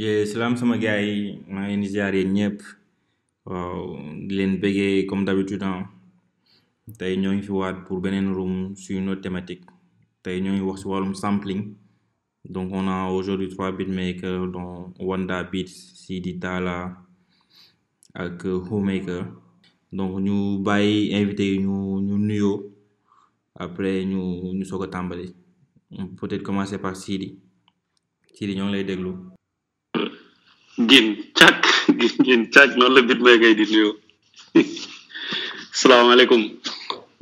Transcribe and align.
yee 0.00 0.26
salaam 0.30 0.54
sama 0.60 0.74
gars 0.82 1.02
yi 1.06 1.16
maa 1.52 1.64
ngi 1.66 1.70
leen 1.70 1.82
di 1.82 1.88
ziar 1.94 2.12
yéen 2.18 2.30
ñëpp 2.38 2.58
waaw 3.50 3.82
di 4.26 4.32
leen 4.38 4.52
bëggee 4.62 5.06
comme 5.08 5.24
d'habitude 5.26 5.64
ah 5.70 5.82
tey 6.98 7.14
ñoo 7.22 7.32
ngi 7.34 7.42
fi 7.46 7.52
waat 7.60 7.76
pour 7.86 7.98
beneen 8.04 8.28
room 8.36 8.54
sur 8.82 8.94
une 8.98 9.08
autre 9.10 9.22
thématique 9.26 9.64
tey 10.22 10.36
ñoo 10.42 10.52
ngi 10.54 10.64
wax 10.68 10.78
si 10.80 10.86
wàllum 10.90 11.14
sampling. 11.22 11.62
Donc 12.54 12.68
on 12.78 12.86
a 12.88 13.08
aujourd'hui 13.16 13.48
trois 13.48 13.72
beatmakers 13.72 14.46
dont 14.54 14.92
Wanda 15.08 15.38
Beats 15.50 15.74
Sidi 16.00 16.32
Talla 16.42 16.76
ak 18.22 18.40
Whomaker 18.70 19.22
donc 19.92 20.12
ñu 20.26 20.36
bàyyi 20.66 21.14
invité 21.20 21.44
yi 21.52 21.58
ñu 21.66 21.76
ñu 22.06 22.16
nuyoo 22.28 22.56
après 23.64 24.04
ñu 24.04 24.20
ñu 24.56 24.64
soog 24.70 24.84
a 24.84 24.88
tàmbali 24.94 25.26
peut-être 26.18 26.42
commencer 26.42 26.78
par 26.78 26.96
Sidi. 26.96 27.28
Sidi 28.34 28.52
ñoo 28.56 28.66
ngi 28.66 28.72
lay 28.74 28.84
déglu. 28.84 29.33
Gin 30.76 31.06
càkk 31.38 31.62
gin 32.26 32.42
càkk 32.54 32.70
noonu 32.76 32.94
la 32.94 33.00
bit 33.08 33.20
may 33.24 33.38
kay 33.42 33.54
di 33.54 33.64
nuyu 33.72 33.90
salaamaaleykum. 35.74 36.42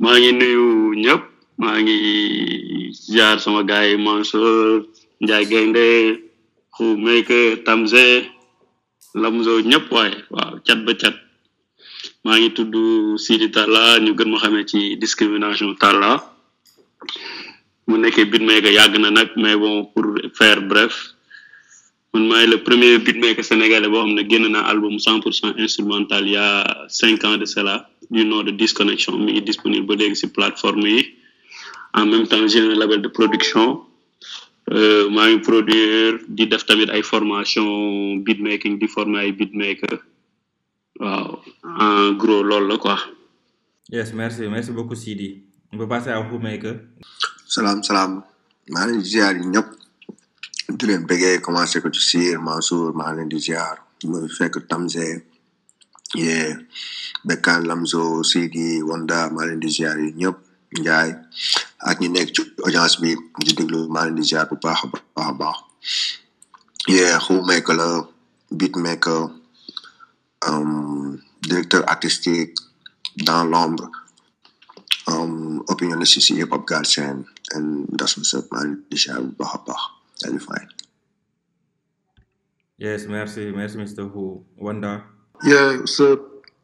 Maa 0.03 0.17
ngi 0.19 0.31
nuyu 0.39 0.65
ñëpp. 1.03 1.23
Maa 1.61 1.77
ngi 1.81 1.97
jaar 3.15 3.37
sama 3.43 3.61
gars 3.69 3.87
yi 3.89 3.97
Mansour 3.97 4.85
Ndiaye 5.21 5.45
Gaynde 5.51 5.85
xu 6.75 6.83
Meyke 7.05 7.39
Tamze 7.65 8.05
Lamzo 9.21 9.53
ñëpp 9.69 9.85
waaye. 9.95 10.17
Waaw 10.33 10.53
ba 10.85 10.93
cat. 11.01 11.15
Maa 12.25 12.37
ngi 12.39 12.49
tudd 12.57 12.73
Sidi 13.23 13.47
Talla 13.55 13.99
ñu 14.03 14.11
gën 14.17 14.29
ma 14.31 14.37
xamee 14.41 14.65
ci 14.69 14.97
discrimination 15.03 15.75
Talla. 15.81 16.11
Mu 17.87 17.97
nekkee 17.97 18.25
bit 18.31 18.41
may 18.41 18.61
yàgg 18.61 18.97
na 18.99 19.09
nag 19.11 19.29
mais 19.37 19.57
bon 19.61 19.85
pour 19.93 20.05
faire 20.37 20.61
bref 20.61 21.12
man 22.13 22.27
maay 22.29 22.45
le 22.47 22.57
premier 22.63 22.99
beatmaker 23.05 23.43
sénégalais 23.43 23.89
boo 23.89 24.03
xam 24.05 24.13
ne 24.17 24.23
génn 24.29 24.45
naa 24.51 24.65
album 24.71 24.99
cent 24.99 25.19
pour 25.19 25.33
cent 25.33 25.53
instrumental 25.57 26.23
il 26.27 26.33
y 26.33 26.37
a 26.37 26.85
cinq 26.87 27.23
ans 27.25 27.37
de 27.37 27.45
cela. 27.45 27.89
Du 28.11 28.23
nom 28.25 28.43
de 28.43 28.51
Disconnection 28.51 29.17
mi 29.17 29.31
ngi 29.33 29.41
disponible 29.41 29.87
ba 29.87 29.95
léegi 29.95 30.15
si 30.21 30.27
plateforme 30.27 30.85
yi. 30.95 31.01
En 31.93 32.05
même 32.05 32.27
temps 32.27 32.45
j'ai 32.47 32.59
un 32.59 32.75
label 32.75 33.01
de 33.01 33.07
production. 33.17 33.81
Maa 35.15 35.27
ngi 35.29 35.39
produire 35.49 36.19
di 36.27 36.45
def 36.47 36.63
tamit 36.65 36.89
ay 36.91 37.01
formation 37.01 37.65
beatmaking 38.25 38.77
di 38.79 38.87
former 38.87 39.19
ay 39.25 39.31
beatmaker. 39.31 39.97
Waaw. 40.99 41.39
En 41.85 42.11
gros 42.21 42.43
loolu 42.43 42.67
la 42.67 42.77
quoi. 42.77 42.97
Yes 43.89 44.13
merci 44.13 44.43
merci 44.47 44.71
beaucoup 44.71 44.95
Sidi. 44.95 45.29
On 45.71 45.77
peut 45.77 45.87
passer 45.87 46.11
à 46.11 46.21
Whomaker. 46.21 46.75
Salaam 47.47 47.81
salaam. 47.81 48.21
Maa 48.69 48.85
ngi 48.87 49.01
ziar 49.11 49.33
ñëpp 49.33 49.67
Tulen 50.79 51.05
pege 51.07 51.37
komanse 51.45 51.81
ko 51.81 51.89
tusir, 51.93 52.39
Mansour, 52.39 52.93
Mahalin 52.97 53.29
Dijar, 53.29 53.77
mwen 54.09 54.25
fek 54.37 54.53
tamze, 54.69 55.05
ye, 56.15 56.37
Bekan, 57.27 57.65
Lamzo, 57.69 58.23
Sigi, 58.25 58.81
Wanda, 58.81 59.29
Mahalin 59.29 59.59
Dijar, 59.61 59.97
nyop, 60.19 60.37
njaay, 60.79 61.09
ak 61.89 61.97
ñi 62.01 62.07
nekk 62.09 62.29
ci 62.35 62.41
audience 62.65 62.95
bi 63.01 63.11
di 63.45 63.51
déglu 63.57 63.79
Mahalin 63.93 64.15
Dijar 64.17 64.45
bu 64.49 64.55
baax 64.63 64.79
a 64.83 64.87
baax 65.15 65.27
a 65.29 65.33
baax. 65.41 65.57
Ye, 66.93 67.05
Hoemaker 67.25 67.75
la, 67.79 67.89
Beatmaker, 68.57 69.21
um, 70.49 71.19
directeur 71.41 71.83
artistique, 71.93 72.55
dans 73.27 73.43
l'ombre, 73.51 73.85
um, 75.11 75.61
opinionist 75.67 76.19
ci 76.25 76.33
hip-hop 76.39 76.65
Galsen, 76.67 77.25
and 77.53 77.85
that's 77.97 78.17
what's 78.17 78.33
up, 78.33 78.45
Mahalin 78.51 78.81
Dijar 78.89 79.19
bu 79.21 79.35
baax 79.43 79.61
baax. 79.67 79.83
That'll 80.23 80.39
fine. 80.39 80.67
Yes, 82.77 83.05
merci, 83.07 83.51
merci, 83.51 83.77
Mr. 83.77 84.09
Who. 84.11 84.45
Wanda. 84.57 85.03
Yeah, 85.43 85.77
what's 85.79 85.99
up, 85.99 86.19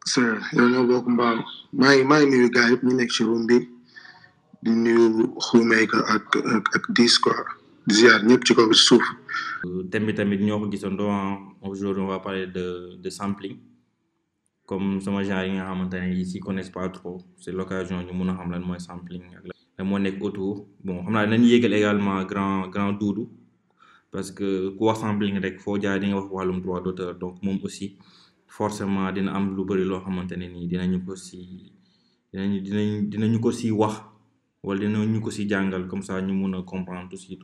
sir? 0.06 0.40
yow 0.56 0.66
ñoo 0.72 0.86
bokk 0.88 1.06
mbaaw 1.12 1.36
maa 1.76 1.92
ngi 1.94 2.04
maa 2.08 2.20
ngi 2.24 2.30
nuyu 2.32 2.48
gars 2.54 2.70
yëpp 2.72 2.82
ñu 2.86 2.92
nekk 2.96 3.10
ci 3.14 3.22
room 3.28 3.44
bi 3.46 3.58
di 4.64 4.70
nuyu 4.72 5.04
Whomaker 5.36 6.00
ak 6.14 6.24
ak 6.56 6.66
ak 6.76 6.84
Discord 6.96 7.44
di 7.86 7.94
ziar 8.00 8.24
ñëpp 8.24 8.42
ci 8.46 8.52
kaw 8.56 8.68
ci 8.72 8.80
suuf. 8.88 9.04
thème 9.90 10.06
bi 10.08 10.14
tamit 10.16 10.40
ñoo 10.40 10.58
ko 10.64 10.66
gisandoo 10.72 11.12
aujourd'hui 11.60 12.02
on 12.02 12.08
va 12.08 12.18
parler 12.24 12.46
de 12.46 12.96
de 12.96 13.10
sampling 13.10 13.58
comme 14.66 15.00
sama 15.04 15.22
genre 15.22 15.44
yi 15.44 15.52
nga 15.60 15.64
xamante 15.68 15.94
ne 16.00 16.08
ils 16.16 16.26
s'y 16.26 16.40
connaissent 16.40 16.70
pas 16.72 16.88
trop 16.88 17.18
c'est 17.36 17.52
l'occasion 17.52 18.00
ñu 18.02 18.12
mun 18.16 18.30
a 18.32 18.34
xam 18.38 18.50
lan 18.50 18.62
mooy 18.64 18.80
sampling 18.80 19.24
ak 19.36 19.44
lan 19.78 19.84
moo 19.86 19.98
nekk 19.98 20.16
autour 20.24 20.64
bon 20.84 21.02
xam 21.04 21.12
naa 21.12 21.26
dinañ 21.26 21.44
yégal 21.44 21.72
également 21.74 22.24
grand 22.24 22.68
grand 22.72 22.92
Doudou 22.96 23.28
parce 24.10 24.30
que 24.32 24.70
ku 24.76 24.84
wax 24.84 25.00
rek 25.44 25.60
foo 25.60 25.78
jaar 25.80 25.98
di 26.00 26.10
droit 26.10 26.80
d'auteur. 26.82 27.14
Donc 27.18 27.38
aussi 27.64 27.96
forcément 28.46 29.06
a 29.06 29.12
comprendre 36.62 37.08
tout 37.08 37.16
qui 37.16 37.38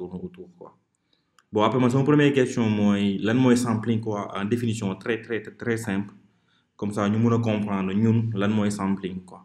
bon 1.52 1.62
après 1.62 1.78
man 1.80 2.04
première 2.04 2.32
question 2.32 2.68
mooy 2.68 3.18
lan 3.18 3.34
mooy 3.36 3.56
sampling 3.56 4.00
quoi 4.00 4.36
en 4.36 4.44
définition 4.44 4.94
très 4.96 5.22
très 5.22 5.40
très 5.42 5.76
simple. 5.76 6.12
Comme 6.76 6.92
ça 6.92 7.08
ñu 7.08 7.18
mun 7.18 7.32
a 7.36 7.38
comprendre 7.38 7.92
ñun 7.94 8.30
lan 8.34 8.70
sampling 8.70 9.24
quoi. 9.24 9.44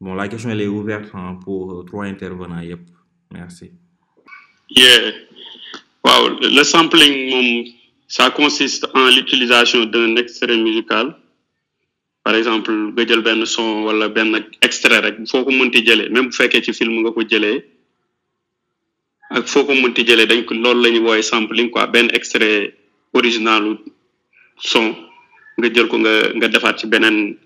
Bon 0.00 0.14
la 0.14 0.28
question 0.28 0.50
elle 0.50 0.60
est 0.60 0.66
ouverte 0.66 1.10
hein, 1.14 1.38
pour 1.42 1.84
trois 1.86 2.04
intervenants 2.06 2.60
yëpp 2.60 2.82
merci. 3.32 3.70
Yeah 4.68 5.23
waaw 6.04 6.22
le 6.56 6.62
sampling 6.64 7.72
ça 8.06 8.30
consiste 8.30 8.84
en 8.94 9.06
l'utilisation 9.08 9.84
d'un 9.86 10.16
extrait 10.16 10.56
musical. 10.56 11.16
Par 12.24 12.34
exemple 12.40 12.72
nga 12.96 13.04
jël 13.08 13.20
benn 13.26 13.44
son 13.44 13.82
wala 13.86 14.08
benn 14.08 14.32
extrait 14.66 15.00
rek 15.04 15.16
foo 15.30 15.44
ko 15.44 15.50
mënti 15.52 15.80
jëlee 15.86 16.08
même 16.14 16.28
bu 16.30 16.36
fekkee 16.38 16.62
ci 16.64 16.72
film 16.78 16.94
nga 17.02 17.10
ko 17.16 17.20
jëlee 17.30 17.58
ak 19.36 19.44
foo 19.52 19.64
ko 19.68 19.72
mënti 19.82 20.06
jëlee 20.08 20.26
dañ 20.30 20.40
ko 20.48 20.54
loolu 20.54 20.80
la 20.82 20.88
ñuy 20.94 21.22
sampling 21.22 21.68
quoi. 21.70 21.86
Benn 21.94 22.08
extrait 22.18 22.72
originalu 23.12 23.72
son 24.70 24.86
nga 25.58 25.68
jël 25.74 25.88
ko 25.92 25.96
nga 26.04 26.14
nga 26.38 26.48
defaat 26.48 26.76
ci 26.80 26.86
beneen 26.92 27.36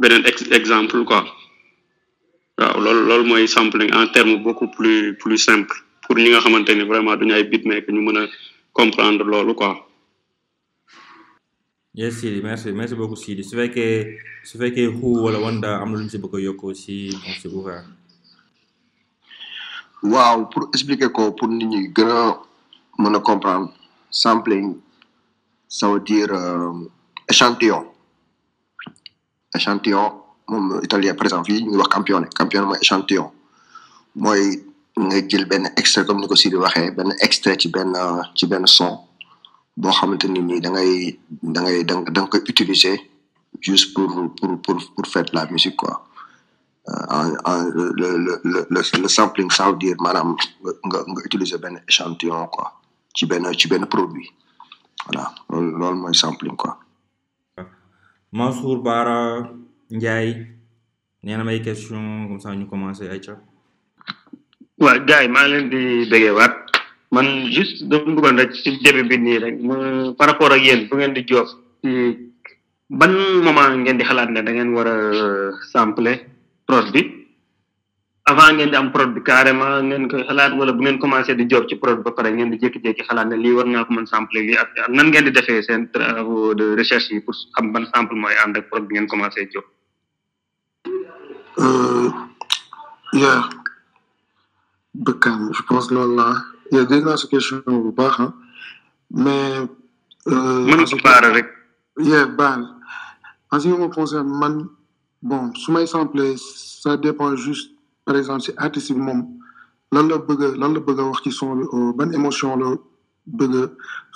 beneen 0.00 0.22
exemple 0.58 1.04
quoi. 1.04 1.22
Waaw 2.58 2.80
loolu 2.84 3.02
loolu 3.08 3.24
mooy 3.30 3.46
sampling 3.46 3.90
en 3.94 4.06
terme 4.14 4.42
beaucoup 4.42 4.70
plus 4.76 5.14
plus 5.22 5.38
simple 5.38 5.76
pour 6.06 6.16
ñi 6.16 6.28
nga 6.30 6.40
xamante 6.40 6.70
ni 6.74 6.84
vraiment 6.84 7.16
duñu 7.16 7.32
ay 7.34 7.44
beatmaker 7.50 7.92
ñu 7.94 8.00
mën 8.06 8.18
a 8.20 8.22
comprendre 8.72 9.24
loolu 9.24 9.54
quoi. 9.54 9.72
yes 11.94 12.14
Sidi 12.20 12.40
merci 12.42 12.72
merci 12.72 12.94
beaucoup 12.94 13.16
Sidi 13.16 13.42
su 13.44 13.54
fekkee 13.56 14.18
su 14.42 14.58
fekkee 14.58 14.88
Who 14.88 15.22
wala 15.24 15.38
Wanda 15.44 15.70
am 15.80 15.92
na 15.92 15.98
lu 15.98 16.04
ñu 16.04 16.10
si 16.10 16.18
bëgg 16.18 16.34
a 16.36 16.40
yokk 16.46 16.64
aussi 16.64 17.10
bon 17.12 17.32
c'est 17.40 17.48
ouvert. 17.48 17.84
waaw 20.02 20.38
pour 20.50 20.68
expliquer 20.74 21.10
ko 21.16 21.32
pour 21.32 21.48
nit 21.48 21.66
ñi 21.72 21.80
gën 21.96 22.08
a 22.10 22.38
mën 22.98 23.14
a 23.16 23.20
comprendre 23.20 23.72
sampling 24.10 24.76
ça 25.68 25.88
veut 25.90 26.00
dire 26.00 26.30
échantillon 27.30 27.82
échantillon 29.56 30.06
moom 30.48 30.80
italien 30.82 31.14
par 31.14 31.26
exemple 31.26 31.46
fii 31.50 31.62
ñu 31.64 31.76
wax 31.78 31.88
campione 31.94 32.26
campione 32.38 32.66
mooy 32.66 32.78
échantillon 32.82 33.30
mooy 34.14 34.42
nga 34.96 35.28
jël 35.28 35.44
benn 35.46 35.66
extrait 35.76 36.04
comme 36.06 36.20
extrait 37.20 37.56
ci 37.60 37.68
benn 37.68 37.92
ci 38.34 38.46
son 38.66 38.98
juste 43.60 43.94
pour 43.94 45.06
faire 45.06 45.24
de 45.24 45.34
la 45.34 45.46
musique 45.46 45.82
en 45.82 45.94
le 49.04 49.08
sampling 49.08 49.50
ça 49.50 49.70
veut 49.70 49.78
dire 49.78 49.96
maanaam 50.00 50.36
nga 50.86 50.98
nga 51.10 51.20
utiliser 51.24 51.58
échantillon 51.88 52.46
quoi 52.48 52.68
produit. 53.90 54.28
Voilà 55.06 55.34
loolu 55.50 56.14
sampling. 56.14 56.56
Waaw 64.84 64.98
gars 65.08 65.22
yi 65.24 65.28
maa 65.36 65.46
leen 65.48 65.68
di 65.72 65.82
bëggee 66.10 66.34
waat 66.38 66.54
man 67.14 67.26
juste 67.54 67.84
dama 67.90 68.14
bëggoon 68.16 68.38
rek 68.40 68.52
ci 68.62 68.70
début 68.84 69.06
bi 69.10 69.16
nii 69.18 69.38
rek 69.44 69.56
ma 69.68 69.76
par 70.18 70.26
rapport 70.28 70.52
ak 70.52 70.60
yéen 70.66 70.80
bu 70.88 70.96
ngeen 70.96 71.14
di 71.16 71.22
job 71.30 71.46
ci 71.82 71.90
ban 72.98 73.12
moment 73.46 73.74
ngeen 73.82 73.98
di 73.98 74.04
xalaat 74.04 74.30
ne 74.30 74.40
da 74.46 74.50
ngeen 74.52 74.74
war 74.76 74.86
a 74.88 75.84
prod 76.66 76.86
bi 76.94 77.02
avant 78.26 78.56
ngeen 78.56 78.70
di? 78.72 78.76
Am 78.76 78.88
prod 78.92 79.10
bi 79.14 79.20
carrément 79.22 79.82
ngeen 79.88 80.08
koy 80.10 80.22
xalaat 80.28 80.52
wala 80.58 80.72
bu 80.72 80.80
ngeen 80.82 80.98
commencé 80.98 81.34
di 81.36 81.44
job 81.46 81.64
ci 81.68 81.76
prod 81.76 82.02
ba 82.04 82.10
pare 82.16 82.28
ngeen 82.32 82.50
di 82.52 82.58
jékki-jékki 82.62 83.04
xalaat 83.08 83.26
ne 83.28 83.36
lii 83.36 83.52
war 83.56 83.66
naa 83.66 83.84
ko 83.84 83.92
mën 83.94 84.06
sampler 84.12 84.42
lii 84.48 84.56
ak 84.62 84.88
nan 84.88 85.06
ngeen 85.10 85.24
di 85.26 85.30
defee 85.36 85.62
seen 85.66 85.82
travaux 85.92 86.54
de 86.58 86.74
recherche 86.80 87.10
yi 87.14 87.20
pour 87.24 87.34
xam 87.54 87.72
ban 87.72 87.84
sample 87.92 88.16
mooy 88.16 88.34
ànd 88.44 88.56
ak 88.58 88.68
prod 88.70 88.84
bi 88.88 88.94
ngeen 88.96 89.06
commencé 89.12 89.48
job. 89.52 89.64
yeah 93.12 93.42
Bekkan 94.94 95.50
je 95.52 95.62
pense 95.62 95.90
loolu 95.90 96.16
la 96.16 96.34
yeah 96.72 96.84
dégg 96.84 97.04
naa 97.04 97.16
sa 97.16 97.26
question 97.28 97.62
bu 97.66 97.90
baax 97.92 98.16
mais 99.10 99.68
Euh, 100.26 100.64
mën 100.64 100.76
nga 100.80 100.84
ko 100.88 100.96
baara 101.04 101.28
rek 101.36 101.48
Yeah, 101.98 102.26
baal. 102.26 102.66
En 103.52 103.60
ce 103.60 103.68
qui 103.68 103.78
me 103.78 103.86
concerne, 103.88 104.26
man, 104.40 104.66
bon, 105.22 105.54
su 105.54 105.70
may 105.70 105.86
sampler, 105.86 106.34
ça 106.36 106.96
dépend 106.96 107.36
juste, 107.36 107.70
par 108.04 108.16
exemple, 108.16 108.40
si 108.42 108.50
artiste 108.56 108.92
bi 108.92 108.98
moom 109.00 109.20
lan 109.92 110.08
la 110.08 110.18
bëgg 110.18 110.42
a 110.42 110.48
lan 110.58 110.72
la 110.74 110.80
bëgg 110.80 110.98
a 111.00 111.04
wax 111.04 111.22
ci 111.22 111.30
son 111.30 111.54
bi 111.56 111.64
euh, 111.72 111.92
ban 111.92 112.10
émotion 112.10 112.56
la 112.56 112.70
bëgg 113.26 113.54
a 113.62 113.68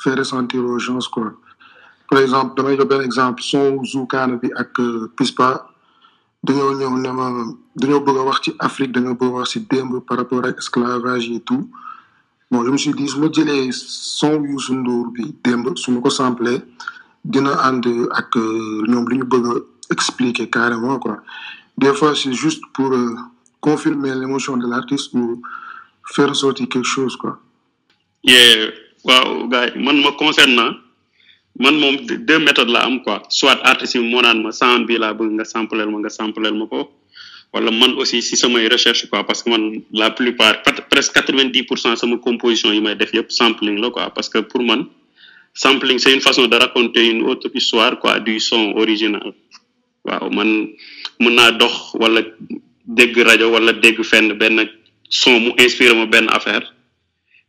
faire 0.03 0.17
ressentir 0.19 0.65
aux 0.65 0.79
gens 0.81 0.99
quoi. 1.13 1.31
Par 2.11 2.19
exemple, 2.21 2.57
damay 2.57 2.77
jox 2.77 2.89
benn 2.89 3.03
exemple 3.03 3.43
son 3.43 3.85
Zoukana 3.85 4.37
bi 4.43 4.51
ak 4.57 4.73
euh, 4.81 5.07
Pispa 5.17 5.69
dañoo 6.43 6.75
ñëw 6.75 6.99
ne 6.99 7.11
ma 7.13 7.27
dañoo 7.81 8.01
bëgg 8.01 8.19
a 8.19 8.23
wax 8.29 8.41
ci 8.45 8.51
Afrique 8.59 8.93
dañoo 8.93 9.15
bëgg 9.15 9.31
a 9.33 9.37
wax 9.39 9.51
ci 9.51 9.61
démb 9.71 9.93
par 10.07 10.19
rapport 10.19 10.45
ak 10.45 10.59
esclavage 10.59 11.31
et 11.31 11.41
tout. 11.41 11.69
Bon, 12.51 12.65
je 12.65 12.71
me 12.71 12.79
suis 12.79 12.93
dit 12.95 13.07
su 13.09 13.19
ma 13.21 13.29
jëlee 13.31 13.71
son 13.73 14.43
Youssou 14.45 14.75
Ndour 14.75 15.13
bi 15.13 15.35
démb 15.45 15.77
su 15.77 15.91
ma 15.93 16.01
ko 16.01 16.11
sampler 16.11 16.59
dina 17.25 17.53
ànd 17.69 17.85
ak 18.21 18.37
euh, 18.37 18.85
ñoom 18.89 19.09
li 19.11 19.19
ñu 19.19 19.25
bëgg 19.25 19.47
a 19.47 19.55
expliquer 19.93 20.49
carrément 20.49 20.99
quoi. 20.99 21.19
Des 21.77 21.93
fois 21.95 22.15
c'est 22.17 22.33
juste 22.33 22.63
pour 22.75 22.91
euh, 22.93 23.15
confirmer 23.61 24.15
l'émotion 24.15 24.57
de 24.57 24.67
l'artiste 24.67 25.13
ou 25.15 25.43
faire 26.15 26.35
sortir 26.35 26.69
quelque 26.69 26.87
chose 26.87 27.17
quoi. 27.17 27.39
Yeah 28.25 28.71
waaw 29.05 29.47
gars 29.49 29.71
man 29.77 30.01
ma 30.03 30.13
concernant 30.13 30.73
man 31.59 31.79
moom 31.79 31.97
deux 32.07 32.39
méthodes 32.39 32.71
la 32.71 32.85
am 32.87 33.03
quoi. 33.03 33.23
Soit 33.29 33.61
artiste 33.63 33.99
bi 33.99 34.09
moo 34.11 34.23
naan 34.23 34.43
ma 34.43 34.53
sound 34.53 34.87
bi 34.87 34.97
laa 34.99 35.13
bëgg 35.13 35.33
nga 35.37 35.45
sampleel 35.45 35.91
ma 35.91 35.99
nga 35.99 36.09
sampleel 36.11 36.55
ma 36.57 36.67
ko 36.67 36.89
wala 37.53 37.71
man 37.71 37.93
aussi 37.97 38.21
si 38.23 38.37
samay 38.37 38.69
recherche 38.69 39.06
quoi 39.09 39.25
parce 39.25 39.43
que 39.43 39.50
man 39.50 39.83
la 39.93 40.11
plupart 40.11 40.62
presque 40.91 41.15
quatre 41.15 41.33
vingt 41.33 41.50
dix 41.53 41.62
pour 41.65 41.77
composition 42.21 42.73
yi 42.73 42.81
may 42.81 42.95
def 42.95 43.12
yëpp 43.15 43.31
sampling 43.31 43.79
la 43.81 43.91
quoi 43.91 44.11
parce 44.11 44.29
que 44.29 44.39
pour 44.39 44.62
man 44.62 44.87
sampling 45.55 45.99
c'est 45.99 46.12
une 46.12 46.21
façon 46.21 46.47
de 46.47 46.56
raconter 46.56 47.09
une 47.11 47.23
autre 47.23 47.50
histoire 47.55 47.99
quoi 47.99 48.21
du 48.21 48.39
son 48.41 48.73
original. 48.77 49.33
Waaw 50.05 50.31
man 50.31 50.69
mën 51.21 51.35
naa 51.35 51.50
dox 51.53 51.95
wala 51.95 52.21
dégg 52.85 53.17
rajo 53.29 53.50
wala 53.55 53.73
dégg 53.73 54.03
fenn 54.05 54.33
benn 54.41 54.69
son 55.09 55.41
mu 55.41 55.50
inspiré 55.59 55.95
ma 55.95 56.06
benn 56.06 56.29
affaire 56.29 56.65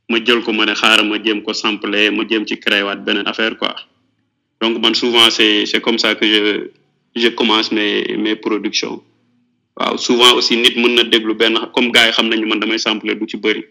ma 0.09 0.17
jël 0.25 0.41
ko 0.41 0.53
ma 0.53 0.65
ne 0.65 0.73
xaaral 0.73 1.05
ma 1.07 1.17
jéem 1.23 1.41
ko 1.43 1.53
sampler 1.53 2.09
ma 2.11 2.23
jéem 2.27 2.45
ci 2.47 2.55
créer 2.59 2.83
waat 2.83 2.99
affaire 3.25 3.57
quoi. 3.57 3.75
Donc 4.61 4.79
man 4.81 4.95
souvent 4.95 5.29
c'est 5.29 5.65
c'est 5.65 5.81
comme 5.81 5.99
ça 5.99 6.15
que 6.15 6.25
je 6.25 6.43
je 7.21 7.27
commence 7.29 7.71
mes 7.71 8.15
mes 8.17 8.35
productions 8.35 9.03
waaw 9.79 9.97
souvent 9.97 10.33
aussi 10.35 10.57
nit 10.57 10.75
mën 10.75 10.93
na 10.95 11.03
déglu 11.03 11.33
benn 11.33 11.55
comme 11.73 11.91
gars 11.91 12.05
yi 12.07 12.11
xam 12.11 12.27
nañu 12.29 12.45
man 12.47 12.59
damay 12.59 12.77
sampler 12.79 13.15
du 13.15 13.25
ci 13.27 13.37
bëri. 13.37 13.63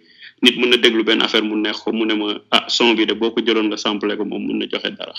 Nit 0.43 0.56
mën 0.56 0.70
na 0.70 0.76
déglu 0.76 1.02
benn 1.05 1.20
affaire 1.22 1.43
mu 1.44 1.55
neex 1.56 1.78
ko 1.84 1.93
mu 1.93 2.05
ne 2.06 2.14
ma 2.14 2.26
ah 2.50 2.64
son 2.69 2.94
bi 2.94 3.05
de 3.06 3.14
boo 3.14 3.31
ko 3.31 3.40
jëloon 3.40 3.69
nga 3.69 3.76
sampler 3.76 4.16
ko 4.16 4.25
moom 4.25 4.43
mën 4.46 4.58
na 4.58 4.66
joxe 4.70 4.90
dara. 4.99 5.14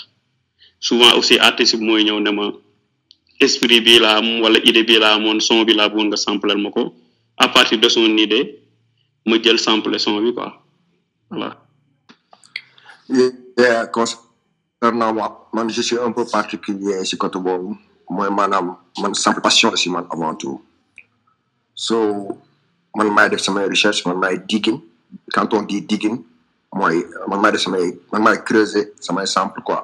Souvent 0.80 1.12
aussi 1.18 1.38
artiste 1.38 1.76
bi 1.78 1.84
mooy 1.84 2.02
ñëw 2.04 2.20
ne 2.20 2.30
ma 2.30 2.52
esprit 3.40 3.80
bii 3.80 4.00
laa 4.00 4.16
am 4.18 4.40
wala 4.42 4.58
idée 4.64 4.82
bii 4.82 4.98
laa 4.98 5.14
amoon 5.14 5.38
son 5.40 5.64
bi 5.64 5.74
laa 5.74 5.88
bëggoon 5.88 6.08
nga 6.10 6.16
sampler 6.16 6.56
ma 6.56 6.70
ko. 6.70 6.94
À 7.36 7.48
partir 7.48 7.78
de 7.78 7.88
son 7.88 8.16
idée 8.18 8.58
ma 9.26 9.40
jël 9.42 9.58
sampler 9.58 9.98
son 9.98 10.20
bi 10.20 10.34
quoi. 10.34 10.62
Voilà. 11.30 11.56
Yeah, 13.58 13.86
concernant 13.86 15.12
moi, 15.14 15.48
man, 15.52 15.68
je 15.70 15.82
suis 15.82 15.98
un 15.98 16.10
peu 16.12 16.24
particulier 16.26 17.04
si 17.04 17.16
côté 17.18 17.38
boobu. 17.38 17.76
Mooy 18.08 18.28
maanaam 18.30 18.76
man 19.00 19.14
simple 19.14 19.40
passion 19.40 19.70
aussi 19.70 19.88
man 19.88 20.04
avant 20.10 20.34
tout 20.34 20.60
so 21.80 21.96
man 22.96 23.08
maay 23.16 23.28
def 23.32 23.40
samay 23.40 23.64
recherche 23.72 24.04
man 24.06 24.18
maay 24.22 24.36
diggin 24.50 24.76
quand 25.34 25.54
on 25.56 25.62
dit 25.70 25.80
digging 25.90 26.16
mooy 26.78 26.96
man 27.30 27.40
maay 27.40 27.52
def 27.56 27.62
samay 27.66 27.86
man 28.12 28.22
maay 28.26 28.36
creuser 28.48 28.84
samay 29.00 29.24
sample 29.26 29.62
quoi. 29.68 29.80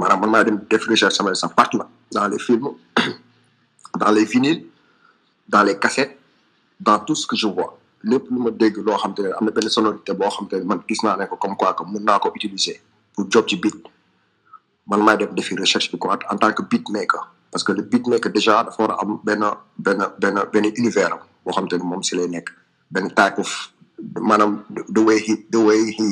Maanaam 0.00 0.20
man 0.22 0.30
maay 0.34 0.44
dem 0.48 0.56
def 0.70 0.86
recherche 0.88 1.16
samay 1.18 1.34
sample 1.40 1.56
partout 1.60 1.78
nag 1.82 1.88
dans 2.16 2.26
les 2.32 2.38
films 2.46 2.70
dans 4.02 4.10
les 4.16 4.24
vinyles 4.24 4.64
dans 5.48 5.62
les 5.62 5.76
cassettes 5.78 6.16
dans 6.80 6.98
tout 7.00 7.14
ce 7.14 7.26
que 7.26 7.36
je 7.36 7.46
vois. 7.46 7.76
Lépp 8.02 8.24
lu 8.30 8.38
ma 8.40 8.50
dégg 8.50 8.78
loo 8.86 8.96
xam 8.96 9.12
te 9.14 9.20
ne 9.22 9.32
am 9.36 9.44
na 9.44 9.50
benn 9.50 9.68
sonorité 9.76 10.14
boo 10.14 10.30
xam 10.36 10.48
te 10.48 10.56
ne 10.56 10.64
man 10.64 10.80
gis 10.88 11.02
naa 11.04 11.16
ne 11.20 11.26
ko 11.26 11.36
comme 11.36 11.54
quoi 11.56 11.74
que 11.74 11.84
mun 11.84 12.00
naa 12.00 12.18
ko 12.18 12.32
utiliser 12.34 12.80
pour 13.14 13.30
job 13.30 13.44
ci 13.46 13.56
beat. 13.56 13.76
Man 14.86 15.04
maay 15.04 15.18
def 15.18 15.34
defi 15.36 15.54
recherche 15.64 15.92
bi 15.92 15.98
quoi 15.98 16.18
en 16.30 16.36
tant 16.38 16.52
que 16.54 16.62
beatmaker. 16.62 17.28
Parce 17.50 17.64
que 17.64 17.72
le 17.72 17.82
beatmaker 17.82 18.30
déjà 18.32 18.64
dafa 18.64 18.82
war 18.86 18.98
am 19.02 19.20
benn 19.24 19.42
benn 19.78 20.00
benn 20.18 20.36
benn 20.52 20.64
univers 20.78 21.12
am 21.12 21.18
boo 21.44 21.52
xam 21.52 21.68
te 21.68 21.76
ne 21.76 21.84
moom 21.84 22.02
si 22.02 22.16
lay 22.16 22.28
nekk. 22.28 22.50
Benn 22.90 23.10
type 23.10 23.38
of 23.38 23.50
maanaam 24.20 24.64
the 24.88 25.00
way 25.02 25.18
he 25.18 25.34
the 25.50 25.58
way 25.68 25.80
he 25.98 26.06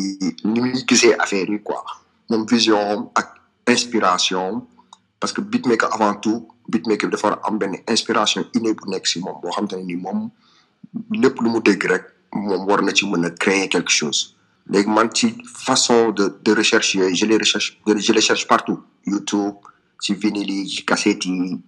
ni 0.44 0.60
muy 0.60 0.82
gisee 0.86 1.14
affaire 1.18 1.48
yi 1.50 1.60
quoi. 1.62 1.82
Moom 2.30 2.46
vision 2.46 3.10
ak 3.14 3.34
inspiration 3.68 4.66
parce 5.20 5.32
que 5.32 5.40
beatmaker 5.40 5.88
avant 5.94 6.14
tout 6.14 6.48
beatmaker 6.68 7.06
bi 7.08 7.12
dafa 7.16 7.28
war 7.28 7.38
am 7.46 7.58
benn 7.58 7.76
inspiration 7.88 8.44
innée 8.54 8.74
bu 8.74 8.90
nekk 8.90 9.06
si 9.06 9.20
moom 9.20 9.40
boo 9.42 9.50
xam 9.54 9.68
te 9.68 9.76
ne 9.76 9.84
ni 9.84 9.96
moom 9.96 10.30
lépp 11.22 11.40
lu 11.40 11.50
mu 11.50 11.60
dégg 11.60 11.84
rek 11.92 12.04
moom 12.32 12.66
war 12.68 12.82
na 12.82 12.92
ci 12.92 13.06
mën 13.06 13.30
créer 13.38 13.68
quelque 13.68 13.90
chose. 13.90 14.34
Léegi 14.70 14.90
man 14.90 15.08
ci 15.14 15.34
façon 15.46 16.10
de 16.10 16.28
de 16.44 16.52
recherche 16.52 16.94
yooyu 16.94 17.14
je 17.14 17.26
les 17.26 17.38
recherche 17.38 17.80
je 17.86 18.12
les 18.12 18.20
cherche 18.20 18.46
partout. 18.46 18.80
YouTube 19.06 19.54
ci 20.00 20.14
vinyle 20.14 20.52
yi 20.52 20.68
ci 20.68 20.84
cassette 20.84 21.24
yi 21.26 21.60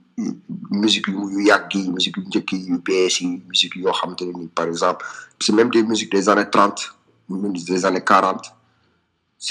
musique 0.71 1.09
yu 1.09 1.41
yàgg 1.49 1.75
yi 1.75 1.91
musique 1.91 2.17
yu 2.19 2.25
njëkk 2.29 2.53
yi 2.53 3.43
musique 3.49 3.77
yoo 3.77 3.93
xamante 3.93 4.25
par 4.55 4.67
exemple 4.67 5.05
c'est 5.41 5.53
même 5.53 5.71
des 5.71 5.82
musiques 5.82 6.12
des 6.12 6.29
années 6.29 6.49
trente 6.50 6.94
des 7.29 7.85
années 7.85 8.05
quarante 8.05 8.53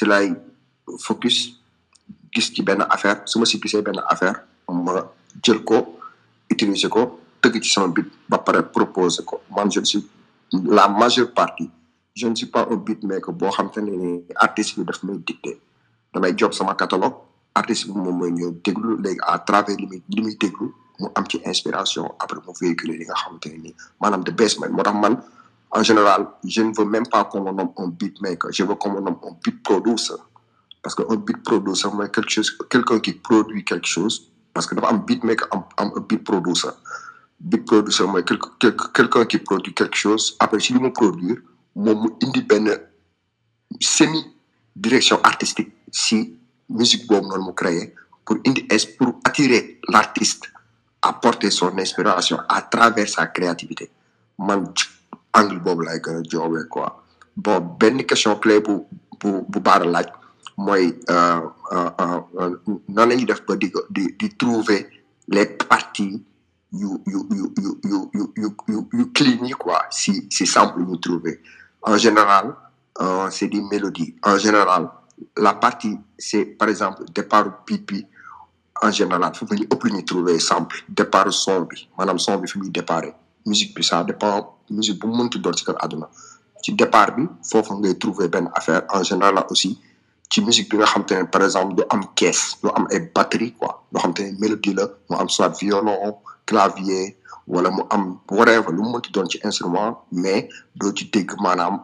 lay 0.02 0.34
focus 1.00 1.38
gis 2.34 2.52
ci 2.54 2.62
benn 2.64 2.86
affaire 2.90 3.22
su 3.26 3.40
ma 3.40 3.46
si 3.46 3.60
gisee 3.62 3.82
benn 3.82 4.00
affaire 4.08 4.44
ma 4.70 5.06
jël 5.44 5.64
ko 5.64 6.00
utiliser 6.50 6.90
ko 6.90 7.20
tëgg 7.42 7.64
proposer 8.74 9.24
ko. 9.26 9.42
Man 9.56 9.72
je 9.72 9.80
ne 9.80 9.86
suis 9.86 10.06
la 10.52 10.88
majeure 10.88 11.32
partie 11.34 11.70
je 12.16 12.28
ne 12.28 12.36
suis 12.36 12.48
pas 12.48 12.68
un 12.70 12.76
beatmaker 12.76 13.34
boo 13.34 13.50
xam 13.50 13.70
te 13.72 13.80
ne 13.80 14.22
artiste 14.36 14.78
bi 14.80 14.86
daf 14.86 15.04
may 15.04 15.18
dicté 15.18 15.60
damay 16.14 16.34
job 16.38 16.54
sama 16.54 16.76
catalogue 16.76 17.29
artiste 17.60 17.86
bi 17.92 18.00
moom 18.00 18.18
mooy 18.20 18.32
ñëw 18.32 18.52
déglu 18.66 18.98
léegi 19.04 19.20
à 19.34 19.38
travers 19.40 19.76
li 19.78 19.86
muy 19.88 20.02
li 20.16 20.22
muy 20.22 20.38
inspiration 21.46 22.06
après 22.20 22.40
mu 22.46 22.54
véhiculer 22.62 22.98
li 23.00 23.06
nga 23.06 23.16
xamante 23.22 23.50
maanaam 24.02 24.24
de 24.24 24.32
best 24.32 24.60
man. 24.60 24.72
Moo 24.72 24.84
tax 24.84 24.96
en 25.72 25.84
général 25.84 26.22
je 26.44 26.62
ne 26.62 26.72
veux 26.78 26.86
même 26.86 27.08
pas 27.08 27.24
qu'on 27.26 27.42
me 27.44 27.52
nomme 27.52 27.72
un 27.78 27.88
beatmaker 27.88 28.52
je 28.52 28.64
veux 28.64 28.76
qu'on 28.76 28.92
me 28.94 29.02
nomme 29.02 29.18
un 29.24 29.34
beat 29.44 29.62
producer. 29.64 30.16
Parce 30.82 30.96
que 30.96 31.04
un 31.12 31.16
beat 31.18 31.44
producer 31.44 31.90
mooy 31.94 32.10
quelque 32.12 32.30
chose 32.30 32.52
quelqu'un 32.70 33.00
qui 33.00 33.14
produit 33.14 33.64
quelque 33.64 33.88
chose 33.88 34.16
parce 34.54 34.66
que 34.68 34.76
dafa 34.76 34.88
am 34.90 35.00
beatmaker 35.06 35.48
am 35.52 35.64
am 35.78 35.92
un 35.96 36.02
beat 36.02 36.24
producer. 36.24 36.74
Beat 37.40 37.66
producer 37.66 38.06
mooy 38.08 38.24
quelqu'un 38.94 39.26
qui 39.26 39.38
produit 39.40 39.74
quelque 39.74 39.96
chose 39.98 40.36
après 40.40 40.60
si 40.60 40.74
li 40.74 40.80
mu 40.80 40.92
produire 40.92 41.38
moom 41.76 41.98
mu 42.04 42.10
indi 42.24 42.42
benn 42.42 42.68
semi 43.80 44.22
direction 44.76 45.20
artistique 45.24 45.72
si 45.92 46.39
musique 46.70 47.08
boobu 47.08 47.28
noonu 47.28 47.46
mu 47.48 47.54
créé 47.54 47.94
pour 48.26 48.38
indi 48.46 48.66
pour 48.98 49.20
attirer 49.26 49.80
l'artiste 49.90 50.52
à 51.02 51.14
porter 51.14 51.50
son 51.50 51.78
inspiration 51.78 52.38
à 52.48 52.62
travers 52.62 53.08
sa 53.10 53.28
créativité. 53.28 53.90
Man 54.38 54.72
angle 55.34 55.60
boobu 55.60 55.84
lay 55.86 56.00
gën 56.02 56.40
a 56.40 56.64
quoi. 56.70 57.04
Bon 57.36 57.60
benn 57.80 58.04
question 58.06 58.36
clé 58.38 58.60
bu 58.60 58.82
bu 59.20 59.42
bu 59.48 59.60
baara 59.60 59.86
laaj 59.86 60.08
mooy 60.58 60.94
euh, 61.10 61.42
euh, 61.72 61.90
euh, 62.40 62.56
nan 62.90 63.10
la 63.10 63.16
ñuy 63.16 63.26
def 63.26 63.46
ba 63.48 63.56
di 63.56 63.72
di 63.90 64.08
di 64.20 64.30
trouver 64.38 64.88
les 65.28 65.46
parties 65.46 66.22
yu 66.74 66.90
yu 67.08 67.20
yu 67.32 67.54
yu 67.58 67.80
yu 67.84 68.00
yu 68.14 68.32
yu 68.36 68.56
yu 68.68 68.88
yu 68.94 69.12
clean 69.14 69.46
yi 69.46 69.54
si 69.92 70.28
si 70.30 70.46
sample 70.46 70.82
ñu 70.82 71.00
trouver. 71.00 71.42
En 71.82 71.98
général 71.98 72.56
c'est 73.32 73.48
des 73.48 73.62
mélodies. 73.62 74.16
En 74.24 74.38
général 74.38 74.90
la 75.38 75.54
partie 75.54 75.98
c'est 76.18 76.46
par 76.46 76.70
exemple 76.70 77.04
départ 77.14 77.64
bi 77.66 78.06
en 78.82 78.92
général 78.92 79.34
foofu 79.36 79.56
ñu 79.56 79.66
ëpp 79.74 79.84
lu 79.84 79.92
ñuy 79.94 80.06
trouver 80.06 80.40
sample. 80.40 80.78
Départ 80.90 81.32
son 81.34 81.62
bi. 81.62 81.88
Maanaam 81.98 82.20
son 82.20 82.38
bi 82.38 82.48
fi 82.48 82.58
muy 82.60 82.70
déparé. 82.70 83.14
Musique 83.46 83.76
bi 83.76 83.84
ça 83.84 84.04
dépend. 84.04 84.56
Musique 84.70 85.00
bu 85.02 85.08
mu 85.08 85.18
mënti 85.18 85.40
doon 85.40 85.54
ci 85.54 85.66
kër 85.66 85.76
àdduna. 85.84 86.08
Ci 86.64 86.74
départ 86.74 87.16
bi 87.16 87.24
foofu 87.44 87.74
ngay 87.74 87.98
trouver 87.98 88.28
benn 88.28 88.50
affaire. 88.56 88.84
En 88.90 89.04
général 89.04 89.44
aussi 89.50 89.80
ci 90.30 90.42
musique 90.42 90.70
bi 90.70 90.78
nga 90.78 90.86
xam 90.86 91.04
par 91.30 91.44
exemple 91.44 91.76
du 91.76 91.84
am 91.90 92.02
caisse 92.16 92.58
du 92.64 92.70
am 92.70 92.88
batterie 93.14 93.54
quoi. 93.54 93.84
Loo 93.92 94.00
xam 94.02 94.14
te 94.14 94.22
mélodie 94.40 94.74
la. 94.74 94.88
Soit 95.28 95.50
violon 95.60 96.16
clavier 96.46 97.18
wala 97.48 97.70
mu 97.72 97.82
am 97.90 98.20
whatever 98.32 98.72
lu 98.72 98.82
mu 98.84 98.92
mënti 98.94 99.12
doon 99.12 99.28
instrument 99.44 100.06
mais 100.12 100.48
doo 100.76 100.92
ci 100.96 101.10
dégg 101.10 101.32
maanaam 101.42 101.82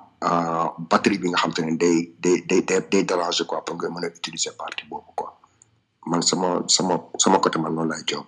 batterie 0.90 1.20
bi 1.20 1.30
nga 1.30 1.38
xam 1.42 1.52
te 1.54 1.62
ne 1.62 1.78
day 1.78 1.98
day 2.24 2.38
day 2.50 2.62
day 2.62 2.82
day 2.92 3.04
quoi 3.48 3.62
pour 3.66 3.76
nga 3.78 3.90
mën 3.90 4.06
a 4.06 4.08
utiliser 4.08 4.52
partie 4.58 4.86
boobu 4.90 5.12
quoi. 5.16 5.32
Man 6.06 6.22
sama 6.22 6.64
sama 6.68 6.96
sama 7.18 7.38
côté 7.40 7.58
man 7.60 7.74
noonu 7.76 7.90
lay 7.92 8.04
jox 8.08 8.26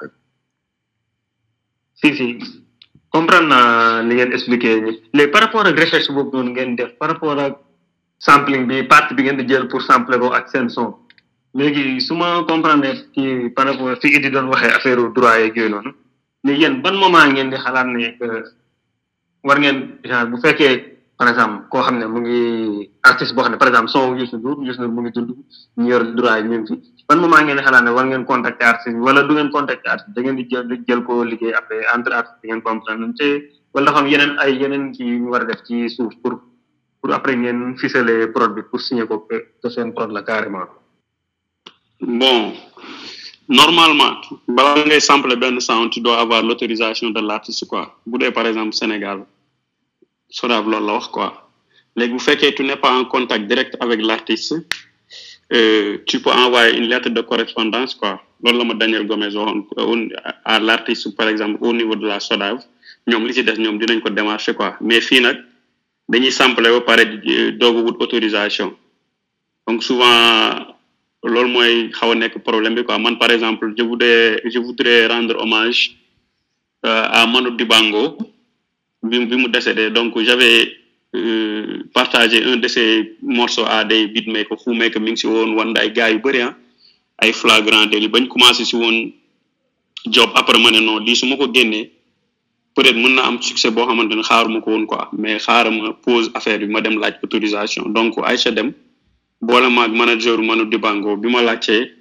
si 1.99 2.13
si. 2.17 2.27
Comprendre 3.11 3.47
naa 3.49 4.01
li 4.03 4.13
ngeen 4.15 4.33
expliqué 4.33 4.81
ni. 4.81 4.91
Léegi 5.13 5.31
par 5.31 5.41
rapport 5.41 5.65
ak 5.65 5.77
recherche 5.79 6.11
boobu 6.11 6.37
noonu 6.37 6.51
ngeen 6.51 6.75
def 6.75 6.91
par 6.99 7.09
rapport 7.09 7.39
ak 7.39 7.53
sampling 8.19 8.67
bi 8.67 8.83
partie 8.83 9.15
bi 9.15 9.23
ngeen 9.23 9.37
di 9.37 9.47
jël 9.47 9.67
pour 9.67 9.81
sampler 9.81 10.19
ko 10.19 10.31
ak 10.33 10.49
seen 10.49 10.69
son. 10.69 10.93
Léegi 11.53 12.01
su 12.01 12.13
ma 12.13 12.43
comprendre 12.47 12.91
ci 13.13 13.49
par 13.55 13.65
rapport 13.65 13.95
fi 14.01 14.07
Idi 14.17 14.29
doon 14.29 14.49
waxee 14.49 14.71
affaire 14.77 15.01
droit 15.15 15.39
yeeg 15.39 15.55
yooyu 15.55 15.69
noonu 15.69 15.91
léegi 16.43 16.61
yéen 16.61 16.81
ban 16.81 16.93
moment 16.95 17.25
ngeen 17.31 17.49
di 17.49 17.57
xalaat 17.57 17.87
ne 17.87 18.17
que 18.19 18.27
war 19.43 19.57
ngeen 19.59 19.99
genre 20.03 20.29
bu 20.29 20.37
fekkee 20.41 20.96
par 21.17 21.27
exemple 21.29 21.67
koo 21.71 21.81
xam 21.85 21.97
ne 21.99 22.05
mu 22.13 22.19
ngi 22.21 22.39
artiste 23.03 23.33
boo 23.35 23.43
xam 23.43 23.51
ne 23.53 23.57
par 23.57 23.67
exemple 23.69 23.89
son 23.89 24.15
Youssou 24.19 24.37
Ndour 24.37 24.57
Youssou 24.67 24.81
Ndour 24.81 24.93
mu 24.95 25.01
ngi 25.01 25.11
dund 25.15 25.29
ñu 25.77 25.89
yor 25.91 26.03
droit 26.17 26.37
yi 26.41 26.47
ñu 26.49 26.57
ngi 26.61 26.67
fi 26.67 27.03
ban 27.07 27.19
ngeen 27.45 27.59
xalaat 27.65 27.83
ne 27.83 27.91
war 27.97 28.05
ngeen 28.05 28.25
contacter 28.25 28.67
artiste 28.67 28.93
bi 28.95 28.99
wala 29.07 29.21
du 29.27 29.33
ngeen 29.33 29.49
contacter 29.51 29.89
artiste 29.93 30.13
da 30.15 30.21
ngeen 30.21 30.35
di 30.39 30.43
jël 30.49 30.67
jël 30.87 31.01
ko 31.07 31.23
liggéey 31.23 31.53
après 31.59 31.81
entre 31.95 32.13
artiste 32.19 32.39
da 32.41 32.47
ngeen 32.49 32.61
comprendre 32.67 33.13
te 33.19 33.27
wala 33.73 33.85
dafa 33.91 34.07
yeneen 34.07 34.31
ay 34.43 34.51
yeneen 34.61 34.93
ci 34.95 35.03
war 35.31 35.41
a 35.41 35.45
def 35.45 35.61
ci 35.67 35.89
suuf 35.89 36.13
pour 36.21 36.33
après 37.13 37.35
ngeen 37.35 37.77
ficeler 37.77 38.27
prod 38.33 38.51
bi 38.55 38.61
pour 38.69 38.81
signer 38.81 39.07
ko 39.07 39.27
que 39.29 39.69
seen 39.69 39.93
prod 39.93 40.11
la 40.11 40.21
carrément. 40.23 40.67
Bon, 41.99 42.53
normalement, 43.49 44.21
balaa 44.47 44.85
ngay 44.85 44.99
sampler 45.01 45.35
benn 45.35 45.59
sound, 45.59 45.89
tu 45.91 45.99
dois 46.01 46.19
avoir 46.19 46.43
l'autorisation 46.43 47.09
de 47.09 47.19
l'artiste, 47.21 47.65
quoi. 47.67 47.95
Bu 48.05 48.17
dee, 48.19 48.31
par 48.31 48.45
exemple, 48.45 48.73
Sénégal, 48.73 49.25
Sodav 50.29 50.65
loolu 50.67 50.85
la 50.85 50.93
wax, 50.93 51.07
quoi. 51.07 51.33
Léegi 51.95 52.13
bu 52.13 52.19
fekkee 52.19 52.53
tu 52.55 52.63
n'es 52.63 52.75
pas 52.75 52.91
en 52.93 53.05
contact 53.05 53.47
direct 53.47 53.75
avec 53.79 54.01
l'artiste, 54.01 54.55
euh, 55.53 55.97
tu 56.05 56.19
peux 56.19 56.29
envoyer 56.31 56.77
une 56.77 56.87
lettre 56.87 57.09
de 57.09 57.21
correspondance, 57.21 57.95
quoi. 57.95 58.21
Loolu 58.43 58.57
la 58.59 58.63
ma 58.65 58.73
Daniel 58.73 59.07
Gomez 59.07 59.35
waxoon 59.35 59.65
au- 59.77 60.09
à 60.45 60.59
l'artiste, 60.59 61.15
par 61.15 61.27
exemple, 61.29 61.57
au 61.61 61.73
niveau 61.73 61.95
de 61.95 62.05
la 62.07 62.19
Sodav, 62.19 62.59
ñoom 63.07 63.25
li 63.25 63.33
ci 63.33 63.43
des 63.43 63.57
ñoom 63.57 63.79
dinañ 63.79 64.01
ko 64.01 64.09
démarcher, 64.09 64.53
quoi. 64.53 64.75
Mais 64.81 65.01
fii 65.01 65.21
nag 65.21 65.37
dañuy 66.09 66.31
sampler 66.31 66.71
ba 66.71 66.81
pare 66.81 67.05
di 67.19 67.53
doog 67.57 67.77
a 67.77 67.81
wut 67.81 67.97
autorisation. 68.01 68.75
Donc 69.67 69.83
souvent 69.83 70.75
loolu 71.23 71.49
mooy 71.49 71.89
xaw 71.91 72.11
a 72.11 72.15
nekk 72.15 72.37
problème 72.43 72.75
bi 72.75 72.83
quoi 72.83 72.97
man 72.99 73.17
par 73.17 73.31
exemple 73.31 73.73
je 73.77 73.83
voudrais 73.83 74.41
je 74.45 74.59
voudrais 74.59 75.07
rendre 75.07 75.35
hommage 75.41 75.97
euh, 76.85 77.03
à 77.11 77.25
Manu 77.27 77.51
Dibango 77.57 78.17
bi 79.03 79.19
mu 79.19 79.47
décédé. 79.49 79.89
Donc 79.89 80.17
j'avais 80.21 80.71
euh, 81.15 81.83
partagé 81.93 82.43
un 82.43 82.57
de 82.57 82.67
ses 82.67 83.17
morceaux 83.21 83.65
à 83.65 83.83
des 83.85 84.07
beatmakers 84.07 84.57
Khoumeka 84.63 84.99
mi 84.99 85.11
ngi 85.11 85.17
si 85.17 85.27
woon 85.27 85.55
wan 85.55 85.73
ay 85.77 85.91
gars 85.91 86.09
yu 86.11 86.19
bëri 86.19 86.41
ah. 86.41 86.55
Ay 87.19 87.33
flagrant 87.33 87.85
délit. 87.87 88.07
Bañ 88.09 88.27
commencé 88.27 88.65
si 88.65 88.75
woon 88.75 89.11
job 90.09 90.29
après 90.35 90.59
ma 90.59 90.71
ne 90.71 90.79
non 90.79 90.99
lii 90.99 91.15
su 91.15 91.25
ma 91.27 91.35
ko 91.37 91.47
génnee 91.53 91.91
peut-être 92.75 92.95
mën 92.95 93.15
na 93.15 93.23
am 93.25 93.41
succès 93.41 93.71
boo 93.71 93.85
xamante 93.87 94.13
ne 94.15 94.21
xaaruma 94.21 94.61
ko 94.61 94.71
woon 94.71 94.85
quoi. 94.85 95.09
Mais 95.17 95.37
xaarama 95.37 95.93
pose 96.03 96.29
affaire 96.33 96.59
bi 96.59 96.67
ma 96.67 96.81
dem 96.81 96.99
laaj 96.99 97.15
autorisation. 97.23 97.89
Donc 97.89 98.13
Aïcha 98.23 98.51
dem 98.51 98.73
boole 99.41 99.69
maag 99.69 99.91
manager 99.93 100.37
manu 100.41 100.65
dibango 100.65 101.17
bi 101.17 101.29
ma 101.29 101.41
laajtee 101.41 101.91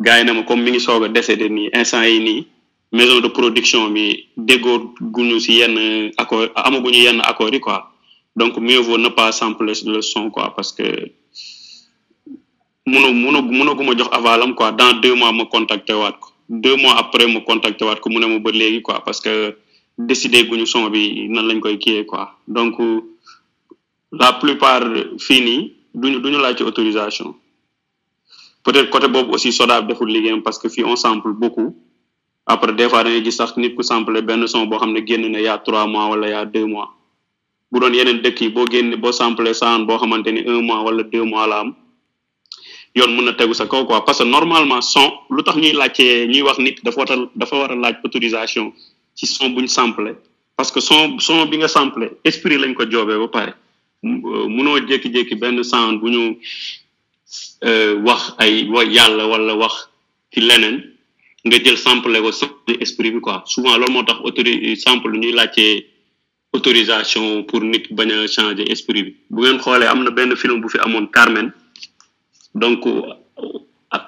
gars 0.00 0.18
yi 0.20 0.24
na 0.24 0.32
ma 0.34 0.42
comme 0.42 0.62
mi 0.62 0.70
ngi 0.70 0.80
soog 0.80 1.04
a 1.04 1.08
décédé 1.08 1.48
nii 1.48 1.70
instant 1.74 2.02
yi 2.04 2.18
nii 2.20 2.46
maison 2.92 3.20
de 3.20 3.28
production 3.28 3.90
bi 3.90 4.28
déggoo 4.36 4.94
guñu 5.00 5.38
si 5.40 5.52
yenn 5.58 6.10
accord 6.16 6.48
amaguñu 6.54 6.98
yenn 7.06 7.20
accords 7.20 7.52
yi 7.52 7.60
quoi. 7.60 7.90
Donc 8.36 8.56
mieux 8.58 8.78
vaut 8.80 8.98
ne 8.98 9.08
pas 9.08 9.32
sampler 9.32 9.72
le 9.84 10.00
son 10.00 10.30
quoi 10.30 10.54
parce 10.54 10.72
que 10.72 10.84
munu 12.86 13.12
munu 13.12 13.42
munaguma 13.42 13.96
jox 13.96 14.08
avalam 14.12 14.54
quoi. 14.54 14.72
Dans 14.72 14.92
deux 15.00 15.14
mois 15.14 15.32
ma 15.32 15.44
contacté 15.46 15.92
waat 15.92 16.12
ko. 16.20 16.28
Deux 16.48 16.76
mois 16.76 16.96
après 16.98 17.26
ma 17.26 17.40
contacté 17.40 17.84
waat 17.84 17.96
ko 18.00 18.08
mu 18.10 18.18
ne 18.18 18.26
ma 18.26 18.38
ba 18.38 18.50
léegi 18.50 18.80
quoi 18.82 19.02
parce 19.04 19.20
que 19.20 19.56
décidé 19.98 20.44
guñu 20.44 20.66
son 20.66 20.88
bi 20.88 21.28
nan 21.28 21.46
lañ 21.48 21.60
koy 21.60 21.78
kiiyee 21.78 22.06
quoi. 22.06 22.38
Donc 22.46 22.76
la 24.12 24.32
plupart 24.34 24.84
fii 25.18 25.40
nii 25.40 25.72
duñu 25.94 26.20
duñu 26.20 26.38
laaj 26.38 26.56
ci 26.56 26.62
autorisation. 26.62 27.34
Peut-être 28.64 28.90
côté 28.90 29.08
boobu 29.08 29.32
aussi 29.34 29.52
Sodav 29.52 29.86
deful 29.86 30.08
liggéeyam 30.08 30.42
parce 30.42 30.58
que 30.58 30.68
fii 30.68 30.84
on 30.84 30.96
sample 30.96 31.32
beaucoup 31.32 31.76
après 32.48 32.72
des 32.72 32.88
fois 32.88 33.04
da 33.04 33.10
ngay 33.10 33.22
gis 33.24 33.36
sax 33.36 33.56
nit 33.56 33.74
ku 33.76 33.82
sample 33.82 34.20
benn 34.22 34.46
son 34.46 34.68
génn 35.06 35.24
na 35.30 35.58
trois 35.58 35.86
mois 35.86 36.08
wala 36.10 36.28
y'a 36.28 36.44
deux 36.44 36.66
mois. 36.66 36.88
Bu 37.70 37.80
doon 37.80 37.92
yeneen 37.92 38.22
dëkk 38.24 38.40
yi 38.40 38.48
boo 38.48 38.64
génne 38.70 38.96
boo 38.96 39.12
sample 39.12 39.52
sound 39.54 39.86
boo 39.86 39.98
xamante 39.98 40.28
ni 40.32 40.40
un 40.46 40.62
mois 40.62 40.80
wala 40.82 41.02
deux 41.02 41.24
mois 41.24 41.46
la 41.46 41.60
am 41.60 41.74
yoon 42.94 43.54
sa 43.54 43.66
kaw 43.66 43.84
parce 44.06 44.18
que 44.18 44.24
normalement 44.24 44.80
son 44.80 45.12
lu 45.30 45.42
tax 45.44 45.56
ñuy 45.58 45.72
laajtee 45.72 46.26
ñuy 46.26 46.42
wax 46.42 46.58
nit 46.58 46.76
dafa 46.84 47.56
war 47.60 47.70
a 47.72 47.74
autorisation 48.04 48.72
ci 49.14 49.26
son 49.26 49.50
buñ 49.50 49.66
sample. 49.68 50.16
Parce 50.56 50.72
que 50.72 50.80
son 50.80 51.18
son 51.20 51.46
bi 51.46 51.56
nga 51.58 51.68
sample 51.68 52.16
esprit 52.24 52.58
lañ 52.58 52.74
ko 52.74 52.84
joobee 52.90 53.18
ba 53.18 53.28
pare. 53.28 53.52
Munoo 54.02 54.78
jékki-jékki 54.88 55.34
benn 55.38 55.62
sound 55.62 56.00
bu 56.00 56.08
ñu 56.10 56.22
ay 58.38 58.66
wala 58.68 59.54
wax 59.54 59.74
leneen 60.40 60.76
nga 61.46 61.56
jël 61.64 61.76
sample 61.78 62.20
ko 62.20 62.32
sans 62.32 62.50
esprit 62.80 63.10
bi 63.10 63.20
quoi. 63.20 63.42
Souvent 63.46 63.76
loolu 63.78 63.92
moo 63.92 64.02
tax 64.02 64.18
sample 64.76 65.10
ñuy 65.12 65.34
autorisation 66.52 67.44
pour 67.44 67.60
nit 67.62 67.84
bañ 67.90 68.10
a 68.10 68.26
changer 68.26 68.70
esprit 68.72 69.02
bi. 69.04 69.16
Bu 69.30 69.42
ngeen 69.42 69.58
xoolee 69.60 69.86
am 69.86 70.04
film 70.36 70.60
bu 70.60 70.68
fi 70.68 70.78
Carmen. 71.12 71.52
Donc 72.54 72.84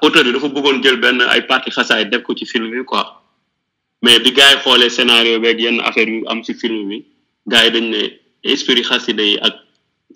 auteur 0.02 0.24
dafa 0.32 0.48
bëggoon 0.48 0.82
jël 0.82 0.96
benn 1.00 1.20
ay 1.22 1.46
partie 1.46 1.70
xasaay 1.70 2.06
def 2.10 2.22
ko 2.22 2.34
ci 2.34 2.46
film 2.46 2.70
bi 2.70 2.84
quoi. 2.84 3.22
Mais 4.02 4.18
bi 4.18 4.32
gars 4.32 4.52
yi 4.54 4.60
xoolee 4.62 4.90
scénario 4.90 5.38
beeg 5.40 5.60
yenn 5.60 5.80
affaire 5.80 6.08
yu 6.08 6.24
film 6.54 6.88
bi 6.88 7.04
gars 7.46 7.64
yi 7.66 7.70
dañ 7.70 7.90
ne 7.90 8.00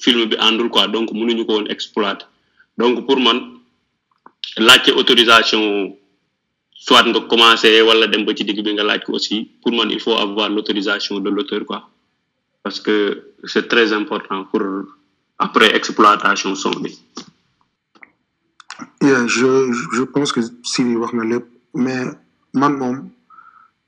film 0.00 0.24
bi 0.26 0.36
quoi. 0.70 0.88
Donc 0.88 1.12
mënuñu 1.12 1.44
ko 1.46 1.52
woon 1.60 2.18
donc 2.76 3.06
pour 3.06 3.20
man 3.20 3.38
laajte 4.58 4.88
autorisation 4.90 5.96
soit 6.86 7.04
nga 7.10 7.20
commencé 7.32 7.68
wala 7.88 8.06
dem 8.12 8.22
ba 8.26 8.32
ci 8.36 8.42
digg 8.44 8.60
bi 8.66 8.72
nga 8.76 8.84
laaj 8.88 9.00
ko 9.06 9.10
aussi 9.16 9.36
pour 9.62 9.72
man 9.76 9.88
il 9.96 10.00
faut 10.04 10.16
avoir 10.26 10.48
l'autorisation 10.54 11.14
de 11.24 11.30
l'auteur 11.34 11.62
quoi. 11.68 11.80
Parce 12.62 12.80
que 12.84 12.96
c'est 13.50 13.66
très 13.72 13.88
important 14.00 14.44
pour 14.50 14.62
après 15.38 15.68
exploitation 15.78 16.54
son 16.62 16.74
bi. 16.82 16.92
Yeah, 19.02 19.26
je 19.26 19.48
je 19.96 20.02
pense 20.14 20.30
que 20.34 20.40
Siri 20.70 20.96
wax 20.96 21.12
na 21.14 21.24
lépp 21.32 21.46
mais 21.84 22.02
man 22.60 22.72
moom 22.80 22.96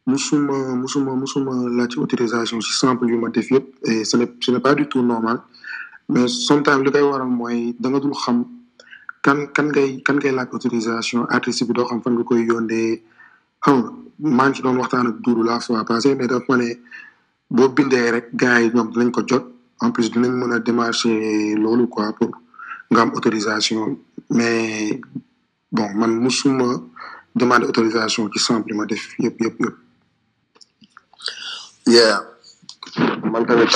musuma 0.06 0.56
musuma 0.82 1.12
musuma 1.22 1.52
laaj 1.78 1.92
autorisation 2.04 2.60
ci 2.66 2.72
sample 2.80 3.08
yu 3.10 3.16
ma 3.22 3.28
def 3.36 3.48
yëpp 3.50 3.66
et 3.90 4.04
ce 4.04 4.16
n'est 4.16 4.32
ce 4.44 4.50
n'est 4.52 4.60
pas 4.68 4.74
du 4.74 4.84
tout 4.88 5.02
normal. 5.02 5.38
Mais 6.08 6.28
sometimes 6.28 6.82
li 6.84 6.90
koy 6.94 7.02
waral 7.10 7.28
mooy 7.40 7.74
da 7.80 7.88
nga 7.90 8.00
dul 8.04 8.14
xam 8.22 8.36
kan 9.26 9.38
kan 9.50 9.66
ngay 9.74 9.88
kan 10.06 10.16
ngay 10.22 10.30
laaj 10.38 10.48
autorisation 10.54 11.26
artiste 11.34 11.66
bi 11.66 11.74
doo 11.76 11.86
xam 11.90 11.98
fan 12.02 12.14
koy 12.28 12.40
yónnee. 12.50 13.02
Xam 13.64 13.76
maa 14.36 14.48
ngi 14.48 14.62
waxtaan 14.80 15.06
ak 15.10 15.16
Doudou 15.24 15.42
la 15.48 15.58
fois 15.64 15.84
passée 15.88 16.14
mais 16.14 16.28
daf 16.30 16.46
boo 17.56 17.68
bindee 17.76 18.10
rek 18.14 18.26
gars 18.40 18.60
yi 18.62 18.70
ñoom 18.74 18.88
dinañ 18.92 19.10
ko 19.16 19.20
jot. 19.28 19.44
En 19.82 19.90
plus 19.94 20.08
dinañ 20.12 20.30
mën 20.40 20.52
a 20.54 20.58
démarcher 20.58 21.54
loolu 21.62 21.84
quoi 21.88 22.12
pour 22.18 22.30
nga 22.90 23.00
am 23.02 23.10
autorisation. 23.16 23.98
Mais 24.30 25.00
bon 25.76 25.88
man 26.00 26.12
musuma 26.24 26.68
demander 27.34 27.66
autorisation 27.66 28.30
ci 28.32 28.38
sample 28.46 28.72
ma 28.78 28.84
def 28.86 29.02
yëpp 29.22 29.36
yëpp 29.44 29.56
yëpp. 29.64 29.76
Yeah. 31.94 32.18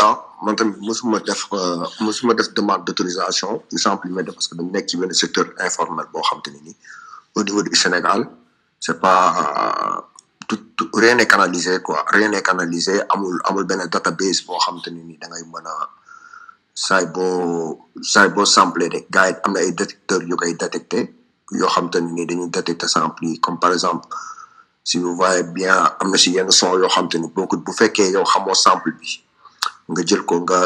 Ah 0.02 0.30
man 0.43 0.57
tamit 0.57 0.77
musuma 0.81 1.19
def 1.21 1.43
musuma 2.01 2.33
def 2.35 2.49
demande 2.55 2.85
d'autorisation 2.87 3.63
def 3.71 4.33
parce 4.37 4.49
que 4.49 4.55
dañ 4.57 4.69
nekk 4.75 4.89
ci 4.89 4.97
benn 4.97 5.13
secteur 5.13 5.47
informel 5.67 6.07
boo 6.13 6.23
xam 6.29 6.41
te 6.43 6.51
ne 6.51 6.59
nii 6.67 6.77
au 7.37 7.43
niveau 7.45 7.63
du 7.63 7.75
Sénégal 7.77 8.21
c'est 8.81 8.99
pas 9.01 10.07
tout 10.49 10.89
rien 10.95 11.15
n'est 11.15 11.27
canalisé 11.29 11.81
quoi. 11.83 12.05
Rien 12.09 12.29
n'est 12.31 12.43
canalisé 12.43 12.95
amul 13.11 13.39
amul 13.45 13.65
benn 13.65 13.87
database 13.95 14.41
boo 14.47 14.59
xam 14.65 14.81
te 14.83 14.91
ne 14.91 15.03
nii 15.09 15.19
da 15.21 15.29
ngay 15.29 15.45
mën 15.53 15.67
a 15.73 15.75
saay 16.75 17.07
boo 17.15 17.79
saay 18.13 18.29
boo 18.35 18.45
sample 18.47 18.85
rek 18.95 19.07
gars 19.11 19.29
yi 19.31 19.37
am 19.45 19.53
na 19.53 19.61
ay 19.61 19.73
détecteurs 19.73 20.23
yu 20.31 20.37
koy 20.37 20.55
détecté 20.55 21.01
yoo 21.53 21.69
xam 21.75 21.91
te 21.91 21.99
ne 22.01 22.11
nii 22.17 22.27
dañuy 22.27 22.49
détecté 22.49 22.89
sample 22.89 23.27
yi 23.27 23.41
comme 23.41 23.59
par 23.61 23.73
exemple 23.73 24.09
si 24.85 24.97
vous 24.99 25.15
voyez 25.15 25.43
bien 25.43 25.77
am 26.01 26.11
na 26.11 26.17
si 26.17 26.31
yenn 26.33 26.51
son 26.51 26.79
yoo 26.79 26.89
xam 26.89 27.09
te 27.09 27.19
ni 27.19 27.29
boo 27.29 27.47
ko 27.47 27.57
bu 27.59 27.73
fekkee 27.73 28.11
yow 28.17 28.25
xamoo 28.25 28.55
sample 28.55 28.93
bi 28.99 29.21
nga 29.91 30.03
jël 30.07 30.23
ko 30.25 30.41
nga 30.41 30.61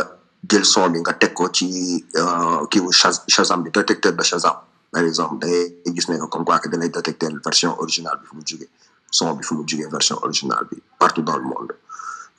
par 4.95 5.03
exemple 5.05 5.47
version 7.45 7.73
originale 7.81 8.19
bi 8.21 8.27
fu 9.43 9.55
mu 9.55 9.65
partout 10.99 11.23
dans 11.23 11.37
le 11.37 11.43
monde. 11.45 11.73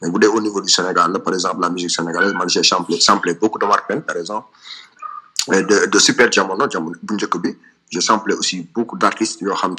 Mais 0.02 0.28
au 0.28 0.42
niveau 0.42 0.62
du 0.62 0.70
Sénégal 0.70 1.12
par 1.24 1.34
exemple 1.34 1.62
la 1.62 1.70
musique 1.70 1.92
sénégalaise 1.92 2.34
j'ai 2.48 2.64
samplé 3.00 3.34
beaucoup 3.36 3.60
de 3.60 3.66
par 3.66 4.18
exemple 4.18 4.48
de 5.92 6.00
Super 6.00 6.32
Jamono 6.32 6.70
jamono 6.70 6.96
bu 7.04 7.14
njëkk 7.16 7.38
bi 7.44 7.52
j'ai 7.92 8.02
samplé 8.02 8.34
aussi 8.36 8.58
beaucoup 8.74 8.98
d'artistes 8.98 9.42
yoo 9.42 9.54
xam 9.56 9.76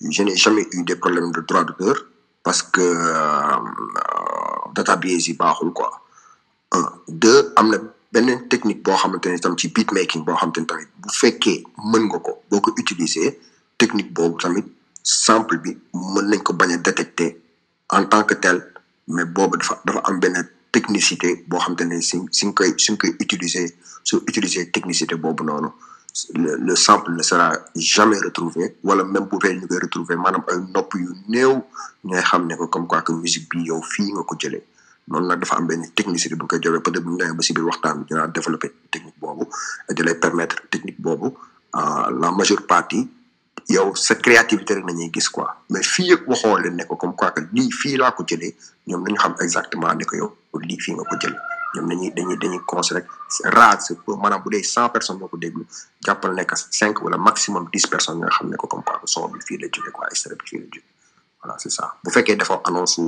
je 0.00 0.22
n'ai 0.22 0.36
jamais 0.36 0.66
eu 0.72 0.82
des 0.84 0.96
problèmes 0.96 1.32
de 1.32 1.40
droit 1.40 1.64
d'auteur 1.64 1.96
parce 2.42 2.62
que 2.62 2.80
euh, 2.80 3.56
un 4.76 5.96
deux 7.08 7.52
am 7.56 7.70
na 7.70 7.78
beneen 8.12 8.48
technique 8.48 8.82
boo 8.84 8.96
xamante 8.96 9.26
ni 9.30 9.40
tam 9.40 9.56
ci 9.56 9.68
beat 9.74 9.92
making 9.92 10.24
boo 10.24 10.34
xamante 10.36 10.58
ni 10.60 10.66
tamit 10.66 10.88
bu 11.02 11.08
fekkee 11.20 11.58
mën 11.90 12.02
nga 12.08 12.18
ko 12.26 12.32
boo 12.50 12.60
utiliser 12.80 13.28
technique 13.78 14.12
boobu 14.16 14.36
tamit 14.42 14.66
sample 15.02 15.56
bi 15.64 15.70
mën 15.94 16.24
nañ 16.30 16.42
ko 16.42 16.52
bañ 16.52 16.70
a 16.72 16.76
détecter 16.76 17.36
en 17.90 18.04
tant 18.04 18.24
que 18.24 18.34
tel 18.34 18.58
mais 19.08 19.24
boobu 19.24 19.56
dafa 19.58 19.80
dafa 19.86 20.00
am 20.08 20.18
benn 20.20 20.36
technicité 20.72 21.44
boo 21.48 21.58
xamante 21.58 21.84
ne 21.84 22.00
si 22.00 22.16
koy 22.54 22.74
si 22.78 22.96
koy 22.96 23.10
utiliser 23.20 23.66
soo 24.04 24.18
utiliser 24.28 24.70
technicité 24.70 25.14
boobu 25.14 25.44
noonu 25.44 25.68
le 26.34 26.56
le 26.66 26.74
sample 26.76 27.10
ne 27.12 27.22
sera 27.22 27.52
jamais 27.74 28.18
retrouvé 28.26 28.76
wala 28.82 29.04
même 29.04 29.26
bu 29.30 29.36
fekkee 29.42 29.60
ñu 29.60 29.66
koy 29.68 29.78
retrouver 29.86 30.16
maanaam 30.16 30.44
ay 30.50 30.58
nopp 30.74 30.94
yu 30.94 31.08
néew 31.28 31.54
ñooy 32.04 32.22
xam 32.22 32.46
ne 32.46 32.54
ko 32.56 32.66
comme 32.68 32.86
quoi 32.86 33.02
que 33.02 33.12
musique 33.12 33.48
bi 33.50 33.64
yow 33.68 33.80
fii 33.82 34.12
nga 34.12 34.22
ko 34.22 34.34
jëlee 34.40 34.64
noonu 35.08 35.26
nag 35.26 35.38
dafa 35.40 35.56
am 35.56 35.66
benn 35.66 35.82
technicité 35.94 36.34
bu 36.36 36.46
koy 36.46 36.58
joxe 36.62 36.82
peut-être 36.82 37.04
bu 37.04 37.10
ñu 37.12 37.18
demee 37.18 37.34
ba 37.38 37.42
si 37.42 37.52
biir 37.52 37.64
waxtaan 37.66 37.98
bi 38.00 38.04
dinaa 38.08 38.26
développer 38.28 38.70
technique 38.90 39.18
boobu 39.20 39.44
de 39.96 40.02
lay 40.02 40.14
permettre 40.14 40.56
technique 40.70 41.00
boobu 41.00 41.28
la 41.74 42.30
majeure 42.32 42.66
partie 42.66 43.08
yow 43.68 43.94
sa 43.94 44.14
créativité 44.14 44.74
rek 44.74 44.84
nañuy 44.84 45.10
gis 45.12 45.28
quoi. 45.28 45.56
Mais 45.70 45.82
fii 45.82 46.10
yëpp 46.10 46.28
waxoo 46.28 46.58
leen 46.58 46.76
ne 46.76 46.84
ko 46.84 46.96
comme 46.96 47.14
quoi 47.16 47.32
lii 47.52 47.70
fii 47.72 47.96
laa 47.96 48.12
ko 48.12 48.24
jëlee 48.26 48.54
ñoom 48.86 49.04
dañu 49.04 49.16
xam 49.18 49.34
exactement 49.40 49.94
ne 49.94 50.04
ko 50.04 50.16
yow 50.16 50.30
lii 50.62 50.78
fii 50.80 50.94
ko 50.94 51.16
jëlee 51.22 51.40
ñoom 51.74 51.88
dañuy 51.88 52.10
dañuy 52.16 52.36
dañuy 52.38 52.60
conseil 52.66 52.96
rek 52.98 53.06
rare 53.44 53.78
c'est 53.80 53.98
maanaam 54.06 54.42
bu 54.42 54.50
dee 54.50 54.62
cent 54.62 54.88
personnes 54.88 55.18
ñoo 55.20 55.28
ko 55.28 55.36
déglu 55.36 55.64
jàppal 56.04 56.34
nekk 56.34 56.52
cinq 56.70 57.02
wala 57.02 57.16
maximum 57.18 57.68
dix 57.72 57.86
personnes 57.86 58.20
nga 58.20 58.30
xam 58.30 58.50
ne 58.50 58.56
ko 58.56 58.66
comme 58.66 58.82
quoi 58.84 58.98
que 59.00 59.06
son 59.06 59.30
fii 59.46 59.58
la 59.58 59.66
jógee 59.72 59.90
quoi 59.92 60.06
extrait 60.10 60.34
bi 60.38 60.46
fii 60.46 60.58
la 60.58 60.64
jógee. 60.66 60.84
Voilà 61.42 61.58
c'est 61.58 61.70
ça. 61.70 61.94
Bu 62.04 62.10
fekkee 62.10 62.36
dafa 62.36 62.60
annonce 62.64 63.00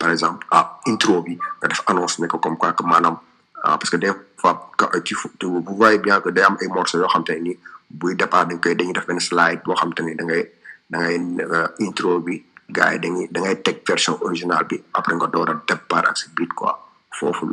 par 0.00 0.10
exemple 0.10 0.46
ah 0.50 0.80
intro 0.90 1.20
bi 1.26 1.36
nga 1.60 1.68
def 1.68 1.82
annonce 1.86 2.18
ne 2.20 2.26
ko 2.26 2.38
comme 2.38 2.56
quoi 2.56 2.72
que 2.72 2.82
maanaam 2.82 3.16
parce 3.62 3.90
que 3.90 3.96
des 3.96 4.12
fois 4.40 4.72
ci 5.04 5.14
vous 5.42 5.76
voyez 5.80 5.98
bien 5.98 6.20
que 6.20 6.30
day 6.30 6.42
am 6.42 6.56
ay 6.62 6.68
morceaux 6.68 6.98
yoo 6.98 7.08
xam 7.14 7.24
te 7.24 7.32
ni 7.46 7.52
buy 7.90 8.14
départ 8.16 8.46
dañ 8.46 8.58
koy 8.60 8.74
dañuy 8.74 8.92
def 8.96 9.06
benn 9.06 9.20
boo 9.64 9.74
xam 9.80 9.90
ni 10.06 10.14
da 10.14 10.24
ngay 10.24 10.42
da 10.90 10.98
ngay 10.98 11.18
bi 12.26 12.34
gars 12.76 12.92
yi 12.94 12.98
dañuy 13.04 13.28
da 13.30 13.40
ngay 13.40 13.56
teg 13.62 13.82
version 13.86 14.16
originale 14.22 14.64
bi 14.70 14.76
après 14.94 15.14
nga 15.14 15.26
door 15.26 15.50
a 15.50 15.54
départ 15.68 16.06
ak 16.08 16.16
sa 16.16 16.26
beat 16.36 16.52
quoi. 16.54 16.72
Foofu 17.12 17.44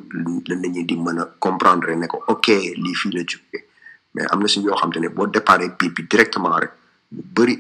la 0.48 0.56
nit 0.56 0.70
ñi 0.70 0.86
di 0.86 0.96
mën 0.96 1.20
a 1.20 1.26
comprendre 1.40 1.92
ne 1.96 2.08
ko 2.08 2.24
ok 2.28 2.48
lii 2.84 2.96
fii 2.96 3.12
la 3.12 3.22
jógee. 3.28 3.66
Mais 4.14 4.26
am 4.32 4.40
na 4.42 4.48
si 4.48 4.62
yoo 4.62 4.76
xam 4.76 4.92
te 4.94 5.00
ne 5.00 5.10
boo 5.10 5.28
départ 5.28 5.60
beat 5.60 5.92
bi 5.96 6.04
directement 6.08 6.56
rek 6.56 6.72
lu 7.12 7.22
bëri 7.36 7.56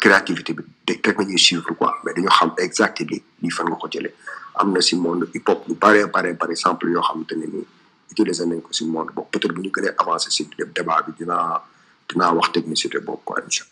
créativité 0.00 0.52
bi 0.54 0.62
rek 0.88 1.18
nañuy 1.18 1.38
suivre 1.38 1.74
quoi 1.78 1.94
mais 2.04 2.12
dañoo 2.14 2.30
xam 2.38 2.50
exactement 2.58 3.22
lii 3.42 3.50
fan 3.50 3.66
nga 3.68 3.76
ko 3.76 3.88
jëlee. 3.92 4.14
Am 4.54 4.72
na 4.72 4.80
si 4.80 4.96
monde 4.96 5.24
hip 5.34 5.48
hop 5.48 5.64
lu 5.68 5.74
bare 5.74 6.06
bare 6.14 6.34
bare 6.34 6.54
yoo 6.94 7.02
xamante 7.08 7.34
ne 7.36 7.46
nii 7.46 7.66
utiliser 8.10 8.46
nañ 8.46 8.60
si 8.70 8.84
monde 8.84 9.10
boobu. 9.14 9.28
Peut-être 9.30 9.54
bu 9.54 9.60
ñu 9.62 9.70
gënee 9.74 9.94
avancer 9.98 10.30
si 10.30 10.48
débat 10.76 11.02
bi 11.06 11.12
dinaa 11.18 11.62
dinaa 12.08 12.32
wax 12.34 12.52
technicité 12.52 12.98
boobu 13.00 13.22
quoi 13.24 13.40
incha 13.46 13.64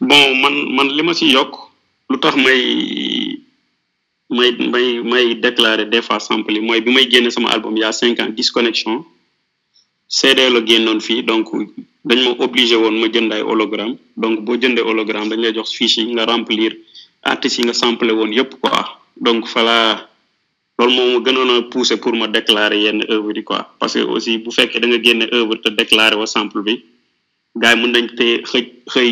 bon 0.00 0.34
man 0.42 0.54
man 0.76 0.88
li 0.96 1.02
ma 1.02 1.12
si 1.14 1.26
yokk 1.32 1.52
lu 2.10 2.18
tax 2.20 2.34
may 2.36 2.62
may 4.36 4.50
may 4.72 4.86
may 5.02 5.34
déclarer 5.34 5.86
des 5.86 6.02
fois 6.02 6.18
sample 6.20 6.52
yi 6.52 6.60
mooy 6.60 6.80
bi 6.80 6.90
may 6.92 7.08
génne 7.10 7.30
sama 7.30 7.50
album 7.50 7.76
y 7.76 7.84
a 7.84 7.92
cinq 7.92 8.18
ans 8.20 8.28
disconnexion 8.40 9.04
CD 10.18 10.40
la 10.54 10.60
génnoon 10.68 11.00
fii 11.06 11.22
donc 11.30 11.48
dañ 12.08 12.18
ma 12.24 12.30
obligé 12.44 12.76
woon 12.82 12.96
ma 13.00 13.06
jënd 13.14 13.32
ay 13.32 13.42
hologramme. 13.42 13.96
Donc 14.16 14.40
boo 14.44 14.56
jëndee 14.60 14.84
hologramme 14.88 15.28
dañ 15.30 15.40
lay 15.42 15.52
jox 15.56 15.70
fiche 15.78 15.98
yi 16.00 16.12
nga 16.14 16.24
remplir 16.32 16.72
artistes 17.22 17.58
yi 17.58 17.64
nga 17.64 17.74
samplé 17.82 18.12
woon 18.18 18.30
yëpp 18.38 18.52
quoi. 18.62 18.80
Donc 19.16 19.46
fala 19.52 19.76
loolu 20.78 20.92
moo 20.96 21.08
ma 21.14 21.24
gënoon 21.26 21.50
a 21.54 21.62
poussé 21.72 21.96
pour 21.96 22.14
ma 22.20 22.26
déclarer 22.28 22.78
yenn 22.84 23.00
œuvre 23.10 23.32
yi 23.36 23.42
quoi. 23.44 23.74
Parce 23.80 23.94
que 23.94 24.00
aussi 24.14 24.38
bu 24.38 24.50
fekkee 24.52 24.80
da 24.80 24.86
nga 24.86 25.02
génne 25.02 25.26
œuvre 25.32 25.54
te 25.56 25.68
déclarer 25.80 26.16
wa 26.16 26.26
sample 26.26 26.62
bi 26.62 26.74
gars 27.56 27.74
yi 27.74 27.80
mën 27.82 27.90
nañ 27.92 28.06
te 28.18 28.26
xëj 28.50 28.64
xëy 28.92 29.10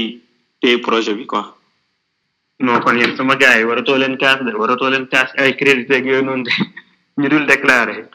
téye 0.61 0.78
projet 0.87 1.14
bi 1.14 1.26
quoi. 1.26 1.42
Non 2.61 2.78
kon 2.80 2.97
yéen 3.00 3.17
sama 3.17 3.34
gars 3.36 3.58
yi 3.58 3.65
waratoo 3.65 3.97
leen 3.99 4.17
kaas 4.23 4.38
de 4.47 4.52
waratoo 4.62 4.91
leen 4.91 5.06
kaas 5.12 5.30
ay 5.36 5.56
crédit 5.56 5.91
ak 5.91 6.04
yooyu 6.04 6.23
noonu 6.23 6.45
de 6.45 6.52
ñu 7.21 7.28
dul 7.28 7.47
déclarer. 7.47 8.06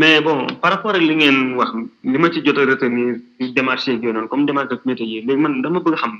Mais 0.00 0.20
bon 0.20 0.46
par 0.62 0.70
rapport 0.74 0.94
ak 0.94 1.00
li 1.08 1.14
ngeen 1.16 1.38
wax 1.58 1.70
li 2.12 2.18
ma 2.22 2.28
ci 2.32 2.42
jot 2.44 2.58
a 2.60 2.64
retenir 2.70 3.16
ci 3.40 3.52
démarche 3.56 3.88
yeeg 3.88 4.02
yooyu 4.02 4.12
noonu 4.14 4.28
comme 4.28 4.44
démarche 4.46 4.68
de 4.68 4.78
métier 4.84 5.06
yi 5.06 5.18
léegi 5.26 5.40
man 5.40 5.62
dama 5.62 5.80
bëgg 5.80 5.96
xam 6.02 6.12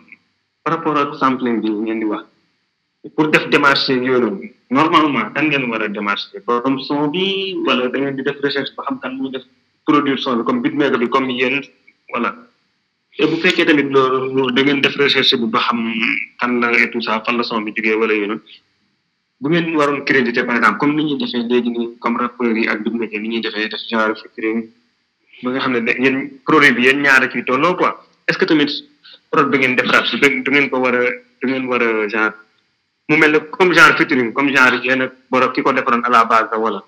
par 0.65 0.73
rapport 0.75 0.97
ak 0.97 1.11
sampling 1.21 1.61
bi 1.63 1.69
ngeen 1.71 2.01
di 2.01 2.07
wax. 2.13 2.25
Pour 3.15 3.29
def 3.29 3.45
démarche 3.51 3.89
yeeg 3.91 4.03
yooyu 4.09 4.21
noonu 4.21 4.51
normalement 4.71 5.31
kan 5.35 5.45
ngeen 5.49 5.69
war 5.71 5.83
a 5.83 5.89
démarche 5.89 6.33
borom 6.47 6.79
son 6.89 7.09
bi 7.15 7.55
wala 7.67 7.89
da 7.93 7.99
ngeen 7.99 8.17
di 8.17 8.23
def 8.23 8.39
recherche 8.43 8.73
ba 8.77 8.83
xam 8.87 8.97
kan 9.03 9.13
mu 9.19 9.29
def 9.31 9.43
produire 9.87 10.19
son 10.19 10.37
bi 10.39 10.45
comme 10.45 10.63
beatmaker 10.63 10.99
bi 10.99 11.09
comme 11.09 11.29
yéen 11.31 11.61
voilà. 12.13 12.35
Et 13.19 13.27
bu 13.27 13.37
fekkee 13.43 13.67
tamit 13.67 13.89
loolu 13.95 14.53
da 14.57 14.63
ngeen 14.63 14.81
def 14.81 14.97
recherche 14.97 15.37
bi 15.37 15.47
ba 15.55 15.61
xam 15.61 15.79
kan 16.41 16.53
la 16.61 16.73
et 16.81 16.91
tout 16.91 17.03
ça 17.03 17.23
fan 17.27 17.37
la 17.37 17.43
son 17.43 17.61
bi 17.61 17.73
jógee 17.77 17.95
wala 18.01 18.15
yooyu 18.15 18.27
noonu 18.29 18.41
bu 19.41 19.47
ngeen 19.51 19.77
waroon 19.77 20.05
crédité 20.09 20.45
par 20.45 20.57
exemple 20.57 20.79
comme 20.81 20.95
ni 20.97 21.05
ñuy 21.05 21.19
defee 21.21 21.43
léegi 21.51 21.71
nii 21.71 21.99
comme 22.03 22.17
rappeurs 22.17 22.53
ñuy 22.53 23.41
defee 23.41 23.69
def 23.69 23.83
ba 25.43 25.51
nga 25.53 25.61
xam 25.61 25.73
ne 25.73 25.93
yéen 26.05 26.17
produit 26.47 26.73
bi 26.77 26.83
yéen 26.87 27.03
ñaar 27.05 27.23
ci 27.31 27.45
tolloo 27.45 27.75
quoi 27.77 27.91
est-ce 28.27 28.39
que 28.39 28.45
tamit 28.47 28.73
produit 29.31 29.51
bi 29.53 29.59
ngeen 29.59 29.77
defaraat 29.77 30.07
su 30.07 30.17
du 30.19 30.51
ngeen 30.51 30.71
ko 30.71 30.79
war 30.85 30.95
a 30.95 31.03
ngeen 31.47 31.67
war 31.71 31.83
a 31.83 32.09
genre 32.09 32.35
mu 33.09 33.17
mel 33.19 33.31
ne 33.33 33.39
comme 33.57 33.75
genre 33.75 33.97
featuring 33.99 34.33
comme 34.33 34.51
genre 34.55 34.77
yéen 34.85 35.03
ak 35.03 35.13
borom 35.31 35.53
ki 35.53 35.63
ko 35.63 35.73
defaroon 35.73 36.05
à 36.05 36.09
la 36.11 36.25
base 36.25 36.49
la 36.53 36.59
wala. 36.59 36.81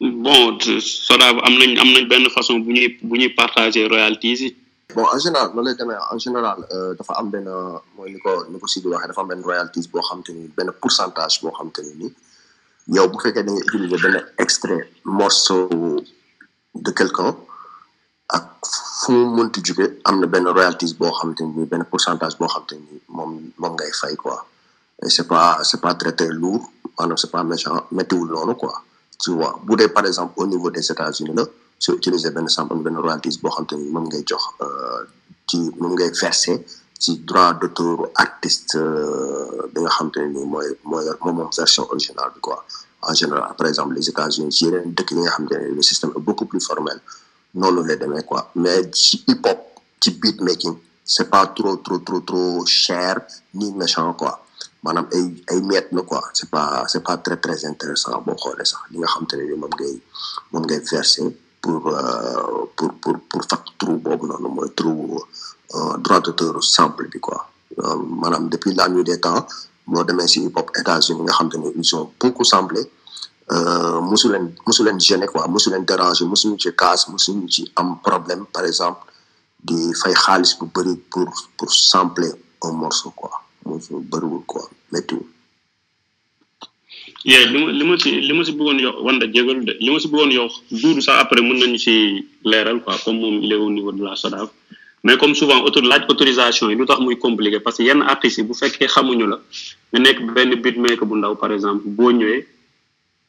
bon 0.00 0.58
Sodav 0.80 1.36
am 1.46 1.54
nañ 1.60 1.76
am 1.82 1.88
nañ 1.94 2.04
benn 2.08 2.26
façon 2.36 2.60
bu 2.64 2.72
ñuy 2.72 2.88
bu 3.02 3.14
ñuy 3.18 3.28
partager 3.40 3.88
royalties 3.88 4.40
yi. 4.44 4.56
Bon 4.94 5.04
en 5.14 5.18
général 5.18 5.48
noonu 5.54 5.68
lay 5.68 5.74
demee 5.80 5.98
en 6.14 6.18
général 6.18 6.58
dafa 6.98 7.12
am 7.20 7.30
benn 7.30 7.48
mooy 7.96 8.10
ni 8.12 8.18
ko 8.24 8.32
ni 8.50 8.58
ko 8.60 8.66
Sidi 8.66 8.88
waxee 8.88 9.08
dafa 9.08 9.20
am 9.22 9.42
royalties 9.50 9.86
boo 9.92 10.02
xam 10.08 10.20
ni 10.28 10.48
benn 10.56 10.70
pourcentage 10.80 11.40
boo 11.42 11.52
xam 11.56 11.70
te 11.72 11.80
ni 11.82 11.92
ni 12.00 12.08
yow 12.96 13.08
bu 13.08 13.18
fekkee 13.24 13.42
da 13.46 13.50
nga 13.52 13.62
utiliser 13.66 14.00
benn 14.04 14.16
extrait 14.44 14.82
morceau 15.04 15.68
de 16.74 16.90
quelqu'un 16.98 17.30
ak 18.36 18.44
fu 19.00 19.12
mu 19.12 19.24
mënti 19.36 19.60
jóge 19.66 19.86
am 20.04 20.20
na 20.20 20.26
benn 20.26 20.46
royalties 20.56 20.92
boo 20.98 21.12
xam 21.18 21.34
te 21.34 21.42
ni 21.44 21.64
benn 21.72 21.84
pourcentage 21.90 22.36
boo 22.38 22.48
xam 22.54 22.64
te 22.68 22.74
ni 22.74 23.00
moom 23.08 23.30
moom 23.58 23.72
ngay 23.76 23.92
fay 24.00 24.16
quoi. 24.16 24.38
Et 25.04 25.10
c'est 25.10 25.26
pas 25.26 25.58
c'est 25.64 25.80
pas 25.80 25.94
très 25.94 26.12
très 26.18 26.28
lourd 26.28 26.62
maanaam 26.98 27.16
c'est 27.16 27.30
pas 27.30 27.42
méchant 27.42 27.86
méttiwul 27.90 28.28
noonu 28.28 28.54
quoi. 28.54 28.74
Tu 29.22 29.30
vois 29.38 29.58
bu 29.64 29.74
dee 29.76 29.88
par 29.88 30.06
exemple 30.06 30.34
au 30.36 30.46
niveau 30.46 30.70
des 30.70 30.84
États-Unis 30.92 31.34
la 31.34 31.44
soo 31.82 31.94
utiliser 31.98 32.30
benn 32.36 32.48
sample 32.56 32.82
benn 32.84 32.96
royalties 33.04 33.36
boo 33.42 33.52
xam 33.54 33.66
te 33.70 33.74
ni 33.80 33.88
moom 33.94 34.06
ngay 34.08 34.22
jox 34.30 34.42
ci 35.48 35.58
moom 35.80 35.92
ngay 35.96 36.10
verser 36.22 36.58
ci 37.02 37.10
droit 37.28 37.58
artiste 38.24 38.78
bi 39.72 39.78
nga 39.82 39.90
xam 39.96 40.08
te 40.14 40.18
ne 40.22 40.28
nii 40.34 40.46
mooy 40.52 40.68
mooy 40.90 41.04
moom 41.24 41.48
version 41.58 41.84
originale 41.92 42.30
bi 42.34 42.40
quoi. 42.46 42.58
En 43.08 43.14
général 43.14 43.54
par 43.58 43.66
exemple 43.66 43.94
les 43.98 44.08
États-Unis 44.12 44.52
ci 44.56 44.64
yeneen 44.66 44.94
dëkk 44.96 45.10
yi 45.10 45.20
nga 45.24 45.32
xam 45.34 45.46
te 45.50 45.56
le 45.78 45.82
système 45.90 46.12
beaucoup 46.26 46.46
plus 46.50 46.64
formel 46.70 46.98
noonu 47.54 47.80
lay 47.88 47.96
demee 47.96 48.22
quoi. 48.30 48.40
Mais 48.54 48.82
hip 49.28 49.46
hop 49.46 49.60
ci 50.02 50.10
beat 50.20 50.38
making 50.40 50.76
c'est 51.04 51.28
pas 51.28 51.46
trop 51.56 51.76
trop 51.86 51.98
trop 51.98 52.20
trop 52.20 52.64
cher 52.66 53.14
ni 53.54 53.72
méchant 53.72 54.14
quoi. 54.14 54.38
Maanaam 54.84 55.06
ay 55.12 55.24
ay 55.50 55.60
quoi. 56.10 56.22
C'est 56.32 56.50
pas 56.50 56.84
c'est 56.86 57.02
pas 57.02 57.16
très 57.16 57.36
très 57.44 57.58
intéressant 57.64 58.22
boo 58.24 58.36
xoolee 58.42 58.64
sax 58.72 58.82
li 58.90 58.98
nga 58.98 59.08
xam 59.12 59.26
te 59.26 59.36
moom 59.62 59.72
ngay 59.78 59.94
moom 60.52 60.62
ngay 60.66 60.80
pour 61.62 61.82
pour 62.76 62.90
pour 63.02 63.14
pour 63.30 63.42
fat 63.50 63.62
trou 63.78 63.96
boobu 64.04 64.26
noonu 64.26 64.48
mooy 64.56 64.70
trou 64.78 64.92
droit 66.04 66.20
d'auteur 66.20 66.62
sample 66.62 67.06
bi 67.12 67.18
quoi. 67.20 67.38
Maanaam 68.20 68.48
depuis 68.50 68.74
la 68.74 68.88
nuit 68.88 69.04
des 69.04 69.20
temps 69.20 69.46
moo 69.86 70.04
demee 70.04 70.28
si 70.28 70.38
hip 70.44 70.56
hop 70.58 70.70
États-Unis 70.80 71.22
nga 71.22 71.32
xam 71.32 71.48
te 71.48 71.56
ne 71.56 71.68
ils 71.80 71.94
ont 71.96 72.10
beaucoup 72.20 72.44
samplé 72.44 72.82
mosu 74.10 74.28
leen 74.32 74.44
mosu 74.66 74.82
leen 74.84 74.98
gêner 75.00 75.26
quoi. 75.26 75.46
Mosu 75.48 75.70
leen 75.70 75.84
déranger 75.84 76.24
mosuñu 76.26 76.58
ci 76.58 76.70
casse 76.76 77.06
ci 77.48 77.62
am 77.76 77.88
problème 78.02 78.44
par 78.52 78.64
exemple 78.64 79.00
di 79.66 79.78
fay 80.00 80.14
xaalis 80.24 80.52
bu 80.58 80.66
bëri 80.74 80.94
pour 81.12 81.28
pour 81.56 81.70
sampler 81.72 82.32
un 82.62 82.72
morceau 82.72 83.10
quoi. 83.16 83.30
Mosu 83.64 83.94
bëriwul 84.10 84.42
quoi. 84.46 84.62
Méttiwul. 84.92 85.26
Yee 87.24 87.44
li 87.52 87.58
ma 87.64 87.70
li 87.78 87.84
ma 87.88 87.94
si 88.02 88.10
li 88.26 88.32
ma 88.36 88.42
si 88.44 88.52
bëggoon 88.58 88.78
yow 88.84 88.94
wanda 89.06 89.26
jégalu 89.34 89.64
de. 89.68 89.72
Li 89.84 89.90
ma 89.92 89.98
si 90.02 90.08
bëggoon 90.12 90.30
yow 90.38 90.48
duudu 90.70 91.00
sax 91.06 91.16
après 91.22 91.42
mën 91.42 91.58
nañu 91.62 91.78
si 91.78 91.94
leeral 92.44 92.78
quoi 92.82 92.96
comme 93.04 93.18
moom 93.20 93.36
il 93.44 93.52
est 93.52 93.56
au 93.66 93.70
niveau 93.70 93.92
de 93.92 94.02
la 94.04 94.16
SODAV. 94.16 94.48
Mais 95.04 95.16
comme 95.16 95.34
souvent 95.34 95.60
auto 95.66 95.80
laaj 95.80 96.02
autorisation 96.08 96.70
yi 96.70 96.76
lu 96.76 96.86
tax 96.86 97.00
muy 97.00 97.16
compliqué 97.18 97.58
parce 97.60 97.76
que 97.78 97.82
yenn 97.84 98.02
artistes 98.02 98.38
yi 98.38 98.44
bu 98.44 98.54
fekkee 98.54 98.86
xamuñu 98.94 99.26
la 99.32 99.38
nga 99.92 99.98
nekk 100.00 100.18
benn 100.34 100.50
beatmaker 100.62 101.06
bu 101.06 101.14
ndaw 101.16 101.34
par 101.36 101.52
exemple 101.52 101.82
boo 101.86 102.10
ñëwee 102.12 102.46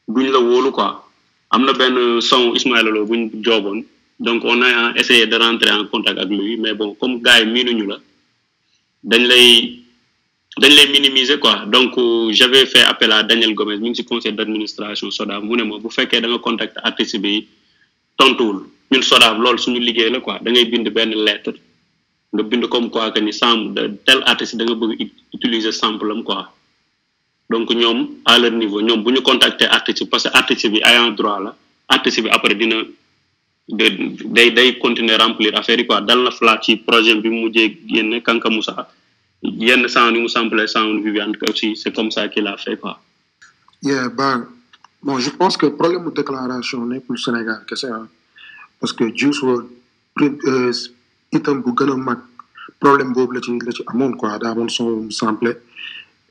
duñ 0.08 0.28
la 0.34 0.38
wóolu 0.38 0.70
quoi. 0.72 1.00
Am 1.50 1.64
na 1.64 1.72
benn 1.72 2.20
son 2.20 2.54
Ismaël 2.54 2.86
Lo 2.86 3.04
buñ 3.06 3.30
jooboon 3.44 3.84
donc 4.20 4.42
on 4.44 4.62
a 4.62 4.92
essayé 4.96 5.26
de 5.26 5.36
rentrer 5.36 5.70
en 5.72 5.86
contact 5.86 6.18
ak 6.18 6.28
lui 6.28 6.56
mais 6.56 6.74
bon 6.74 6.94
comme 6.94 7.20
gars 7.22 7.40
yi 7.40 7.46
miinuñu 7.46 7.86
la 7.86 7.96
dañ 9.04 9.22
lay 9.30 9.80
dañ 10.60 10.70
lay 10.74 10.86
minimiser 10.92 11.38
quoi. 11.38 11.64
Donc 11.66 11.94
j'avais 12.30 12.66
fait 12.66 12.82
appel 12.82 13.10
à 13.12 13.22
Daniel 13.22 13.54
Gomez 13.54 13.76
mi 13.78 13.90
ngi 13.90 13.96
ci 13.96 14.04
conseil 14.04 14.32
d'administration 14.32 15.10
SODAV 15.10 15.42
mu 15.44 15.56
ne 15.56 15.64
ma 15.64 15.78
bu 15.78 15.90
fekkee 15.90 16.20
da 16.20 16.28
nga 16.28 16.38
contacter 16.38 16.80
artiste 16.84 17.18
bi 17.18 17.46
tontuwul. 18.16 18.58
Ñun 18.92 19.02
sodaab 19.02 19.40
loolu 19.42 19.58
suñu 19.58 19.80
liggéey 19.80 20.10
la 20.10 20.20
quoi. 20.20 20.38
Da 20.42 20.50
ngay 20.50 20.66
bind 20.66 20.88
benn 20.90 21.10
lettre 21.26 21.54
nga 22.32 22.42
bind 22.42 22.66
comme 22.68 22.88
quoi 22.90 23.10
que 23.10 23.20
ni 23.20 23.32
sample 23.32 23.96
tel 24.06 24.22
artiste 24.26 24.54
da 24.56 24.64
nga 24.64 24.74
bëgg 24.74 25.00
ut- 25.00 25.14
utiliser 25.34 25.72
sample 25.72 26.10
am 26.12 26.22
quoi. 26.22 26.46
Donc 27.50 27.70
ñoom 27.74 28.08
à 28.24 28.38
niveau 28.38 28.80
ñoom 28.80 29.02
bu 29.02 29.10
ñu 29.12 29.22
contacter 29.22 29.66
artiste 29.66 30.04
parce 30.08 30.24
que 30.28 30.36
artiste 30.36 30.68
bi 30.70 30.80
ayant 30.84 31.10
droit 31.10 31.40
la 31.40 31.56
artiste 31.88 32.20
bi 32.22 32.28
après 32.30 32.54
dina 32.54 32.76
day 33.68 34.50
day 34.52 34.78
continuer 34.78 35.16
remplir 35.16 35.56
affaire 35.58 35.78
yi 35.80 35.86
quoi. 35.86 36.00
Dal 36.00 36.22
na 36.22 36.30
flat 36.30 36.60
ci 36.62 36.76
projet 36.76 37.16
bi 37.16 37.28
mu 37.28 37.40
mujjee 37.48 37.76
génne 37.88 38.22
Kanka 38.22 38.48
Moussa. 38.50 38.88
Yenn 39.44 39.86
sound 39.88 40.16
yi 40.16 40.22
mu 40.22 40.28
sample 40.28 40.66
sound 40.68 41.02
Viviane 41.04 41.36
aussi 41.48 41.76
c'est 41.76 41.94
comme 41.94 42.10
ça 42.10 42.28
qu'il 42.28 42.46
a 42.46 42.56
fait 42.56 42.76
quoi. 42.78 43.00
Yeah, 43.82 44.08
ben, 44.08 44.46
bon, 45.02 45.18
je 45.18 45.28
pense 45.30 45.56
que 45.58 45.66
problème 45.66 46.04
de 46.06 46.10
déclaration 46.10 46.88
plus 47.06 47.18
Sénégal, 47.18 47.62
que 47.68 47.76
c'est 47.76 47.90
un- 47.90 48.08
parce 48.80 48.92
que 48.94 49.04
Juice 49.14 49.42
WRLD, 49.42 49.68
pri- 50.16 50.38
euh, 50.46 50.72
itam 51.32 51.60
bu 51.62 51.72
gën 51.76 51.90
a 51.92 51.96
mag 51.96 52.18
problème 52.80 53.12
boobu 53.12 53.34
la 53.34 53.40
ci 53.42 53.58
la 53.66 53.72
ci 53.72 53.82
amoon 53.86 54.12
quoi. 54.16 54.38
Daa 54.38 54.52
amoon 54.52 54.68
son 54.68 55.10
sample 55.10 55.60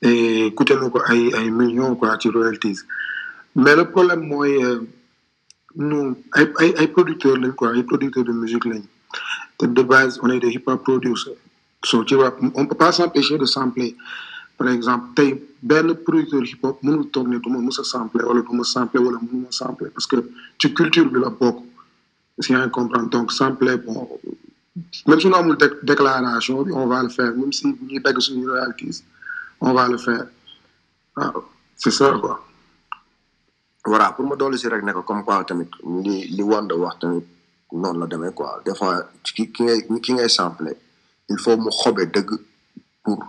et 0.01 0.51
coûté 0.55 0.73
na 0.75 0.89
ko 0.89 0.99
ay 1.07 1.31
ay 1.35 1.49
millions 1.51 1.95
quoi 1.95 2.17
ci 2.19 2.29
royalties. 2.29 2.79
Mais 3.55 3.75
le 3.75 3.85
problème 3.85 4.25
mooy 4.27 4.63
euh, 4.63 4.79
nous 5.75 6.17
ay 6.35 6.47
ay 6.59 6.73
ay 6.79 6.87
producteurs 6.87 7.37
lañ 7.37 7.51
quoi 7.53 7.75
ay 7.75 7.83
producteurs 7.83 8.23
de 8.23 8.31
musique 8.31 8.65
lañ. 8.65 8.81
Te 9.59 9.65
de 9.67 9.83
base 9.83 10.19
on 10.23 10.29
est 10.29 10.39
des 10.39 10.49
hip 10.49 10.63
hop 10.67 10.81
producers 10.83 11.37
tu 11.83 12.15
vois 12.15 12.35
on 12.55 12.65
peut 12.65 12.75
pas 12.75 12.91
s'empêcher 12.91 13.37
de 13.37 13.45
sampler. 13.45 13.95
Par 14.57 14.67
exemple 14.69 15.13
tey 15.15 15.29
benn 15.61 15.93
producteur 16.05 16.43
hip 16.45 16.63
hop 16.63 16.77
mënul 16.83 17.09
toog 17.11 17.27
ne 17.27 17.37
du 17.39 17.49
ma 17.49 17.59
mës 17.59 17.79
a 17.79 17.83
sampler 17.83 18.23
wala 18.23 18.41
du 18.41 18.55
ma 18.55 18.63
sampler 18.63 19.01
wala 19.01 19.19
mënuma 19.21 19.51
sampler 19.51 19.89
parce 19.89 20.07
que 20.07 20.17
ci 20.59 20.73
culture 20.73 21.09
bi 21.09 21.19
la 21.19 21.29
bokk. 21.29 21.57
Que 22.41 22.53
yaa 22.53 22.65
ngi 22.67 23.09
donc 23.09 23.31
sampler 23.31 23.77
bon 23.77 24.07
même 25.07 25.19
si 25.19 25.27
on 25.27 25.33
amul 25.33 25.57
dé- 25.57 25.79
déclaration 25.83 26.65
on 26.73 26.87
va 26.87 27.03
le 27.03 27.09
faire. 27.09 27.31
Même 27.35 27.51
si 27.51 27.67
ñuy 27.67 27.99
dagg 27.99 28.19
suñu 28.19 28.47
royalties 28.49 29.03
on 29.61 29.73
va 29.73 29.87
le 29.87 29.97
faire. 29.97 30.25
C'est 31.75 31.91
ça 31.91 32.11
quoi. 32.21 32.45
Voilà 33.85 34.11
pour 34.13 34.25
ma 34.27 34.57
si 34.57 34.67
rek 34.67 34.83
ne 34.83 34.93
ko 34.93 35.01
comme 35.01 35.23
quoi 35.23 35.45
li 36.05 36.27
li 36.35 36.43
Wanda 36.43 36.75
noonu 37.71 37.99
la 37.99 38.05
demee 38.07 38.33
quoi. 38.33 38.61
Des 38.65 38.75
fois 38.75 39.09
ki 39.23 40.13
ngay 40.13 40.29
sampler 40.29 40.75
il 41.29 41.39
faut 41.39 41.57
mu 41.57 41.69
xobe 41.69 42.01
dëgg 42.13 42.29
pour 43.03 43.19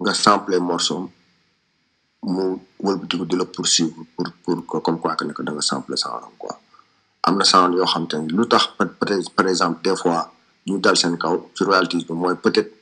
nga 0.00 0.14
sampler 0.14 0.58
morceau 0.60 1.10
mu 2.22 2.44
wëlbatiku 2.84 3.24
di 3.26 3.36
la 3.36 3.44
poursuivre 3.44 4.00
pour 4.16 4.26
pour 4.66 4.82
comme 4.82 4.98
quoi 5.00 5.14
que 5.16 5.24
ne 5.24 5.32
da 5.32 5.52
nga 5.52 5.60
sampler 5.60 5.96
sound 5.96 6.22
quoi. 6.38 6.58
Am 7.22 7.36
na 7.38 7.44
sound 7.44 7.74
yoo 7.74 7.86
xam 7.86 8.06
te 8.08 8.16
ne 8.16 8.28
lu 8.28 8.46
tax 8.48 8.68
par 9.36 9.46
exemple 9.48 9.82
des 9.82 9.96
fois 9.96 10.32
ñu 10.66 10.78
dal 10.80 10.96
seen 10.96 11.16
kaw 11.18 11.50
ci 11.54 11.64
royalties 11.64 12.04
bi 12.06 12.12
mooy 12.12 12.34
peut 12.42 12.52
être 12.54 12.72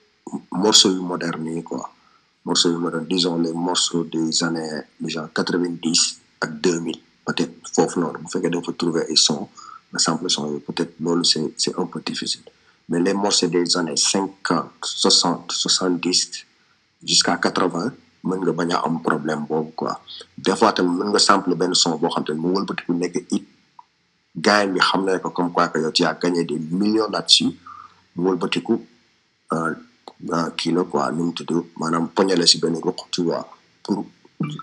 morceau 0.53 0.91
yu 0.91 1.01
moderne 1.01 1.47
yi 1.47 1.63
quoi. 1.63 1.91
Morceaux 2.45 2.71
yu 2.71 2.77
moderne 2.79 3.07
disons 3.07 3.39
les 3.39 3.53
morceaux 3.53 4.05
des 4.05 4.43
années 4.45 4.83
genre 5.07 5.29
quatre 5.35 5.57
vingt 5.59 5.77
dix 5.83 6.21
ak 6.41 6.61
deux 6.61 6.79
mille 6.81 7.01
peut 7.25 7.35
être 7.39 7.55
foofu 7.75 7.99
noonu 8.01 8.19
bu 8.23 8.29
fekkee 8.33 8.51
da 8.51 8.59
nga 8.59 8.67
fa 8.67 8.73
trouver 8.73 9.05
ay 9.11 9.17
son 9.17 9.49
nga 9.93 9.99
sample 9.99 10.29
son 10.31 10.47
yooyu 10.47 10.61
peut 10.61 10.75
être 10.83 10.95
loolu 11.01 11.25
c' 11.25 11.37
est 11.37 11.53
c' 11.61 11.69
est 11.69 11.79
un 11.79 11.87
peu 11.87 12.01
difficile 12.01 12.43
mais 12.88 13.01
les 13.01 13.14
morceaux 13.14 13.49
des 13.49 13.77
années 13.77 13.96
cinquante 13.96 14.70
soixante 14.83 15.51
soixante 15.53 16.01
dix 16.01 16.46
jusqu'à 17.03 17.37
quatre 17.37 17.66
vingt 17.68 17.92
mën 18.27 18.38
nga 18.42 18.53
bañ 18.59 18.70
a 18.75 18.79
am 18.87 19.01
problème 19.03 19.44
boobu 19.49 19.70
quoi. 19.77 20.01
Des 20.38 20.57
fois 20.57 20.72
tamit 20.72 20.96
mën 20.99 21.09
nga 21.11 21.18
sample 21.18 21.55
benn 21.55 21.75
son 21.75 21.96
boo 22.01 22.09
xam 22.14 22.25
te 22.25 22.33
ne 22.33 22.40
mu 22.42 22.49
wëlbatiku 22.57 22.92
nekk 22.94 23.16
it 23.37 23.44
gars 24.44 24.66
bi 24.72 24.81
xam 24.88 25.05
ne 25.07 25.18
ko 25.18 25.31
comme 25.31 25.53
quoi 25.53 25.68
que 25.68 25.79
yow 25.79 25.90
tu 25.92 26.03
gagné 26.22 26.44
des 26.44 26.59
millions 26.59 27.09
là-dessus. 27.11 27.53
Mu 28.16 28.29
wëlbatiku 28.31 28.75
euh, 29.53 29.75
euh, 30.33 30.49
kii 30.57 30.72
la 30.72 30.83
quoi 30.85 31.11
nu 31.12 31.22
mu 31.27 31.33
tudd 31.35 31.53
maanaam 31.79 32.09
poñale 32.09 32.46
si 32.46 32.59
benn 32.59 32.77
ruq 32.85 32.99
tu 33.12 33.22
vois. 33.22 33.46
Pour 33.83 34.05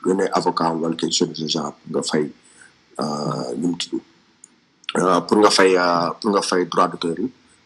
yeneen 0.06 0.30
avocat 0.34 0.72
wala 0.74 0.96
quelque 0.96 1.14
chose 1.16 1.34
de 1.40 1.48
genre 1.48 1.74
nga 1.92 2.02
fay 2.04 2.32
euh, 3.00 3.56
nu 3.58 3.68
mu 3.68 3.78
tudd 3.78 4.00
pour 5.28 5.38
nga 5.42 5.50
fay 5.58 5.72
pour 6.20 6.30
nga 6.32 6.42
fay 6.42 6.66
droit 6.66 6.88
d'auteur 6.90 7.18
yi 7.20 7.32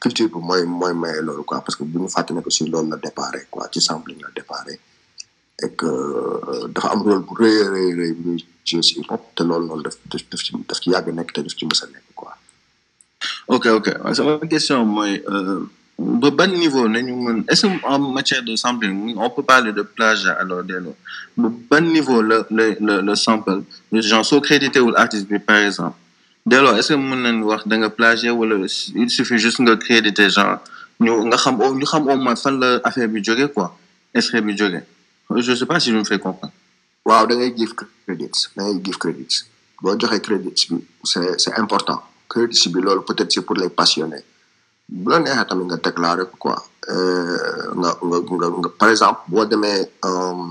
culture 0.00 0.28
bi 0.28 0.38
mooy 0.48 0.62
mooy 0.64 0.94
maye 0.94 1.20
loolu 1.22 1.44
quoi 1.44 1.60
parce 1.60 1.76
que 1.76 1.84
bu 1.84 1.98
ñu 2.00 2.08
fàtte 2.08 2.30
ne 2.32 2.40
loolu 2.70 3.80
sampling 3.80 4.20
la 4.22 4.28
déparé. 4.34 4.78
Et 5.60 5.70
que 5.70 6.68
dafa 6.68 6.88
si 8.80 9.00
a 10.94 11.86
nekk 11.92 12.08
quoi. 12.14 12.32
Ok 13.48 13.66
ok. 13.66 13.88
Question 14.48 14.86
euh, 15.02 15.66
niveau 16.46 16.86
est 17.48 17.64
en 17.84 17.98
matière 17.98 18.44
de 18.44 18.54
sampling 18.54 19.16
on 19.16 19.30
peut 19.30 19.42
parler 19.42 19.72
de 19.72 19.82
plagiat 19.82 20.34
alors 20.34 20.62
niveau 21.80 22.22
le 22.22 23.14
sample 23.16 23.62
genre 23.92 24.24
soo 24.24 24.40
crédité 24.40 24.78
wul 24.78 24.94
artiste 24.96 25.26
bi 25.28 25.40
par 25.40 25.56
exemple? 25.56 25.96
Dès 26.50 26.60
lors 26.62 26.76
est 26.78 26.82
ce 26.82 26.92
que 26.94 26.98
mën 27.08 27.20
nañ 27.24 27.36
wax 27.50 27.62
da 27.68 27.74
nga 27.80 27.90
plagier 27.98 28.30
wala 28.38 28.56
il 29.02 29.10
suffit 29.16 29.38
juste 29.44 29.60
nga 29.64 29.74
crédité 29.84 30.24
genre 30.36 30.58
ñu 31.04 31.10
nga 31.28 31.36
xam 31.42 31.54
ñu 31.78 31.84
xam 31.92 32.02
au 32.10 32.16
moins 32.24 32.36
fan 32.42 32.54
la 32.62 32.68
affaire 32.88 33.08
bi 33.12 33.22
jóge 33.26 33.46
quoi 33.54 33.66
extrait 34.18 34.40
bi 34.46 34.52
jóge 34.60 34.80
je 35.46 35.54
sais 35.54 35.66
pas 35.66 35.78
si 35.78 35.90
je 35.92 35.96
me 35.96 36.04
fais 36.04 36.18
comprendre. 36.18 36.52
Waaw 37.04 37.26
da 37.26 37.34
ngay 37.36 37.52
give 37.58 37.74
credits 38.06 38.40
da 38.56 38.60
ngay 38.64 38.80
give 38.84 38.98
credits 39.02 39.36
boo 39.82 39.94
joxee 40.00 40.20
credits 40.26 40.62
bi 40.70 40.76
c' 41.10 41.16
est 41.18 41.38
c' 41.42 41.48
est 41.48 41.58
important. 41.64 41.98
Credits 42.32 42.62
bi 42.72 42.80
loolu 42.84 43.02
peut 43.06 43.14
être 43.22 43.30
c'est 43.32 43.42
pour 43.46 43.56
les 43.56 43.68
passionnés. 43.80 44.24
Bu 44.88 45.10
la 45.12 45.18
neexee 45.20 45.46
tamit 45.48 45.64
nga 45.70 45.76
déclaré 45.76 46.22
ko 46.30 46.36
quoi. 46.44 46.56
Euh, 46.88 47.74
nga 47.80 47.90
nga 48.08 48.18
nga 48.62 48.68
par 48.80 48.88
exemple 48.94 49.20
boo 49.28 49.44
demee 49.44 49.82
euh, 50.08 50.44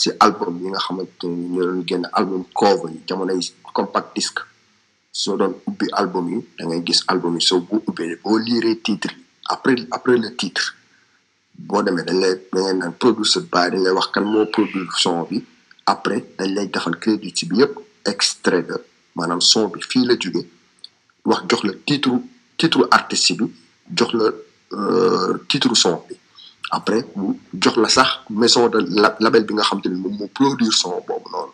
si 0.00 0.08
album 0.20 0.54
yi 0.62 0.68
nga 0.72 0.78
xamante 0.86 1.24
ni 1.24 1.48
ñu 1.54 1.60
doon 1.66 1.82
génn 1.88 2.04
album 2.18 2.42
cover 2.54 2.88
yi 2.94 3.00
jamonoy 3.08 3.40
compact 3.74 4.08
disc 4.16 4.36
soo 5.12 5.36
doon 5.36 5.54
ubbi 5.66 5.86
album 5.92 6.28
yi 6.32 6.38
da 6.58 6.64
ngay 6.66 6.82
gis 6.86 7.00
album 7.08 7.34
yi 7.34 7.40
soo 7.42 7.60
bu 7.60 7.82
ubbee 7.86 8.16
boo 8.22 8.38
liiree 8.38 8.76
titre 8.82 9.10
yi 9.14 9.24
après 9.48 9.76
après 9.90 10.16
le 10.16 10.34
titre 10.36 10.74
boo 11.58 11.82
demee 11.82 12.04
dañ 12.04 12.18
lay 12.20 12.34
da 12.52 12.60
ngay 12.60 12.74
naan 12.74 12.92
by 13.52 13.70
dañ 13.70 13.82
lay 13.84 13.92
wax 13.92 14.06
kan 14.14 14.24
moo 14.24 14.46
après 15.86 16.24
dañ 16.38 16.54
lay 16.54 16.66
defal 16.68 16.96
crédit 16.98 17.44
bi 17.48 17.56
yëpp 17.60 17.74
extrait 18.06 18.62
de 18.62 18.76
maanaam 19.16 19.40
son 19.40 19.68
bi 19.68 19.80
titre 21.86 22.12
titre 22.56 22.86
artiste 22.90 23.32
bi 23.38 23.44
jox 23.96 24.14
euh, 24.72 25.38
titre 25.48 25.74
son 25.74 26.02
bi 26.08 26.14
après 26.70 27.04
mu 27.16 27.34
la 27.76 27.88
sax 27.88 28.08
maison 28.30 28.68
de 28.68 28.78
la- 29.02 29.16
label 29.18 29.44
bi 29.44 29.54
nga 29.54 29.62
xam 29.64 29.80
ne 29.90 29.96
moom 29.96 30.14
moo 30.18 30.28
produire 30.28 30.72
son 30.72 31.02
boobu 31.06 31.28
noonu. 31.32 31.52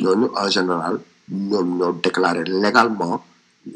Ñooñu 0.00 0.26
en 0.36 0.48
général 0.48 1.00
ñoom 1.30 1.68
ñoo 1.78 1.92
déclaré 2.02 2.42
légalement 2.44 3.22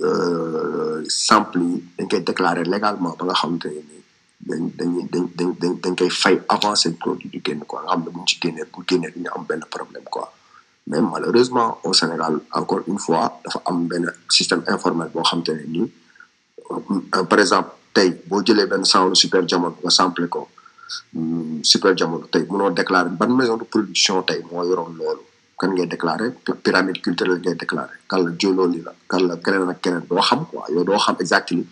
euh, 0.02 1.04
sample 1.08 1.60
yi 1.62 1.84
dañ 1.98 2.08
koy 2.08 2.20
déclaré 2.22 2.62
légalement 2.64 3.14
ba 3.18 3.24
nga 3.26 3.34
xam 3.40 3.58
te 3.58 3.68
ne 3.68 3.96
dañ 4.48 4.62
dañ 4.78 4.90
dañ 5.12 5.24
dañ 5.60 5.72
dañ 5.82 5.94
koy 5.98 6.10
fay 6.10 6.36
avant 6.48 6.74
seen 6.74 6.94
produit 7.02 7.28
di 7.32 7.40
génn 7.44 7.60
ci 8.26 8.36
génnee 8.42 8.64
bu 8.72 8.82
génnee 8.88 9.12
am 9.34 9.44
benn 9.48 9.62
problème 9.70 10.04
quoi. 10.10 10.32
Mais 10.88 11.00
malheureusement 11.00 11.78
au 11.84 11.92
Sénégal 11.92 12.40
encore 12.52 12.82
une 12.86 12.98
fois 12.98 13.40
dafa 13.44 13.60
am 13.66 13.86
benn 13.88 14.06
système 14.28 14.62
informel 14.66 15.08
boo 15.14 15.22
xam 15.22 15.42
te 15.42 15.52
ne 15.52 15.64
nii 15.74 15.90
euh, 16.70 17.24
par 17.30 17.38
exemple 17.38 17.70
tey 17.94 18.10
boo 18.28 18.42
jëlee 18.44 18.66
benn 18.66 18.84
sound 18.84 19.14
super 19.16 19.42
jamono 19.48 19.76
nga 19.82 19.90
sample 19.90 20.28
ko 20.28 20.48
hum, 21.14 21.60
super 21.62 21.92
jamono 21.96 22.26
tey 22.32 22.44
mënoo 22.50 22.70
déclarer 22.70 23.10
ban 23.10 23.28
maison 23.38 23.56
de 23.56 23.64
production 23.64 24.22
tey 24.22 24.40
moo 24.50 24.64
yoroon 24.64 24.94
loolu. 24.98 25.22
Kan 25.58 25.68
ngay 25.72 25.86
déclarer 25.86 26.30
pyramide 26.64 27.00
culturelle 27.00 27.40
ngay 27.40 27.54
déclarer. 27.54 27.96
Kan 28.08 28.18
la 28.24 28.30
jolooli 28.38 28.80
la 28.82 28.92
kan 29.08 29.20
la 29.28 29.36
keneen 29.36 29.68
ak 29.70 29.80
xam 30.28 30.40
quoi 30.50 30.64
yow 30.74 30.84
doo 30.84 30.98
xam 30.98 31.16
exactement 31.20 31.66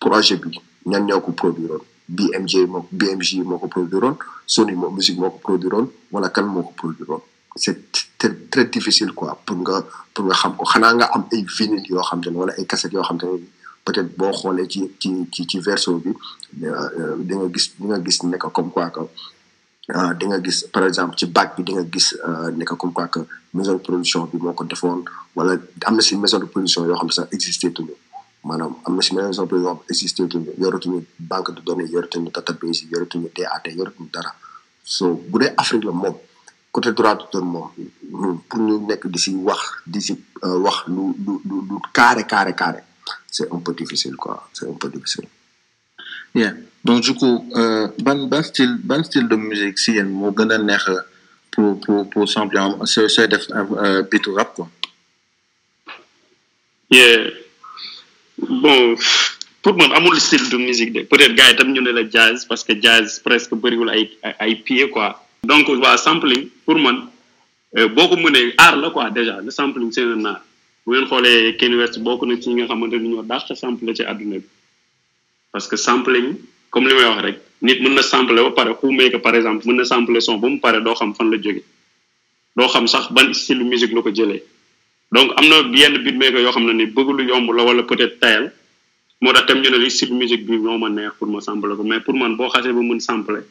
projet 0.00 0.36
bi 0.36 0.48
ñan 0.86 1.02
ñoo 1.06 1.20
ko 1.20 1.32
produire 1.32 1.70
woon. 1.72 1.86
BMG 2.08 2.52
moo 2.68 2.84
moo 3.48 3.58
ko 3.58 3.68
produire 3.68 4.04
woon 4.04 4.16
Sony 4.46 4.74
moo 4.74 4.90
musique 4.90 5.18
moo 5.18 5.30
ko 5.30 5.38
produire 5.38 5.74
woon 5.74 5.88
wala 6.12 6.28
kan 6.28 6.42
moo 6.46 6.62
ko 6.62 6.72
produire 6.76 7.08
woon. 7.10 7.22
C'est 7.56 7.78
très 8.50 8.64
difficile 8.66 9.12
quoi 9.12 9.38
pour 9.46 9.56
nga 9.56 9.84
pour 10.14 10.24
nga 10.26 10.34
xam 10.34 10.56
ko. 10.56 10.64
Xanaa 10.64 10.94
nga 10.94 11.06
am 11.14 11.24
ay 11.32 11.44
vinyle 11.58 11.86
yoo 11.88 12.02
xam 12.02 12.20
te 12.20 12.28
ne 12.30 12.36
wala 12.36 12.52
ay 12.58 12.66
cassette 12.66 12.92
yoo 12.92 13.02
xam 13.02 13.18
te 13.18 13.26
peut-être 13.84 14.16
boo 14.16 14.32
xoolee 14.32 14.68
ci 14.68 14.80
ci 15.00 15.10
ci 15.32 15.46
ci 15.46 15.58
bi 15.58 16.12
da 16.52 16.70
di 17.26 17.34
nga 17.34 17.46
gis 17.54 17.66
di 17.78 17.84
nga 17.86 17.98
gis 18.04 18.18
ne 18.24 18.36
que 18.36 18.46
comme 18.48 18.70
quoi 18.70 18.90
que 18.90 19.00
di 19.88 20.24
nga 20.30 20.38
gis 20.40 20.58
par 20.72 20.84
exemple 20.86 21.16
ci 21.18 21.26
bac 21.26 21.56
bi 21.56 21.62
di 21.66 21.72
nga 21.74 21.82
gis 21.92 22.14
ne 22.58 22.64
que 22.64 22.74
comme 22.76 22.92
quoi 22.92 23.08
que 23.08 23.20
maison 23.52 23.72
de 23.74 23.78
production 23.82 24.26
bi 24.30 24.38
moo 24.38 24.52
ko 24.54 24.64
defoon 24.64 25.02
wala 25.34 25.58
am 25.86 25.94
na 25.96 26.02
si 26.02 26.14
maison 26.16 26.38
de 26.38 26.46
production 26.46 26.86
yoo 26.86 26.94
xam 26.94 27.06
ne 27.08 27.12
sax 27.12 27.26
existé 27.32 27.66
maanaam 28.44 28.76
am 28.86 28.94
na 28.96 29.02
si 29.02 29.14
maison 29.14 29.42
de 29.42 29.48
production 29.48 29.80
existé 29.90 30.28
tuñu 30.28 30.50
yoratuñu 30.58 31.04
banque 31.18 31.50
de 31.56 31.60
données 31.66 31.88
yoratuñu 31.90 32.30
database 32.30 32.86
yoratuñu 32.92 33.28
DAT 33.36 33.64
yoratuñu 33.74 34.08
dara. 34.14 34.32
So 34.84 35.14
bu 35.30 35.38
dee 35.40 35.50
Afrique 35.56 35.84
la 35.84 35.90
moom 35.92 36.14
côté 36.70 36.92
droit 36.92 37.16
d'auteur 37.16 37.44
moom 37.44 37.70
pour 38.48 38.60
ñu 38.60 38.78
nekk 38.86 39.08
di 39.08 39.18
si 39.18 39.34
wax 39.34 39.60
di 39.86 40.00
si 40.00 40.14
wax 40.42 40.86
lu 40.86 41.12
lu 41.26 41.32
lu 41.44 41.56
lu 41.68 41.76
carré 41.92 42.24
carré 42.24 42.54
carré 42.54 42.82
c'est 43.28 43.50
un 43.52 43.58
peu 43.58 43.72
difficile 43.74 44.14
quoi. 44.16 44.48
C'est 44.52 44.68
un 44.68 44.74
peu 44.74 44.88
difficile. 44.88 45.26
Yeah. 46.34 46.52
Donc, 46.84 47.02
du 47.02 47.14
coup, 47.14 47.46
euh, 47.54 47.88
ban, 47.98 48.26
ban 48.26 48.42
style, 48.42 48.76
ban 48.82 49.02
style 49.04 49.28
de 49.28 49.36
musique, 49.36 49.78
si 49.78 49.96
elle 49.96 50.06
m'a 50.08 50.30
gagné 50.30 50.58
neex 50.58 50.84
pour, 51.50 51.78
pour, 51.80 52.08
pour 52.10 52.28
sampler, 52.28 52.60
c'est, 52.86 53.08
c'est 53.08 53.28
def, 53.28 53.46
euh, 53.52 54.02
beat 54.10 54.26
ou 54.26 54.34
rap, 54.34 54.54
quoi. 54.54 54.68
yeah. 56.90 57.30
Bon 58.38 58.96
pour 59.62 59.76
man 59.76 59.92
amul 59.92 60.18
style 60.18 60.48
de 60.50 60.56
musique 60.56 60.92
de. 60.92 61.02
Peut-être 61.02 61.34
gars 61.36 61.50
yi 61.50 61.56
tam 61.56 61.68
ñu 61.72 61.80
ne 61.80 61.90
la 61.92 62.02
jazz 62.10 62.44
parce 62.44 62.64
que 62.64 62.72
jazz 62.82 63.20
presque 63.24 63.54
bëriwul 63.54 63.90
ay 63.90 64.10
ay 64.40 64.56
pieds 64.56 64.90
quoi. 64.90 65.24
Donc 65.44 65.68
waa 65.68 65.96
sampling 65.96 66.48
pour 66.66 66.76
man 66.78 67.06
euh, 67.78 67.86
boo 67.88 68.08
ko 68.08 68.16
mënee 68.16 68.54
art 68.58 68.76
la 68.76 68.90
quoi 68.90 69.10
déjà. 69.10 69.40
Le 69.40 69.50
sampling 69.52 69.92
c'est 69.92 70.02
un 70.02 70.24
art. 70.24 70.42
Bu 70.84 70.96
ngeen 70.96 71.06
xoolee 71.06 71.56
Kanye 71.56 71.76
West 71.76 72.00
bokk 72.02 72.24
na 72.26 72.34
ci 72.42 72.50
nga 72.54 72.66
xamante 72.66 72.98
ni 72.98 73.08
ñoo 73.10 73.22
dàq 73.22 73.46
sample 73.54 73.94
ci 73.94 74.02
àdduna 74.02 74.38
parce 75.52 75.68
que 75.68 75.76
sampling 75.76 76.36
comme 76.70 76.88
li 76.88 76.94
may 76.94 77.04
wax 77.04 77.20
rek 77.22 77.36
nit 77.62 77.78
mën 77.80 77.94
na 77.94 78.02
sampler 78.02 78.42
ba 78.42 78.50
pare 78.50 78.72
xuumee 78.80 79.10
par 79.22 79.34
exemple 79.36 79.66
mën 79.68 79.76
na 79.76 79.84
sampler 79.84 80.20
son 80.20 80.38
ba 80.40 80.48
mu 80.48 80.58
pare 80.58 80.80
doo 80.82 80.94
xam 80.94 81.14
fan 81.14 81.30
la 81.30 81.36
jóge. 81.36 81.62
Doo 82.56 82.68
xam 82.68 82.86
sax 82.88 83.08
ban 83.12 83.32
style 83.34 83.64
musique 83.64 83.92
la 83.94 84.02
ko 84.02 84.10
jëlee. 84.10 84.42
Donc 85.12 85.30
am 85.38 85.46
na 85.48 85.56
yenn 85.78 86.02
beatmaker 86.04 86.40
yoo 86.40 86.52
xam 86.52 86.64
ni 86.72 86.86
bëgg 86.86 87.08
lu 87.16 87.24
yomb 87.28 87.48
la 87.56 87.62
wala 87.64 87.82
peut-être 87.82 88.18
tayal. 88.20 88.52
Moo 89.20 89.32
tax 89.32 89.46
tam 89.46 89.60
ñu 89.62 89.70
ne 89.70 89.78
li 89.78 89.90
style 89.90 90.14
musique 90.14 90.44
bi 90.46 90.56
moo 90.58 90.88
neex 90.88 91.12
pour 91.18 91.28
ma 91.28 91.40
sampler 91.40 91.76
ko 91.76 91.82
mais 91.84 92.00
pour 92.00 92.14
man 92.14 92.36
boo 92.36 92.48
xasee 92.48 92.72
ba 92.72 92.80
mën 92.80 93.00
sampler 93.00 93.42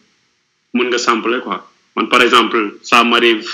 mën 0.74 0.88
nga 0.90 0.98
sampler 0.98 1.40
quoi. 1.42 1.68
Man 1.96 2.10
par 2.10 2.22
exemple 2.22 2.80
ça 2.84 3.04
m'arrive 3.04 3.48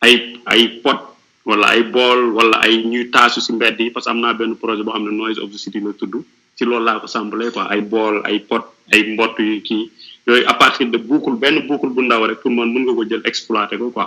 ay 0.00 0.36
ay 0.46 0.68
pot 0.82 1.00
wala 1.44 1.68
ay 1.74 1.82
bool 1.82 2.32
wala 2.36 2.56
ay 2.64 2.84
ñuy 2.84 3.10
taasu 3.10 3.40
si 3.40 3.52
mbedd 3.52 3.80
yi 3.80 3.90
parce 3.90 4.06
que 4.06 4.10
am 4.10 4.54
projet 4.56 4.82
boo 4.82 4.92
xam 4.92 5.04
ne 5.04 5.10
noise 5.10 5.38
of 5.38 5.50
the 5.50 5.58
city 5.58 5.80
la 5.80 5.92
tudd 5.92 6.22
ci 6.58 6.64
loolu 6.66 6.84
laa 6.84 6.98
ko 6.98 7.06
sampler 7.06 7.52
quoi 7.54 7.70
ay 7.72 7.80
bool 7.92 8.16
ay 8.26 8.36
pot 8.48 8.64
ay 8.92 9.00
mbott 9.14 9.38
yu 9.38 9.62
kii 9.68 9.84
yooyu 10.26 10.44
à 10.52 10.54
partir 10.62 10.86
de 10.90 10.98
boucle 10.98 11.38
benn 11.42 11.56
boucle 11.68 11.88
bu 11.94 12.02
ndaw 12.02 12.26
rek 12.26 12.40
pour 12.42 12.50
man 12.50 12.66
mën 12.74 12.82
nga 12.84 12.92
ko 12.98 13.02
jël 13.08 13.22
exploiter 13.30 13.78
ko 13.78 13.90
quoi 13.96 14.06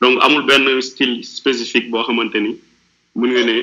donc 0.00 0.16
amul 0.24 0.42
benn 0.48 0.64
style 0.80 1.20
spécifique 1.24 1.90
boo 1.92 2.02
xamante 2.06 2.38
ni 2.44 2.52
mën 3.20 3.30
nga 3.34 3.42
ne 3.48 3.56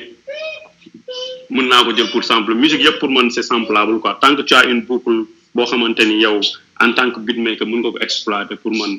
mën 1.54 1.66
naa 1.70 1.82
ko 1.84 1.90
jël 1.96 2.10
pour 2.12 2.22
sample 2.30 2.54
musique 2.62 2.80
yëpp 2.86 3.00
pour 3.00 3.10
man 3.10 3.26
c'est 3.34 3.42
samplable 3.42 3.98
quoi 4.02 4.14
tant 4.22 4.36
que 4.36 4.42
tu 4.48 4.54
as 4.54 4.64
une 4.72 4.82
boucle 4.88 5.16
boo 5.54 5.64
xamante 5.70 6.02
ni 6.10 6.16
yow 6.24 6.38
en 6.80 6.92
tant 6.96 7.10
que 7.10 7.18
beatmaker 7.26 7.66
mën 7.66 7.80
nga 7.82 7.90
ko 7.90 7.98
exploiter 8.06 8.56
pour 8.62 8.70
man 8.80 8.92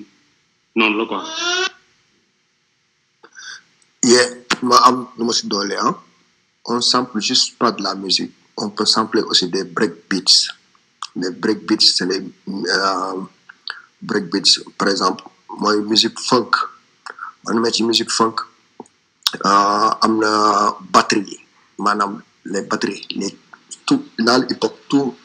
noonu 0.76 0.98
la 1.00 1.06
quoi 1.12 1.22
yeah 4.12 4.28
ma 4.68 4.76
am 4.88 4.98
nu 5.18 5.24
ma 5.28 5.34
si 5.38 5.48
doole 5.48 5.76
ah 5.88 5.96
on 6.66 6.82
sample 6.92 7.22
juste 7.30 7.58
pas 7.58 7.72
de 7.72 7.82
la 7.88 7.96
musique 7.96 8.34
on 8.62 8.70
peut 8.70 8.86
sampler 8.86 9.22
aussi 9.24 9.48
des 9.50 9.64
break 9.64 9.94
beats 10.10 10.36
les 11.16 11.32
break 11.32 11.66
beats 11.68 11.88
c'est 11.96 12.06
les 12.06 12.22
euh, 12.48 13.22
break 14.02 14.26
beats 14.32 14.54
par 14.78 14.88
exemple 14.90 15.24
mooy 15.58 15.82
musique 15.82 16.20
funk. 16.20 16.52
Man 17.46 17.56
demee 17.56 17.72
ci 17.72 17.84
musique 17.84 18.12
funk 18.12 18.36
euh, 19.46 19.90
am 20.06 20.20
na 20.20 20.76
batterie. 20.92 21.26
Yi 21.26 21.38
maanaam 21.78 22.22
les 22.46 22.62
batteries 22.62 23.06
les 23.12 23.38
tout 23.86 24.04
dans 24.20 24.38
le 24.38 24.46
hip 24.52 24.64
hop 24.64 24.76
tout 24.90 25.16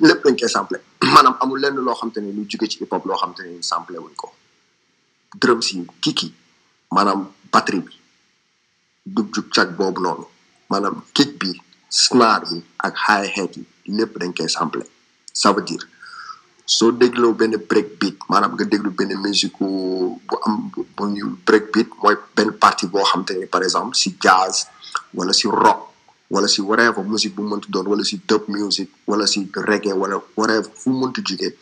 lépp 0.00 0.24
dañ 0.24 0.36
koy 0.36 0.48
sampler. 0.48 0.80
Maanaam 1.14 1.36
amul 1.40 1.60
lenn 1.60 1.74
loo 1.76 1.94
xam 1.94 2.10
te 2.12 2.20
ne 2.20 2.32
lu 2.32 2.46
jóge 2.48 2.68
ci 2.70 2.78
hip 2.80 2.92
hop 2.92 3.04
loo 3.06 3.16
xam 3.16 3.34
te 3.34 3.42
ne 3.42 3.62
sampler 3.62 3.98
wuñ 3.98 4.14
ko. 4.16 4.32
Drums 5.34 5.72
yi 5.72 5.86
kiki 6.00 6.32
maanaam 6.90 7.26
batterie 7.52 7.80
bi 7.86 7.94
dug 9.06 9.26
jug 9.34 9.48
cag 9.54 9.76
boobu 9.76 10.00
noonu. 10.00 10.26
Maanaam 10.70 11.02
kick 11.14 11.38
bi 11.40 11.52
snare 12.04 12.44
bi 12.50 12.58
ak 12.86 12.94
hi 13.06 13.24
hat 13.36 13.52
lépp 13.96 14.12
dañ 14.20 14.32
koy 14.36 14.48
sample 14.56 14.82
ça 15.40 15.52
veut 15.54 15.62
dire 15.70 15.84
soo 16.76 16.90
dégloo 17.00 17.32
benn 17.40 17.54
break 17.70 17.88
beat 18.00 18.16
maanaam 18.28 18.52
nga 18.56 18.64
déglu 18.72 18.90
benn 18.98 19.12
musique 19.24 19.58
bu 19.60 20.36
am 20.46 20.54
bu 20.96 21.02
ñu 21.14 21.24
break 21.46 21.64
beat 21.74 21.88
mooy 22.02 22.16
benn 22.36 22.50
partie 22.62 22.88
boo 22.92 23.04
xam 23.10 23.24
te 23.24 23.32
ne 23.40 23.46
par 23.54 23.62
exemple 23.62 23.94
si 24.02 24.08
jazz 24.24 24.66
wala 25.14 25.32
si 25.32 25.46
rock 25.64 25.80
wala 26.34 26.48
si 26.54 26.60
whatever 26.68 27.02
musique 27.12 27.34
bu 27.36 27.42
mënti 27.50 27.70
doon 27.70 27.86
wala 27.92 28.04
si 28.10 28.16
dub 28.28 28.42
music 28.48 28.88
wala 29.06 29.26
si 29.32 29.38
reggae 29.68 29.92
wala 30.02 30.16
whatever 30.36 30.70
fu 30.80 30.90
mënti 31.00 31.20
jugee 31.28 31.52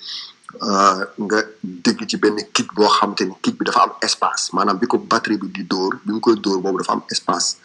nga 1.26 1.38
dégg 1.84 2.00
ci 2.10 2.16
benn 2.22 2.36
kick 2.54 2.68
boo 2.76 2.88
xam 2.96 3.14
te 3.18 3.24
ni 3.28 3.34
kick 3.42 3.58
bi 3.58 3.64
dafa 3.68 3.80
am 3.86 3.92
espace. 4.06 4.44
Maanaam 4.54 4.78
bi 4.78 4.86
ko 4.86 4.98
batterie 4.98 5.38
bi 5.42 5.48
di 5.56 5.62
dóor 5.72 5.92
bi 6.04 6.12
mu 6.14 6.20
koy 6.20 6.36
dóor 6.44 6.58
boobu 6.62 6.78
dafa 6.78 6.92
am 6.92 7.02
espace. 7.10 7.56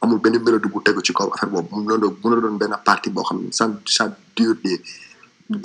Amul 0.00 0.18
benn 0.20 0.38
mélodie 0.42 0.70
bu 0.70 0.80
tegu 0.82 1.00
ci 1.02 1.12
kaw 1.12 1.30
affaire 1.34 1.50
boobu. 1.50 1.82
Na 1.84 1.96
doon 1.96 2.14
doon 2.22 2.56
benn 2.58 2.76
partie 2.84 3.10
boo 3.10 3.22
xam 3.24 3.38
ne 3.42 3.50
ça 3.52 3.64
ça 3.86 4.04
dure 4.36 4.54
des 4.64 4.80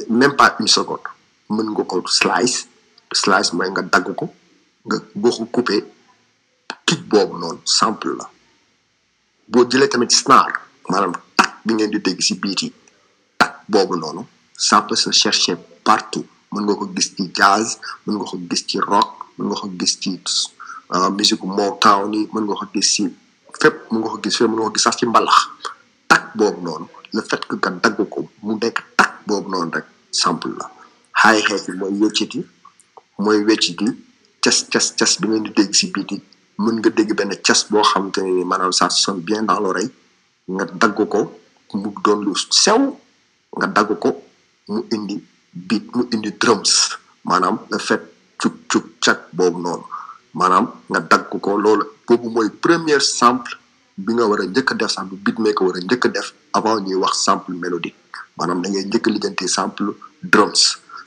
même 0.10 0.36
pas 0.36 0.56
une 0.60 0.67
seconde. 0.67 1.06
Mën 1.50 1.63
nga 1.72 1.84
ko 1.84 2.02
slice 2.08 2.67
slice 3.13 3.54
mooy 3.54 3.69
nga 3.69 3.82
dagg 3.82 4.08
ko 4.15 4.26
nga 4.86 4.98
boo 5.15 5.32
ko 5.32 5.46
coupé 5.46 5.84
kick 6.86 7.02
boobu 7.08 7.38
noonu 7.38 7.60
sample 7.65 8.15
la. 8.17 8.26
Boo 9.48 9.65
jëlee 9.69 9.89
tamit 9.89 10.12
snare 10.12 10.54
maanaam 10.89 11.13
tak 11.38 11.52
bi 11.65 11.74
ngeen 11.74 11.91
di 11.91 12.00
dégg 12.00 12.22
si 12.22 12.34
biit 12.41 12.62
yi 12.63 12.74
boobu 13.69 13.96
noonu 13.96 14.22
ça 14.58 14.82
peut 14.82 14.96
se 14.96 15.12
chercher 15.12 15.56
partout. 15.84 16.26
Mën 16.54 16.62
nga 16.65 16.74
ko 16.76 16.86
gis 16.96 17.10
ci 17.15 17.24
jazz 17.38 17.78
mën 18.06 18.15
nga 18.17 18.26
ko 18.30 18.38
gis 18.50 18.63
ci 18.69 18.78
rock 18.80 19.12
mën 19.38 19.46
nga 19.50 19.56
ko 19.62 19.67
gis 19.80 19.93
ci 20.02 20.19
musique 21.17 21.43
Motown 21.43 22.13
yi 22.13 22.30
mën 22.34 22.43
nga 22.46 22.56
ko 22.60 22.65
gis 22.74 23.02
fépp 23.63 23.78
mën 23.91 23.99
nga 24.02 24.10
ko 24.13 24.17
gis 24.23 24.36
fépp 24.38 24.49
mën 24.52 24.58
nga 24.60 24.67
ko 24.69 24.73
gis 24.76 24.84
sax 24.86 24.95
ci 24.99 25.06
mbalax 25.06 25.38
tak 26.10 26.23
boobu 26.38 26.62
noonu 26.65 26.86
le 27.15 27.21
fait 27.30 27.41
que 27.49 27.56
nga 27.56 27.69
dagg 27.84 27.97
ko 28.13 28.19
mu 28.43 28.54
nekk 28.62 28.78
tak 28.97 29.12
boobu 29.28 29.49
noonu 29.52 29.71
rek 29.76 29.86
sample 30.21 30.52
la 30.60 30.65
hi 31.21 31.39
hat 31.47 31.63
yi 31.67 31.73
mooy 31.80 31.93
weccit 32.02 32.32
yi 32.38 32.41
mooy 33.23 33.39
weccit 33.47 33.80
yi 33.86 33.91
cas 34.43 34.58
cas 34.71 34.88
cas 34.99 35.13
bi 35.21 35.28
ngeen 35.28 35.43
di 35.47 35.52
dégg 35.58 35.71
si 35.80 35.86
biit 35.93 36.12
yi 36.12 36.19
mën 36.63 36.76
nga 36.82 36.89
dégg 36.97 37.10
benn 37.17 37.32
cas 37.45 37.62
boo 37.69 37.84
xamante 37.89 38.19
ne 38.26 38.32
ni 38.38 38.43
maanaam 38.52 38.71
ça 38.80 38.89
sonne 38.89 39.21
bien 39.28 39.41
dans 39.43 39.60
l'oreille 39.63 39.91
nga 40.56 40.65
dagg 40.82 40.97
ko 41.13 41.21
mu 41.73 41.89
doon 42.04 42.19
lu 42.26 42.34
sew. 42.63 42.82
Nga 43.58 43.67
dagg 43.76 43.89
ko 44.02 44.10
mu 44.69 44.82
indi 44.95 45.15
beat 45.54 45.86
mu 45.95 46.04
indi 46.13 46.32
drums. 46.41 46.97
Maanaam 47.26 47.60
le 47.71 47.78
fait 47.78 48.02
cuk 48.38 48.54
cuk 48.69 48.86
cak 49.04 49.19
boobu 49.34 49.60
noonu 49.62 49.86
maanaam 50.34 50.65
nga 50.89 50.99
dagg 50.99 51.30
ko 51.30 51.58
loolu 51.58 51.86
boobu 52.07 52.29
mooy 52.29 52.49
première 52.49 53.01
sample 53.01 53.53
bi 53.97 54.13
nga 54.13 54.25
war 54.29 54.41
a 54.41 54.45
njëkk 54.45 54.71
a 54.71 54.75
def 54.75 54.91
sample 54.91 55.17
beatmaker 55.25 55.63
war 55.67 55.77
a 55.77 55.79
njëkk 55.85 56.05
a 56.05 56.09
def 56.15 56.27
avant 56.57 56.79
ñuy 56.85 56.95
wax 57.03 57.13
sample 57.25 57.53
mélodique. 57.63 57.95
Maanaam 58.37 58.61
da 58.61 58.69
ngay 58.69 58.85
njëkk 58.89 59.07
a 59.07 59.09
lijjanti 59.13 59.47
sample 59.47 59.93
drums. 60.33 60.61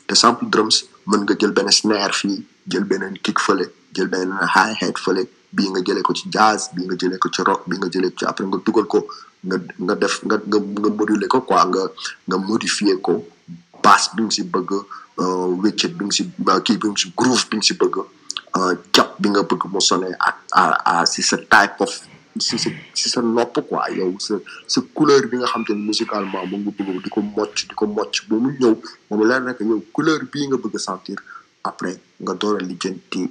Te 0.06 0.14
sample 0.14 0.48
drums 0.54 0.84
mën 1.06 1.20
nga 1.24 1.34
jël 1.40 1.52
benn 1.52 1.70
snare 1.72 2.12
fii 2.20 2.38
jël 2.70 2.84
beneen 2.84 3.18
kick 3.24 3.38
fële 3.46 3.66
jël 3.94 4.08
beneen 4.08 4.32
hi 4.54 4.72
hat 4.80 4.98
fële 5.04 5.26
bii 5.56 5.68
nga 5.72 5.80
jëlee 5.86 6.02
ko 6.06 6.12
ci 6.14 6.28
jazz 6.34 6.68
bii 6.74 6.86
nga 6.86 6.96
jëlee 7.00 7.18
ko 7.22 7.28
ci 7.34 7.42
rock 7.48 7.62
bii 7.68 7.78
nga 7.80 7.88
jëlee 7.92 8.10
ko 8.12 8.18
ci 8.18 8.24
après 8.30 8.46
nga 8.46 8.58
dugal 8.66 8.86
ko 8.86 9.06
nga 9.46 9.56
nga 9.86 9.94
def 9.94 10.14
nga 10.26 10.36
nga 10.48 10.58
nga 10.82 10.90
moduler 10.98 11.28
ko 11.28 11.40
quoi 11.48 11.64
nga 11.70 11.82
nga 12.28 12.36
modifier 12.48 12.98
ko 13.06 13.22
basse 13.82 14.10
bi 14.14 14.22
si 14.30 14.42
bëgg 14.44 14.70
wéccet 15.62 15.92
bi 15.98 16.04
nga 16.06 16.14
si 16.18 16.22
kii 16.66 16.78
bi 16.82 16.88
si 17.00 17.12
groove 17.16 17.44
si 17.62 17.74
bëgg. 17.74 17.96
Cap 18.92 19.08
bi 19.20 19.28
nga 19.32 19.42
bëgg 19.42 19.62
mu 19.72 19.80
sonné 19.80 20.08
ak 20.28 20.36
à 20.92 21.06
si 21.06 21.22
sa 21.22 21.36
type 21.38 21.80
of 21.84 21.92
si 22.38 22.58
sa 22.58 22.70
si 22.94 23.06
sa 23.08 23.20
nopp 23.22 23.60
quoi 23.68 23.88
yow 23.98 24.12
sa 24.26 24.34
sa 24.72 24.78
couleur 24.96 25.22
bi 25.30 25.36
nga 25.40 25.46
xam 25.52 25.64
te 25.64 25.72
musicalement 25.72 26.44
mu 26.50 26.56
ngi 26.58 26.70
bëgg 26.78 27.02
di 27.04 27.10
ko 27.14 27.20
mocc 27.22 27.56
di 27.68 27.74
ko 27.74 27.84
mocc 27.86 28.14
ba 28.28 28.34
mu 28.42 28.50
ñëw 28.60 28.74
moom 29.10 29.20
leer 29.28 29.40
na 29.46 29.52
yow 29.60 29.80
couleur 29.94 30.20
bii 30.32 30.46
nga 30.48 30.56
bëgg 30.62 30.76
a 30.76 30.80
sentir 30.88 31.18
après 31.64 31.94
nga 32.24 32.32
door 32.40 32.56
a 32.60 32.62
lijjanti 32.68 33.22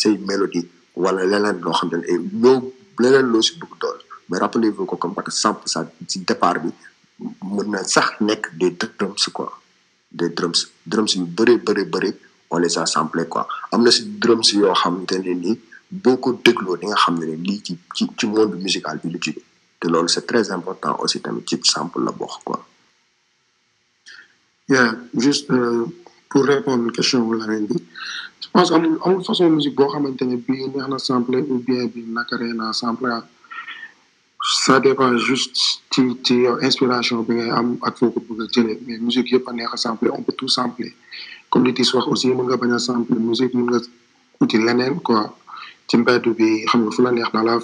say 0.00 0.14
mélodie 0.28 0.66
wala 1.02 1.22
leneen 1.30 1.58
loo 1.64 1.72
xam 1.78 1.88
ne 1.92 2.16
loo 2.42 2.72
leneen 3.02 3.26
loo 3.32 3.42
si 3.42 3.52
bëgg 3.60 3.74
dool 3.80 3.98
mais 4.28 4.38
rappelez-vous 4.40 4.86
ko 4.86 4.96
comme 4.96 5.14
parce 5.14 5.26
que 5.28 5.68
ça 5.70 5.86
si 6.08 6.18
départ 6.20 6.58
bi 6.62 6.70
mën 7.54 7.68
na 7.70 7.84
sax 7.84 8.08
nekk 8.20 8.50
des 8.58 8.70
drums 8.98 9.26
quoi 9.32 9.48
des 10.10 10.30
drums 10.30 10.60
drums 10.86 11.12
yu 11.14 11.24
bëri 11.38 11.54
bëri 11.66 11.84
bëri 11.84 12.10
on 12.54 12.58
les 12.64 12.76
a 12.78 12.86
samplé 12.94 13.22
quoi. 13.32 13.42
Am 13.72 13.80
na 13.84 13.90
si 13.96 14.02
drums 14.22 14.48
yoo 14.52 14.72
xamante 14.82 15.16
ne 15.24 15.32
ni 15.44 15.52
boo 16.02 16.16
ko 16.22 16.28
dégloo 16.44 16.76
di 16.80 16.86
nga 16.86 16.98
xam 17.02 17.14
ne 17.20 17.26
lii 17.46 17.60
ci 17.66 17.72
ci 18.18 18.24
monde 18.34 18.54
musical 18.64 18.96
bi 19.02 19.08
lu 19.12 19.18
jóge. 19.24 19.42
Te 19.80 19.86
loolu 19.92 20.08
c'est 20.14 20.26
très 20.30 20.46
important 20.58 20.92
aussi 21.02 21.18
tamit 21.20 21.44
ci 21.48 21.56
sample 21.74 21.98
la 22.06 22.12
bokk 22.12 22.34
quoi. 22.44 22.58
Yeah 24.68 24.88
juste 25.24 25.50
euh, 25.50 25.84
pour 26.30 26.44
répondre 26.44 26.90
question 26.92 27.20
wu 27.28 27.38
Lamine 27.38 27.66
bi 27.66 27.76
je 28.42 28.48
pense 28.52 28.70
amul 28.72 28.98
amul 29.04 29.22
façon 29.28 29.50
musique 29.50 29.74
boo 29.78 29.88
xamante 29.92 30.22
ne 30.30 30.36
bii 30.36 30.68
neex 30.74 30.88
na 30.92 30.98
sample 30.98 31.36
ou 31.52 31.58
bien 31.66 31.84
bi 31.92 32.00
nakaree 32.16 32.54
na 32.60 32.72
sample 32.72 33.12
ça 34.64 34.78
dépend 34.80 35.16
juste 35.18 35.56
ci 35.92 36.02
ci 36.24 36.34
inspiration 36.68 37.22
bi 37.26 37.34
ngay 37.38 37.50
am 37.58 37.68
ak 37.86 37.94
foo 37.98 38.10
ko 38.14 38.20
bëgg 38.28 38.58
a 38.58 38.62
mais 38.86 38.98
musique 39.06 39.30
yëpp 39.32 39.48
a 39.48 39.52
neex 39.52 39.70
a 39.72 39.76
sampler 39.84 40.10
on 40.16 40.22
peut 40.22 40.36
tout 40.40 40.48
sampler 40.58 40.92
comme 41.54 41.66
li 41.66 41.72
wax 41.94 42.06
aussi 42.08 42.26
mën 42.34 42.44
nga 42.48 42.56
bañ 42.56 42.72
musique 43.28 43.54
mën 43.54 43.66
nga 43.70 44.84
quoi. 45.06 45.22
Ci 45.88 45.96
mbedd 45.98 46.24
bi 46.38 46.48
xam 46.68 46.82
la 47.04 47.10
neex 47.12 47.30
dans 47.32 47.44
la 47.48 47.54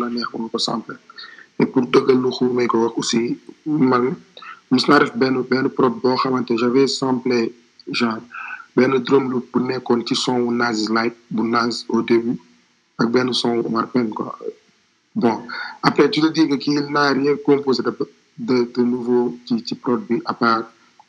la 0.00 0.08
neex 0.14 0.28
mën 0.38 0.48
ko 0.52 0.58
et 1.58 1.66
pour 1.66 1.82
dëggal 1.92 2.18
lu 2.22 2.66
ko 2.68 2.92
aussi 2.96 3.36
man 3.66 4.14
naa 4.88 4.98
def 5.00 5.12
benn 5.20 5.42
benn 5.50 5.66
boo 6.02 6.14
xamante 6.22 6.52
genre 7.98 8.20
benn 8.76 8.92
drum 9.06 9.24
bu 9.52 9.58
nekkoon 9.60 10.00
ci 10.06 10.14
son 10.14 10.36
wu 10.44 10.50
Light 10.96 11.16
bu 11.28 11.42
au 11.88 12.02
début 12.02 12.38
ak 12.98 13.08
benn 13.10 13.32
son 13.32 13.56
wu 13.58 14.08
quoi. 14.14 14.38
Bon 15.16 15.36
après 15.82 16.08
tu 16.12 16.20
dis 16.30 16.46
que 16.48 16.54
qu'il 16.54 16.78
n'a 16.92 17.08
rien 17.10 17.34
composé 17.44 17.82
de 18.38 18.82
nouveau 18.82 19.36
ci 19.46 19.64
ci 19.66 19.74
à 20.26 20.34
part 20.34 20.62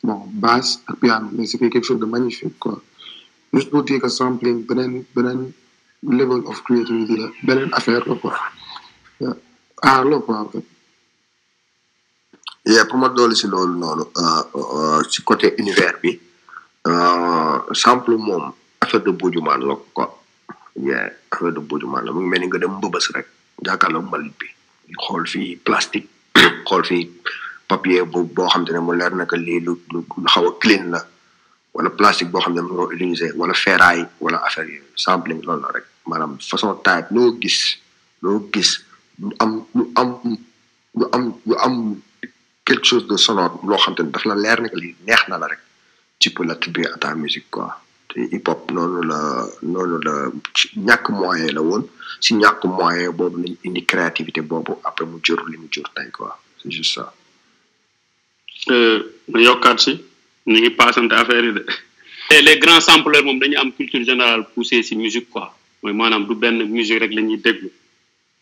bon 0.04 0.20
basse 0.44 0.80
ak 0.88 0.96
piano 1.00 1.30
mais 1.34 1.46
c'était 1.48 1.70
quelque 1.70 1.86
chose 1.86 2.00
de 2.00 2.06
magnifique 2.06 2.58
quoi. 2.60 2.82
Juste 3.54 3.70
pour 3.72 3.84
dire 3.84 4.00
que 4.02 4.08
beneen 4.68 5.06
beneen 5.16 5.52
level 6.04 6.42
of 6.46 6.62
creativity 6.64 7.16
la 7.18 7.28
beneen 7.44 7.70
affaire 7.74 8.04
la 8.08 8.16
quoi. 8.16 8.34
Ah 9.82 10.04
la 10.04 10.20
quoi 10.20 10.38
en 10.40 10.50
fait. 10.50 10.64
Yeah 12.66 12.86
pour 12.86 12.98
ma 13.00 13.10
dolli 13.10 13.36
si 13.36 13.48
loolu 13.48 13.78
noonu 13.80 14.04
ci 15.10 15.24
côté 15.24 15.54
univers 15.58 15.96
bi 16.02 16.20
sample 17.74 18.16
moom 18.18 18.52
affaire 18.82 19.02
de 19.04 19.12
bujumaan 19.12 19.60
la 19.60 19.76
quoi. 19.94 20.22
Yeah 20.76 21.10
affaire 21.32 21.54
de 21.54 21.60
bujumaan 21.60 22.04
la 22.06 22.12
mu 22.12 22.20
ngi 22.22 22.30
mel 22.30 22.42
ni 22.42 22.48
nga 22.48 22.60
dem 22.60 22.74
mbëbës 22.78 23.08
rek 23.16 23.28
jàkkaarloo 23.66 24.02
mbalit 24.08 24.34
bi 24.40 24.48
xool 25.04 25.26
fii 25.34 25.56
plastique 25.66 26.10
xool 26.68 26.84
fii 26.90 27.04
papier 27.68 28.04
bu 28.12 28.20
boo 28.36 28.48
xam 28.52 28.64
te 28.66 28.72
ne 28.74 28.80
mu 28.80 28.94
leer 29.00 29.14
na 29.16 29.26
lii 29.46 29.60
lu 29.66 29.74
lu 29.94 30.00
xaw 30.34 30.46
a 30.50 30.52
clean 30.62 30.86
la 30.94 31.00
wala 31.74 31.90
plastique 31.98 32.32
boo 32.32 32.42
xam 32.44 32.54
ne 32.56 32.62
mu 32.62 32.74
ko 32.80 32.84
utiliser 32.94 33.32
wala 33.40 33.54
ferraille 33.54 34.06
wala 34.24 34.38
affaire 34.48 34.70
yi 34.74 34.80
sampling 35.06 35.42
loolu 35.46 35.62
la 35.66 35.70
rek 35.76 35.86
maanaam 36.10 36.32
façon 36.50 36.74
type 36.86 37.08
loo 37.16 37.30
gis 37.42 37.60
loo 38.24 38.38
gis 38.54 38.70
lu 39.22 39.30
am 39.44 39.52
lu 39.78 39.84
am 40.02 40.10
lu 40.98 41.06
am 41.16 41.24
lu 41.48 41.56
am 41.66 41.76
quelque 42.66 42.86
chose 42.90 43.06
de 43.12 43.18
sonore 43.26 43.54
loo 43.70 43.78
xam 43.84 43.94
te 43.96 44.02
ne 44.04 44.12
daf 44.16 44.26
la 44.30 44.36
leer 44.44 44.60
na 44.64 44.70
lii 44.82 44.96
neex 45.08 45.22
na 45.30 45.38
la 45.42 45.48
rek 45.52 45.62
tu 46.20 46.30
peux 46.34 46.44
l'attribuer 46.48 46.88
à 46.94 46.98
ta 46.98 47.14
musique 47.16 47.50
quoi 47.52 47.68
te 48.10 48.20
hip 48.34 48.48
hop 48.50 48.72
noonu 48.76 49.02
la 49.12 49.20
noonu 49.74 49.98
la 50.08 50.14
ñàkk 50.88 51.06
moyen 51.20 51.52
la 51.58 51.62
woon 51.68 51.84
si 52.24 52.32
ñàkk 52.42 52.62
moyen 52.78 53.12
boobu 53.18 53.38
lañ 53.44 53.54
indi 53.66 53.82
créativité 53.92 54.42
boobu 54.42 54.74
après 54.90 55.06
mu 55.06 55.18
jur 55.26 55.40
li 55.52 55.58
mu 55.62 55.68
jur 55.74 55.88
tey 55.96 56.10
quoi 56.18 56.40
c'est 56.60 56.72
juste 56.72 56.96
ça 56.96 57.14
ma 59.32 59.40
yokkaat 59.48 59.78
si 59.80 59.92
ñu 60.48 60.58
ngi 60.60 60.70
paasante 60.80 61.14
affaire 61.14 61.46
yi 61.46 61.54
de. 61.54 61.66
Et 62.32 62.42
les 62.42 62.58
grands 62.60 62.82
sampleurs 62.82 63.24
moom 63.24 63.40
dañu 63.40 63.56
am 63.58 63.72
culture 63.72 64.04
générale 64.04 64.46
poussée 64.54 64.84
si 64.84 64.96
musique 64.96 65.30
quoi. 65.30 65.54
Mooy 65.84 65.94
maanaam 65.94 66.26
du 66.28 66.36
benn 66.36 66.64
musique 66.66 67.00
rek 67.00 67.14
la 67.14 67.22
ñuy 67.22 67.38
déglu. 67.38 67.70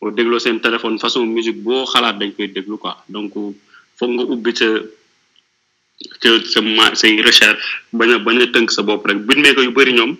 Boo 0.01 0.11
dégloo 0.11 0.39
seen 0.39 0.59
téléphone 0.59 0.97
façon 0.99 1.25
musique 1.25 1.61
boo 1.61 1.85
xalaat 1.85 2.13
dañ 2.19 2.31
koy 2.35 2.47
déglu 2.47 2.77
quoi. 2.77 2.97
Donc 3.09 3.33
foog 3.97 4.09
nga 4.15 4.23
ubbi 4.23 4.51
sa 4.55 4.65
sa 6.21 6.29
sa 6.51 6.61
ma 6.61 6.93
say 6.95 7.21
recherche 7.21 7.65
bañ 7.93 8.11
a 8.13 8.17
bañ 8.19 8.41
a 8.41 8.47
tënk 8.47 8.71
sa 8.71 8.81
bopp 8.83 9.05
rek. 9.05 9.17
Beatmaker 9.27 9.63
yu 9.63 9.71
bëri 9.71 9.93
ñoom 9.93 10.17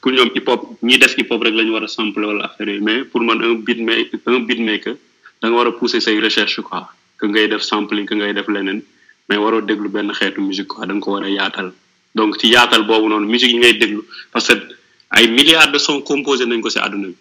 pour 0.00 0.12
ñoom 0.12 0.30
hip 0.34 0.48
hop 0.48 0.60
ñi 0.82 0.98
def 0.98 1.14
hip 1.18 1.30
hop 1.30 1.42
rek 1.42 1.54
la 1.54 1.62
ñu 1.64 1.72
war 1.72 1.84
a 1.84 1.88
sampler 1.88 2.26
wala 2.26 2.44
affaire 2.46 2.80
mais 2.80 3.04
pour 3.04 3.20
man 3.22 3.42
un 3.42 3.54
beatmaker 3.66 4.18
un 4.26 4.40
beatmaker 4.48 4.96
da 5.40 5.48
nga 5.48 5.56
war 5.56 5.66
a 5.66 5.72
pousser 5.72 6.00
say 6.00 6.18
recherche 6.20 6.60
quoi. 6.62 6.82
Que 7.18 7.26
ngay 7.26 7.48
def 7.48 7.62
sampling 7.62 8.06
que 8.06 8.14
ngay 8.14 8.32
def 8.34 8.48
mais 9.28 9.38
waroo 9.38 9.60
déglu 9.60 9.88
benn 9.88 10.12
xeetu 10.12 10.40
musique 10.40 10.68
quoi 10.68 10.86
da 10.86 10.94
nga 10.94 11.00
ko 11.00 11.12
war 11.12 11.24
a 11.24 11.28
yaatal. 11.30 11.72
Donc 12.14 12.38
ci 12.40 12.48
yaatal 12.48 12.84
boobu 12.86 13.08
noonu 13.08 13.26
musique 13.26 13.52
yi 13.52 13.58
ngay 13.58 13.74
déglu 13.74 14.02
parce 14.32 14.48
que 14.48 14.54
ay 15.10 15.28
milliards 15.28 15.70
de 15.72 15.78
sons 15.78 16.00
composé 16.02 16.44
nañ 16.46 16.60
ko 16.60 16.68
si 16.70 16.78
àdduna 16.78 17.08
bi. 17.08 17.16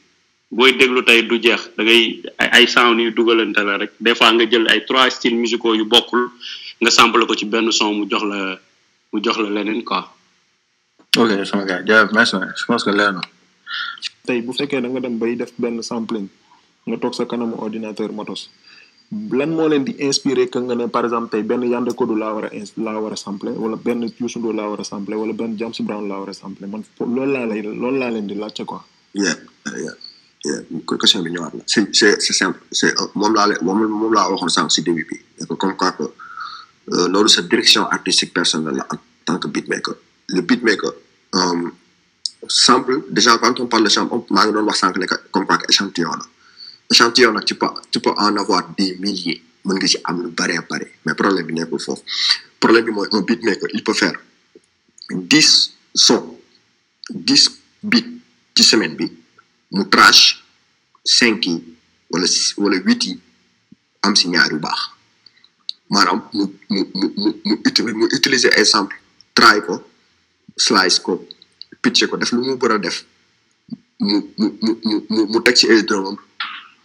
Booy 0.51 0.73
déglu 0.75 1.03
tey 1.05 1.23
du 1.23 1.39
jeex 1.41 1.69
da 1.77 1.83
ngay 1.83 2.21
ay 2.37 2.67
sound 2.67 2.99
yu 2.99 3.11
dugalante 3.11 3.57
la 3.63 3.77
rek. 3.77 3.91
Des 3.99 4.15
fois 4.15 4.31
nga 4.33 4.45
jël 4.49 4.67
ay 4.69 4.83
trois 4.85 5.09
styles 5.09 5.35
musicaux 5.37 5.75
yu 5.75 5.85
bokkul 5.85 6.29
nga 6.81 6.91
sample 6.91 7.25
ko 7.25 7.35
ci 7.35 7.45
benn 7.45 7.71
son 7.71 7.93
mu 7.93 8.05
jox 8.09 8.23
la 8.23 8.59
mu 9.13 9.21
jox 9.23 9.37
la 9.37 9.49
leneen 9.49 9.83
quoi. 9.83 10.11
ok 11.17 11.45
sama 11.45 11.63
gars 11.65 11.83
jaajëf 11.85 12.11
merci 12.13 12.35
je 12.59 12.65
pense 12.65 12.83
que 12.83 12.89
leer 12.89 13.11
na. 13.13 13.21
Tey 14.25 14.41
bu 14.41 14.51
fekkee 14.53 14.81
da 14.81 14.87
nga 14.89 14.99
dem 14.99 15.17
bay 15.19 15.35
def 15.35 15.51
benn 15.57 15.81
sampling 15.83 16.27
nga 16.87 16.97
toog 16.97 17.13
sa 17.15 17.25
kanamu 17.25 17.55
ordinateur 17.57 18.11
motos 18.11 18.49
lan 19.11 19.49
moo 19.57 19.67
leen 19.67 19.83
di 19.83 19.93
inspiré 20.07 20.47
que 20.49 20.59
nga 20.59 20.75
ne 20.75 20.85
par 20.87 21.03
exemple 21.05 21.29
tey 21.31 21.43
benn 21.43 21.63
Yandé 21.63 21.91
Codou 21.93 22.15
laa 22.15 22.33
war 22.33 22.45
a 22.45 22.49
laa 22.85 22.99
war 23.03 23.11
a 23.13 23.17
sample 23.17 23.49
wala 23.63 23.75
benn 23.75 24.07
Youssou 24.19 24.39
Ndour 24.39 24.53
laa 24.55 24.69
war 24.71 24.79
a 24.79 24.83
sampler 24.83 25.17
wala 25.17 25.33
benn 25.33 25.57
James 25.59 25.79
Brown 25.81 26.07
laa 26.07 26.19
war 26.21 26.29
a 26.29 26.33
sampler. 26.33 26.67
Man 26.69 26.83
loolu 26.99 27.25
laa 27.33 27.45
lay 27.45 27.61
loolu 27.61 27.97
laa 27.99 28.09
leen 28.11 28.27
di 28.27 28.35
laajte 28.35 28.63
quoi. 28.65 28.79
yeah 29.13 29.35
yeah 29.83 29.95
yeah. 30.45 30.59
Question 30.87 31.23
bi 31.23 31.29
ñëwaat 31.31 31.53
na 31.53 31.63
c'est 31.67 31.93
c'est 31.93 32.33
simple. 32.41 32.59
C'est 32.71 32.93
moom 33.15 33.33
laa 33.35 33.47
moom 33.61 33.79
moom 34.01 34.13
laa 34.13 34.29
waxoon 34.31 34.49
sànq 34.49 34.71
si 34.71 34.81
début 34.81 35.05
bi. 35.09 35.17
Comme 35.59 35.75
quoi 35.75 35.91
que 35.91 36.05
loolu 37.13 37.27
sa 37.29 37.41
direction 37.41 37.83
artistique 37.87 38.33
personnelle 38.33 38.75
la 38.79 38.87
en 38.93 38.97
tant 39.25 39.37
que 39.39 39.47
beatmaker. 39.49 39.95
Le 40.29 40.41
beatmaker 40.41 40.93
sample 42.47 43.03
déjà 43.09 43.37
quand 43.39 43.59
on 43.59 43.67
parle 43.67 43.83
de 43.83 43.89
sample 43.89 44.15
maa 44.29 44.45
ngi 44.45 44.53
doon 44.53 44.63
wax 44.69 44.79
sànq 44.79 44.97
ne 44.97 45.05
comme 45.33 45.45
quoi 45.45 45.57
que 45.57 45.65
échantillon 45.69 46.11
la. 46.21 46.25
Échantillon 46.91 47.31
nag 47.33 47.45
tu 47.45 47.55
peux 47.55 48.13
en 48.17 48.35
avoir 48.37 48.67
des 48.77 48.95
milliers. 48.99 49.41
Mën 49.65 49.75
nga 49.77 49.87
ci 49.87 49.97
am 50.03 50.17
lu 50.23 50.31
mais 51.05 51.13
problème 51.13 51.45
problème 52.59 52.85
bi 52.85 52.91
mooy 52.91 53.07
un 53.11 53.21
beatmaker 53.21 53.67
peut 53.85 53.93
faire 53.93 54.17
dix 55.11 55.71
sons 55.93 56.37
dix 57.09 57.43
beats 57.83 58.09
ci 58.57 58.63
semaine 58.63 58.95
bi. 58.95 59.05
Mu 59.71 59.87
trash 59.89 60.43
cinq 61.05 61.45
yi 61.45 61.63
wala 62.09 62.25
wala 62.57 62.77
huit 62.85 63.03
yi 63.05 63.19
am 64.01 64.15
si 64.15 64.27
ñaar 64.29 64.51
yu 64.51 64.57
baax. 64.59 64.79
Maanaam 65.89 66.21
utiliser 68.17 68.51
ay 68.57 68.65
sample 68.65 68.95
try 69.35 69.59
slice 70.57 70.99
ko 70.99 71.27
pitché 71.81 72.07
ko 72.07 72.17
def 72.17 72.31
lu 72.31 72.41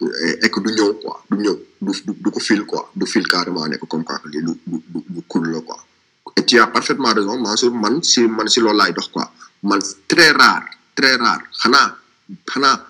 et 0.01 0.49
du 0.49 0.71
ñëw 0.77 0.93
quoi. 1.01 1.23
Du 1.31 1.37
ñëw 1.37 1.55
du 1.81 1.91
du 2.23 2.29
ko 2.31 2.39
fil 2.39 2.63
quoi. 2.65 2.91
Du 2.95 3.05
fil 3.05 3.25
carrément 3.27 3.65
nekk 3.67 3.85
comme 3.87 4.03
quoi 4.03 4.19
que 4.19 4.29
lii 4.29 4.41
lu 4.41 4.53
lu 4.67 4.77
lu 4.93 5.21
cool 5.27 5.51
la 5.51 5.61
quoi. 5.61 5.77
Et 6.35 6.45
tu 6.45 6.59
as 6.59 6.67
parfaitement 6.67 7.13
raison 7.13 7.37
man 7.39 8.03
si 8.03 8.27
man 8.27 8.47
si 8.47 8.59
loolu 8.59 8.77
laay 8.77 8.93
dox 8.93 9.07
quoi. 9.07 9.31
Man 9.63 9.79
très 10.07 10.31
rare 10.31 10.65
très 10.95 11.15
rare. 11.15 11.43
Xanaa 11.61 11.97
xanaa 12.45 12.85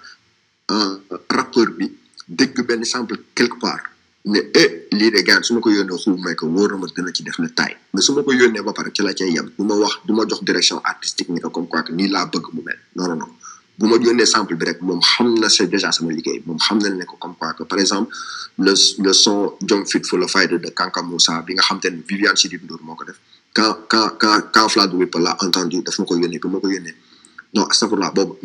rappeur 1.30 1.68
bi 1.78 1.92
dégg 2.28 2.60
benn 2.68 2.84
sample 2.84 3.18
quelque 3.34 3.58
part 3.60 3.84
ne 4.26 4.40
eh 4.54 4.88
lii 4.92 5.12
de 5.12 5.22
gars 5.22 5.42
su 5.44 5.54
ma 5.54 5.62
ko 5.62 5.70
yónnee 5.70 5.98
xuu 5.98 6.18
may 6.18 6.36
ko 6.36 6.48
wóor 6.48 6.72
na 6.72 6.78
ma 6.78 7.12
ci 7.14 7.24
def 7.24 7.40
ne 7.40 7.48
mais 7.94 8.02
su 8.02 8.12
ma 8.14 8.22
ko 8.24 8.32
ba 8.66 8.74
pare 8.74 8.92
ci 8.94 9.02
la 9.02 9.14
cay 9.14 9.32
yem. 9.32 9.50
Du 9.58 9.64
ma 9.64 9.76
wax 9.76 10.00
du 10.06 10.12
ma 10.14 10.24
jox 10.28 10.44
direction 10.44 10.82
artistique 10.84 11.30
ni 11.30 11.40
ko 11.40 11.50
comme 11.50 11.68
quoi 11.70 11.84
nii 11.90 12.10
laa 12.10 12.26
bëgg 12.26 12.46
mu 12.54 12.62
mel. 12.64 12.80
Non 12.96 13.16
non. 13.16 13.30
Bu 13.78 13.86
ma 13.88 13.96
yónnee 14.06 14.26
sample 14.26 14.56
bi 14.60 14.66
rek 14.66 14.82
moom 14.82 15.00
xam 15.02 15.28
na 15.40 15.50
c'est 15.50 15.68
déjà 15.68 15.92
sama 15.92 16.12
liggéey 16.12 16.42
moom 16.46 16.58
xam 16.58 16.78
na 16.80 16.90
ne 16.90 17.06
ko 17.06 17.16
comme 17.22 17.36
quoi 17.40 17.54
que 17.54 17.64
par 17.64 17.80
exemple 17.80 18.12
le 18.58 18.74
le 19.06 19.14
son 19.14 19.54
Jom 19.68 19.86
Fit 19.86 20.04
for 20.10 20.20
the 20.20 20.28
Fight 20.28 20.50
de 20.52 20.70
Kanka 20.70 21.02
Moussa 21.04 21.42
bi 21.46 21.54
nga 21.54 21.62
xam 21.62 21.80
te 21.80 21.88
ne 21.90 22.02
Viviane 22.10 22.36
Chidid 22.36 22.62
moo 22.82 22.96
ko 22.96 23.04
def 23.06 23.18
quand 23.54 23.78
quand 23.88 24.10
quand 24.20 24.42
quand 24.54 24.76
l'a 24.76 24.88
ma 24.88 26.06
ko 26.10 26.16
yónnee 26.16 26.40
bi 26.40 26.48
ma 26.54 26.60
ko 26.60 26.68
yónnee 26.70 26.96
non 27.54 27.66
astafurlah 27.70 28.12
boobu 28.12 28.36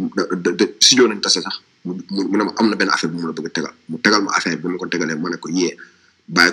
studio 0.81 1.09
nañ 1.09 1.21
tase 1.21 1.41
sax 1.41 1.57
mu 1.85 1.93
mu 2.13 2.51
am 2.61 2.67
na 2.71 2.77
benn 2.77 2.91
affaire 2.91 3.11
bu 3.13 3.19
mu 3.21 3.27
la 3.29 3.33
bëgg 3.33 3.47
a 3.47 3.51
tegal 3.57 3.73
mu 3.89 3.99
tegal 4.05 4.23
ma 4.23 4.33
affaire 4.37 4.57
bi 4.61 4.69
ma 4.69 4.77
ko 4.77 4.87
tegalee 4.87 5.17
ma 5.17 5.31
ne 5.31 5.37
ko 5.37 5.49
yee 5.49 5.75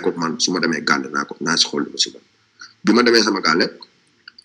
ko 0.02 0.08
man 0.16 0.40
su 0.40 0.52
ma 0.52 0.58
demee 0.60 0.80
gàlle 0.88 1.08
naa 1.12 1.24
ko 1.28 1.36
naa 1.40 1.56
si 1.56 1.64
xool 1.68 1.84
li 1.84 1.90
ma 1.92 1.98
si 1.98 2.08
bi 2.84 2.92
ma 2.96 3.02
demee 3.02 3.22
sama 3.22 3.40
gàlle 3.40 3.66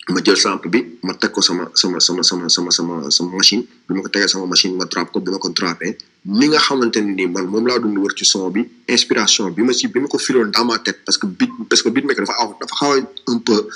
ma 0.10 0.22
jël 0.24 0.38
sample 0.38 0.70
bi 0.70 0.80
ma 1.04 1.14
teg 1.16 1.32
ko 1.32 1.42
sama 1.42 1.70
sama 1.74 2.00
sama 2.00 2.22
sama 2.24 2.48
sama 2.50 2.72
sama 2.72 3.10
sama 3.12 3.32
machine. 3.38 3.64
Bi 3.88 3.94
ma 3.96 4.02
ko 4.02 4.10
tegee 4.10 4.28
sama 4.28 4.46
machine 4.46 4.76
ma 4.78 4.86
drop 4.86 5.12
ko 5.12 5.20
bi 5.20 5.32
ma 5.32 5.38
ko 5.40 5.50
dropé 5.50 5.98
ni 6.26 6.48
nga 6.48 6.60
xamante 6.60 6.98
ne 7.02 7.12
nii 7.18 7.28
man 7.28 7.46
moom 7.48 7.66
laa 7.68 7.80
dund 7.80 7.98
wër 7.98 8.14
ci 8.18 8.26
son 8.26 8.50
bi 8.52 8.62
inspiration 8.88 9.50
bi 9.52 9.64
ma 9.64 9.74
si 9.74 9.88
bi 9.88 10.00
ma 10.00 10.08
ko 10.08 10.18
filoon 10.18 10.52
dans 10.52 10.66
ma 10.66 10.78
tête 10.80 11.00
parce 11.06 11.18
que 11.18 11.26
beat 11.26 11.50
parce 11.70 11.82
que 11.82 11.90
beatmaker 11.90 12.24
dafa 12.26 12.36
aw 12.42 12.50
dafa 12.62 12.76
xaw 12.76 12.94
un 13.28 13.40
peu 13.40 13.68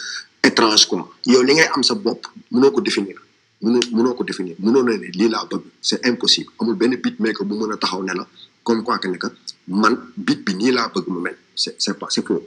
étrange 0.44 0.86
quoi. 0.88 1.10
Yow 1.26 1.42
li 1.44 1.54
ngay 1.56 1.68
am 1.76 1.84
sa 1.84 1.96
bopp 1.96 2.28
mënoo 2.52 2.72
ko 2.72 2.82
définir. 2.82 3.18
Mënoo 3.62 3.80
mënoo 3.92 4.14
ko 4.14 4.24
définir. 4.24 4.56
Mënoo 4.60 4.84
ne 4.84 4.94
ne 4.98 5.08
lii 5.20 5.30
laa 5.30 5.46
bëgg. 5.50 5.64
C'est 5.82 6.06
impossible. 6.06 6.52
Amul 6.60 6.76
benn 6.76 6.96
beatmaker 6.96 7.44
bu 7.46 7.56
mën 7.56 7.74
a 7.74 7.78
taxaw 7.78 8.04
ne 8.04 8.14
la 8.14 8.28
comme 8.64 8.84
quoi 8.84 9.00
que 9.00 9.08
ne 9.08 9.18
que 9.18 9.28
man 9.68 9.98
bit 10.16 10.46
bi 10.46 10.54
nii 10.56 10.72
laa 10.72 10.90
bëgg 10.94 11.08
mu 11.08 11.20
mel. 11.22 11.38
C'est 11.56 11.76
c'est 11.82 11.98
pas 11.98 12.08
c'est 12.10 12.26
faux. 12.26 12.42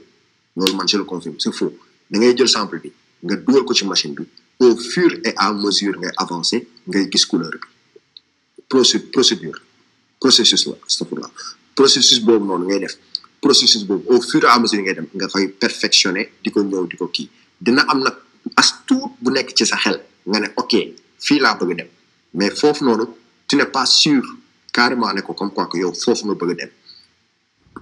Loolu 0.55 0.73
man 0.75 0.87
je 0.87 0.97
le 0.97 1.03
confirme. 1.03 1.35
C'est 1.37 1.53
faux. 1.53 1.73
Da 2.09 2.17
ngay 2.19 2.35
jël 2.37 2.47
sample 2.49 2.79
bi. 2.79 2.91
Nga 3.23 3.35
dugal 3.35 3.63
ko 3.65 3.73
ci 3.73 3.85
machine 3.85 4.13
bi 4.17 4.23
au 4.59 4.75
fur 4.77 5.11
et 5.23 5.33
à 5.37 5.51
mesure 5.53 5.95
ngay 5.99 6.11
avancer 6.17 6.67
ngay 6.87 7.09
gis 7.11 7.25
couleur 7.25 7.51
bi. 7.51 7.67
Procé- 8.69 8.99
procédure 9.15 9.59
processus 10.19 10.65
la 10.67 10.75
astafurlah 10.87 11.29
processus 11.75 12.19
boobu 12.19 12.45
noonu 12.45 12.65
ngay 12.67 12.79
def 12.79 12.95
processus 13.41 13.83
boobu 13.83 14.05
au 14.13 14.21
fur 14.21 14.43
et 14.43 14.47
à 14.47 14.59
mesure 14.59 14.81
ngay 14.81 14.93
dem 14.95 15.07
nga 15.13 15.27
koy 15.27 15.47
perfectionner 15.63 16.31
di 16.43 16.49
ko 16.51 16.59
ñëw 16.63 16.87
di 16.87 16.95
ko 16.97 17.07
kii. 17.07 17.29
Dina 17.61 17.81
am 17.91 17.99
nag 18.03 18.15
as 18.55 18.69
tuut 18.87 19.11
bu 19.21 19.31
nekk 19.31 19.53
ci 19.57 19.65
sa 19.65 19.77
xel 19.77 19.97
nga 20.25 20.39
ne 20.39 20.47
ok 20.55 20.73
fii 21.25 21.39
laa 21.39 21.55
bëgg 21.59 21.75
dem. 21.77 21.87
Mais 22.33 22.49
foofu 22.51 22.83
noonu 22.85 23.05
tu 23.47 23.55
n'es 23.55 23.65
pas 23.65 23.85
sûr 23.85 24.23
carrément 24.71 25.11
ne 25.13 25.21
ko 25.21 25.33
comme 25.33 25.51
quoi 25.51 25.69
yow 25.73 25.93
foofu 25.93 26.25
nga 26.27 26.35
bëgg 26.35 26.57
dem. 26.59 26.69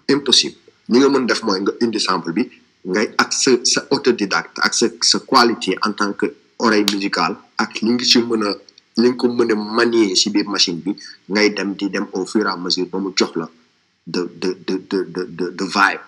Impossible. 0.10 0.58
Li 0.90 1.00
nga 1.00 1.10
mën 1.10 1.26
def 1.26 1.42
mooy 1.44 1.60
nga 1.62 1.72
indi 1.82 2.00
sample 2.00 2.34
bi 2.34 2.44
ngay 2.86 3.08
ak 3.24 3.30
sa 3.42 3.52
sa 3.74 3.80
autodidacte 3.94 4.58
ak 4.66 4.74
sa 4.74 4.86
sa 5.02 5.18
qualité 5.20 5.78
en 5.86 5.92
tant 5.94 6.14
que 6.14 6.28
oreille 6.60 6.86
musicale 6.94 7.36
ak 7.58 7.82
li 7.84 7.92
nga 7.94 8.06
ci 8.12 8.20
mën 8.30 8.44
a 8.48 8.52
li 9.02 9.08
nga 9.10 9.18
ko 9.20 9.26
mën 9.38 9.52
a 9.54 9.56
manier 9.56 10.16
ci 10.20 10.28
biir 10.34 10.48
machine 10.50 10.80
bi 10.84 10.92
ngay 11.34 11.48
dem 11.58 11.70
di 11.80 11.86
dem 11.94 12.06
au 12.14 12.26
fur 12.26 12.46
et 12.46 12.50
à 12.50 12.56
mesure 12.58 12.88
ba 12.92 12.98
mu 13.00 13.12
jox 13.18 13.32
la 13.36 13.48
de 14.08 14.22
de 14.42 14.50
de 14.68 14.76
de 14.90 14.98
de 15.14 15.22
de 15.38 15.46
de 15.60 15.66
vibe 15.76 16.02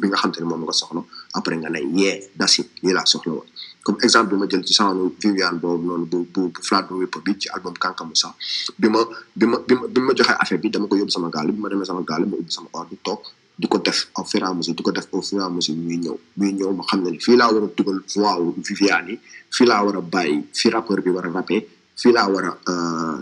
bi 0.00 0.06
nga 0.08 0.16
xam 0.20 0.30
te 0.32 0.38
ne 0.40 0.46
moom 0.46 0.62
nga 0.64 0.72
soxla. 0.80 1.02
Après 1.34 1.56
nga 1.58 1.68
ne 1.70 1.80
yee 1.98 2.30
dasi 2.38 2.62
lii 2.82 2.92
laa 2.94 3.04
soxla 3.06 3.32
woon. 3.32 3.48
Comme 3.84 3.98
exemple 4.06 4.36
ma 4.36 4.46
jël 4.48 4.64
ci 4.66 4.72
sama 4.74 4.94
Viviane 5.22 5.58
boobu 5.58 5.84
noonu 5.86 6.06
bu 6.06 6.18
bu 6.32 6.50
bu 6.52 7.20
bi 7.24 7.32
ci 7.40 7.48
album 7.54 7.74
Kanka 7.82 8.04
Moussa. 8.04 8.34
Bi 8.78 8.88
ma 8.88 9.00
bi 9.34 9.46
ma 9.46 9.58
bi 9.66 9.74
ma 9.74 9.86
bi 9.88 10.00
ma 10.00 10.12
joxee 10.14 10.36
affaire 10.38 10.60
bi 10.62 10.70
dama 10.70 10.86
ko 10.86 10.94
yóbbu 10.96 11.10
sama 11.10 11.28
gaal 11.30 11.50
bi 11.50 11.60
ma 11.60 11.68
demee 11.68 11.84
sama 11.84 12.02
gaal 12.06 12.22
ma 12.30 12.36
ubbi 12.36 12.50
sama 12.52 12.68
or 12.72 12.86
toog 13.04 13.20
di 13.60 13.66
ko 13.68 13.78
def 13.86 13.98
au 14.18 14.24
fur 14.24 14.40
et 14.40 14.46
à 14.48 14.52
mesure 14.54 14.74
di 14.74 14.82
ko 14.82 14.90
def 14.92 15.06
au 15.12 15.20
fur 15.22 15.38
et 15.40 15.44
à 15.44 15.48
mesure 15.50 15.76
muy 15.76 15.96
ñëw 16.04 16.16
muy 16.38 16.52
ñëw 16.58 16.72
ma 16.78 16.84
xam 16.88 17.00
ne 17.04 17.18
fii 17.26 17.36
laa 17.40 17.50
war 17.52 17.64
a 17.64 17.68
dugal 17.76 17.98
voix 18.14 18.34
wu 18.40 18.54
Viviane 18.68 19.14
fii 19.56 19.66
laa 19.70 19.82
war 19.84 19.96
a 19.96 20.00
bàyyi 20.00 20.38
fii 20.58 20.70
rappeur 20.74 21.00
bi 21.04 21.10
war 21.16 21.26
a 21.26 21.30
rappé 21.38 21.56
fii 22.00 22.12
laa 22.16 22.28
war 22.32 22.44
a 22.70 22.72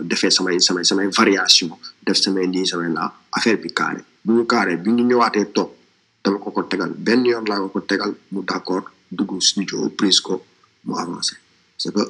defee 0.09 0.31
samay 0.37 0.59
samay 0.67 0.83
samay 0.89 1.07
variation 1.19 1.69
def 2.05 2.17
samay 2.23 2.45
lii 2.53 2.65
samay 2.71 2.89
laa 2.97 3.09
affaire 3.35 3.57
bi 3.63 3.69
carré. 3.79 4.01
Bu 4.25 4.31
ñu 4.37 4.45
carré 4.45 4.77
bi 4.77 4.89
ñu 4.91 5.03
ñëwaatee 5.09 5.51
toog 5.55 5.69
dama 6.23 6.37
ko 6.43 6.51
ko 6.51 6.61
tegal 6.71 6.91
benn 7.05 7.25
yoon 7.25 7.45
laa 7.51 7.59
ko 7.63 7.67
ko 7.75 7.79
tegal 7.81 8.11
mu 8.31 8.39
d'accord 8.49 8.85
dugg 9.11 9.31
studio 9.41 9.89
prise 9.99 10.21
ko 10.21 10.33
mu 10.85 10.93
avancé. 11.03 11.35
C'est 11.77 11.93
que 11.93 12.03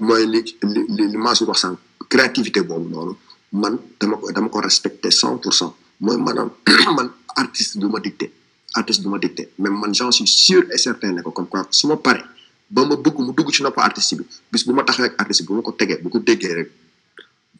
mooy 0.00 0.24
li 0.32 0.40
li 0.72 0.80
li 0.96 1.04
li 1.12 1.16
maa 1.24 1.34
si 1.34 1.44
wax 1.44 1.58
sànq 1.62 1.78
créativité 2.12 2.60
boobu 2.68 2.88
noonu 2.92 3.12
man 3.52 3.74
dama 4.00 4.16
ko 4.20 4.32
dama 4.32 4.48
ko 4.48 4.60
respecté 4.60 5.10
cent 5.10 5.36
pour 5.38 5.52
cent 5.54 5.74
mooy 6.00 6.16
maanaam 6.16 6.50
man 6.96 7.08
artiste 7.36 7.78
du 7.78 7.86
ma 7.88 8.00
dicté. 8.00 8.30
Artiste 8.74 9.02
du 9.02 9.08
ma 9.08 9.18
dicté. 9.18 9.48
Mais 9.58 9.70
man 9.70 9.94
j'en 9.94 10.10
suis 10.12 10.26
sûr 10.26 10.64
et 10.72 10.78
certain 10.78 11.12
ne 11.12 11.22
ko 11.22 11.30
comme 11.30 11.46
quoi 11.48 11.66
su 11.70 11.86
ma 11.86 11.96
pare 11.96 12.22
ba 12.70 12.84
ma 12.84 12.96
bëgg 12.96 13.18
mu 13.18 13.52
ci 13.52 13.62
nopp 13.62 13.78
artiste 13.78 14.14
bi 14.16 14.24
bis 14.52 14.64
bu 14.66 14.72
ma 14.72 14.82
taxawee 14.82 15.08
ak 15.10 15.20
artiste 15.22 15.46
bi 15.46 15.52
ma 15.54 15.62
ko 15.62 15.72
tegee 15.72 15.98
bu 16.02 16.08
ko 16.10 16.18
déggee 16.18 16.54
rek 16.54 16.70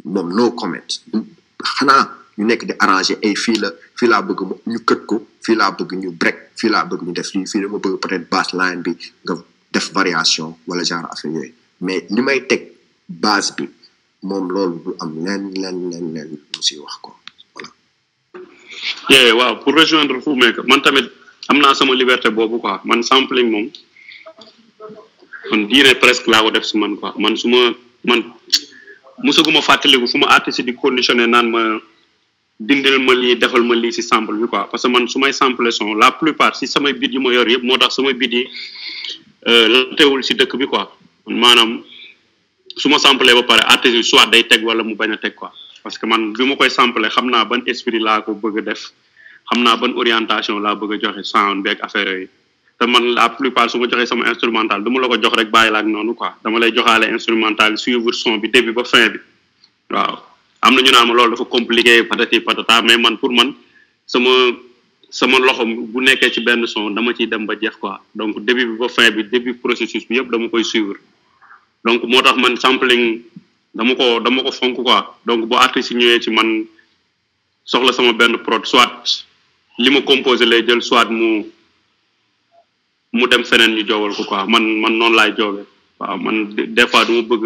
moom 0.04 0.28
no 0.34 0.50
comment. 0.52 0.88
Xanaa 1.76 2.02
ñu 2.38 2.44
nekk 2.44 2.64
di 2.66 2.72
arranger 2.78 3.18
ay 3.22 3.34
fii 3.36 3.58
la 3.62 3.70
fii 3.98 4.08
laa 4.08 4.22
bëgg 4.22 4.40
ñu 4.66 4.78
kët 4.88 5.06
ko 5.06 5.16
fii 5.44 5.56
laa 5.56 5.70
bëgg 5.78 5.92
ñu 6.02 6.10
break 6.20 6.38
fii 6.58 6.70
laa 6.74 6.84
bëgg 6.84 7.02
ñu 7.06 7.12
def 7.12 7.32
lii 7.34 7.46
fii 7.46 7.60
la 7.62 7.68
ma 7.68 7.78
bëgg 7.78 7.96
peut-être 8.02 8.28
bass 8.30 8.48
line 8.52 8.82
bi 8.82 8.92
nga 9.24 9.34
def 9.72 9.86
variation 9.92 10.56
wala 10.66 10.82
genre 10.84 11.08
affaire 11.12 11.32
yooyu. 11.34 11.54
Mais 11.80 12.04
li 12.10 12.20
may 12.22 12.40
teg 12.50 12.62
base 13.08 13.54
bi 13.56 13.64
moom 14.22 14.50
loolu 14.54 14.76
du 14.84 14.90
am 15.00 15.12
leen 15.24 15.42
leen 15.62 15.78
leen 15.90 16.06
leen 16.14 16.30
si 16.60 16.74
wax 16.78 16.96
ko 17.04 17.10
voilà 19.08 19.34
waaw 19.34 19.54
pour 19.62 19.74
rejoindre 19.74 20.16
meek 20.42 20.56
man 20.66 20.80
tamit 20.82 21.06
am 21.48 21.58
naa 21.58 21.74
sama 21.74 21.94
liberté 21.94 22.28
boobu 22.30 22.58
quoi. 22.58 22.80
Man 22.84 23.02
sampling 23.02 23.50
moom 23.50 23.66
man 25.50 25.66
diine 25.68 25.94
presque 26.02 26.26
laa 26.28 26.42
ko 26.42 26.50
def 26.50 26.64
si 26.64 26.78
man 26.78 26.96
quoi. 26.96 27.12
Man 27.18 27.36
su 27.36 27.48
ma 27.48 27.60
man 28.04 28.20
musaguma 29.22 29.60
fàttaliku 29.62 30.06
fu 30.08 30.18
ma 30.18 30.26
artiste 30.36 30.62
di 30.64 30.72
naan 31.26 31.50
ma 31.50 31.62
dindil 32.58 32.98
ma 33.06 33.12
lii 33.14 33.36
defal 33.36 33.62
ma 33.62 33.74
lii 33.74 33.92
si 33.92 34.02
sample 34.02 34.34
bi 34.40 34.46
quoi. 34.48 34.66
Parce 34.70 34.82
que 34.82 34.88
man 34.88 35.06
su 35.08 35.18
may 35.18 35.32
sample 35.32 35.70
son 35.72 35.94
la 35.94 36.10
plupart 36.12 36.56
si 36.56 36.66
samay 36.66 36.92
bit 36.92 37.12
yi 37.12 37.18
ma 37.18 37.32
yor 37.32 37.46
yëpp 37.48 37.62
moo 37.62 37.76
tax 37.78 37.94
samay 37.96 38.14
bit 38.14 38.32
yi 38.32 38.42
lantewul 39.46 40.22
si 40.24 40.34
dëkk 40.34 40.56
bi 40.56 40.66
quoi. 40.66 40.84
Maanaam 41.26 41.82
su 42.76 42.88
ma 42.88 42.98
sample 42.98 43.32
ba 43.34 43.42
pare 43.42 43.62
artiste 43.72 43.96
bi 43.96 44.02
soit 44.04 44.26
day 44.30 44.42
teg 44.46 44.64
wala 44.64 44.82
mu 44.82 44.94
bañ 44.96 45.12
a 45.12 45.16
teg 45.16 45.34
quoi. 45.34 45.50
Parce 45.86 45.98
que 46.02 46.06
man 46.10 46.32
bi 46.34 46.42
ma 46.42 46.56
koy 46.58 46.66
sample 46.68 47.06
xam 47.14 47.30
naa 47.30 47.44
ban 47.46 47.62
esprit 47.70 48.02
laa 48.02 48.18
ko 48.26 48.34
bëgg 48.34 48.58
a 48.58 48.62
def 48.74 48.82
xam 49.48 49.62
naa 49.62 49.76
ban 49.78 49.92
orientation 50.02 50.58
laa 50.64 50.74
bëgg 50.74 50.94
a 50.94 50.96
joxe 51.02 51.22
sound 51.32 51.62
beeg 51.62 51.78
affaire 51.86 52.10
yooyu. 52.10 52.28
Te 52.78 52.84
man 52.90 53.04
la 53.14 53.28
plupart 53.38 53.70
su 53.70 53.78
ma 53.78 53.86
joxee 53.86 54.06
sama 54.10 54.26
instrumental 54.32 54.82
du 54.82 54.90
ma 54.90 54.98
la 55.00 55.06
ko 55.06 55.16
jox 55.22 55.34
rek 55.38 55.48
bàyyi 55.56 55.70
la 55.70 55.78
ak 55.78 55.86
noonu 55.86 56.12
quoi. 56.18 56.32
Dama 56.42 56.58
lay 56.58 56.72
joxaale 56.74 57.06
instrumental 57.16 57.78
suivre 57.78 58.10
son 58.12 58.38
bi 58.42 58.48
début 58.48 58.72
ba 58.72 58.82
fin 58.82 59.06
bi. 59.12 59.18
Waaw. 59.94 60.14
Am 60.62 60.74
na 60.74 61.04
ma 61.04 61.14
loolu 61.14 61.30
dafa 61.36 61.44
compliqué 61.44 62.02
patati 62.02 62.40
patata 62.40 62.82
mais 62.82 62.98
man 62.98 63.16
pour 63.18 63.30
man 63.30 63.54
sama 64.06 64.30
sama 65.08 65.38
loxo 65.38 65.64
bu 65.92 66.00
nekkee 66.02 66.32
ci 66.34 66.40
benn 66.40 66.66
son 66.66 66.90
dama 66.96 67.14
ciy 67.14 67.28
dem 67.28 67.46
ba 67.46 67.54
jeex 67.54 67.76
quoi. 67.76 67.94
Donc 68.12 68.40
début 68.44 68.66
bi 68.66 68.76
ba 68.76 68.88
fin 68.88 69.08
bi 69.12 69.22
début 69.22 69.54
processus 69.54 70.02
bi 70.08 70.16
yëpp 70.16 70.32
dama 70.32 70.48
koy 70.48 70.64
suivre. 70.64 70.96
Donc 71.84 72.02
moo 72.02 72.22
tax 72.22 72.36
man 72.42 72.56
sampling 72.56 73.22
dama 73.76 73.92
ko 73.98 74.04
dama 74.24 74.42
ko 74.42 74.50
fonk 74.58 74.76
quoi. 74.86 75.00
Donc 75.26 75.40
bu 75.48 75.54
artiste 75.56 75.90
yi 75.92 75.96
ñëwee 76.00 76.20
ci 76.24 76.30
man 76.30 76.48
soxla 77.64 77.92
sama 77.92 78.12
benn 78.12 78.34
prod 78.46 78.64
soit 78.72 79.04
li 79.78 79.90
ma 79.90 80.00
composé 80.10 80.44
lay 80.46 80.62
jël 80.66 80.82
soit 80.82 81.08
mu 81.18 81.44
mu 83.12 83.24
dem 83.30 83.44
feneen 83.44 83.72
ñu 83.76 83.82
joowal 83.88 84.12
ko 84.16 84.24
quoi. 84.24 84.46
Man 84.52 84.64
man 84.82 84.94
noonu 84.98 85.16
laay 85.16 85.32
joobe 85.38 85.62
waaw 86.00 86.16
man 86.24 86.36
des 86.76 86.86
fois 86.90 87.04
du 87.04 87.12
ma 87.12 87.22
bëgg 87.30 87.44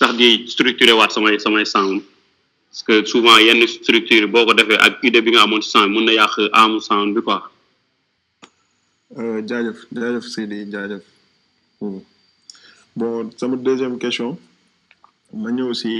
sax 0.00 0.12
di 0.20 0.28
structuré 0.54 0.92
waat 0.92 1.10
samay 1.12 1.38
samay 1.38 1.64
sound. 1.74 2.00
Parce 2.70 2.82
que 2.82 3.04
souvent 3.06 3.38
yenn 3.38 3.66
structure 3.66 4.26
boo 4.28 4.44
ko 4.46 4.52
defee 4.54 4.76
ak 4.86 5.00
idée 5.08 5.22
bi 5.24 5.30
nga 5.32 5.42
amoon 5.44 5.62
ci 5.62 5.78
mun 5.78 5.88
mën 5.94 6.04
na 6.06 6.12
yàq 6.12 6.34
amu 6.52 6.80
sound 6.80 7.14
bi 7.16 7.20
quoi. 7.26 7.40
Jaajëf 9.48 9.78
jaajëf 9.96 10.24
Sidi 10.32 10.58
jaajëf. 10.72 11.02
Bon 12.96 13.30
sama 13.36 13.56
deuxième 13.56 13.98
question. 13.98 14.38
Ma 15.42 15.50
ñëw 15.56 15.72
si 15.80 15.92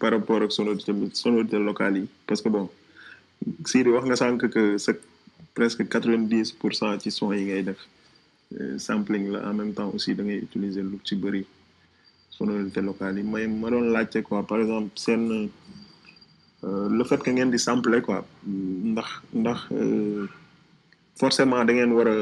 par 0.00 0.10
rapport 0.12 0.42
ak 0.42 0.52
sonorité 0.52 0.92
sonorité 1.12 1.56
locale 1.58 1.96
yi 1.98 2.06
parce 2.26 2.42
que 2.42 2.48
bon 2.48 2.68
Sidi 3.66 3.88
wax 3.94 4.04
nga 4.06 4.16
sànq 4.16 4.48
que 4.54 4.62
c'est 4.84 5.00
presque 5.54 5.82
quatre 5.92 6.08
vingt 6.10 6.28
dix 6.34 6.52
pour 6.52 6.72
cent 6.74 6.98
ci 7.02 7.10
son 7.10 7.32
yi 7.32 7.44
ngay 7.44 7.62
def. 7.68 7.80
Sampling 8.86 9.24
la 9.32 9.38
en 9.50 9.54
même 9.54 9.72
temps 9.74 9.90
aussi 9.94 10.14
da 10.14 10.22
ngay 10.22 10.38
utiliser 10.46 10.82
lu 10.82 10.98
ci 11.04 11.14
bëri 11.16 11.42
sonorité 12.30 12.80
locale 12.82 13.18
yi. 13.18 13.24
May 13.24 13.46
ma 13.46 13.70
doon 13.70 13.86
laajte 13.94 14.22
quoi 14.22 14.46
par 14.46 14.58
exemple 14.60 14.90
seen 15.04 15.48
le 16.98 17.04
fait 17.04 17.20
que 17.24 17.30
ngeen 17.30 17.50
di 17.50 17.58
sampler 17.58 18.00
quoi 18.06 18.24
ndax 18.46 19.08
ndax 19.40 19.58
forcément 21.20 21.64
da 21.64 21.72
ngeen 21.72 21.92
war 21.92 22.08
a 22.08 22.16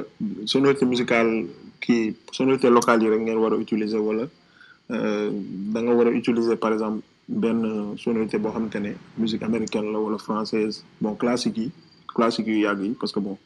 sonorité 0.47 0.85
musicale 0.87 1.47
kii 1.83 2.15
sonorité 2.33 2.69
locale 2.71 3.03
yi 3.03 3.09
rek 3.13 3.21
ngeen 3.27 3.39
war 3.43 3.53
a 3.53 3.57
utiliser 3.65 3.99
wala 4.09 4.25
da 4.91 5.79
nga 5.83 5.93
war 5.95 6.07
a 6.09 6.11
utiliser 6.11 6.57
par 6.57 6.73
exemple 6.73 7.03
benn 7.29 7.97
sonorité 7.97 8.39
boo 8.39 8.51
xamante 8.51 8.79
musique 9.19 9.43
américaine 9.43 9.93
la 9.93 9.99
wala 10.01 10.19
française. 10.19 10.85
Bon 11.01 11.15
classique 11.15 11.57
yi 11.59 11.71
classique 12.15 12.47
yu 12.49 12.59
yàgg 12.67 12.83
yi 12.83 12.91
parce 12.99 13.13
que 13.13 13.21
bon 13.21 13.39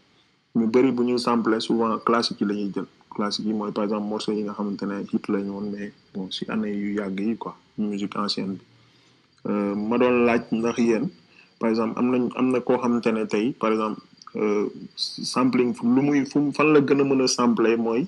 ñu 0.57 0.67
bëri 0.67 0.91
bu 0.93 1.03
ñuy 1.05 1.19
sampler 1.19 1.61
souvent 1.61 1.99
classique 1.99 2.41
yi 2.41 2.47
la 2.47 2.55
jël. 2.55 2.87
Classique 3.15 3.47
yi 3.47 3.53
mooy 3.53 3.73
par 3.73 3.85
exemple 3.85 4.07
morceau 4.09 4.33
yi 4.33 4.43
nga 4.43 4.53
xamante 4.55 4.85
hit 5.13 5.29
la 5.29 5.39
ñu 5.41 5.53
mais 5.71 5.93
bon 6.15 6.31
si 6.31 6.45
année 6.49 6.73
yu 6.75 6.95
yàgg 6.95 7.21
yi 7.21 7.37
quoi 7.37 7.57
musique 7.79 8.17
ancienne 8.17 8.55
bi. 8.59 8.65
Ma 9.89 9.99
doon 9.99 10.25
laaj 10.25 10.43
ndax 10.51 10.79
yéen 10.79 11.09
par 11.61 11.69
exemple 11.71 11.99
am 11.99 12.11
nañ 12.11 12.31
am 12.37 12.51
na 12.53 12.61
koo 12.61 12.79
xamante 12.79 13.11
tey 13.29 13.53
par 13.53 13.71
exemple 13.73 14.01
sampling 14.97 15.75
lu 15.83 16.01
muy 16.03 16.25
fu 16.25 16.51
fan 16.53 16.73
la 16.73 16.81
gën 16.81 17.01
a 17.01 17.05
mën 17.05 17.21
a 17.23 17.27
sampler 17.29 17.77
mooy 17.77 18.07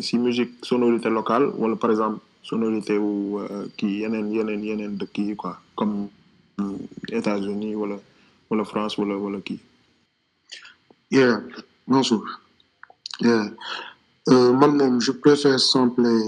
si 0.00 0.18
musique 0.18 0.52
sonorité 0.64 1.08
locale 1.10 1.46
wala 1.56 1.76
par 1.76 1.90
exemple 1.92 2.18
sonorité 2.42 2.98
wu 2.98 3.40
kii 3.76 4.00
yeneen 4.02 4.32
yeneen 4.36 4.62
yeneen 4.64 4.96
dëkk 5.00 5.18
yi 5.18 5.36
quoi. 5.36 5.54
Comme 5.76 6.08
États-Unis 7.08 7.74
wala 7.74 7.96
wala 8.50 8.64
France 8.64 8.98
wala 8.98 9.16
wala 9.16 9.40
kii. 9.40 9.60
Yeah 11.10 11.40
bonjour. 11.86 12.24
Yeah. 13.20 13.50
Euh, 14.28 14.52
man 14.52 14.76
moom 14.76 15.00
je 15.00 15.10
préfère 15.12 15.58
sampler 15.58 16.18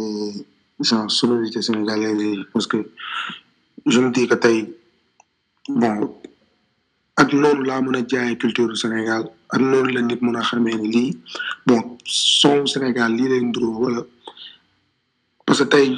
genre 0.81 1.11
sonorité 1.11 1.63
sénégalaise 1.63 2.39
parce 2.53 2.67
que 2.67 2.79
je 3.87 4.01
me 4.01 4.11
dis 4.11 4.27
que 4.27 4.35
tey 4.35 4.73
bon 5.69 6.15
ak 7.17 7.33
loolu 7.33 7.63
laa 7.65 7.81
mën 7.83 7.97
a 8.01 8.03
jaayee 8.09 8.37
culture 8.37 8.77
Sénégal 8.77 9.31
ak 9.51 9.61
loolu 9.61 9.93
la 9.95 10.03
nit 10.03 10.21
mën 10.21 10.35
a 10.37 10.43
xamee 10.43 10.75
ni 10.75 10.89
lii 10.95 11.19
bon 11.67 11.97
son 12.05 12.67
Sénégal 12.67 13.13
lii 13.15 13.29
lay 13.29 13.41
nduroo 13.41 13.79
wala 13.85 14.03
parce 15.55 15.71
que 15.71 15.77
tey 15.77 15.97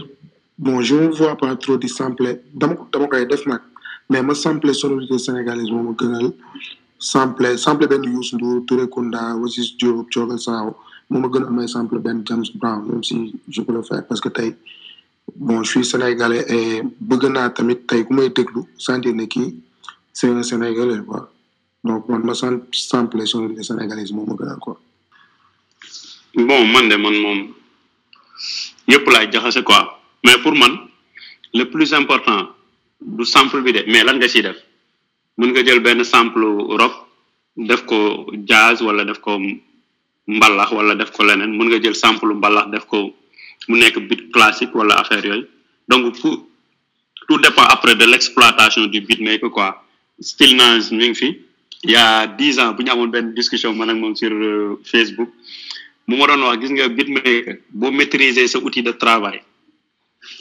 bon 0.59 0.83
je 0.83 0.95
ne 0.97 1.09
vois 1.09 1.35
pas 1.35 1.57
trop 1.57 1.79
di 1.79 1.89
sampler 1.89 2.41
dama 2.53 2.77
dama 2.93 3.07
koy 3.09 3.25
def 3.27 3.47
nag. 3.47 3.61
Mais 4.11 4.23
ma 4.23 4.35
sampler 4.35 4.75
sonorité 4.75 5.19
sénégalaise 5.19 5.71
moom 5.71 5.89
a 5.93 5.95
gënal. 5.97 6.33
Sample 6.99 7.57
sample 7.57 7.87
benn 7.89 8.05
Youssou 8.05 8.37
Ndour 8.37 8.67
Touré 8.67 8.87
Kunda 8.87 9.35
Wasis 9.37 9.77
Diop 9.79 10.09
gën 10.11 11.51
may 11.51 11.69
sample 11.69 11.99
benn 12.01 12.23
James 12.27 12.45
Brown 12.55 12.87
même 12.87 13.03
si 13.03 13.35
je 13.49 13.63
peux 13.63 13.81
parce 14.09 14.21
que 14.21 14.29
tey 14.29 14.55
bon 15.35 15.63
je 15.63 15.71
suis 15.71 15.85
sénégalais 15.87 16.45
et 16.51 16.83
naa 17.31 17.49
tamit 17.49 17.77
tey 17.89 18.05
ku 18.05 18.13
may 18.13 18.29
déglu 18.29 18.61
sentir 18.77 19.15
ne 19.15 19.25
kii 19.25 19.57
c'est 20.13 20.29
un 20.29 20.43
sénégalais 20.43 21.01
quoi. 21.01 21.33
Donc 21.83 22.11
man 22.11 22.23
ma 22.23 22.35
sant 22.35 22.59
sample 22.73 23.27
sonorité 23.27 23.63
sénégalaise 23.63 24.13
moo 24.13 24.27
ma 24.27 24.35
gënal 24.37 24.59
quoi. 24.59 24.79
Bon 26.35 26.67
man 26.67 26.91
de 26.91 26.97
man 26.97 27.15
moom 27.23 27.57
yëpp 28.89 29.07
laay 29.11 29.31
jaxase 29.33 29.63
quoi. 29.63 30.01
Mais 30.25 30.39
pour 30.43 30.55
man 30.55 30.73
le 31.55 31.65
plus 31.65 31.93
important 31.95 32.51
du 33.01 33.25
sample 33.25 33.61
bi 33.63 33.73
de 33.73 33.85
mais 33.87 34.05
lan 34.05 34.17
nga 34.19 34.29
siy 34.29 34.43
def? 34.43 34.57
Mën 35.39 35.51
nga 35.53 35.63
jël 35.65 35.81
benn 35.81 36.03
sample 36.05 36.45
rock 36.81 36.95
def 37.57 37.83
ko 37.87 37.99
jazz 38.49 38.83
wala 38.83 39.05
def 39.05 39.19
ko 39.21 39.39
mbalax 40.27 40.71
wala 40.73 40.95
def 40.95 41.11
ko 41.13 41.23
leneen 41.25 41.53
mën 41.57 41.69
nga 41.71 41.79
jël 41.83 41.95
sample 41.95 42.33
mbalax 42.35 42.67
def 42.71 42.85
ko 42.87 42.99
mu 43.69 43.79
nekk 43.79 43.99
beat 44.09 44.23
classique 44.33 44.75
wala 44.75 44.95
affaire 45.01 45.25
yooyu. 45.25 45.47
Donc 45.89 46.19
tout 46.21 46.49
tout 47.29 47.39
dépend 47.39 47.67
après 47.77 47.95
de 47.95 48.05
l'exploitation 48.05 48.87
du 48.87 49.01
beatmaker 49.01 49.51
quoi. 49.51 49.83
Still 50.21 50.57
Nas 50.57 50.91
mi 50.93 51.09
ngi 51.11 51.15
fi. 51.15 51.29
Il 51.85 51.91
y 51.91 51.97
a 51.97 52.27
dix 52.27 52.59
ans 52.59 52.73
bu 52.73 52.85
ñu 52.85 52.91
amoon 52.91 53.11
discussion 53.35 53.75
man 53.75 53.91
ak 53.91 53.97
moom 53.97 54.15
sur 54.17 54.33
euh, 54.33 54.81
Facebook 54.85 55.31
mu 56.07 56.17
ma 56.17 56.27
doon 56.27 56.43
wax 56.47 56.59
gis 56.61 56.71
nga 56.71 56.89
beatmaker 56.89 57.59
boo 57.71 57.91
maîtriser 57.91 58.47
sa 58.49 58.59
outil 58.59 58.83
de 58.83 58.93
travail. 58.93 59.41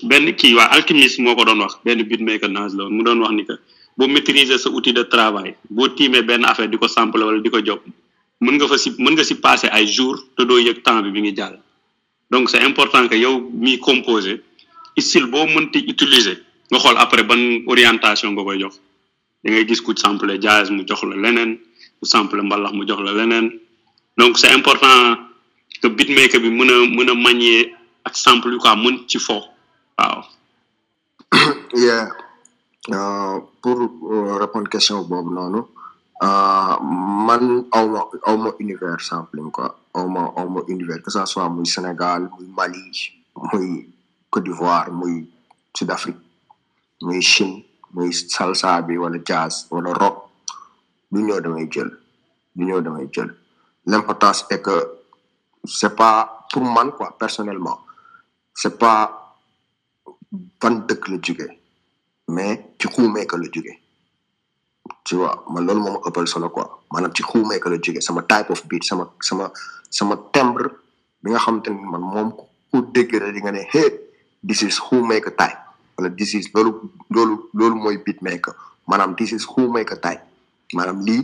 Benn 0.04 0.34
kii 0.36 0.54
waa 0.56 0.70
alchimiste 0.76 1.20
moo 1.22 1.36
ko 1.36 1.44
doon 1.46 1.60
wax 1.62 1.78
benn 1.84 2.04
beatmaker 2.04 2.50
Nas 2.50 2.74
la 2.78 2.90
mu 2.90 3.04
doon 3.04 3.20
wax 3.22 3.32
ni 3.34 3.46
que 3.46 3.54
boo 3.98 4.08
maîtriser 4.08 4.58
sa 4.58 4.70
outil 4.70 4.94
de 4.94 5.04
travail 5.04 5.56
boo 5.70 5.88
tiimee 5.90 6.22
benn 6.24 6.46
affaire 6.46 6.70
di 6.70 6.78
ko 6.78 6.88
sample 6.88 7.24
wala 7.24 7.40
di 7.40 7.50
ko 7.50 7.62
job 7.62 7.80
mën 8.42 8.56
nga 8.58 8.68
fa 8.68 8.78
si 8.78 8.90
mën 8.98 9.14
nga 9.16 9.24
si 9.24 9.36
passer 9.36 9.70
ay 9.72 9.86
jours 9.88 10.20
te 10.38 10.44
doo 10.46 10.58
yëg 10.60 10.82
temps 10.84 11.02
bi 11.02 11.10
bi 11.12 11.22
ngi 11.22 11.34
jàll. 11.36 11.58
Donc 12.32 12.50
c'est 12.50 12.62
important 12.62 13.08
que 13.08 13.16
yow 13.16 13.50
mi 13.54 13.80
composer 13.80 14.42
style 14.98 15.28
boo 15.28 15.46
mënti 15.46 15.80
utiliser 15.88 16.38
nga 16.72 16.80
xool 16.80 16.98
après 16.98 17.24
ban 17.24 17.42
orientation 17.68 18.32
nga 18.34 18.44
koy 18.44 18.60
jox. 18.60 18.80
Da 19.44 19.52
ngay 19.52 19.66
gis 19.68 19.82
ku 19.82 19.94
sample 19.96 20.38
jazz 20.42 20.70
mu 20.70 20.84
jox 20.88 21.02
la 21.04 21.16
leneen 21.16 21.58
sample 22.04 22.42
mbalax 22.42 22.74
mu 22.74 22.86
jox 22.88 23.02
la 23.02 23.12
leneen. 23.14 23.48
Donc 24.18 24.38
c'est 24.38 24.52
important 24.52 25.18
que 25.82 25.88
beatmaker 25.88 26.40
bi 26.42 26.50
mën 26.50 26.72
a 27.10 27.14
mën 27.16 27.72
ak 28.06 28.14
sample 28.16 28.52
yu 28.54 28.60
quoi 28.60 28.76
ci 29.08 29.20
fo 29.20 29.36
waaw. 29.98 30.22
Yeah. 31.76 32.08
Uh, 32.88 33.42
pour 33.62 33.82
uh, 33.82 34.38
répondre 34.38 34.70
question 34.70 35.02
boobu 35.02 35.34
noonu 35.34 35.66
uh, 36.22 36.78
man 37.28 37.66
awma 37.74 38.54
univers 38.62 39.02
sampling 39.10 39.50
quoi. 39.52 39.74
Awma 39.94 40.32
awma 40.38 40.62
univers 40.70 41.02
que 41.02 41.10
ça 41.10 41.26
soit 41.26 41.50
muy 41.50 41.66
Sénégal 41.66 42.30
muy 42.38 42.48
Mali 42.56 43.12
muy 43.52 43.90
Côte 44.30 44.44
d'Ivoire 44.44 44.92
muy 44.92 45.28
Sud-Afrique 45.76 46.22
muy 47.02 47.22
Chine 47.22 47.66
muy 47.92 48.14
salsa 48.14 48.82
bi 48.84 48.98
wala 48.98 49.18
jazz 49.26 49.66
wala 49.72 49.92
rock 49.94 50.30
du 51.12 51.24
ñëw 51.24 51.42
damay 51.42 51.68
jël 51.72 51.90
du 52.56 52.66
ñëw 52.66 52.82
damay 52.82 53.10
jël. 53.12 53.34
L'importance 53.88 54.46
est 54.52 54.62
que 54.62 54.78
c'est 55.68 55.96
pas 55.96 56.46
pour 56.52 56.64
man 56.64 56.92
quoi 56.92 57.16
personnellement. 57.18 57.80
C'est 58.54 58.78
pas 58.78 59.36
ban 60.60 60.72
dëkk 60.88 61.08
la 61.10 61.18
jóge 61.22 61.48
mais 62.28 62.66
ci 62.80 62.88
xuumee 62.88 63.26
ka 63.28 63.38
la 63.38 63.46
juge 63.54 63.74
tu 65.04 65.16
vois 65.16 65.46
loolu 65.54 65.80
moom 65.80 66.00
ëppal 66.08 66.28
solo 66.28 66.50
quoi. 66.50 66.82
Maanaam 66.92 67.14
ci 67.16 67.24
xuumee 67.24 67.60
ka 67.60 67.70
la 67.70 67.78
jóge 67.78 68.02
sama 68.02 68.22
type 68.24 68.50
of 68.50 68.66
beat 68.68 68.84
sama 68.84 69.10
sama 69.22 69.52
sama 69.90 70.16
timbre 70.34 70.70
bi 71.22 71.32
nga 71.32 71.40
xamante 71.40 71.70
ni 71.70 71.84
man 71.86 72.02
moom 72.02 72.32
ku 72.72 72.82
dégg 72.94 73.14
rek 73.16 73.34
di 73.34 73.42
nga 73.42 73.52
ne 73.52 73.64
hey 73.74 73.90
this 74.44 74.62
is 74.64 74.80
xuumee 74.80 75.22
type 75.22 75.60
wala 75.98 76.10
this 76.18 76.34
is 76.34 76.50
loolu 76.54 76.90
loolu 77.10 77.50
loolu 77.54 77.76
mooy 77.76 77.98
beat 78.06 78.22
maker 78.22 78.56
maanaam 78.88 79.16
this 79.16 79.32
is 79.32 79.46
xuumee 79.46 79.86
type 79.86 80.24
maanaam 80.74 81.00
lii 81.06 81.24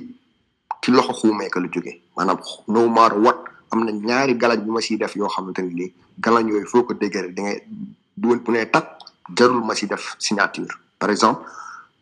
ci 0.82 0.92
loxo 0.92 1.14
xuumee 1.14 1.50
ka 1.50 1.60
la 1.60 1.68
jóge. 1.68 2.02
Maanaam 2.18 2.40
no 2.68 2.88
matter 2.90 3.18
what 3.20 3.41
am 3.72 3.84
na 3.86 3.92
ñaari 3.92 4.34
galañ 4.36 4.60
bu 4.66 4.72
ma 4.74 4.82
siy 4.82 4.98
def 4.98 5.16
yoo 5.16 5.28
xamante 5.30 5.60
ni 5.62 5.74
lii 5.80 5.94
galañ 6.20 6.48
yooyu 6.50 6.68
foo 6.68 6.84
ko 6.84 6.94
déggee 6.94 7.22
rek 7.22 7.34
da 7.36 7.42
ngay 7.44 7.58
du 8.18 8.28
bu 8.46 8.52
nee 8.52 8.66
tak 8.70 8.86
jarul 9.38 9.64
ma 9.64 9.74
si 9.76 9.88
def 9.88 10.16
signature. 10.20 10.74
Par 11.00 11.10
exemple 11.10 11.46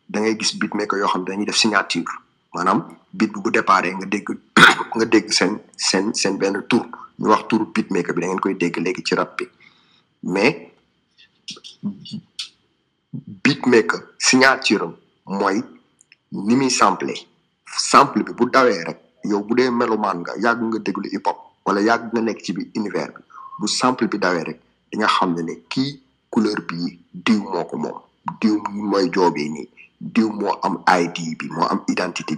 da 0.08 0.20
ngay 0.20 0.36
gis 0.38 0.56
beatmaker 0.58 0.98
yoo 0.98 1.08
xam 1.08 1.22
ne 1.22 1.26
dañuy 1.30 1.46
def 1.46 1.56
signature. 1.56 2.04
Maanaam 2.54 2.84
beat 3.12 3.32
bu 3.32 3.50
déparé 3.50 3.94
nga 3.94 4.06
dégg 4.06 4.28
dégg 5.12 5.30
seen 5.32 6.12
seen 6.14 6.36
benn 6.38 6.62
tur. 6.68 6.86
Ñu 7.18 7.28
wax 7.28 7.46
tour 7.48 7.66
beatmaker 7.74 8.14
bi 8.14 8.20
da 8.20 8.26
ngeen 8.26 8.40
koy 8.40 8.54
dégg 8.54 8.76
léegi 8.78 9.02
ci 9.04 9.14
rap 9.14 9.36
bi. 9.38 9.44
Mais 10.22 10.72
beatmaker 13.44 14.00
signature 14.18 14.82
am 14.82 14.94
mooy 15.26 15.62
ni 16.32 16.56
muy 16.56 16.70
sample. 16.70 17.14
Sample 17.78 18.24
bi 18.24 18.32
bu 18.32 18.50
dawee 18.50 18.84
rek 18.84 18.98
yow 19.24 19.42
bu 19.44 19.54
dee 19.54 19.70
melomaan 19.70 20.18
nga 20.20 20.32
yàgg 20.42 20.60
nga 20.62 20.78
déglu 20.78 21.08
hip 21.12 21.26
hop 21.26 21.49
wala 21.70 21.80
yàgg 21.86 22.10
nga 22.12 22.20
nekk 22.26 22.40
ci 22.44 22.50
bi 22.56 22.62
univers 22.74 23.14
bi 23.14 23.22
bu 23.60 23.66
sample 23.78 24.06
bi 24.10 24.18
dawee 24.18 24.42
rek 24.48 24.58
di 24.90 24.98
nga 24.98 25.06
xam 25.06 25.30
couleur 26.32 26.58
bi 26.68 26.98
diw 27.26 27.40
moo 27.52 27.64
ko 27.70 27.76
moom 27.78 27.98
diw 28.40 28.56
mooy 28.90 29.06
joobee 29.14 29.48
nii 29.54 29.68
identité 31.94 32.34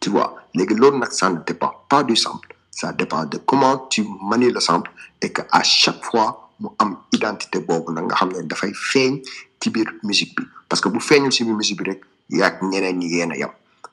tu 0.00 0.10
vois 0.10 0.30
léegi 0.54 0.74
ne 0.74 1.44
dépend 1.46 1.72
pas 1.88 2.04
du 2.04 2.14
sample 2.16 2.54
ça 2.70 2.92
dépend 2.92 3.24
de 3.26 3.38
comment 3.38 3.76
tu 3.90 4.06
manies 4.22 4.52
le 4.52 4.60
sample 4.60 4.90
et 5.20 5.32
que 5.32 5.42
à 5.50 5.62
chaque 5.64 6.04
fois 6.04 6.50
mu 6.60 6.68
identité 7.12 7.58
boobu 7.58 7.92
nag 7.92 8.04
nga 8.06 8.14
xam 8.14 8.30
ne 8.32 8.42
dafay 8.42 8.72
feeñ 8.72 9.20
musique 10.04 10.38
parce 10.68 10.80
que 10.80 10.88
bu 10.88 11.00
feeñul 11.00 11.32
ci 11.32 11.42
biir 11.44 11.56
musique 11.56 11.78
bi 11.82 11.90
rek 11.90 12.00
yaag 12.30 12.62
ñeneen 12.62 12.98
ñi 12.98 13.08
yéen 13.16 13.32
a 13.32 13.50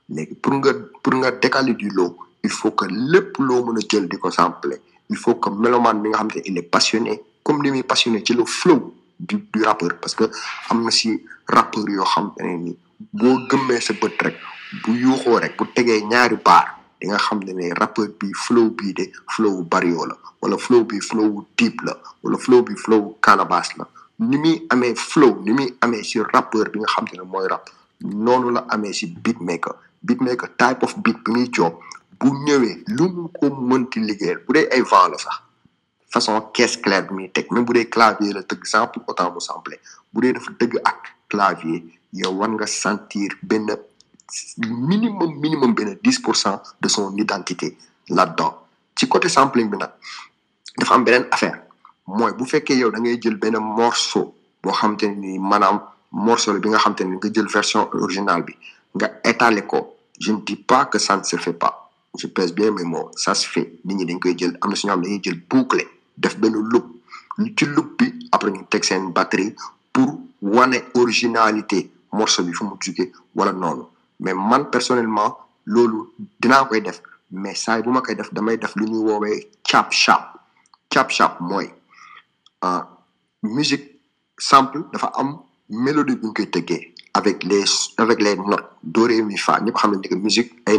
léegi 0.09 0.35
pour 0.35 0.53
nga 0.53 0.71
pour 1.01 1.13
nga 1.15 1.31
décaler 1.31 1.73
du 1.73 1.89
lot 1.89 2.15
il 2.43 2.49
faut 2.49 2.71
que 2.71 2.85
lépp 2.85 3.37
loo 3.39 3.63
mën 3.65 3.77
a 3.77 3.81
jël 3.89 4.07
di 4.07 4.17
sampler 4.31 4.81
il 5.09 5.17
faut 5.17 5.35
que 5.35 5.49
mélomane 5.49 6.01
bi 6.01 6.09
nga 6.09 6.17
xam 6.19 6.29
il 6.45 6.57
est 6.57 6.61
passionné 6.63 7.21
comme 7.43 7.61
ni 7.61 7.71
muy 7.71 7.83
passionné 7.83 8.23
ci 8.25 8.33
le 8.33 8.45
flow 8.45 8.93
du 9.19 9.35
du 9.53 9.63
rappeur 9.63 9.91
parce 10.01 10.15
que 10.15 10.25
am 10.69 10.83
na 10.83 10.91
si 10.91 11.21
rappeur 11.47 11.87
yoo 11.89 12.03
xam 12.03 12.31
ne 12.39 12.57
ni 12.65 12.77
boo 13.13 13.37
gëmmee 13.49 13.81
sa 13.81 13.93
bët 13.93 14.21
rek 14.21 14.35
bu 14.83 14.91
yuuxoo 15.03 15.39
rek 15.39 15.57
bu 15.57 15.65
tegee 15.75 16.01
ñaari 16.11 16.37
baar 16.45 16.77
di 16.99 17.07
nga 17.07 17.17
xam 17.17 17.39
ne 17.43 17.73
rappeur 17.73 18.09
bi 18.19 18.31
flow 18.33 18.69
bii 18.77 18.93
de 18.93 19.05
flow 19.33 19.63
bario 19.63 20.05
la 20.05 20.15
wala 20.41 20.57
flow 20.57 20.83
bi 20.83 20.99
flow 21.01 21.45
deep 21.57 21.81
la 21.83 21.93
wala 22.23 22.37
flow 22.37 22.61
bi 22.63 22.75
flow 22.75 23.17
canabasse 23.21 23.73
la. 23.77 23.87
Ni 24.19 24.37
muy 24.37 24.65
amee 24.69 24.95
flow 24.95 25.41
ni 25.43 25.51
muy 25.51 25.73
amee 25.81 26.03
si 26.03 26.19
rappeur 26.33 26.69
bi 26.71 26.79
nga 26.79 26.87
xam 26.93 27.05
ne 27.13 27.23
mooy 27.23 27.47
rap 27.47 27.69
noonu 28.01 28.51
la 28.51 28.65
amee 28.69 28.93
si 28.93 29.07
beatmaker. 29.07 29.73
Beatmaker 30.03 30.49
type 30.57 30.83
of 30.83 30.93
beat 31.03 31.17
bi 31.25 31.31
muy 31.31 31.49
job 31.51 31.73
bu 32.21 32.29
ñëwee 32.45 32.83
lu 32.97 33.03
mu 33.15 33.27
ko 33.37 33.45
mënti 33.69 33.99
liggéeyal 33.99 34.39
bu 34.45 34.53
façon 36.13 36.41
caisse 36.53 36.77
claire 36.83 37.07
bi 37.07 37.13
muy 37.15 37.29
teg 37.31 37.45
même 37.51 37.65
bu 37.65 37.73
dee 37.73 37.89
clavier 37.89 38.33
la 38.33 38.43
tëgg 38.43 38.65
sans 38.65 38.87
pour 38.87 39.03
autant 39.07 39.33
mu 39.33 39.39
clavier 41.31 41.83
yow 42.13 42.31
war 42.39 42.49
sentir 42.67 43.31
benn 43.41 43.67
minimum 44.89 45.31
minimum 45.39 45.73
benn 45.73 45.97
dix 46.03 46.19
pour 46.19 46.35
cent 46.35 46.61
de 46.81 46.87
son 46.87 47.15
identité 47.17 47.77
là-dedans. 48.09 48.57
Ci 48.97 49.07
côté 49.07 49.29
sampling 49.29 49.69
bi 49.69 49.77
nag 49.77 49.91
dafa 50.77 50.93
am 50.95 51.03
beneen 51.03 51.25
affaire 51.31 51.57
mooy 52.07 52.33
bu 52.37 52.45
fekkee 52.45 52.77
yow 52.77 52.91
morceau 53.59 54.33
boo 54.61 54.71
ni 55.17 55.39
maanaam 55.39 55.81
la 56.11 57.47
version 57.47 57.89
originale 57.93 58.43
bi 58.43 58.53
nga 58.95 59.07
étaler 59.23 59.65
ko 59.65 59.95
je 60.19 60.31
ne 60.33 60.41
dis 60.41 60.55
pas 60.57 60.85
que 60.85 60.99
ça 60.99 61.17
ne 61.17 61.23
se 61.23 61.37
fait 61.37 61.53
pas 61.53 61.90
je 62.17 62.27
pèse 62.27 62.53
bien 62.53 62.71
mes 62.71 62.83
ça 63.15 63.33
se 63.33 63.47
fait. 63.47 63.73
Jël 64.37 65.41
boucle 65.49 65.85
après 68.33 68.51
ñu 68.51 68.63
teg 68.69 68.83
seen 68.83 69.11
batterie 69.11 69.55
pour 69.93 70.19
originalité 70.95 71.91
morceau 72.11 72.43
mais 74.19 74.33
man 74.33 74.69
personnellement 74.69 75.37
loolu 75.65 76.09
dinaa 76.39 76.65
koy 76.65 76.81
def. 76.81 77.01
Mais 77.31 77.53
koy 78.05 78.15
def 78.15 78.33
damay 78.33 78.57
def 78.57 78.75
lu 78.75 78.85
ñuy 78.85 79.47
chap 79.65 79.91
chap 79.91 80.37
chap 80.91 81.39
musique 83.43 83.99
sample 84.37 84.83
dafa 84.91 85.07
am 85.15 85.39
mélodie 85.69 86.17
avec 87.13 87.43
les 87.43 87.63
avec 87.97 88.21
les 88.21 88.35
notes. 88.35 88.65
Do 88.83 89.03
ré 89.05 89.21
mi 89.21 89.37
fa 89.37 89.59
musique 90.15 90.51
ay 90.65 90.77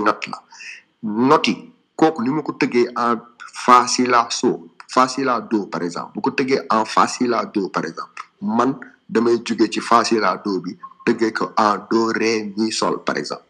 notes 1.02 1.56
kooku 1.96 2.22
ni 2.22 2.30
ma 2.30 2.42
ko 2.42 2.52
tëggee 2.52 2.88
en 2.96 3.18
fa 3.64 3.86
si 3.86 4.06
la 4.06 4.26
so 4.30 4.68
fa 4.88 5.08
si 5.08 5.24
la 5.24 5.40
do 5.40 5.66
par 5.66 5.82
exemple. 5.82 6.12
Bu 6.14 6.20
ko 6.20 6.30
tëggee 6.30 6.66
en 6.70 6.84
fa 6.84 7.06
la 7.20 7.44
do 7.44 7.68
par 7.68 7.84
exemple. 7.84 8.22
Man 8.40 8.76
damay 9.08 9.38
jóge 9.44 9.70
ci 9.70 9.80
fa 9.80 10.02
la 10.20 10.36
do 10.44 10.60
bi 10.60 10.76
tëggee 11.06 11.32
ko 11.32 11.52
en 11.56 11.78
do 11.90 12.12
ré 12.12 12.52
mi 12.56 12.70
sol 12.72 13.02
par 13.04 13.16
exemple. 13.16 13.44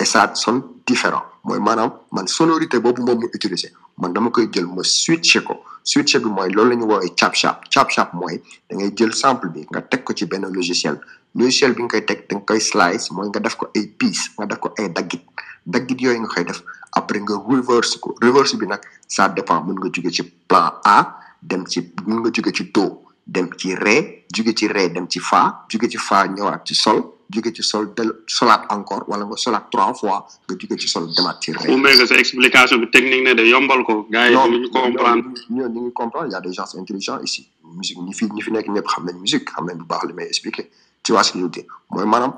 Et 0.00 0.04
ça 0.04 0.34
sonne 0.34 0.62
différent. 0.86 1.22
Mooy 1.44 1.60
maanaam 1.60 1.92
man 2.10 2.26
sonorité 2.26 2.80
boobu 2.80 3.02
moom 3.02 3.18
mu 3.20 3.28
utiliser. 3.32 3.70
Man 3.98 4.12
dama 4.12 4.30
koy 4.30 4.48
jël 4.52 4.66
ma 4.66 4.82
switché 4.82 5.42
ko. 5.44 5.62
Switché 5.84 6.18
bi 6.18 6.26
mooy 6.28 6.50
loolu 6.50 6.70
la 6.70 6.76
ñu 6.76 6.84
woowee 6.84 7.12
chap 7.16 7.34
chap. 7.34 7.62
Chap 7.70 7.90
chap 7.90 8.12
mooy 8.14 8.40
da 8.68 8.76
ngay 8.76 8.90
jël 8.96 9.14
sample 9.14 9.48
bi 9.50 9.66
nga 9.70 9.82
teg 9.82 10.02
ko 10.02 10.12
ci 10.14 10.26
benn 10.26 10.46
logiciel. 10.52 10.98
Logiciel 11.34 11.74
bi 11.74 11.82
nga 11.82 11.90
koy 11.98 12.04
teg 12.04 12.26
da 12.28 12.36
nga 12.36 12.44
koy 12.44 12.60
slice 12.60 13.12
mooy 13.12 13.28
nga 13.28 13.40
def 13.40 13.56
ko 13.56 13.68
ay 13.76 13.86
piece 13.86 14.30
nga 14.36 14.46
def 14.46 14.58
ko 14.58 14.72
ay 14.78 14.88
daggit 14.88 15.22
daggit 15.66 16.00
yooyu 16.00 16.20
nga 16.20 16.28
koy 16.34 16.44
def 16.44 16.62
après 16.92 17.20
nga 17.20 17.34
reverse 17.48 17.96
ko 17.98 18.14
reverse 18.22 18.54
bi 18.56 18.66
nag 18.66 18.80
ça 19.08 19.28
dépend 19.28 19.62
mën 19.64 19.74
nga 19.80 19.88
jóge 19.92 20.10
ci 20.12 20.22
plan 20.48 20.72
A 20.84 21.16
dem 21.42 21.66
ci 21.66 21.80
mën 22.06 22.20
nga 22.20 22.30
jóge 22.32 22.52
ci 22.56 22.64
do 22.72 23.02
dem 23.26 23.48
ci 23.56 23.74
ré 23.74 24.26
jóge 24.34 24.52
ci 24.54 24.66
ré 24.68 24.88
dem 24.90 25.06
ci 25.08 25.18
fa 25.20 25.64
jóge 25.68 25.88
ci 25.90 25.98
fa 25.98 26.26
ñëwaat 26.28 26.64
ci 26.66 26.74
sol 26.74 27.00
jóge 27.32 27.50
ci 27.56 27.62
sol 27.62 27.92
del 27.96 28.10
solaat 28.26 28.66
encore 28.70 29.04
wala 29.08 29.24
nga 29.24 29.36
solaat 29.36 29.64
trois 29.70 29.94
fois 29.94 30.20
nga 30.48 30.54
jóge 30.60 30.76
ci 30.78 30.88
sol 30.88 31.08
demaat 31.16 31.40
ci 31.42 31.52
ré 31.52 31.66
bu 31.72 31.76
mekk 31.80 32.06
sa 32.06 32.14
explication 32.18 32.78
bi 32.78 32.90
technique 32.90 33.24
ne 33.24 33.32
de 33.34 33.42
yombal 33.48 33.82
ko. 33.84 34.06
Gars 34.10 34.28
yi 34.30 34.36
ñu 34.36 34.68
comprendre. 34.70 35.24
ñoo 35.50 35.68
ñu 35.68 35.80
ngi 35.86 35.92
comprendre 35.92 36.30
y 36.32 36.34
a 36.34 36.40
des 36.40 36.52
gens 36.52 36.70
intelligents 36.76 37.20
ici. 37.22 37.48
Musique 37.64 37.98
ñi 37.98 38.12
fi 38.12 38.26
ñi 38.30 38.42
fi 38.42 38.50
nekk 38.52 38.68
ñëpp 38.68 38.86
xam 38.86 39.04
nañ 39.06 39.16
musique 39.18 39.48
xam 39.50 39.64
nañ 39.66 39.76
bu 39.78 39.84
baax 39.86 40.04
li 40.06 40.12
may 40.12 40.26
expliquer. 40.26 40.70
Tu 41.02 41.12
vois 41.12 41.22
ce 41.22 41.32
que 41.32 41.38
je 41.38 41.44
veux 41.44 41.50
dire? 41.50 41.64
Mooy 41.90 42.06
maanaam 42.06 42.34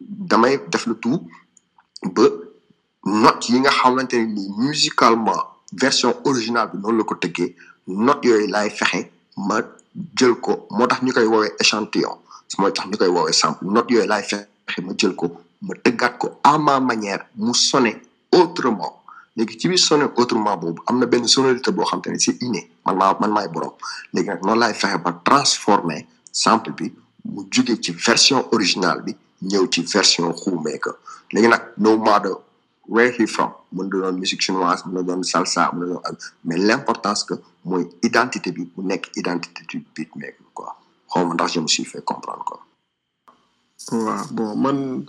damay 0.00 0.60
def 0.68 0.86
le 0.86 0.94
tout 0.96 1.20
ba 2.14 2.22
note 3.06 3.48
yi 3.52 3.60
nga 3.60 3.70
xamante 3.70 4.14
ne 4.18 4.26
nii 4.34 4.48
musicalement 4.58 5.42
version 5.72 6.12
originale 6.24 6.70
bi 6.72 6.78
noonu 6.78 6.98
la 6.98 7.04
ko 7.04 7.14
tëggee 7.14 7.54
note 7.86 8.24
yooyu 8.26 8.46
laay 8.48 8.70
fexe 8.70 9.10
ma 9.36 9.60
jël 10.18 10.34
ko 10.34 10.66
moo 10.70 10.86
tax 10.86 11.02
ñu 11.02 11.12
koy 11.12 11.24
woowee 11.26 11.52
échantillon 11.60 12.18
mooy 12.58 12.72
tax 12.72 12.86
ñu 12.88 12.96
koy 12.98 13.08
woowee 13.08 13.32
sample 13.32 13.64
note 13.70 13.90
yooyu 13.90 14.06
laay 14.08 14.22
fexe 14.22 14.80
ma 14.82 14.92
jël 14.98 15.14
ko 15.14 15.30
ma 15.62 15.74
tëggaat 15.84 16.18
ko 16.18 16.30
à 16.42 16.58
ma 16.58 16.80
manière 16.80 17.24
mu 17.36 17.54
sonné 17.54 17.96
autrement. 18.32 19.02
Léegi 19.36 19.58
ci 19.60 19.68
biir 19.68 19.78
sonné 19.78 20.04
autrement 20.16 20.56
boobu 20.56 20.80
am 20.86 20.98
na 20.98 21.06
benn 21.06 21.26
sonorité 21.28 21.70
boo 21.70 21.84
xam 21.84 22.00
te 22.02 22.08
ne 22.10 22.18
c'est 22.18 22.40
inné 22.42 22.70
man 22.84 22.96
maa 22.96 23.16
man 23.20 23.30
maay 23.30 23.48
borom. 23.48 23.72
Léegi 24.12 24.28
nag 24.28 24.42
noonu 24.42 24.60
laay 24.60 24.74
fexe 24.74 24.98
ba 24.98 25.12
transformer 25.24 26.06
sample 26.32 26.72
bi 26.72 26.92
mu 27.24 27.42
jóge 27.50 27.80
ci 27.80 27.92
version 27.92 28.44
originale 28.52 29.02
bi 29.02 29.16
ñëw 29.42 29.66
ci 29.70 29.82
version 29.82 30.32
xuumeeka 30.32 30.90
léegi 31.32 31.48
nag 31.48 31.62
no 31.78 31.96
matter 31.98 32.34
where 32.88 33.10
he 33.10 33.26
from? 33.26 33.52
Mën 33.72 33.84
na 33.84 33.90
doon 33.90 34.18
musique 34.18 34.40
chinoise 34.42 34.84
mun 34.86 34.94
na 34.94 35.02
doon 35.02 35.22
salsa 35.22 35.70
mun 35.72 35.80
na 35.80 35.94
doon 35.94 36.16
mais 36.44 36.56
l'importance 36.58 37.24
que 37.24 37.34
mooy 37.64 37.88
identité 38.02 38.52
bi 38.52 38.62
mu 38.76 38.84
nekk 38.84 39.10
identité 39.16 39.62
du 39.68 39.84
beatmaker 39.94 40.46
quoi. 40.54 40.76
Xaw 41.10 41.26
ma 41.26 41.34
ndax 41.34 41.52
je 41.54 41.60
me 41.60 41.66
suis 41.68 41.84
fait 41.84 42.04
comprendre 42.04 42.44
quoi. 42.44 42.60
Waaw 43.92 44.26
bon 44.32 44.56
man 44.56 45.06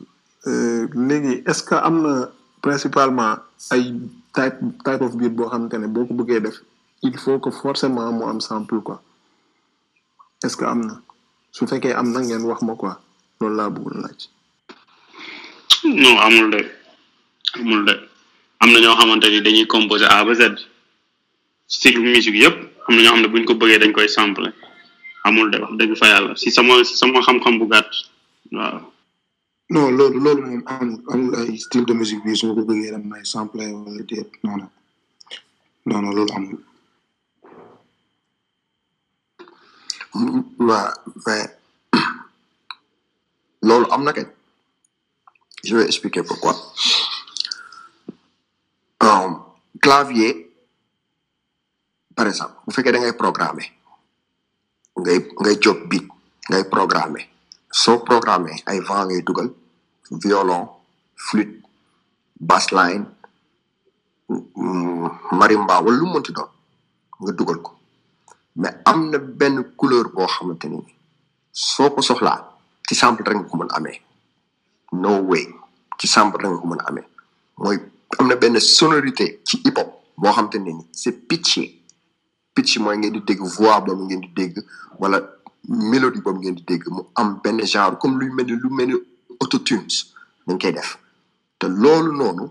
léegi 0.55 1.43
est-ce 1.45 1.63
que 1.63 1.75
am 1.75 2.01
na 2.01 2.29
principalement 2.61 3.35
ay 3.71 3.93
type 4.33 4.57
type 4.85 5.01
of 5.01 5.15
beat 5.17 5.33
boo 5.35 5.49
xamante 5.49 5.73
ne 5.77 5.87
boo 5.87 6.05
ko 6.05 6.13
bëggee 6.13 6.41
def 6.41 6.57
il 7.03 7.17
faut 7.17 7.39
que 7.39 7.51
forcément 7.51 8.11
mu 8.11 8.23
am 8.23 8.41
sample 8.41 8.81
quoi. 8.81 9.01
Est-ce 10.43 10.57
que 10.57 10.65
am 10.65 10.81
na? 10.85 11.01
Su 11.51 11.65
fekkee 11.67 11.93
am 11.93 12.11
na 12.11 12.19
ngeen 12.21 12.43
wax 12.43 12.61
ma 12.61 12.75
quoi. 12.75 12.97
Loolu 13.39 13.55
laa 13.55 13.69
bëggoon 13.69 14.01
laaj. 14.01 14.19
Non 15.85 16.17
amul 16.19 16.49
de. 16.51 16.61
Amul 17.59 17.85
de. 17.85 17.93
Am 18.59 18.71
na 18.71 18.79
ñoo 18.79 18.95
xamante 18.99 19.27
ni 19.29 19.41
dañuy 19.41 19.67
composer 19.67 20.09
A 20.11 20.23
ba 20.25 20.33
Z. 20.33 20.41
Style 21.67 21.99
musique 21.99 22.35
yëpp 22.43 22.57
am 22.87 22.95
na 22.95 23.01
ñoo 23.03 23.11
xam 23.13 23.21
ne 23.21 23.27
buñ 23.27 23.43
ko 23.45 23.53
bëggee 23.59 23.79
dañ 23.81 23.91
koy 23.93 24.07
sample 24.09 24.49
amul 25.25 25.51
de 25.51 25.57
wax 25.61 25.71
dëgg 25.79 25.93
fa 25.99 26.07
yàlla. 26.07 26.35
Si 26.35 26.49
sama 26.51 26.83
si 26.83 26.95
sama 26.95 27.19
xam-xam 27.21 27.59
bu 27.59 27.65
gàtt 27.67 27.89
waaw. 28.51 28.79
Non 29.69 29.91
loolu 29.97 30.19
loolu 30.23 30.41
moom 30.47 30.63
amul 30.65 31.01
amul 31.11 31.35
ay 31.39 31.57
style 31.59 31.85
de 31.85 31.93
musique 31.93 32.23
bi 32.23 32.35
su 32.35 32.47
ma 32.47 32.53
ko 32.55 32.63
bëggee 32.69 32.91
dem 32.91 33.03
may 33.09 33.23
sample 33.25 33.61
wala 33.73 34.01
déet 34.09 34.29
non 34.43 34.57
non. 34.57 34.69
Non 35.85 36.01
non 36.01 36.13
loolu 36.15 36.33
amul. 36.37 36.59
Waaw 40.67 40.91
mais 41.25 41.49
loolu 43.67 43.85
am 43.91 44.03
na 44.03 44.13
kay. 44.13 44.25
Je 45.63 45.75
vais 45.75 45.85
expliquer 45.85 46.23
pourquoi. 46.23 46.55
Clavier 49.87 50.33
par 52.15 52.27
exemple 52.27 52.55
bu 52.67 52.71
fekkee 52.75 52.91
da 52.93 52.99
ngay 52.99 53.15
programmer 53.23 53.67
ngay 54.99 55.17
ngay 55.41 55.55
job 55.63 55.77
bit 55.89 56.03
ngay 56.51 56.63
programmer. 56.73 57.23
Soo 57.81 58.03
programmer 58.09 58.55
ay 58.67 58.79
vent 58.87 59.05
ngay 59.07 59.21
dugal 59.27 59.47
violon 60.23 60.63
flûte 61.25 61.55
bass 62.49 62.65
line 62.77 63.05
marimba 65.39 65.79
wala 65.83 65.97
lu 65.99 66.05
mu 66.11 66.19
doon 66.19 66.51
nga 67.23 67.31
dugal 67.39 67.59
ko. 67.65 67.71
Mais 68.59 68.75
am 68.89 68.99
na 69.11 69.17
benn 69.39 69.57
couleur 69.79 70.05
boo 70.15 70.27
xamante 70.27 70.67
ni 70.67 70.79
soo 71.51 71.89
ko 71.95 72.01
soxlaa 72.01 72.39
ci 72.87 72.93
sample 72.95 73.23
rek 73.27 73.37
nga 73.39 73.49
ko 73.49 73.55
mën 73.57 73.71
amee. 73.77 73.99
No 75.01 75.11
way 75.29 75.45
ci 75.99 76.07
rek 76.11 76.49
nga 76.51 76.59
ko 76.61 76.67
mën 76.67 76.83
amee. 76.87 77.07
Mooy 77.57 77.77
am 78.19 78.27
na 78.27 78.35
benn 78.35 78.59
sonorité 78.59 79.41
ci 79.43 79.61
hip 79.65 79.77
hop 79.77 79.89
boo 80.17 80.31
xamante 80.31 80.55
ne 80.57 80.71
ni 80.71 80.85
c'est 80.91 81.11
pitché 81.27 81.81
pitch 82.53 82.79
mooy 82.79 82.97
ngeen 82.97 83.13
di 83.13 83.21
dégg 83.21 83.41
voix 83.41 83.81
boobu 83.81 84.03
ngeen 84.05 84.21
di 84.21 84.29
dégg 84.35 84.55
wala 84.99 85.21
mélodie 85.67 86.21
boobu 86.21 86.39
ngeen 86.39 86.55
di 86.55 86.63
dégg 86.63 86.87
mu 86.89 87.01
am 87.15 87.39
benn 87.43 87.61
genre 87.65 87.97
comme 87.99 88.17
luy 88.19 88.29
mel 88.33 88.47
lu 88.47 88.69
mel 88.69 88.87
ni 88.87 88.95
autotunes 89.39 90.13
dañ 90.47 90.57
koy 90.59 90.71
def. 90.73 90.97
Te 91.59 91.67
loolu 91.67 92.11
noonu 92.17 92.45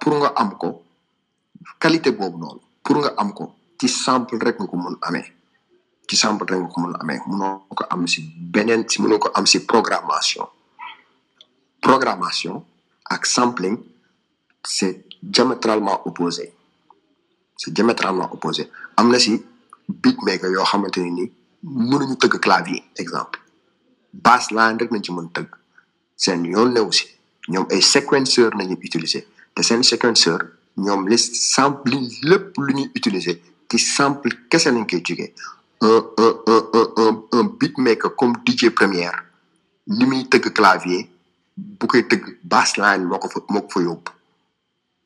pour 0.00 0.14
nga 0.18 0.32
am 0.36 0.50
ko 0.58 0.82
qualité 1.80 2.10
boobu 2.12 2.38
noonu 2.38 2.60
pour 2.82 2.96
nga 2.98 3.14
am 3.16 3.32
ko 3.32 3.54
ci 3.78 3.88
sample 3.88 4.36
rek 4.38 4.58
nga 4.58 4.66
ko 4.66 4.76
mën 4.76 4.96
amee. 5.02 5.32
Ci 6.08 6.16
sample 6.16 6.46
rek 6.50 6.60
nga 6.60 6.68
ko 6.68 6.80
mën 6.80 6.94
amee. 7.00 7.20
Mënoo 7.26 7.62
ko 7.68 7.84
am 7.90 8.06
si 8.06 8.20
beneen 8.52 8.88
si 8.88 9.00
mënoo 9.02 9.18
ko 9.18 9.30
am 9.34 9.46
si 9.46 9.60
programmation. 9.64 10.46
Programmation 11.80 12.62
ak 13.10 13.26
sampling 13.26 13.78
c'est 14.66 15.04
diamétralement 15.22 16.06
opposé. 16.06 16.52
C'est 17.56 17.72
diamétralement 17.72 18.28
opposé. 18.32 18.70
Am 18.96 19.10
na 19.10 19.18
si 19.18 19.42
beatmaker 19.88 20.50
yoo 20.50 20.64
xamante 20.64 20.98
ne 20.98 21.10
ni 21.18 21.32
mënuñu 21.62 22.16
tëgg 22.18 22.38
clavier 22.40 22.82
exemple. 22.96 23.40
Bass 24.12 24.50
line 24.50 24.78
rek 24.80 24.90
nañ 24.90 25.02
ci 25.04 25.12
mën 25.12 25.28
tëgg. 25.32 25.48
Seen 26.16 26.44
yoon 26.44 26.72
new 26.74 26.90
si. 26.92 27.06
Ñoom 27.48 27.66
ay 27.70 27.82
séquenceur 27.82 28.50
nañu 28.56 28.76
utiliser. 28.82 29.26
Te 29.54 29.62
seen 29.62 29.82
séquenceur 29.82 30.40
ñoom 30.76 31.08
li 31.08 31.18
sample 31.18 31.96
lépp 32.22 32.56
lu 32.58 32.74
ñuy 32.74 32.90
utiliser 32.94 33.40
ci 33.70 33.78
sample 33.78 34.30
kese 34.50 34.70
lañ 34.70 34.86
koy 34.86 35.02
jógee 35.06 35.32
un 35.80 36.02
un 36.18 36.32
un 36.46 36.62
un 36.96 37.14
un 37.32 37.44
beatmaker 37.58 38.14
comme 38.16 38.34
DJ 38.44 38.70
Première 38.70 39.24
li 39.86 40.04
muy 40.06 40.28
tëgg 40.28 40.52
clavier 40.52 41.08
bu 41.56 41.86
koy 41.86 42.02
tëgg 42.08 42.24
bass 42.44 42.76
line 42.76 43.04
moo 43.08 43.18
ko 43.18 43.28
fa 43.28 43.40
moo 43.48 43.64
fa 43.72 43.80
yóbbu 43.80 44.10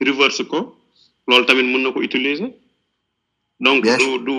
reverse 0.00 0.42
ko 0.48 0.76
loolu 1.28 1.44
tamit 1.46 1.64
mën 1.64 1.82
na 1.82 1.92
ko 1.92 2.00
utiliser. 2.02 2.52
Donc 3.60 3.82
Bien 3.82 3.96
du 3.98 4.18
du 4.26 4.34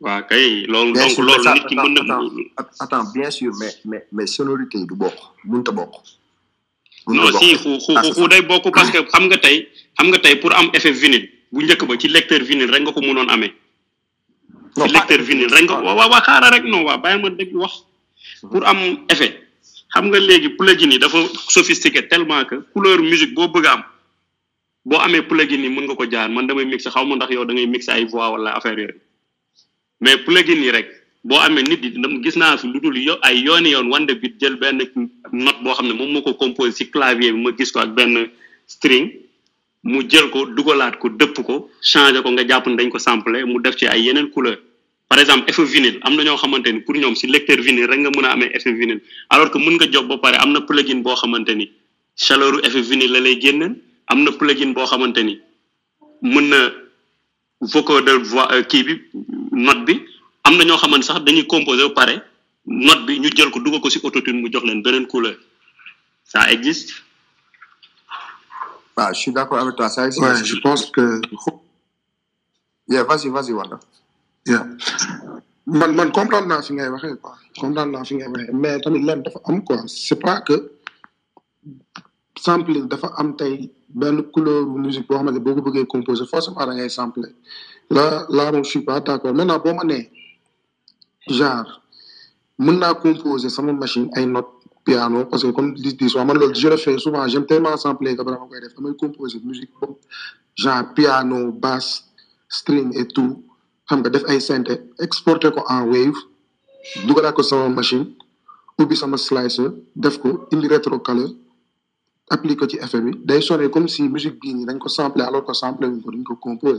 waa 0.00 0.22
kay 0.22 0.66
loolu 0.66 0.92
bien 0.92 1.02
donc 1.06 1.14
sûr. 1.14 1.22
loolu 1.24 1.38
mais 1.38 1.44
ça 1.44 1.54
nit 1.54 1.66
ki 1.68 1.74
mën 1.76 1.92
na 1.94 2.00
attends 2.00 2.30
attends. 2.56 2.84
Attends 2.84 3.12
bien 3.14 3.30
sûr 3.30 3.52
mais 3.60 3.72
mais 3.84 4.06
mais 4.12 4.26
sonorité 4.26 4.78
yi 4.78 4.86
du 4.86 4.94
bokk 4.94 5.18
mënut 5.44 5.68
a 5.68 5.72
bokk. 5.72 5.92
Non 7.08 7.26
si 7.38 7.54
xu 7.62 7.70
xu 7.84 7.92
xu 8.14 8.28
day 8.28 8.42
bokk 8.42 8.72
parce 8.74 8.90
que 8.90 8.98
xam 9.10 9.24
nga 9.28 9.38
tey 9.38 9.68
xam 9.98 10.06
nga 10.10 10.18
tey 10.18 10.36
pour 10.36 10.52
am 10.54 10.70
effet 10.74 10.92
vinyle 10.92 11.28
bu 11.52 11.64
njëkk 11.64 11.84
ba 11.88 11.98
ci 11.98 12.08
lecteur 12.08 12.40
vinyle 12.42 12.70
rek 12.70 12.82
nga 12.82 12.92
ko 12.92 13.00
mënoon 13.00 13.28
amee. 13.34 13.52
Non 14.76 14.86
ci 14.86 14.92
lecteur 14.94 15.20
vinyle 15.28 15.52
rek 15.54 15.64
nga 15.68 15.80
waa 15.82 16.08
waa 16.08 16.20
xaaral 16.26 16.52
rek 16.54 16.64
non 16.64 16.84
waa 16.84 16.96
bàyyi 16.96 17.20
ma 17.22 17.30
dégg 17.30 17.54
wax. 17.56 17.84
Pour 18.50 18.64
am 18.66 18.78
effet. 19.08 19.34
Xam 19.92 20.06
nga 20.08 20.18
léegi 20.18 20.48
plugin 20.56 20.90
yi 20.94 20.98
dafa 20.98 21.18
sophistiqué 21.48 22.06
tellement 22.08 22.44
que 22.44 22.54
couleur 22.72 22.98
musique 23.02 23.34
boo 23.34 23.48
bëgg 23.48 23.66
a 23.66 23.72
am 23.72 23.82
boo 24.84 24.98
amee 24.98 25.22
plugin 25.22 25.62
yi 25.64 25.68
mën 25.68 25.84
nga 25.86 25.94
ko 25.94 26.04
jaar 26.10 26.28
man 26.30 26.46
damay 26.46 26.64
mixé 26.64 26.90
xaw 26.90 27.04
ma 27.06 27.14
ndax 27.16 27.30
yow 27.32 27.44
da 27.44 27.52
ngay 27.54 27.66
mixé 27.66 27.90
ay 27.92 28.04
voix 28.04 28.30
wala 28.32 28.50
affaire 28.56 28.78
yooyu 28.78 29.00
mais 30.00 30.16
plugin 30.26 30.60
yi 30.62 30.70
rek 30.70 30.88
boo 31.24 31.38
amee 31.38 31.62
nit 31.62 31.82
yi 31.84 31.90
gis 32.24 32.36
naa 32.36 32.56
fi 32.56 32.66
lu 32.66 32.80
dul 32.80 32.96
yo 32.98 33.14
ay 33.22 33.36
yooni 33.46 33.70
yoon 33.70 33.88
wande 33.92 34.12
bit 34.20 34.34
jël 34.40 34.56
benn 34.56 34.78
note 35.32 35.62
boo 35.62 35.74
xam 35.74 35.86
ne 35.86 35.92
moom 35.94 36.10
moo 36.12 36.22
ko 36.22 36.34
composé 36.34 36.72
si 36.72 36.90
clavier 36.90 37.32
bi 37.32 37.38
ma 37.44 37.50
gis 37.58 37.70
ko 37.72 37.86
benn 37.86 38.28
string 38.66 39.06
mu 39.84 40.02
jël 40.08 40.30
ko 40.30 40.46
dugalaat 40.46 40.98
ko 40.98 41.08
dëpp 41.08 41.36
ko 41.46 41.70
changé 41.80 42.22
ko 42.22 42.30
nga 42.30 42.44
jàpp 42.48 42.66
ne 42.66 42.76
dañ 42.76 42.90
ko 42.90 42.98
samplé 42.98 43.44
mu 43.44 43.60
def 43.62 43.76
ci 43.76 43.86
ay 43.86 44.02
yeneen 44.06 44.30
couleur 44.30 44.58
par 45.08 45.18
exemple 45.20 45.44
effet 45.50 45.64
vinyle 45.64 45.98
am 46.02 46.16
na 46.16 46.24
ñoo 46.24 46.36
xamante 46.36 46.66
ni 46.72 46.80
pour 46.80 46.96
ñoom 46.96 47.14
si 47.14 47.26
lecteur 47.28 47.58
vinyle 47.60 47.86
rek 47.86 48.00
nga 48.00 48.10
mën 48.10 48.24
a 48.24 48.30
amee 48.32 48.50
effet 48.54 48.72
vinyle. 48.72 49.00
Alors 49.30 49.50
que 49.50 49.58
mën 49.58 49.74
nga 49.78 49.86
job 49.92 50.08
ba 50.08 50.16
pare 50.18 50.36
am 50.42 50.52
na 50.52 50.60
plugin 50.62 51.02
boo 51.02 51.14
xamante 51.14 51.50
ni 51.54 51.70
chaleur 52.16 52.54
effet 52.66 52.80
vinyle 52.82 53.12
la 53.12 53.20
lay 53.20 53.38
génneel. 53.40 53.76
Am 54.08 54.22
na 54.24 54.30
plugin 54.32 54.72
boo 54.74 54.86
xamante 54.86 55.22
ni 55.22 55.34
mën 56.22 56.48
na 56.50 56.58
voix 58.30 58.46
euh, 58.52 58.62
kii 58.70 58.84
bi 58.84 58.94
note 59.52 59.84
bi 59.86 59.94
am 60.44 60.56
na 60.56 60.64
ñoo 60.64 60.76
xamante 60.82 61.04
sax 61.06 61.20
dañuy 61.24 61.46
composer 61.46 61.88
ba 61.88 61.94
pare 61.94 62.14
note 62.66 63.06
bi 63.06 63.18
ñu 63.20 63.28
jël 63.36 63.50
ko 63.50 63.58
dugal 63.60 63.80
ko 63.80 63.90
si 63.90 63.98
autotune 64.04 64.40
mu 64.42 64.48
jox 64.52 64.64
leen 64.64 64.82
beneen 64.82 65.06
couleur 65.06 65.36
ça 66.24 66.50
existe? 66.52 66.92
Ah, 68.96 69.12
je 69.12 69.18
suis 69.20 69.32
d'accord 69.32 69.58
avec 69.58 69.76
toi. 69.76 69.88
Ça 69.88 70.06
existe. 70.06 70.22
Ouais, 70.24 70.44
je 70.44 70.56
pense 70.60 70.90
que. 70.90 71.20
Yeah, 72.88 73.04
vas-y, 73.04 73.28
vas-y, 73.28 73.52
Wanda. 73.52 73.78
Yeah. 74.46 74.66
man 75.64 75.94
man 75.94 76.10
comprendre 76.10 76.48
naa 76.50 76.62
fi 76.66 76.72
ngay 76.74 76.88
waxee 76.94 77.16
quoi 77.22 77.34
comprendre 77.60 77.92
naa 77.94 78.04
fi 78.08 78.14
ngay 78.16 78.26
waxee 78.32 78.52
mais 78.62 78.80
tamit 78.82 79.04
dafa 79.26 79.38
am 79.48 79.62
quoi 79.62 79.76
c'est 79.86 80.18
pas 80.18 80.40
que 80.40 80.56
sampling 82.36 82.88
dafa 82.88 83.08
am 83.20 83.36
tey 83.36 83.70
benn 83.94 84.22
couleur 84.32 84.66
musique 84.66 85.06
boo 85.08 85.16
xamante 85.16 85.38
boo 85.44 85.54
ko 85.54 85.60
bëggee 85.62 85.86
composer 85.86 86.26
forcément 86.26 86.64
da 86.66 86.74
ngay 86.74 86.88
sampler. 86.90 87.32
Là 87.90 88.26
là 88.28 88.52
moom 88.52 88.64
je 88.64 88.70
suis 88.70 88.82
pas 88.82 89.00
d'accord. 89.00 89.34
Maintenant 89.34 89.58
boo 89.58 89.74
ma 89.74 89.84
nee 89.84 90.10
genre 91.28 91.68
mën 92.58 92.76
naa 92.78 92.94
composer 92.94 93.48
sama 93.50 93.72
machine 93.72 94.08
ay 94.16 94.26
notes 94.26 94.48
piano 94.84 95.24
parce 95.26 95.42
que 95.44 95.50
comme 95.50 95.74
li 95.74 95.94
di 95.94 96.08
souvent 96.08 96.24
man 96.24 96.36
loolu 96.38 96.54
je 96.54 96.68
le 96.68 96.76
fais 96.76 96.98
souvent 96.98 97.26
j'aime 97.28 97.46
tellement 97.46 97.76
sampler 97.76 98.16
que 98.16 98.22
vraiment 98.22 98.46
koy 98.48 98.60
def. 98.60 98.74
Damay 98.74 98.94
composer 98.96 99.40
musique 99.44 99.70
boobu 99.80 99.94
genre 100.56 100.84
piano 100.94 101.52
basse 101.52 102.04
string 102.48 102.92
et 102.98 103.06
tout. 103.08 103.42
Xam 103.88 104.00
nga 104.00 104.10
def 104.10 104.24
ay 104.28 104.40
synthé 104.40 104.74
exporter 105.00 105.50
ko 105.52 105.60
en 105.68 105.82
wave 105.92 106.18
dugalaat 107.06 107.34
ko 107.34 107.42
sama 107.42 107.68
machine 107.68 108.06
ubbi 108.78 108.96
sama 108.96 109.16
slicer 109.16 109.70
def 109.94 110.18
ko 110.22 110.46
indi 110.52 110.66
rétrocaleur 110.68 111.30
appliqué 112.34 112.56
ko 112.60 112.66
ci 112.70 112.76
effet 112.84 113.00
bi 113.04 113.12
day 113.28 113.40
sonné 113.42 113.68
comme 113.70 113.88
si 113.88 114.02
musique 114.08 114.40
bii 114.40 114.54
nii 114.54 114.66
dañ 114.66 114.78
alors 115.28 115.44
que 115.44 115.52
samplé 115.52 115.86
wuñ 115.88 116.00
ko 116.02 116.10
dañ 116.10 116.24
ko 116.24 116.72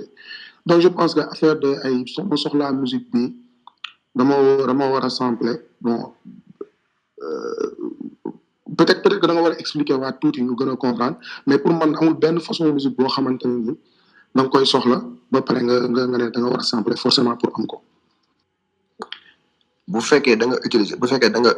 donc 0.66 0.80
je 0.82 0.88
pense 0.88 1.14
que 1.14 1.20
affaire 1.20 1.56
de 1.60 1.72
ay 1.86 1.96
soxla 2.08 2.38
soxlaa 2.44 2.72
musique 2.72 3.08
bi 3.12 3.24
dama 4.16 4.36
dama 4.68 4.86
war 4.92 5.06
a 5.06 5.10
samplé 5.10 5.52
bon 5.82 6.14
euh, 7.22 7.70
peut-être 8.78 9.02
peut-être 9.04 9.20
que 9.22 9.28
da 9.28 9.34
nga 9.34 9.42
war 9.42 9.52
a 9.54 9.60
expliquer 9.64 9.94
waat 10.02 10.14
tuuti 10.22 10.42
ñu 10.42 10.56
gën 10.58 10.70
a 10.70 10.76
comprendre 10.76 11.18
mais 11.48 11.58
pour 11.60 11.74
man 11.74 11.96
amul 12.00 12.16
benn 12.16 12.40
façon 12.40 12.72
musique 12.74 12.96
boo 12.98 13.08
xamante 13.08 13.46
ni 13.46 13.78
da 14.36 14.44
koy 14.52 14.66
soxla 14.66 14.98
ba 15.32 15.42
pare 15.42 15.60
nga 15.68 15.76
nga 15.92 16.02
nga 16.10 16.18
da 16.34 16.40
nga 16.42 16.50
war 16.54 16.62
a 16.62 16.96
forcément 17.04 17.36
pour 17.38 17.52
am 17.58 17.66
ko. 17.68 17.78
Bu 19.88 20.00
fekkee 20.10 20.36
da 20.40 20.46
nga 20.48 20.58
utiliser 20.66 20.98
bu 21.00 21.06
fekkee 21.08 21.30
da 21.36 21.40
nga 21.44 21.54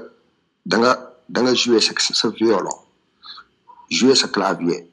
da 0.72 0.76
nga 0.82 0.92
da 1.34 1.40
nga 1.42 1.54
jouer 1.62 1.82
sa 1.82 2.28
violon 2.30 2.85
jouer 3.90 4.16
sa 4.16 4.28
clavier 4.28 4.90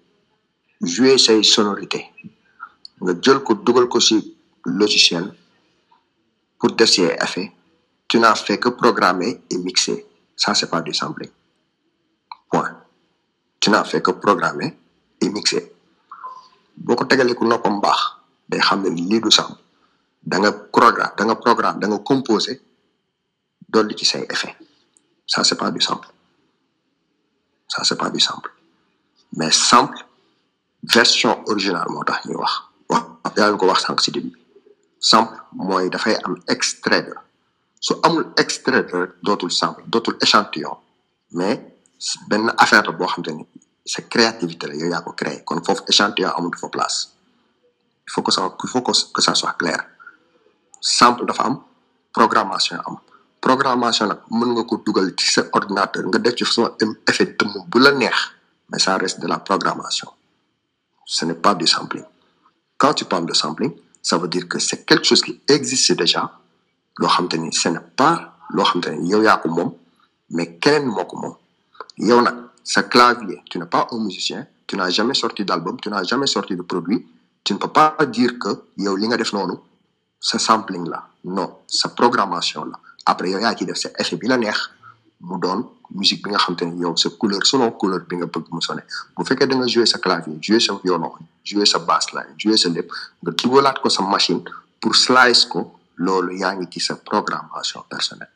jouer 0.80 1.18
say 1.18 1.43
sonorité 1.43 2.01
nga 3.01 3.12
jël 3.22 3.43
ko 3.43 3.55
dugal 3.55 3.88
ko 3.88 4.01
si 4.01 4.16
logiciel 4.64 5.26
pour 6.59 6.70
ay 6.80 7.16
effet 7.26 7.53
tu 8.12 8.18
n'as 8.18 8.34
fait 8.34 8.59
que 8.59 8.68
programmer 8.68 9.40
et 9.51 9.57
mixer. 9.57 10.05
Ça 10.36 10.53
c'est 10.55 10.68
pas 10.68 10.82
du 10.82 10.93
sampling. 10.93 11.30
Point. 12.51 12.76
Tu 13.59 13.70
n'as 13.70 13.84
fait 13.84 14.03
que 14.03 14.11
programmer 14.11 14.78
et 15.18 15.30
mixer. 15.30 15.72
Boo 16.76 16.95
ko 16.95 17.05
tegalee 17.09 17.34
ku 17.34 17.45
noppam 17.49 17.80
baax 17.80 18.01
day 18.49 18.61
xam 18.61 18.82
ne 18.82 18.90
lii 18.90 19.20
du 19.20 19.30
sample 19.30 19.61
da 20.30 20.36
nga 20.40 20.51
programme 20.53 21.12
da 21.16 21.24
nga 21.24 21.36
programme 21.45 21.78
da 21.80 21.86
nga 21.86 21.99
composer 22.01 22.57
dolli 23.72 23.95
ci 23.97 24.05
say 24.05 24.24
effet 24.34 24.57
ça 25.26 25.45
c'est 25.45 25.57
pas 25.61 25.70
du 25.70 25.80
sample 25.80 26.09
ça 27.68 27.84
c'est 27.84 27.97
pas 28.01 28.09
du 28.11 28.18
sample 28.20 28.51
mais 29.37 29.51
sample 29.70 29.99
version 30.95 31.35
originale 31.47 31.89
moo 31.91 32.05
tax 32.05 32.24
ñuy 32.26 32.37
wax. 32.43 32.53
Wax 32.91 33.03
yaa 33.37 33.49
ngi 33.51 33.59
ko 33.61 33.66
wax 33.70 33.80
sànq 33.87 34.01
si 34.01 34.11
début 34.11 34.30
bi. 34.35 34.41
Mooy 35.53 35.89
dafay 35.91 36.16
am 36.24 36.35
extrait 36.49 37.03
de. 37.03 37.14
Su 37.80 37.95
amul 38.03 38.26
extrait 38.37 38.85
de 38.93 39.01
dootul 39.22 39.51
sample 39.51 39.83
dootul 39.87 40.16
échantillon. 40.20 40.76
Mais 41.33 41.57
benn 42.28 42.53
affaire 42.59 42.85
la 42.85 42.93
boo 42.93 43.07
xam 43.07 43.22
te 43.24 43.30
ni 43.30 43.47
sa 43.85 44.03
créativité 44.03 44.66
la 44.66 44.74
yow 44.74 44.89
yaa 44.91 45.03
kon 45.47 45.62
foofu 45.64 45.83
échantillon 45.89 46.30
amul 46.37 46.57
fa 46.57 46.68
place. 46.68 47.09
Il 48.07 48.11
faut 48.12 48.22
que 48.22 48.33
ça 48.33 48.43
il 48.62 48.68
faut 48.68 48.80
dafa 51.24 51.43
am 51.45 51.61
programmation 52.12 52.78
am. 52.87 52.97
Programmation 53.41 54.07
nag 54.07 54.20
mën 54.30 54.51
nga 54.55 54.62
ko 54.64 54.76
dugal 54.87 55.09
ci 55.18 55.26
sa 55.26 55.43
ordinateur 55.53 56.05
nga 56.07 56.18
def 56.18 56.35
ci 56.39 56.45
son 56.45 56.70
effet 57.11 57.35
dëmm 57.39 57.64
bu 57.70 57.78
la 57.80 57.91
neex. 57.93 58.14
Mais 58.70 58.78
ça 58.78 58.96
reste 58.96 59.20
de 59.20 59.26
la 59.26 59.38
programmation. 59.38 60.08
Ce 61.04 61.24
n'est 61.24 61.34
pas 61.34 61.54
du 61.54 61.66
sampling. 61.66 62.04
Quand 62.78 62.94
tu 62.94 63.04
parles 63.04 63.26
de 63.26 63.34
sampling 63.34 63.72
ça 64.02 64.18
veut 64.18 64.28
dire 64.28 64.48
que 64.48 64.58
c'est 64.58 64.84
quelque 64.84 65.04
chose 65.04 65.22
qui 65.22 65.40
existe 65.48 65.92
déjà. 65.92 66.32
Ni 67.00 67.52
ce 67.52 67.68
n'est 67.68 67.80
pas 67.96 68.34
moom 69.46 69.74
mais 70.30 70.58
yow 71.98 72.20
nag 72.20 72.34
sa 72.64 72.82
clavier 72.82 73.42
tu 73.50 73.58
n'es 73.58 73.66
pas 73.66 73.86
un 73.90 73.98
musicien 73.98 74.46
tu 74.66 74.76
n'as 74.76 74.90
jamais 74.90 75.14
sorti 75.14 75.44
d'album 75.44 75.78
tu 75.80 75.88
n'as 75.90 76.02
jamais 76.04 76.26
sorti 76.26 76.56
de 76.56 76.62
produit 76.62 77.06
tu 77.44 77.54
ne 77.54 77.58
peux 77.58 77.68
pas 77.68 77.96
dire 78.06 78.38
que 78.38 78.64
sa 80.20 80.38
sampling 80.38 80.88
la. 80.88 81.08
Non 81.24 81.58
sa 81.66 81.88
programmation 81.90 82.64
la. 82.64 82.78
Après 83.06 83.30
yow 83.30 83.38
yaa 83.40 83.56
ciy 83.56 83.66
def 83.66 83.76
sa 83.76 83.90
effet 83.98 84.16
bi 84.16 84.28
mu 85.23 85.39
doon 85.39 85.61
musique 85.95 86.23
bi 86.25 86.31
nga 86.31 86.39
xam 86.39 86.57
te 86.57 86.64
ne 86.64 86.77
yow 86.83 86.97
sa 86.97 87.09
couleur 87.11 87.45
selon 87.47 87.70
couleur 87.73 88.01
bi 88.09 88.16
nga 88.16 88.27
bëgg 88.27 88.47
mu 88.53 88.61
sonné. 88.61 88.83
Bu 89.16 89.25
fekkee 89.25 89.47
da 89.47 89.55
nga 89.57 89.66
jouer 89.66 89.87
sa 89.87 89.99
clavier 89.99 90.37
jouer 90.41 90.61
sa 90.61 90.75
violon 90.83 91.12
jouer 91.45 91.66
sa 91.66 91.79
basse 91.79 92.12
line 92.12 92.35
jouer 92.39 92.57
sa 92.57 92.68
lépp 92.68 92.91
nga 93.23 93.31
dugalaat 93.39 93.79
ko 93.83 93.89
sa 93.89 94.03
machine 94.03 94.43
pour 94.81 94.95
slice 94.97 95.45
ko 95.47 95.61
loolu 95.97 96.33
yaa 96.39 96.55
ngi 96.57 96.66
ci 96.73 96.81
sa 96.81 96.97
programmation 96.97 97.83
personnelle. 97.89 98.31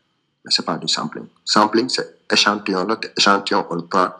Mais 0.45 0.53
c'est 0.55 0.65
pas 0.65 0.77
du 0.79 0.87
sampling. 0.87 1.27
Sampling 1.45 1.89
c'est 1.89 2.09
échantillon 2.31 2.87
la 2.87 2.97
te 2.97 3.09
échantillon 3.19 3.67
on 3.71 3.75
le 3.77 3.83
prend 3.87 4.11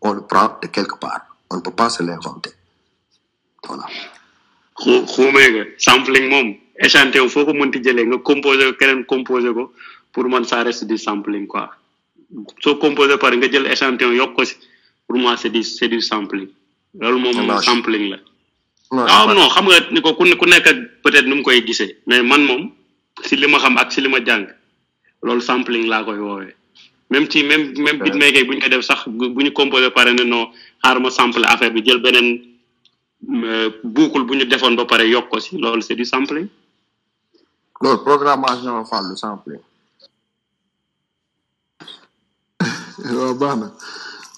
on 0.00 0.12
le 0.12 0.22
prend 0.22 0.58
de 0.62 0.66
quelque 0.68 0.96
part. 0.98 1.22
On 1.50 1.56
ne 1.56 1.60
peut 1.60 1.70
pas 1.70 1.88
se 1.90 2.02
l'inventer. 2.02 2.50
Voilà. 3.66 3.84
Xuumee 4.76 5.50
nga. 5.54 5.64
Sampling 5.78 6.28
moom 6.30 6.48
échantillon 6.82 7.28
foo 7.28 7.44
ko 7.46 7.52
mënti 7.54 7.78
jëlee 7.84 8.06
nga 8.10 8.18
composé 8.30 8.64
ko 8.70 8.72
keneen 8.80 9.04
composé 9.06 9.52
ko 9.54 9.72
pour 10.12 10.24
man 10.28 10.44
ça 10.44 10.62
reste 10.62 10.84
du 10.84 10.96
sampling 10.98 11.46
soo 12.62 12.76
composé 12.76 13.16
pare 13.18 13.36
nga 13.36 13.48
jël 13.50 13.66
échantillon 13.66 14.12
yokk 14.12 14.34
ko 14.36 14.44
si 14.44 14.54
pour 15.06 15.16
moi 15.18 15.36
c'est 15.36 15.50
du 15.50 15.62
c'est 15.62 15.88
du 15.88 16.00
sampling. 16.00 16.48
Loolu 17.00 17.18
moom 17.20 17.60
sampling 17.62 18.10
la. 18.10 18.18
Non 18.92 19.04
ah 19.08 19.26
non 19.34 19.48
xam 19.48 19.66
nga 19.68 19.78
ni 19.92 20.00
ko 20.00 20.14
ku 20.14 20.24
ku 20.40 20.46
nekk 20.46 20.66
ak 20.66 20.76
peut-être 21.02 21.26
nu 21.26 21.34
mu 21.36 21.42
koy 21.42 21.64
gisee 21.66 21.96
mais 22.06 22.22
man 22.22 22.44
moom 22.44 22.62
si 23.24 23.36
li 23.36 23.46
ma 23.46 23.58
xam 23.58 23.76
ak 23.78 23.92
si 23.92 24.00
li 24.00 24.08
ma 24.08 24.20
jàng 24.24 24.46
loolu 25.22 25.40
sampling 25.40 25.86
laa 25.88 26.04
koy 26.04 26.18
woowee. 26.18 26.54
Même 27.10 27.26
ci 27.30 27.42
même 27.42 27.72
même 27.84 27.98
beatmaker 28.04 28.44
bu 28.44 28.54
ñu 28.56 28.60
ko 28.60 28.68
def 28.68 28.82
sax 28.84 29.08
bu 29.08 29.42
ñu 29.44 29.52
composé 29.52 29.90
pare 29.90 30.12
ne 30.12 30.24
non 30.24 30.50
xaar 30.82 31.00
ma 31.00 31.10
sample 31.10 31.44
affaire 31.44 31.70
bi 31.72 31.82
jël 31.84 31.98
beneen 32.04 32.28
euh, 33.44 33.70
boucle 33.84 34.24
bu 34.24 34.36
ñu 34.36 34.44
defoon 34.44 34.76
ba 34.76 34.84
pare 34.84 35.08
yokk 35.08 35.28
ko 35.30 35.40
si 35.40 35.56
loolu 35.56 35.80
c'est 35.82 35.94
du 35.96 36.04
sampling. 36.04 36.48
Loolu 37.80 37.98
programmation 38.04 38.84
fan 38.84 39.04
lu 39.10 39.16
sampling. 39.16 39.60
Waaw 43.16 43.34
baax 43.40 43.56
na 43.60 43.68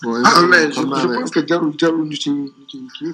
bon 0.03 0.23
Ah, 0.25 0.41
mais 0.51 0.73
je- 0.73 0.81
pense 0.83 1.31
que 1.31 1.41
jarul 1.49 1.73
jarul 1.81 2.05
ñu 2.11 2.17
ci 2.23 2.31
ñu 2.31 2.49
ci 2.71 2.77
kii 2.97 3.13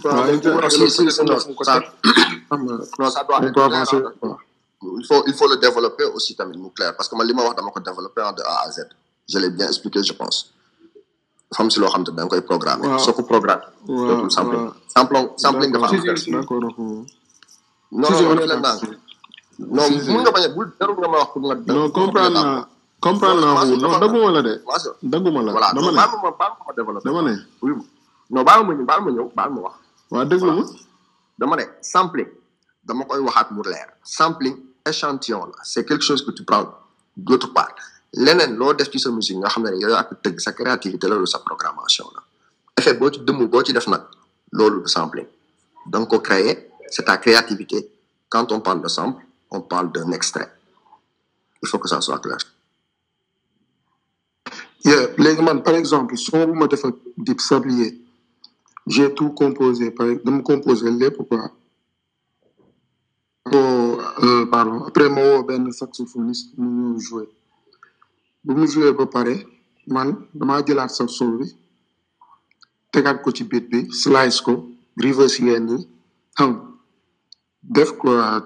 il 4.99 5.05
faut 5.09 5.23
il 5.27 5.35
faut 5.35 5.49
le 5.49 5.57
développer 5.57 6.05
aussi 6.15 6.37
tamit 6.37 6.57
mu 6.59 6.71
clair 6.77 6.95
parce 6.97 7.09
que 7.09 7.17
man 7.17 7.27
li 7.27 7.33
ma 7.35 7.43
wax 7.45 7.57
dama 7.57 7.71
ko 7.71 7.81
développer 7.81 8.23
en 8.23 8.33
de 8.33 8.43
A 8.43 8.57
à 8.67 8.71
Z. 8.71 8.79
Je 9.29 9.39
l'ai 9.39 9.51
bien 9.51 9.67
expliqué 9.67 10.03
je 10.03 10.13
pense. 10.13 10.53
Xam 11.55 11.71
si 11.71 11.79
loo 11.81 11.89
xam 11.89 12.05
te 12.05 12.11
da 12.11 12.23
nga 12.23 12.29
koy 12.31 12.43
programmer 12.43 12.87
Waaw. 12.89 12.99
soo 13.05 13.13
ko 13.17 13.23
programme 13.23 13.63
waaw 13.89 14.07
dootul 14.09 14.31
sampling 14.37 14.63
waaw. 14.63 14.75
sampling 14.95 15.27
sampling 15.45 15.71
dafa 15.73 15.87
am 15.87 15.93
D'accord. 15.97 16.13
affaire 16.13 16.33
d'accord 16.35 16.65
ok. 16.69 16.79
non 16.79 18.11
non 18.11 18.11
non 19.77 19.87
Si, 19.89 20.01
si. 20.05 20.11
mun 20.13 20.21
nga 20.23 20.31
bañ 20.35 20.45
a 20.47 20.49
bul 20.55 20.69
jarul 20.79 20.97
nga 21.01 21.09
ma 21.13 21.19
wax 21.23 21.31
pour 21.33 21.43
nga 21.47 21.55
non 21.75 21.91
comprendre 21.91 22.31
naa 22.45 22.69
comprendre 23.07 23.41
naa 23.41 23.55
ko. 23.61 23.75
non 23.83 23.99
dagguma 24.03 24.31
la 24.37 24.41
de. 24.43 24.53
dagguma 25.03 25.41
la. 25.47 25.53
dama 25.73 25.91
ne. 25.91 25.97
baal 25.97 26.11
ma 26.23 26.31
baal 26.41 26.53
ma 26.67 26.73
développer 26.77 27.05
dama 27.09 27.23
ne. 27.23 27.35
Non 28.31 28.43
baal 28.49 28.61
ma 28.67 28.73
ñëw 28.75 28.85
baal 28.91 29.01
ma 29.05 29.11
ñëw 29.17 29.27
baal 29.39 29.51
ma 29.55 29.61
wax. 29.67 29.75
Waa 30.11 30.25
déglu 30.25 30.53
ma. 30.59 30.65
Dama 31.39 31.55
ne 31.57 31.65
sampling. 31.81 32.31
Dama 32.85 33.05
koy 33.05 33.21
waxaat 33.27 33.51
mu 33.55 33.63
leer. 33.65 33.89
Sampling 34.03 34.57
échantillon 34.87 35.47
la. 35.47 35.59
C'est 35.63 35.85
quelque 35.85 36.05
chose 36.05 36.25
que 36.25 36.31
tu 36.33 36.43
prends 36.45 36.67
d'autre 37.17 37.53
part. 37.53 37.75
Leneen 38.13 38.57
loo 38.57 38.73
def 38.75 38.91
ci 38.91 38.99
sa 38.99 39.11
musique 39.11 39.39
nga 39.39 39.49
xam 39.49 39.63
ne 39.65 39.71
yow 39.83 39.91
yaa 39.91 40.05
ko 40.05 40.15
tëgg 40.23 40.39
sa 40.41 40.53
créativité 40.53 41.07
la 41.09 41.15
loolu 41.15 41.27
sa 41.27 41.39
programmation 41.39 42.07
la. 42.15 42.21
Effet 42.79 42.95
boo 42.95 43.11
ci 43.13 43.21
dëmm 43.21 43.47
boo 43.47 43.63
ci 43.65 43.73
def 43.73 43.87
nag 43.89 44.03
loolu 44.53 44.83
du 44.83 44.89
sampling. 44.89 45.27
Donc 45.87 46.09
ko 46.11 46.19
créer 46.21 46.71
c'est 46.91 47.05
ta 47.05 47.17
créativité. 47.19 47.91
Quand 48.29 48.51
on 48.53 48.61
parle 48.61 48.83
de 48.83 48.89
sample 48.89 49.23
on 49.51 49.61
parle 49.61 49.93
d'un 49.93 50.11
extrait. 50.13 50.51
Il 51.63 51.69
faut 51.69 51.79
que 51.79 51.89
ça 51.89 52.01
soit 52.01 52.19
clair 52.19 52.39
léegi 55.19 55.43
man 55.43 55.63
par 55.63 55.75
exemple 55.75 56.17
son 56.17 56.47
bu 56.47 56.53
ma 56.59 56.67
def 56.67 56.85
ak 56.85 56.95
Dip 57.17 57.41
Sablier 57.41 57.99
j'ai 58.87 59.13
tout 59.15 59.31
composé 59.31 59.91
par 59.91 60.07
dama 60.25 60.43
composé 60.43 60.87
oh 63.53 63.99
pardon 64.51 64.85
après 64.85 65.09
ma 65.09 65.23
woo 65.23 65.43
benn 65.45 65.71
saxophoniste 65.73 66.57
mu 66.59 66.97
ñëw 68.45 69.07
pare 69.07 69.35
man 69.95 70.09
damaa 70.35 70.63
jëlaat 70.67 70.91
saxo 70.91 71.25
bi 71.39 71.47
tegaat 72.93 73.19
ko 73.23 73.31
ci 73.37 73.45
beat 73.45 73.69
bi 73.71 73.79
slice 73.93 74.41
ko 74.47 74.53
reverse 75.05 75.41
def 77.63 77.91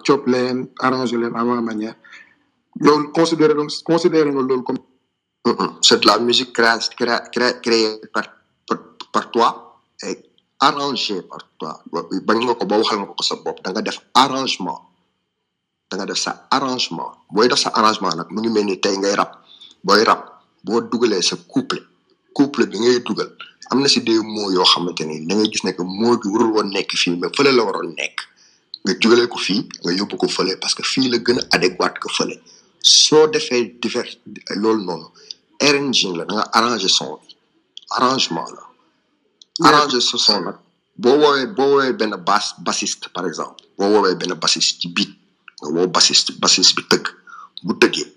chop 0.05 0.27
à 0.81 0.91
ma 0.91 1.61
manière. 1.61 1.95
Comme 2.83 4.79
Mm, 5.47 5.51
mm. 5.59 5.79
c'est 5.81 6.01
de 6.03 6.07
la 6.07 6.19
musique 6.19 6.53
créa, 6.53 6.79
créée 7.63 8.01
par, 8.13 8.25
par, 8.67 8.79
par 9.13 9.31
toi 9.31 9.81
et 10.03 10.19
arrangée 10.61 11.23
par 11.23 11.41
toi. 11.59 11.83
Bañ 12.27 12.39
nga 12.45 12.55
ko 12.55 12.65
ba 12.67 12.77
waxal 12.77 12.99
nga 13.01 13.07
ko 13.17 13.23
sa 13.25 13.37
bopp. 13.37 13.59
Da 13.65 13.71
nga 13.73 13.81
arrangement. 14.15 14.81
Da 15.91 15.97
nga 15.97 16.15
sa 16.15 16.47
arrangement. 16.51 17.11
Booy 17.33 17.49
def 17.49 17.59
sa 17.59 17.71
arrangement 17.79 18.15
nag 18.17 18.29
mu 18.31 18.41
ngi 18.41 18.51
mel 18.53 18.65
ni 18.69 18.77
tey 18.81 18.97
ngay 18.99 19.15
rap. 19.17 19.33
Booy 19.83 20.05
rap 20.05 20.21
boo 20.65 20.81
dugalee 20.81 21.23
sa 21.23 21.37
couple 21.53 21.81
couple 22.37 22.67
bi 22.69 22.77
ngay 22.79 23.01
dugal 23.01 23.31
am 23.71 23.81
na 23.81 23.89
si 23.89 24.01
des 24.03 24.19
mots 24.21 24.51
yoo 24.53 24.65
xamante 24.65 25.01
ni 25.09 25.25
da 25.27 25.35
ngay 25.35 25.49
gis 25.53 25.65
ne 25.65 25.73
que 25.73 25.83
mot 25.83 26.17
bi 26.21 26.29
warul 26.29 26.53
woon 26.55 26.69
nekk 26.71 26.91
fii 27.01 27.17
mais 27.17 27.33
fële 27.37 27.53
la 27.57 27.65
waroon 27.65 27.95
nekk. 27.97 28.17
Nga 28.85 28.93
jugalee 29.01 29.29
ko 29.33 29.39
fii 29.39 29.61
nga 29.85 29.91
yóbbu 29.99 30.17
ko 30.21 30.27
fële 30.29 30.53
parce 30.61 30.75
que 30.75 30.83
fii 30.83 31.09
la 31.09 31.19
gën 31.19 31.39
a 31.41 31.57
adéquat 31.57 31.95
que 32.03 32.09
fële. 32.13 32.37
Soo 32.83 33.27
defee 33.33 33.77
divers 33.81 34.19
loolu 34.63 34.85
noonu 34.85 35.07
arranging 35.67 36.15
la 36.19 36.25
da 36.25 36.35
nga 36.61 36.89
son 36.89 37.19
bi 37.23 37.35
arrangement 37.97 38.49
la 38.57 38.71
arranger 39.69 40.01
ce 40.01 40.17
son 40.17 40.41
nag. 40.45 40.57
Boo 40.97 41.17
woowee 41.23 41.47
boo 41.57 41.69
woowee 41.77 41.93
benn 41.93 42.15
bass 42.29 42.55
bassiste 42.59 43.09
par 43.15 43.27
exemple. 43.27 43.63
Boo 43.79 43.89
woowee 43.93 44.15
benn 44.15 44.35
bassiste 44.35 44.81
ci 44.81 44.89
beat. 44.89 45.11
Nga 45.63 45.69
woo 45.75 45.87
bassiste 45.89 46.31
bassiste 46.41 46.75
bi 46.77 46.83
tëgg. 46.91 47.07
Bu 47.63 47.75
tëggee 47.79 48.09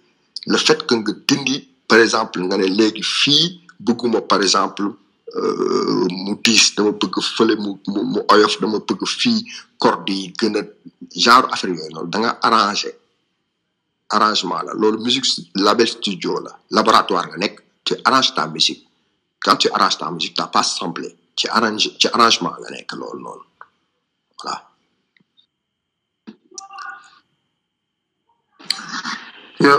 le 0.45 0.57
fait 0.57 0.79
que 0.85 0.93
nga 0.95 1.11
dindi 1.27 1.67
par 1.87 1.99
exemple 1.99 2.39
nga 2.47 2.57
ne 2.57 2.65
léegi 2.67 3.03
fii 3.03 3.61
bëgguma 3.79 4.21
par 4.21 4.41
exemple 4.41 4.83
euh, 5.35 6.05
mu 6.25 6.35
diis 6.43 6.73
dama 6.75 6.91
bëgg 6.91 7.15
fële 7.35 7.55
mu 7.63 7.71
mu 8.13 8.19
oyof 8.33 8.59
dama 8.61 8.79
bëgg 8.87 9.01
fii 9.19 9.39
corde 9.79 10.09
yi 10.11 10.33
gën 10.39 10.55
a 10.59 10.61
genre 11.23 11.47
affaire 11.53 11.73
yooyu 11.75 11.93
noonu 11.93 12.09
da 12.11 12.17
nga 12.19 12.31
arranger 12.47 12.93
arrangement 14.18 14.61
la 14.68 14.74
loolu 14.82 14.97
musique 15.05 15.28
label 15.66 15.88
studio 15.88 16.32
la 16.45 16.51
laboratoire 16.78 17.26
nga 17.30 17.38
nekk 17.43 17.55
tu 17.86 17.93
arranges 18.07 18.34
ta 18.36 18.47
musique. 18.47 18.84
Quand 19.43 19.57
tu 19.61 19.68
arranges 19.76 19.97
ta 19.97 20.09
musique 20.16 20.36
t'as 20.38 20.47
pas 20.55 20.64
samplé 20.64 21.09
ci 21.38 21.47
arrange 21.57 21.89
ci 21.99 22.07
arrangement 22.16 22.55
la 22.64 22.70
nekk 22.76 22.91
voilà. 24.39 24.55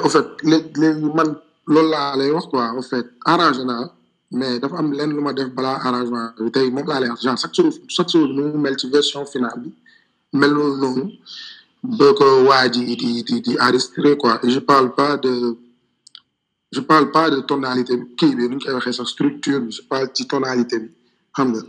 Au 0.05 0.09
fait 0.15 0.27
léegi 0.43 1.09
man 1.19 1.31
loolu 1.73 1.91
laa 1.91 2.17
lay 2.17 2.31
wax 2.31 2.47
quoi. 2.47 2.73
Au 2.79 2.83
fait 2.83 3.07
arrangé 3.25 3.65
naa 3.65 3.85
mais 4.39 4.59
dafa 4.59 4.77
am 4.79 4.93
lenn 4.93 5.11
lu 5.17 5.35
def 5.35 5.49
balaa 5.57 5.77
arrangement 5.87 6.29
bi. 6.39 6.51
Tey 6.51 6.71
moom 6.71 6.87
lay 6.87 7.09
wax 7.11 7.21
genre 7.25 7.39
chaque 7.43 7.55
jour 7.55 7.73
chaque 7.89 8.09
jour 8.11 8.29
mel 8.65 8.77
ci 8.81 8.87
version 8.91 9.25
finale 9.27 9.59
bi 9.63 9.71
mel 10.41 10.53
noonu 10.53 11.05
ba 11.85 12.15
ko 12.17 12.25
waa 12.49 12.65
ji 12.73 12.81
di 12.97 13.11
di 13.29 13.35
di 13.45 13.53
enregistré 13.61 14.17
quoi. 14.17 14.41
Et 14.43 14.51
je 14.51 14.59
parle 14.61 14.95
pas 14.95 15.17
de 15.19 15.57
je 16.73 16.81
parle 16.81 17.11
pas 17.13 17.29
de 17.31 17.41
tonalité 17.41 17.95
kii 18.19 18.35
bi 18.37 18.49
nu 18.49 18.57
ñu 18.57 18.59
koy 18.65 18.73
waxee 18.75 18.93
sax 18.99 19.09
structure 19.15 19.61
bi 19.61 19.71
je 19.71 19.83
ci 20.15 20.27
tonalité 20.27 20.79
bi 20.83 20.89
xam 21.37 21.49
nga. 21.53 21.61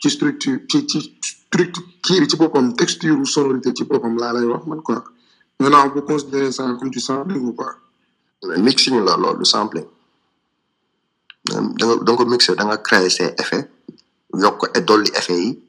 Ci 0.00 0.08
structure 0.16 0.58
ci 0.70 0.86
ci 0.90 0.98
structure 1.20 1.84
kii 2.04 2.26
ci 2.30 2.36
boppam 2.40 2.74
texture 2.80 3.16
sonorité 3.26 3.68
ci 3.76 3.84
boppam 3.84 4.14
laa 4.18 4.32
lay 4.32 4.46
wax 4.52 4.64
man 4.66 4.80
quoi. 4.82 5.04
Maintenant 5.60 5.88
vous 5.94 6.02
considérez 6.02 6.52
ça 6.52 6.62
comme 6.78 6.90
du 6.90 7.00
ou 7.36 7.54
la 8.42 9.16
loolu 9.16 9.38
du 9.38 9.44
sampling. 9.44 9.86
Da 11.44 11.60
nga 11.60 11.96
da 12.04 12.12
nga 12.12 12.16
ko 12.16 12.24
mixé 12.26 12.54
da 12.54 12.64
nga 12.64 12.76
créer 12.78 13.10
ses 13.10 13.34
effets 13.42 13.66
yokk 14.34 14.60
dolli 14.88 15.10
effet 15.20 15.40
yi. 15.44 15.67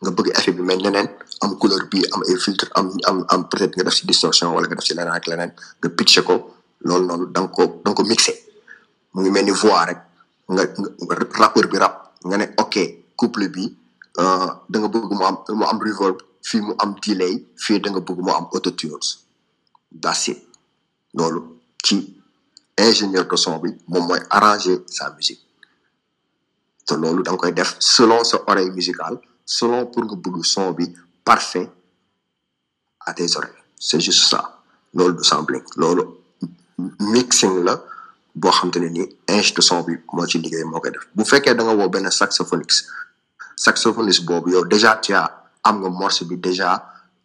Nga 0.00 0.10
bëgg 0.16 0.28
effet 0.38 0.52
bi 0.56 0.62
mel 0.62 0.80
neneen 0.84 1.08
am 1.44 1.56
couleur 1.60 1.84
bi 1.92 2.00
am 2.14 2.20
ay 2.28 2.36
filtre 2.44 2.68
am 2.78 2.86
am 3.08 3.18
am 3.32 3.40
peut 3.48 3.62
être 3.64 3.74
nga 3.76 3.84
def 3.84 3.94
si 3.98 4.06
distorsion 4.06 4.52
wala 4.54 4.66
nga 4.66 4.76
def 4.78 4.84
si 4.88 4.94
leneen 4.94 5.14
ak 5.18 5.26
nga 5.80 5.88
pitché 5.98 6.22
ko 6.28 6.34
loolu 6.86 7.04
noonu 7.06 7.24
da 7.34 7.40
nga 7.40 7.50
ko 7.56 7.62
da 7.84 7.92
ko 7.92 8.02
mixé 8.04 8.32
mu 9.12 9.20
ngi 9.22 9.30
mel 9.30 9.44
ni 9.44 9.52
voix 9.62 9.84
rek 9.88 10.00
nga 10.52 10.62
nga 11.06 11.14
rappeur 11.42 11.66
bi 11.70 11.76
rap 11.82 11.94
nga 12.28 12.36
ne 12.40 12.46
ok 12.62 12.74
couple 13.16 13.48
bi 13.54 13.64
euh, 14.20 14.48
da 14.70 14.76
nga 14.80 14.88
bëgg 14.94 15.10
mu 15.18 15.24
am 15.28 15.36
mu 15.58 15.64
am 15.70 15.78
reverb 15.86 16.18
fii 16.48 16.60
mu 16.66 16.72
am 16.82 16.90
delay 17.04 17.34
fii 17.64 17.78
da 17.82 17.88
nga 17.90 18.00
bëgg 18.06 18.18
mu 18.24 18.30
am 18.32 18.46
autotunes 18.54 19.08
that's 20.02 20.28
it. 20.28 20.38
Loolu 21.14 21.58
ci 21.82 21.96
ingénieur 22.78 23.26
de 23.26 23.36
son 23.36 23.58
bi 23.58 23.70
moom 23.88 24.06
mooy 24.06 24.20
arranger 24.30 24.78
sa 24.86 25.10
musique. 25.16 25.42
Te 26.86 26.94
loolu 26.94 27.22
da 27.22 27.30
nga 27.32 27.38
koy 27.40 27.52
def 27.52 27.76
selon 27.78 28.24
sa 28.24 28.36
oreille 28.46 28.70
musicale 28.72 29.18
selon 29.56 29.86
pour 29.90 30.04
nga 30.06 30.14
bëgg 30.24 30.44
son 30.44 30.70
bi 30.72 30.86
parfait 31.24 31.68
à 33.06 33.12
tes 33.12 33.36
oreilles. 33.36 33.50
C'est 33.78 33.98
juste 34.00 34.28
ça. 34.30 34.40
Loolu 34.94 35.16
du 35.16 35.24
sampling 35.24 35.62
loolu 35.76 36.02
mixing 37.14 37.54
la 37.66 37.74
boo 38.34 38.50
xam 38.50 38.70
te 38.70 38.78
ne 38.78 38.88
ni 38.88 39.02
ingé 39.28 39.52
de 39.54 39.60
son 39.60 39.82
bi 39.86 39.94
moo 40.12 40.26
ci 40.26 40.38
liggéey 40.38 40.64
moo 40.64 40.80
koy 40.80 40.90
def. 40.94 41.04
Bu 41.14 41.24
fekkee 41.24 41.54
da 41.54 41.62
nga 41.64 42.10
saxophoniste 42.10 42.86
saxophoniste 43.56 44.24
boobu 44.24 44.50
yow 44.52 44.64
déjà 44.64 44.96
tu 45.02 45.14
as 45.14 45.30
am 45.64 45.80
nga 45.80 45.88
morceau 45.88 46.24
bi 46.26 46.36
déjà 46.36 46.70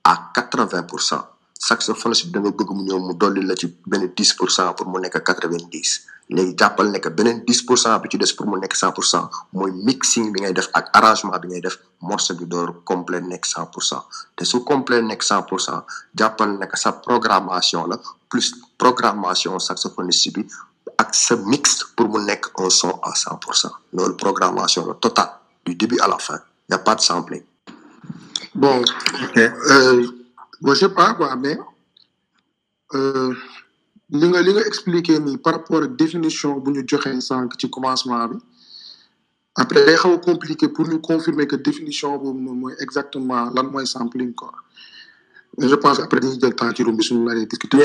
à 0.03 0.31
quatre 0.33 0.63
vingt 0.65 0.83
pour 0.83 1.01
cent 1.01 1.23
saxophoniste 1.67 2.25
bi 2.27 2.33
da 2.33 2.39
nga 2.39 2.51
bëgg 2.57 2.69
mu 2.75 2.81
ñëw 2.87 2.99
mu 3.07 3.13
dolli 3.21 3.41
la 3.49 3.55
ci 3.59 3.67
benn 3.89 4.05
dix 4.17 4.29
pour 4.37 4.51
cent 4.55 4.73
pour 4.77 4.87
mu 4.91 4.97
nekk 5.01 5.17
quatre 5.27 5.47
vingt 5.51 5.67
dix 5.73 5.89
léegi 6.29 6.53
jàppal 6.59 6.87
nekk 6.93 7.07
beneen 7.17 7.43
dix 7.47 7.61
pour 7.65 7.77
cent 7.77 7.97
bi 8.01 8.07
ci 8.11 8.35
pour 8.37 8.47
mu 8.47 8.57
nekk 8.59 8.75
cent 8.75 8.91
pour 8.91 9.05
cent 9.05 9.29
mixing 9.87 10.31
bi 10.33 10.41
ngay 10.41 10.53
arrangement 10.93 11.39
bi 11.41 11.47
ngay 11.49 11.61
def 11.61 11.77
morceau 12.01 12.35
bi 12.35 12.45
door 12.45 12.83
complet 12.83 13.21
nekk 13.21 13.45
cent 13.45 13.65
pour 13.71 13.83
cent. 13.83 14.03
Te 14.35 14.43
su 14.45 14.63
complet 14.63 15.01
nekk 15.01 15.23
cent 15.23 15.41
pour 15.43 15.59
cent 15.61 15.81
jàppal 16.17 16.49
sa 16.75 16.91
programmation 16.93 17.85
la 17.87 17.97
plus 18.29 18.47
programmation 18.77 19.57
saxophoniste 19.59 20.29
bi 20.35 20.41
ak 20.97 21.09
sa 21.15 21.35
pour 21.95 22.07
mu 22.09 22.19
nekk 22.25 22.45
son 22.69 22.93
à 23.01 23.15
cent 23.15 23.37
pour 23.37 23.55
cent. 23.55 23.71
Programmation 24.17 24.85
la 24.87 24.93
totale 24.95 25.31
du 25.65 25.73
début 25.75 25.99
à 25.99 26.07
la 26.07 26.17
fin 26.19 26.39
y 26.69 26.73
a 26.73 26.77
pas 26.79 26.95
de 26.95 27.01
sampling. 27.01 27.43
Bon 28.53 28.81
euh, 29.37 30.07
bon 30.61 30.73
je 30.73 30.79
sais 30.79 30.89
pas 30.89 31.13
quoi 31.13 31.35
mais 31.35 31.57
euh, 32.93 33.33
li 34.09 34.27
nga 34.29 34.41
li 34.41 34.51
nga 34.53 34.63
expliqué 34.71 35.19
nii 35.19 35.37
par 35.37 35.53
rapport 35.53 35.83
ak 35.83 35.95
définition 35.95 36.59
bu 36.59 36.71
ñu 36.71 36.81
joxee 36.87 37.21
sànq 37.21 37.53
ci 37.59 37.69
commencement 37.69 38.27
bi. 38.27 38.37
Après 39.57 39.85
day 39.85 39.95
xaw 39.95 40.13
a 40.13 40.17
compliqué 40.19 40.67
pour 40.67 40.85
ñu 40.87 40.99
confirmer 40.99 41.47
que 41.47 41.55
définition 41.55 42.17
boobu 42.17 42.39
noonu 42.41 42.59
mooy 42.61 42.73
exactement 42.79 43.49
lan 43.55 43.63
mooy 43.71 43.87
sampling 43.87 44.33
quoi. 44.33 44.51
Je 45.57 45.75
pense 45.75 45.99
après 46.01 46.19
dañuy 46.19 46.37
jël 46.41 46.53
temps 46.55 46.73
ci 46.75 46.83
room 46.83 46.97
bi 46.97 47.03
suñu 47.03 47.23
naree 47.25 47.45
discuter 47.47 47.77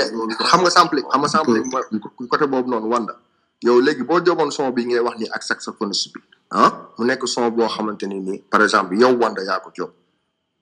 xam 0.51 0.61
nga 0.63 0.71
sampling 0.71 1.05
xam 1.11 1.21
nga 1.23 1.29
sampling 1.29 1.65
mooy 1.73 1.85
côté 2.29 2.47
boobu 2.47 2.69
noonu 2.71 2.89
wanda. 2.93 3.15
Yow 3.63 3.81
léegi 3.81 4.03
boo 4.03 4.21
jogoon 4.25 4.51
son 4.51 4.71
bi 4.73 4.85
ngay 4.87 4.99
wax 4.99 5.17
ni 5.21 5.27
ak 5.31 5.43
saxophoniste 5.43 6.13
bi 6.15 6.21
ah 6.51 6.71
mu 6.99 7.05
nekk 7.07 7.27
son 7.29 7.49
boo 7.51 7.69
xamante 7.69 8.03
ni 8.07 8.19
nii 8.21 8.39
par 8.51 8.63
exemple 8.63 8.97
yow 8.99 9.13
wanda 9.21 9.43
yaa 9.45 9.61
ko 9.61 9.71
jóg 9.77 9.91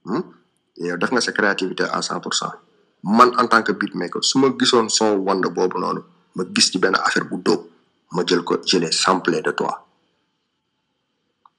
hmm? 0.04 0.22
Yow 0.80 0.96
def 0.96 1.10
nga 1.12 1.20
sa 1.20 1.32
créativité 1.32 1.84
à 1.84 2.02
cent 2.02 2.20
pour 2.20 2.34
cent. 2.34 2.52
Man 3.02 3.30
en 3.38 3.46
tant 3.46 3.62
que 3.62 3.72
beatmaker 3.72 4.22
su 4.24 4.38
ma 4.38 4.48
gisoon 4.58 4.88
son 4.88 5.16
wanda 5.26 5.48
boobu 5.48 5.78
noonu 5.78 6.00
ma 6.34 6.44
gis 6.54 6.70
ci 6.72 6.78
benn 6.78 6.94
affaire 6.96 7.24
bu 7.30 7.36
dóob 7.42 7.62
ma 8.12 8.22
jël 8.26 8.42
ko 8.42 8.56
je 8.66 8.78
l'ai 8.78 8.92
samplé 8.92 9.40
de 9.42 9.50
toi. 9.52 9.86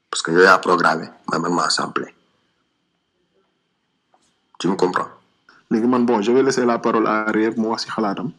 Parce 0.09 0.22
que 0.22 0.32
yow 0.32 0.41
yaa 0.41 0.57
programmé 0.59 1.07
mais 1.32 1.39
man 1.39 1.53
maa 1.53 1.70
samplé. 1.70 2.13
Tu 4.59 4.67
me 4.67 4.76
comprends? 4.76 5.07
Léegi 5.72 5.88
man 5.88 6.05
bon 6.05 6.22
je 6.22 6.32
vais 6.32 6.43
laisser 6.43 6.65
la 6.65 6.80
parole 6.80 7.07
à 7.07 7.26
Rêve 7.32 7.57
mu 7.59 7.67
wax 7.67 7.84
si 7.84 7.89
xalaatam. 7.89 8.32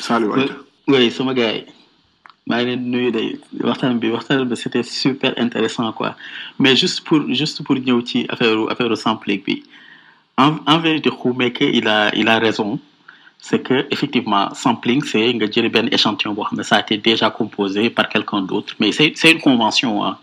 Salut 0.00 0.28
oui 0.28 0.50
oui 0.88 1.10
sama 1.10 1.34
gars 1.34 1.52
yi. 1.52 1.66
Maa 2.46 2.62
nuyu 2.64 3.10
c'était 4.54 4.82
super 4.84 5.34
intéressant 5.36 5.92
quoi. 5.92 6.14
Mais 6.60 6.76
juste 6.76 7.00
pour 7.04 7.20
juste 7.34 7.62
pour 7.64 7.74
ñëw 7.76 8.00
ci 8.06 8.26
affaire 8.28 8.56
affaire 8.70 8.96
sampling 8.96 9.42
bi. 9.44 9.62
En 10.38 10.52
en 10.66 10.78
vérité 10.78 11.10
il 11.78 11.88
a 11.88 12.14
il 12.14 12.28
a 12.28 12.38
raison. 12.38 12.78
C'est 13.38 13.62
que 13.62 13.86
effectivement 13.90 14.54
sampling 14.54 15.02
c'est 15.04 15.34
nga 15.34 15.46
jëli 15.50 15.68
benn 15.68 15.88
échantillon 15.92 16.34
boo 16.34 16.46
ça 16.62 16.76
a 16.76 16.80
été 16.80 16.96
déjà 16.98 17.30
composé 17.30 17.90
par 17.90 18.08
quelqu'un 18.08 18.42
d'autre. 18.42 18.74
Mais 18.78 18.92
c'est 18.92 19.12
c'est 19.16 19.32
une 19.32 19.40
convention 19.40 20.04
hein 20.04 20.16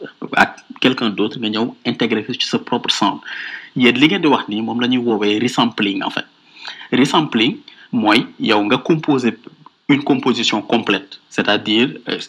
ak 0.44 0.52
quelqu'un 0.80 1.10
d'autre 1.10 1.38
nga 1.40 1.50
ñëw 1.50 1.76
intégrer 1.86 2.24
ko 2.26 2.32
ci 2.34 2.48
sa 2.48 2.60
propre 2.60 2.90
sound 3.00 3.20
yéen 3.76 3.96
li 4.02 4.08
ngeen 4.08 4.22
di 4.22 4.28
wax 4.34 4.48
nii 4.48 4.62
moom 4.62 4.80
la 4.80 4.88
ñuy 4.88 5.04
woowee 5.08 5.40
resampling 5.46 6.00
en 6.08 6.10
fait. 6.16 6.28
Resampling 7.00 7.58
mooy 7.92 8.20
yow 8.40 8.62
nga 8.68 8.78
composer 8.78 9.34
une 9.90 10.04
composition 10.04 10.62
complète. 10.62 11.20
C'est-à-dire 11.30 11.90
euh, 12.10 12.20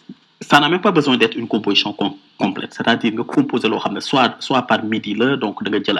ça 0.41 0.61
n'a 0.61 0.69
même 0.69 0.81
pas 0.81 0.91
besoin 0.93 1.17
d'être 1.17 1.37
une 1.37 1.47
composition 1.49 1.93
com- 1.93 2.15
complète. 2.39 2.75
C'est-à-dire 2.75 3.13
nga 3.13 3.23
composer 3.25 3.69
loo 3.69 3.79
xam 3.79 3.95
ne 3.95 4.01
soit 4.01 4.37
soit 4.41 4.63
par 4.63 4.83
MIDI 4.85 5.15
donc 5.43 5.63
da 5.65 5.71
nga 5.71 5.81
jël 5.87 5.99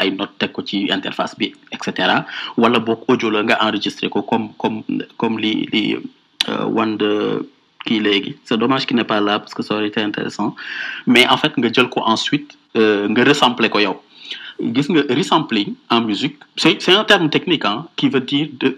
interface 0.97 1.35
bi 1.39 1.53
et 1.73 1.79
cetera 1.85 2.27
wala 2.57 2.79
boog 2.79 3.01
audio 3.09 3.29
enregistré 3.67 4.09
comme 4.11 4.53
comme 4.59 4.83
comme 5.17 5.39
li 5.39 5.69
li 5.73 5.97
euh, 6.49 7.41
c'est 8.45 8.57
dommage 8.57 8.87
qu'il 8.87 8.97
n'est 8.97 9.05
pas 9.05 9.21
là 9.21 9.39
parce 9.39 9.55
que 9.55 9.63
ça 9.63 9.75
aurait 9.75 9.89
été 9.89 10.01
intéressant. 10.01 10.57
Mais 11.07 11.27
en 11.29 11.37
fait 11.37 11.53
nga 11.57 11.73
jël 11.73 11.89
ko 11.89 12.01
ensuite 12.05 12.51
euh, 12.77 13.09
nga 13.09 13.25
gis 14.61 14.87
nga 14.89 15.03
resampling 15.11 15.75
en 15.91 16.01
musique 16.03 16.37
c'est 16.57 16.89
un 16.91 17.05
terme 17.05 17.29
technique 17.31 17.65
hein, 17.65 17.87
qui 17.97 18.09
veut 18.09 18.21
dire 18.21 18.49
de- 18.61 18.77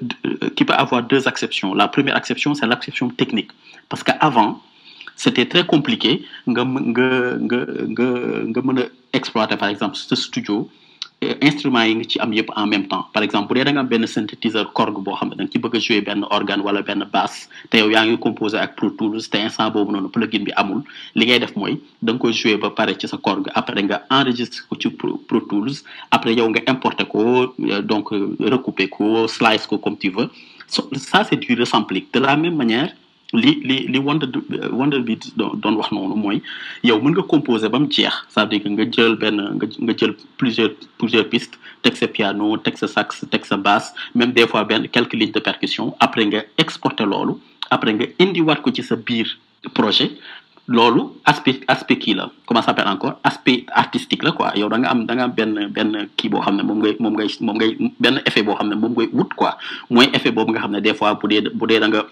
qui 0.57 0.65
peut 0.65 0.73
avoir 0.75 1.03
deux 1.03 1.29
acceptions. 1.29 1.75
La 1.75 1.89
première 1.89 2.17
acception 2.17 2.55
c'est 2.55 2.67
l'acception 2.67 3.09
technique. 3.11 3.51
Parce 3.89 4.03
que 4.03 4.13
avant 4.21 4.61
c'était 5.17 5.47
très 5.47 5.65
compliqué 5.67 6.25
nga 6.47 6.65
nga 6.65 7.09
nga 7.97 8.83
exploiter 9.13 9.57
par 9.57 9.69
exemple 9.69 9.97
ce 9.97 10.15
studio 10.17 10.57
euh, 10.63 10.86
instruments 11.23 11.89
yi 11.89 11.95
nga 11.97 12.05
ci 12.05 12.19
am 12.21 12.33
yëpp 12.33 12.51
en 12.57 12.67
même 12.67 12.87
temps. 12.89 13.07
Par 13.13 13.23
exemple 13.23 13.49
bu 13.49 13.59
dee 13.59 13.65
da 13.65 13.73
nga 13.73 13.81
am 13.81 13.89
benn 13.89 14.07
synthétiseur 14.07 14.73
Korg 14.73 14.99
boo 15.03 15.15
xam 15.17 15.31
ne 15.31 15.35
da 15.37 15.43
nga 15.45 15.51
ci 15.53 15.59
bëgg 15.59 15.77
a 15.77 15.81
jouer 15.81 16.01
benn 16.03 16.25
organe 16.31 16.63
wala 16.63 16.83
benn 16.83 17.05
basse 17.13 17.49
te 17.71 17.79
yow 17.79 17.89
yaa 17.91 18.05
ngi 18.05 18.19
composé 18.19 18.59
ak 18.59 18.77
Pro 18.77 18.91
Tools 18.91 19.31
te 19.31 19.39
instant 19.39 19.71
boobu 19.71 19.93
noonu 19.93 20.09
plugin 20.13 20.45
bi 20.45 20.53
amul 20.57 20.83
li 21.15 21.25
ngay 21.27 21.39
def 21.41 21.57
mooy 21.57 21.81
da 22.03 22.13
nga 22.13 22.21
koy 22.21 22.33
jouer 22.33 22.59
ba 22.59 22.71
pare 22.71 22.97
ci 22.99 23.09
sa 23.09 23.17
Korg 23.17 23.49
après 23.55 23.83
nga 23.83 24.03
enregistre 24.11 24.67
ko 24.69 24.77
ci 24.79 24.91
Pro, 24.91 25.41
Tools 25.49 25.83
après 26.11 26.35
yow 26.35 26.49
nga 26.51 26.61
importer 26.67 27.07
ko 27.09 27.55
euh, 27.61 27.81
donc 27.83 28.13
euh, 28.13 28.37
recouper 28.41 28.89
ko 28.89 29.27
slice 29.27 29.67
ko 29.67 29.79
comme 29.79 29.97
tu 29.97 30.11
veux. 30.11 30.29
Ça 30.69 31.25
c'est 31.25 31.37
du 31.37 31.55
resampling 31.55 32.05
de 32.13 32.19
la 32.21 32.37
même 32.37 32.57
manière 32.57 32.93
li 33.33 33.53
li 33.67 33.77
li 33.91 33.99
Wonder 33.99 34.29
Wonder 34.71 35.01
Beat 35.03 35.33
doon 35.37 35.75
wax 35.77 35.91
noonu 35.91 36.15
mooy 36.15 36.43
yow 36.87 37.01
mën 37.03 37.11
nga 37.17 37.23
composer 37.27 37.69
ba 37.69 37.79
mu 37.79 37.89
jeex 37.91 38.15
c'est-à-dire 38.29 38.63
que 38.63 38.69
nga 38.69 38.85
jël 38.91 39.17
benn 39.17 39.37
nga 39.59 39.67
nga 39.67 39.95
jël 39.99 40.15
plusieurs 40.39 40.71
plusieurs 40.99 41.29
pistes 41.29 41.59
teg 41.83 41.97
sa 41.97 42.07
piano 42.07 42.57
teg 42.59 42.77
sa 42.79 42.87
sax 42.87 43.25
teg 43.31 43.45
sa 43.45 43.57
basse 43.57 43.93
même 44.15 44.33
des 44.33 44.47
fois 44.47 44.65
benn 44.65 44.89
quelques 44.89 45.15
lignes 45.15 45.33
de 45.33 45.41
percussion 45.41 45.95
après 46.01 46.27
nga 46.27 46.43
exporter 46.59 47.05
loolu 47.05 47.35
après 47.71 47.93
nga 47.95 48.07
indiwaat 48.21 48.63
ko 48.63 48.71
ci 48.71 48.83
sa 48.83 48.95
biir 48.97 49.27
projet 49.75 50.11
loolu 50.69 51.03
aspect 51.25 51.61
aspect 51.67 51.99
kii 51.99 52.15
la 52.15 52.31
comment 52.47 52.63
ça 52.63 52.67
s'appelle 52.71 52.89
encore 52.89 53.19
aspect 53.25 53.67
artistique 53.73 54.23
la 54.23 54.31
quoi 54.33 54.53
yow 54.55 54.69
da 54.69 54.79
nga 54.79 54.91
am 54.91 55.05
da 55.07 55.15
nga 55.15 55.25
am 55.25 55.33
benn 55.35 55.67
benn 55.75 56.09
kii 56.17 56.29
boo 56.31 56.41
xam 56.47 56.57
ne 56.57 56.63
moom 56.63 56.79
ngay 56.79 56.95
moom 57.01 57.15
ngay 57.19 57.29
moom 57.41 57.57
ngay 57.59 57.77
benn 57.99 58.23
effet 58.25 58.43
boo 58.43 58.55
xam 58.55 58.69
ne 58.71 58.75
moom 58.77 58.93
ngay 58.95 59.09
wut 59.13 59.35
quoi 59.35 59.59
mooy 59.91 60.07
effet 60.15 60.31
boobu 60.31 60.53
nga 60.53 60.61
xam 60.63 60.73
ne 60.73 60.81
des 60.81 60.95
fois 60.95 61.15
bu 61.15 61.27
dee 61.29 61.41
bu 61.55 61.67
dee 61.67 61.81
da 61.81 61.89
nga 61.89 62.03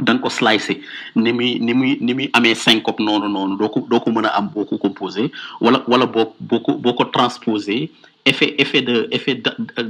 da 0.00 0.12
nga 0.14 0.22
ko 0.22 0.28
slicer 0.30 0.76
ni 1.16 1.32
muy 1.32 1.58
ni 1.60 1.72
muy 1.74 1.98
ni 2.00 2.14
muy 2.14 2.30
amee 2.32 2.54
syncope 2.54 3.00
noonu 3.02 3.28
noonu 3.28 3.56
doo 3.60 3.68
ko 3.68 3.80
doo 3.90 4.00
ko 4.00 4.10
mën 4.10 4.26
a 4.26 4.36
am 4.38 4.48
boo 4.54 4.64
ko 4.64 4.78
composé 4.78 5.30
wala 5.60 5.82
wala 5.86 6.06
boo 6.06 6.32
boo 6.40 6.94
ko 6.96 7.04
transposé 7.12 7.90
effet 8.24 8.54
effet 8.58 8.82
de 8.82 9.08
effet 9.10 9.36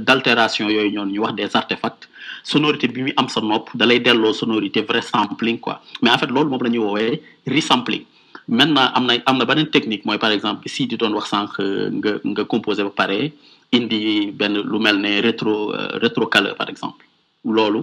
d'altération 0.07 0.69
yooyu 0.69 0.91
ñoonu 0.91 1.11
ñu 1.13 1.19
wax 1.21 1.33
des 1.35 1.55
artefacts 1.55 2.07
sonorité 2.43 2.87
bi 2.87 3.01
muy 3.03 3.13
am 3.17 3.27
sa 3.29 3.41
nopp 3.41 3.69
da 3.75 3.85
lay 3.85 3.99
delloo 3.99 4.33
sonorité 4.33 4.81
vrai 4.81 5.01
sampling 5.01 5.59
quoi. 5.59 5.81
Mais 6.01 6.09
en 6.11 6.17
fait 6.17 6.27
loolu 6.29 6.49
moom 6.49 6.63
la 6.63 6.69
ñuy 6.69 6.79
woowee 6.79 7.21
resampling. 7.47 8.03
Maintenant 8.47 8.91
am 8.93 9.05
na 9.05 9.13
am 9.25 9.65
technique 9.71 10.05
mooy 10.05 10.17
par 10.17 10.31
exemple 10.31 10.67
si 10.67 10.85
di 10.87 10.97
doon 10.97 11.13
wax 11.13 11.29
sànq 11.29 11.51
nga 11.99 12.11
nga 12.23 12.43
composé 12.45 12.83
ba 12.83 12.89
pare 12.89 13.31
indi 13.71 14.31
benn 14.31 14.55
lu 14.71 14.79
mel 14.79 14.97
ne 14.99 15.21
rétro 15.21 15.73
euh, 15.73 15.97
rétro 16.03 16.27
color 16.27 16.55
par 16.55 16.69
exemple 16.69 17.05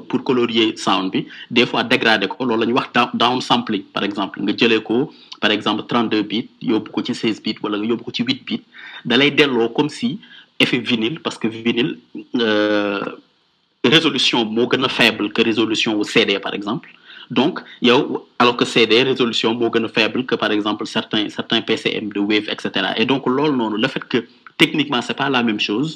pour 0.09 0.25
colorier 0.25 0.77
sound 0.77 1.11
bi 1.13 1.27
des 1.51 1.67
fois 1.67 1.85
dégradé 1.85 2.27
ko 2.29 2.45
loolu 2.45 2.67
la 2.67 2.73
wax 2.73 2.89
down 3.15 3.41
sampling 3.41 3.83
par 3.93 4.05
exemple. 4.05 4.41
Nga 4.41 4.57
jëlee 4.57 4.83
ko 4.83 5.13
par 5.41 5.51
exemple 5.51 5.83
32 5.87 6.23
bits 6.23 6.49
yóbbu 6.63 6.91
ko 6.91 7.03
ci 7.03 7.15
16 7.15 7.43
bits 7.43 7.61
wala 7.63 7.77
nga 7.79 7.87
yóbbu 7.87 8.05
ko 8.05 8.11
ci 8.11 8.23
8 8.23 8.45
bits 8.45 8.65
da 9.05 9.17
lay 9.17 9.35
comme 9.77 9.89
si 9.91 10.19
effet 10.59 10.79
vinyle 10.79 11.21
parce 11.21 11.39
que 11.39 11.49
vinyle 11.49 11.99
euh, 12.37 13.01
résolution 13.85 14.45
moo 14.45 14.67
gën 14.69 14.89
faible 14.89 15.33
que 15.33 15.43
résolution 15.43 15.99
au 15.99 16.05
CD 16.05 16.39
par 16.39 16.55
exemple. 16.55 16.89
Donc 17.31 17.61
yow 17.81 18.27
alors 18.39 18.57
que 18.57 18.65
CD 18.65 19.03
résolution 19.03 19.55
moo 19.55 19.71
gën 19.71 19.89
faible 19.89 20.25
que 20.27 20.35
par 20.35 20.51
exemple 20.53 20.87
certains 20.87 21.29
certains 21.29 21.61
PCM 21.61 22.13
de 22.13 22.21
Wave 22.21 22.49
et 22.49 22.57
cetera. 22.61 22.99
Et 22.99 23.05
donc 23.07 23.23
le 23.27 23.89
fait 23.89 24.05
que 24.05 24.25
techniquement 24.61 25.01
c'est 25.07 25.17
pas 25.23 25.31
la 25.31 25.43
même 25.49 25.59
chose. 25.69 25.91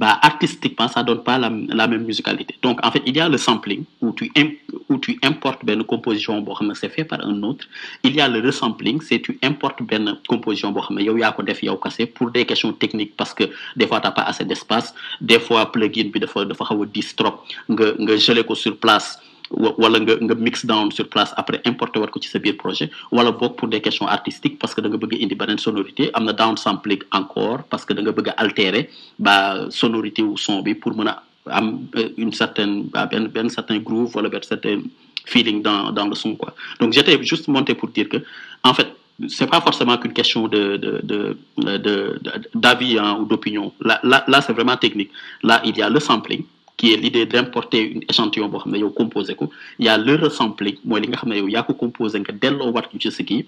Bah 0.00 0.14
artistiquement 0.30 0.88
ça 0.94 1.00
donne 1.08 1.22
pas 1.28 1.38
la, 1.38 1.86
même 1.92 2.04
musicalité. 2.10 2.52
Donc 2.66 2.76
en 2.86 2.90
fait 2.90 3.02
il 3.06 3.14
y 3.16 3.20
a 3.20 3.28
le 3.34 3.38
sampling 3.46 3.82
où 4.04 4.08
tu 4.18 4.24
où 4.90 4.96
tu 5.04 5.12
importes 5.30 5.62
benn 5.64 5.82
composition 5.92 6.34
ne 6.68 6.74
c'est 6.80 6.92
fait 6.96 7.04
par 7.12 7.20
un 7.30 7.38
autre. 7.50 7.64
Il 8.02 8.12
y 8.18 8.20
a 8.20 8.26
le 8.34 8.40
resampling 8.48 8.98
c'est 9.08 9.20
tu 9.26 9.38
importes 9.50 9.82
benn 9.90 10.06
composition 10.32 10.68
ne 10.96 11.00
yow 11.08 11.16
kase 11.84 12.02
pour 12.14 12.30
des 12.32 12.44
questions 12.50 12.72
techniques 12.82 13.14
parce 13.16 13.32
que 13.38 13.44
des 13.76 13.86
fois 13.86 14.00
t'as 14.00 14.14
pas 14.18 14.26
assez 14.30 14.44
d'espace. 14.44 14.88
Des 15.20 15.40
fois 15.46 15.70
plugin 15.72 16.08
bi 16.12 16.18
dafa 16.24 16.44
dafa 16.44 16.64
xaw 16.68 16.82
a 16.82 16.86
dis 16.86 17.10
trop. 17.18 17.34
Gelé 18.26 18.42
ko 18.48 18.54
sur 18.56 18.76
place 18.84 19.08
wala 19.50 19.98
nga 20.00 20.14
nga 20.20 20.34
mix 20.34 20.66
down 20.66 20.90
sur 20.92 21.08
place 21.08 21.32
après 21.36 21.60
importer 21.64 22.00
wat 22.00 22.10
ko 22.12 22.20
ci 22.20 22.28
sa 22.28 22.38
biir 22.38 22.56
projet 22.56 22.90
wala 23.10 23.32
boog 23.32 23.56
pour 23.56 23.68
des 23.68 23.80
questions 23.80 24.06
artistiques 24.06 24.58
parce 24.58 24.74
que 24.74 24.80
da 24.80 24.88
nga 24.88 24.98
bëgg 25.00 25.16
indi 25.22 25.34
beneen 25.34 25.58
sonorité 25.58 26.10
am 26.14 26.30
down 26.32 26.56
sampling 26.56 27.00
encore 27.12 27.64
parce 27.70 27.84
que 27.84 27.94
da 27.94 28.32
altérer 28.36 28.90
ba 29.18 29.70
sonorité 29.70 30.22
wu 30.22 30.36
son 30.36 30.60
bi 30.62 30.74
pour 30.74 30.92
mën 30.96 31.08
a 31.08 31.22
am 31.50 31.86
euh, 31.96 32.08
une 32.18 32.32
certaine 32.32 32.74
benn 33.10 33.28
benn 33.28 33.48
certain 33.48 33.78
groove 33.78 34.14
wala 34.16 34.28
benn 34.28 34.42
certain 34.42 34.82
feeling 35.24 35.62
dans 35.62 35.92
dans 35.92 36.06
le 36.08 36.14
son 36.14 36.36
quoi. 36.36 36.54
Donc 36.80 36.92
j'étais 36.92 37.16
juste 37.22 37.48
monté 37.48 37.74
pour 37.74 37.88
dire 37.88 38.08
que 38.08 38.18
en 38.64 38.74
fait 38.74 38.88
c'est 39.28 39.48
pas 39.50 39.60
forcément 39.60 39.96
qu'une 39.98 40.12
question 40.12 40.46
de 40.48 40.76
de- 40.76 41.36
d'avis 42.54 42.98
hein, 42.98 43.16
ou 43.20 43.24
d'opinion. 43.24 43.72
Là 43.80 43.98
là 44.02 44.24
là 44.28 44.40
c'est 44.40 44.52
vraiment 44.52 44.76
technique. 44.76 45.10
Là 45.42 45.60
il 45.64 45.76
y 45.76 45.82
a 45.82 45.88
le 45.90 46.00
sampling 46.00 46.44
qui 46.78 46.92
est 46.92 46.96
l'idée 46.96 47.26
d'importer 47.26 47.80
une 47.94 48.02
échantillon 48.08 48.48
boo 48.48 48.60
xam 48.62 48.72
ne 48.72 48.78
yow 48.78 48.90
composé 49.00 49.34
ko 49.34 49.50
il 49.80 49.86
y 49.86 49.88
a 49.88 49.98
le 49.98 50.14
resampling 50.24 50.76
mooy 50.84 51.00
li 51.02 51.08
nga 51.08 51.36
yow 51.40 51.48
yaa 51.54 51.64
ko 51.68 51.74
composé 51.74 52.16
nga 52.20 52.32
delloo 52.42 52.72
ko 52.72 52.98
ci 53.02 53.10
sa 53.10 53.22
kii 53.28 53.44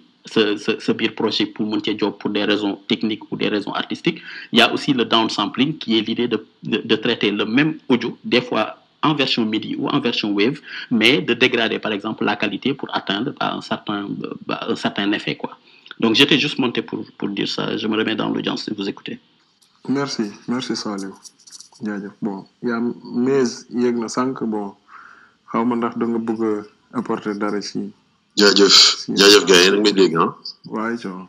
projet 1.20 1.46
pour 1.54 1.64
mën 1.66 1.80
cee 1.84 1.96
job 1.98 2.14
pour 2.20 2.30
des 2.30 2.44
raisons 2.44 2.74
techniques 2.88 3.24
ou 3.30 3.36
des 3.36 3.48
raisons 3.48 3.72
artistiques. 3.72 4.20
Il 4.52 4.58
y 4.58 4.62
a 4.62 4.70
aussi 4.74 4.92
le 4.92 5.04
downsampling 5.04 5.78
qui 5.78 5.96
est 5.98 6.02
l'idée 6.08 6.28
de, 6.28 6.38
de 6.72 6.78
de 6.90 6.96
traiter 7.04 7.30
le 7.30 7.44
même 7.46 7.72
audio 7.88 8.18
des 8.24 8.42
fois 8.48 8.66
en 9.02 9.14
version 9.14 9.42
MIDI 9.52 9.72
ou 9.80 9.84
en 9.88 10.00
version 10.08 10.28
Wave 10.36 10.58
mais 10.90 11.14
de 11.28 11.32
dégrader 11.44 11.78
par 11.78 11.92
exemple 11.92 12.24
la 12.24 12.36
qualité 12.36 12.74
pour 12.74 12.88
atteindre 13.00 13.30
bah, 13.38 13.50
un 13.58 13.62
certain 13.72 14.00
bah, 14.48 14.60
un 14.72 14.76
certain 14.84 15.10
effet 15.12 15.36
quoi. 15.36 15.52
Donc 16.00 16.14
j'étais 16.18 16.38
juste 16.44 16.58
monté 16.58 16.82
pour 16.82 17.00
pour 17.18 17.28
dire 17.38 17.48
ça. 17.56 17.76
Je 17.80 17.86
me 17.86 17.96
remets 18.00 18.16
dans 18.22 18.28
l'audience 18.34 18.64
si 18.64 18.70
vous 18.76 18.88
écoutez. 18.88 19.16
Merci. 19.88 20.24
Merci 20.48 20.74
Saliou 20.76 21.14
jaajëf 21.86 22.14
bon 22.22 22.44
yaa 22.68 22.80
mais 23.24 23.50
yéeg 23.82 23.96
na 23.98 24.08
sànq 24.16 24.36
bon 24.52 24.74
xaw 25.50 25.64
ma 25.64 25.74
ndax 25.76 25.94
da 26.00 26.04
nga 26.06 26.18
bëgg 26.28 26.42
a 26.50 26.98
apporter 26.98 27.34
dara 27.42 27.60
ci 27.68 27.80
jaajëf 28.40 28.74
jaajëf 29.18 29.44
gars 29.48 29.62
yi 29.64 29.70
nag 29.70 29.82
may 29.84 29.92
dégg 30.00 30.14
ah 30.24 30.30
waaye 30.74 30.96
coono 31.02 31.26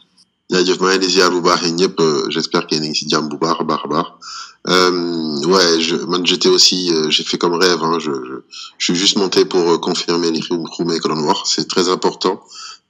jaajëf 0.52 0.78
maa 0.82 0.92
ngi 0.96 1.00
di 1.04 1.10
ziar 1.16 1.32
bu 1.34 1.40
baax 1.48 1.62
yi 1.66 1.72
ñëpp 1.80 1.98
euh, 2.00 2.30
j'espère 2.34 2.64
que 2.68 2.76
yéen 2.76 2.84
a 2.86 2.90
ngi 2.90 2.96
si 3.00 3.10
jàmm 3.12 3.30
bu 3.32 3.38
baax 3.44 3.58
a 3.62 3.64
baax 3.70 3.82
a 3.86 3.88
baax 3.94 4.08
euh, 4.74 5.46
ouais 5.54 5.82
je 5.88 5.96
man 6.12 6.24
j'étais 6.26 6.50
aussi 6.58 6.80
euh, 6.94 7.10
j'ai 7.10 7.24
fait 7.24 7.38
comme 7.42 7.54
rêve 7.66 7.82
hein, 7.84 7.98
je, 8.00 8.12
je 8.30 8.36
je 8.78 8.84
suis 8.86 8.96
juste 8.96 9.18
monté 9.18 9.46
pour 9.46 9.64
euh, 9.72 9.78
confirmer 9.80 10.30
les 10.32 10.42
Khoumé 10.74 11.00
que 11.00 11.08
l'on 11.08 11.22
voit 11.28 11.42
c'est 11.46 11.68
très 11.68 11.88
important 11.90 12.36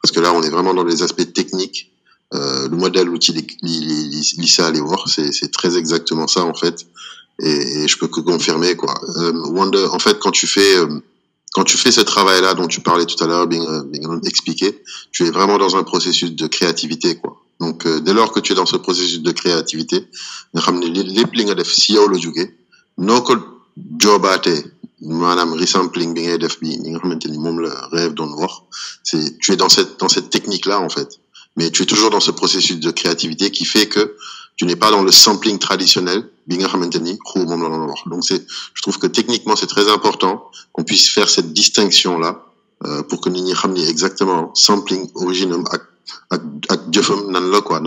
parce 0.01 0.11
que 0.13 0.19
là 0.19 0.33
on 0.33 0.41
est 0.43 0.49
vraiment 0.49 0.73
dans 0.73 0.83
les 0.91 1.01
aspects 1.03 1.31
techniques 1.39 1.91
euh, 2.33 2.67
le 2.71 2.75
modèle 2.77 3.09
outil 3.09 3.33
li 3.33 3.43
li 3.61 3.75
li 4.13 4.21
li 4.41 4.47
ça 4.47 4.71
voir 4.89 5.07
c'est 5.13 5.31
c'est 5.37 5.51
très 5.59 5.77
exactement 5.81 6.27
ça 6.27 6.41
en 6.43 6.53
fait 6.53 6.77
et, 7.41 7.83
et 7.83 7.87
je 7.87 7.97
peux 7.97 8.07
que 8.07 8.21
confirmer 8.21 8.75
quoi. 8.75 8.93
Euh, 9.17 9.33
Wonder 9.49 9.87
en 9.91 9.99
fait 9.99 10.19
quand 10.19 10.31
tu 10.31 10.47
fais 10.47 10.77
euh, 10.77 11.01
quand 11.53 11.63
tu 11.63 11.77
fais 11.77 11.91
ce 11.91 12.01
travail 12.01 12.41
là 12.41 12.53
dont 12.53 12.67
tu 12.67 12.81
parlais 12.81 13.05
tout 13.05 13.21
à 13.23 13.27
l'heure 13.27 13.47
bien 13.47 13.83
bien 13.83 14.21
expliqué 14.25 14.81
tu 15.11 15.25
es 15.25 15.31
vraiment 15.31 15.57
dans 15.57 15.75
un 15.75 15.83
processus 15.83 16.33
de 16.33 16.47
créativité 16.47 17.17
quoi. 17.17 17.41
Donc 17.59 17.85
euh, 17.85 17.99
dès 17.99 18.13
lors 18.13 18.31
que 18.31 18.39
tu 18.39 18.53
es 18.53 18.55
dans 18.55 18.65
ce 18.65 18.77
processus 18.77 19.21
de 19.21 19.31
créativité 19.31 20.07
c'est 29.03 29.39
tu 29.39 29.51
es 29.51 29.55
dans 29.55 29.69
cette 29.69 29.99
dans 29.99 30.09
cette 30.09 30.29
technique 30.29 30.67
là 30.67 30.79
en 30.79 30.89
fait. 30.89 31.19
Mais 31.57 31.69
tu 31.69 31.83
es 31.83 31.85
toujours 31.85 32.11
dans 32.11 32.19
ce 32.19 32.31
processus 32.31 32.79
de 32.79 32.91
créativité 32.91 33.51
qui 33.51 33.65
fait 33.65 33.87
que 33.87 34.15
tu 34.55 34.65
n'es 34.65 34.75
pas 34.75 34.91
dans 34.91 35.03
le 35.03 35.11
sampling 35.11 35.59
traditionnel 35.59 36.29
donc 36.47 38.23
c'est 38.27 38.41
je 38.73 38.81
trouve 38.81 38.97
que 38.99 39.07
techniquement 39.07 39.55
c'est 39.55 39.67
très 39.75 39.87
important 39.91 40.49
qu'on 40.73 40.83
puisse 40.83 41.09
faire 41.09 41.29
cette 41.29 41.53
distinction 41.53 42.17
là 42.19 42.31
euh, 42.85 43.03
pour 43.03 43.21
que 43.21 43.29
nit 43.29 43.41
ñi 43.43 43.53
exactement 43.87 44.51
sampling 44.55 45.03
original 45.15 45.61
ak 45.75 45.81
ak 46.35 46.41
ak 46.73 46.81
quoi 47.67 47.79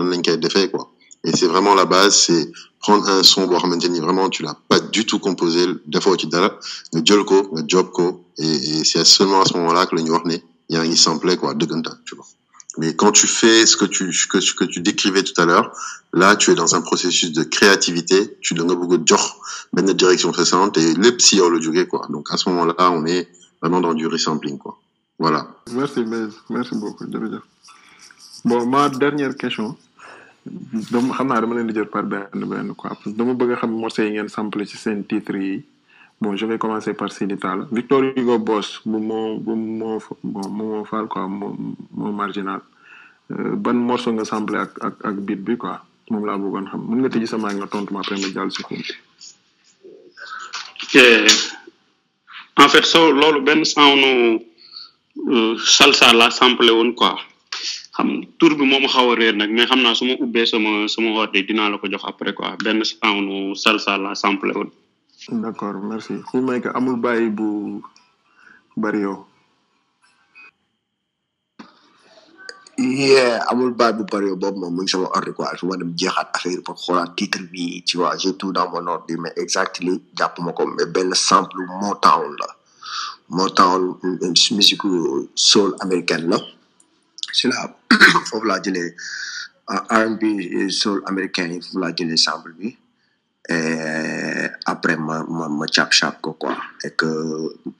quoi. 0.71 0.85
Et 1.27 1.35
c'est 1.35 1.47
vraiment 1.47 1.73
la 1.73 1.85
base, 1.85 2.15
c'est 2.15 2.51
prendre 2.79 3.09
un 3.09 3.23
son 3.23 3.47
boo 3.47 3.57
xamante 3.57 3.83
vraiment 3.99 4.29
tu 4.29 4.43
l'as 4.43 4.55
pas 4.69 4.79
du 4.79 5.05
tout 5.09 5.17
composé 5.27 5.61
defoo 5.93 6.15
ci 6.19 6.27
dara 6.27 6.49
nga 6.93 7.01
jël 7.07 7.23
ko 7.29 7.37
nga 7.53 7.63
job 7.71 7.87
ko 7.97 8.05
et, 8.37 8.45
et 8.45 8.83
c'est 8.83 9.03
seulement 9.15 9.41
à 9.41 9.45
ce 9.49 9.53
moment-là 9.57 9.87
que 9.87 9.95
la 9.95 10.03
ñu 10.03 10.11
wax 10.15 10.25
ne 10.31 10.37
yaa 10.73 10.85
ngi 10.85 10.95
samplé 11.05 11.35
quoi 11.37 11.55
dëggantaan 11.55 11.97
tu 12.05 12.13
vois 12.15 12.27
mais 12.77 12.95
quand 12.95 13.11
tu 13.11 13.27
fais 13.27 13.65
ce 13.65 13.75
que 13.77 13.85
tu 13.85 14.03
que, 14.31 14.39
que 14.57 14.65
tu 14.65 14.79
décrivais 14.81 15.23
tout 15.23 15.39
à 15.41 15.45
l'heure 15.45 15.71
là 16.13 16.35
tu 16.35 16.51
es 16.51 16.55
dans 16.55 16.75
un 16.75 16.81
processus 16.81 17.31
de 17.33 17.43
créativité. 17.43 18.37
Tu 18.41 18.53
da 18.53 18.63
nga 18.63 18.75
bëgg 18.75 18.93
a 18.95 18.97
jox 19.05 19.23
benn 19.73 19.91
direction 19.93 20.31
précédente 20.31 20.77
et 20.77 20.93
si 21.19 21.35
yow 21.37 21.49
la 21.49 21.59
jógee 21.59 21.87
quoi. 21.87 22.07
Donc 22.09 22.31
à 22.31 22.37
ce 22.37 22.49
moment-là 22.49 22.91
on 22.91 23.05
est 23.05 23.27
vraiment 23.61 23.81
dans 23.81 23.93
du 23.93 24.07
resampling 24.07 24.57
quoi. 24.57 24.77
Voilà. 25.19 25.47
Merci 25.71 26.03
merci 26.49 26.75
beaucoup 26.75 27.05
bon 28.45 28.65
ma 28.67 28.89
dernière 28.89 29.35
question. 29.35 29.75
Dama 30.91 31.13
xam 31.15 31.27
naa 31.27 31.41
dama 31.41 32.73
quoi 32.75 32.91
bon 36.25 36.35
je 36.35 36.45
vais 36.49 36.57
commencer 36.57 36.93
par 36.93 37.11
Sidi 37.11 37.37
Talla 37.37 37.63
Victor 37.71 38.01
Hugo 38.17 38.37
Boss 38.39 38.81
bon 38.85 39.01
moo 40.57 40.85
faal 40.91 41.07
quoi 41.07 41.27
moo 41.27 42.11
marginal. 42.21 42.61
Euh, 43.31 43.55
ban 43.63 43.73
morceau 43.89 44.11
nga 44.13 44.25
sample 44.31 44.55
ak 44.65 44.71
ak 44.87 44.95
ak 45.09 45.15
beat 45.25 45.41
bi 45.47 45.55
quoi. 45.57 45.77
Moom 46.11 46.25
laa 46.29 46.37
bëggoon 46.37 46.67
xam. 46.69 46.81
Mën 46.89 46.99
nga 47.01 47.09
tëji 47.13 47.27
sama 47.29 47.49
nga 47.53 47.67
tontu 47.71 47.93
ma 47.93 47.99
après 48.01 48.17
ma 48.21 48.27
jàll 48.35 48.51
si 48.51 48.61
Eh, 50.95 51.27
en 52.63 52.69
fait 52.69 52.85
so 52.85 52.99
loolu 53.19 53.41
benn 53.47 53.65
sound 53.65 54.03
uh, 55.35 55.53
salsa 55.77 56.13
la 56.13 56.29
sample 56.39 56.69
woon 56.77 56.91
quoi. 56.99 57.13
Xam 57.95 58.09
tour 58.39 58.53
bi 58.57 58.65
moom 58.71 58.85
xaw 58.93 59.07
a 59.11 59.15
réer 59.19 59.33
nag 59.35 59.49
mais 59.55 59.65
xam 59.69 59.81
naa 59.81 59.95
su 59.97 60.05
ma 60.05 60.13
ubbee 60.25 60.45
sama 60.51 60.71
sama 60.93 61.09
ordre 61.21 61.41
dinaa 61.47 61.69
la 61.71 61.77
ko 61.81 61.87
jox 61.91 62.03
après 62.11 62.33
quoi. 62.37 62.55
Benn 62.63 62.79
sound 62.85 63.27
salsa 63.63 63.97
la 63.97 64.11
sample 64.23 64.51
woon 64.57 64.69
d'accord 65.31 65.73
merci. 65.81 66.13
Xu 66.29 66.37
may 66.41 66.61
amul 66.73 66.97
bàyyi 67.01 67.29
bu 67.29 67.81
bari 68.77 68.99
yow. 69.01 69.25
Amul 73.49 73.71
baay 73.73 73.93
bu 73.97 74.03
bari 74.11 74.27
boobu 74.35 74.59
moom 74.59 74.73
mu 74.75 74.81
ngi 74.83 74.91
sama 74.91 75.07
ordre 75.15 75.31
quoi 75.33 75.55
su 75.57 75.65
ma 75.67 75.77
dem 75.77 75.91
jeexaat 75.99 76.29
affaire 76.35 76.61
pour 76.65 76.75
xoolaat 76.83 77.15
bi 77.51 77.81
tu 77.87 77.97
vois 77.97 78.17
j'ai 78.17 78.35
tout 78.37 78.51
dans 78.51 78.69
mon 78.69 78.85
ordre 78.87 79.15
mais 79.17 79.33
exactly 79.37 79.93
jàpp 80.17 80.39
ma 80.45 80.51
ko 80.51 80.65
mais 80.67 80.85
benn 80.85 81.13
sample 81.13 81.61
Motown 81.81 82.35
la. 82.41 82.47
Motown 83.29 83.97
musique 84.51 84.81
soul 85.35 85.75
américaine 85.79 86.27
la. 86.29 86.37
C'est 87.33 87.47
la 87.47 87.61
foofu 88.29 88.45
laa 88.47 88.61
jëlee 88.61 88.93
R&B 90.01 90.23
soul 90.69 91.01
américain 91.05 91.47
yi 91.47 91.61
foofu 91.61 91.79
laa 91.79 91.93
jëlee 91.97 92.17
sample 92.17 92.51
bi. 92.59 92.75
Après 94.65 94.97
ma 94.97 95.23
ma 95.23 95.47
ma 95.49 95.65
cap 95.67 95.91
chap 95.91 96.21
ko 96.21 96.33
quoi. 96.33 96.55
Et 96.83 96.91
que 96.95 97.05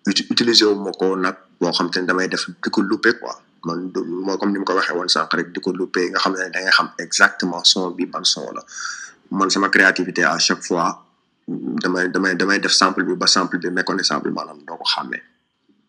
uti- 0.07 0.27
utiliser 0.29 0.65
wu 0.65 0.75
ma 0.75 0.91
ko 0.91 1.15
nag 1.15 1.35
boo 1.59 1.71
xam 1.71 1.89
te 1.89 1.99
ne 1.99 2.05
damay 2.07 2.27
def 2.27 2.45
di 2.63 2.69
ko 2.69 2.81
loupé 2.81 3.13
quoi. 3.19 3.33
Moo 3.65 4.37
comme 4.37 4.51
ni 4.53 4.59
ma 4.59 4.65
ko 4.65 4.73
waxee 4.75 4.93
woon 4.95 5.07
sànq 5.09 5.33
rek 5.33 5.51
di 5.53 5.59
ko 5.59 5.71
loupé 5.73 6.09
nga 6.11 6.19
xam 6.19 6.33
ne 6.33 6.49
da 6.53 6.59
ngay 6.61 6.71
xam 6.71 6.89
exactement 6.99 7.63
son 7.63 7.91
bi 7.91 8.05
ban 8.05 8.23
son 8.23 8.45
la. 8.53 8.61
Man 9.31 9.49
sama 9.49 9.69
créativité 9.69 10.23
à 10.23 10.37
chaque 10.37 10.63
fois 10.63 11.03
damay 11.47 12.09
damay 12.09 12.35
damay 12.35 12.59
def 12.59 12.71
sample 12.71 13.03
bi 13.03 13.15
ba 13.15 13.27
sample 13.27 13.57
bi 13.57 13.69
méconnaissable 13.69 14.29
maanaam 14.31 14.59
doo 14.67 14.77
ko 14.77 14.85
xàmmee 14.85 15.21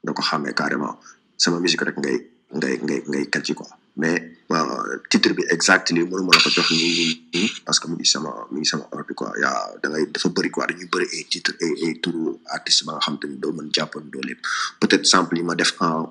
doo 0.05 0.15
ko 0.15 0.23
xàmmee 0.23 0.55
carrément. 0.55 0.97
Sama 1.37 1.61
musique 1.61 1.83
rek 1.85 1.97
ngay 1.99 2.19
ngay 2.55 2.75
ngay 2.87 3.01
ngay 3.11 3.25
kàcci 3.27 3.55
quoi 3.59 3.67
mais 3.97 4.23
euh, 4.53 5.01
titre 5.11 5.33
bi 5.35 5.43
exactly 5.51 6.01
mënuma 6.05 6.31
la 6.37 6.41
ko 6.45 6.51
jox 6.55 6.69
nii 6.71 7.27
nii 7.35 7.51
parce 7.67 7.81
que 7.81 7.89
mu 7.89 7.95
ngi 7.97 8.07
ngi 8.55 8.67
sama 8.71 8.87
quoi 9.19 9.33
yaa 9.43 9.75
da 9.83 9.89
ngay 9.91 10.05
dafa 10.15 10.29
bëri 10.37 10.51
quoi 10.55 10.67
dañuy 10.69 10.87
bëri 10.93 11.07
ay 11.17 11.25
titre 11.33 11.53
ay 11.65 11.73
ay 11.87 11.93
turu 12.03 12.39
artiste 12.57 12.85
ba 12.87 12.93
nga 12.95 13.03
xam 13.07 13.17
te 13.19 13.27
ni 13.27 13.37
doo 13.43 13.53
mën 13.57 13.69
jàppandoo 13.75 14.23
lépp 14.29 14.41
peut-être 14.81 15.07
sample 15.13 15.37
yi 15.39 15.43
ma 15.49 15.55
def 15.55 15.73
en 15.81 16.07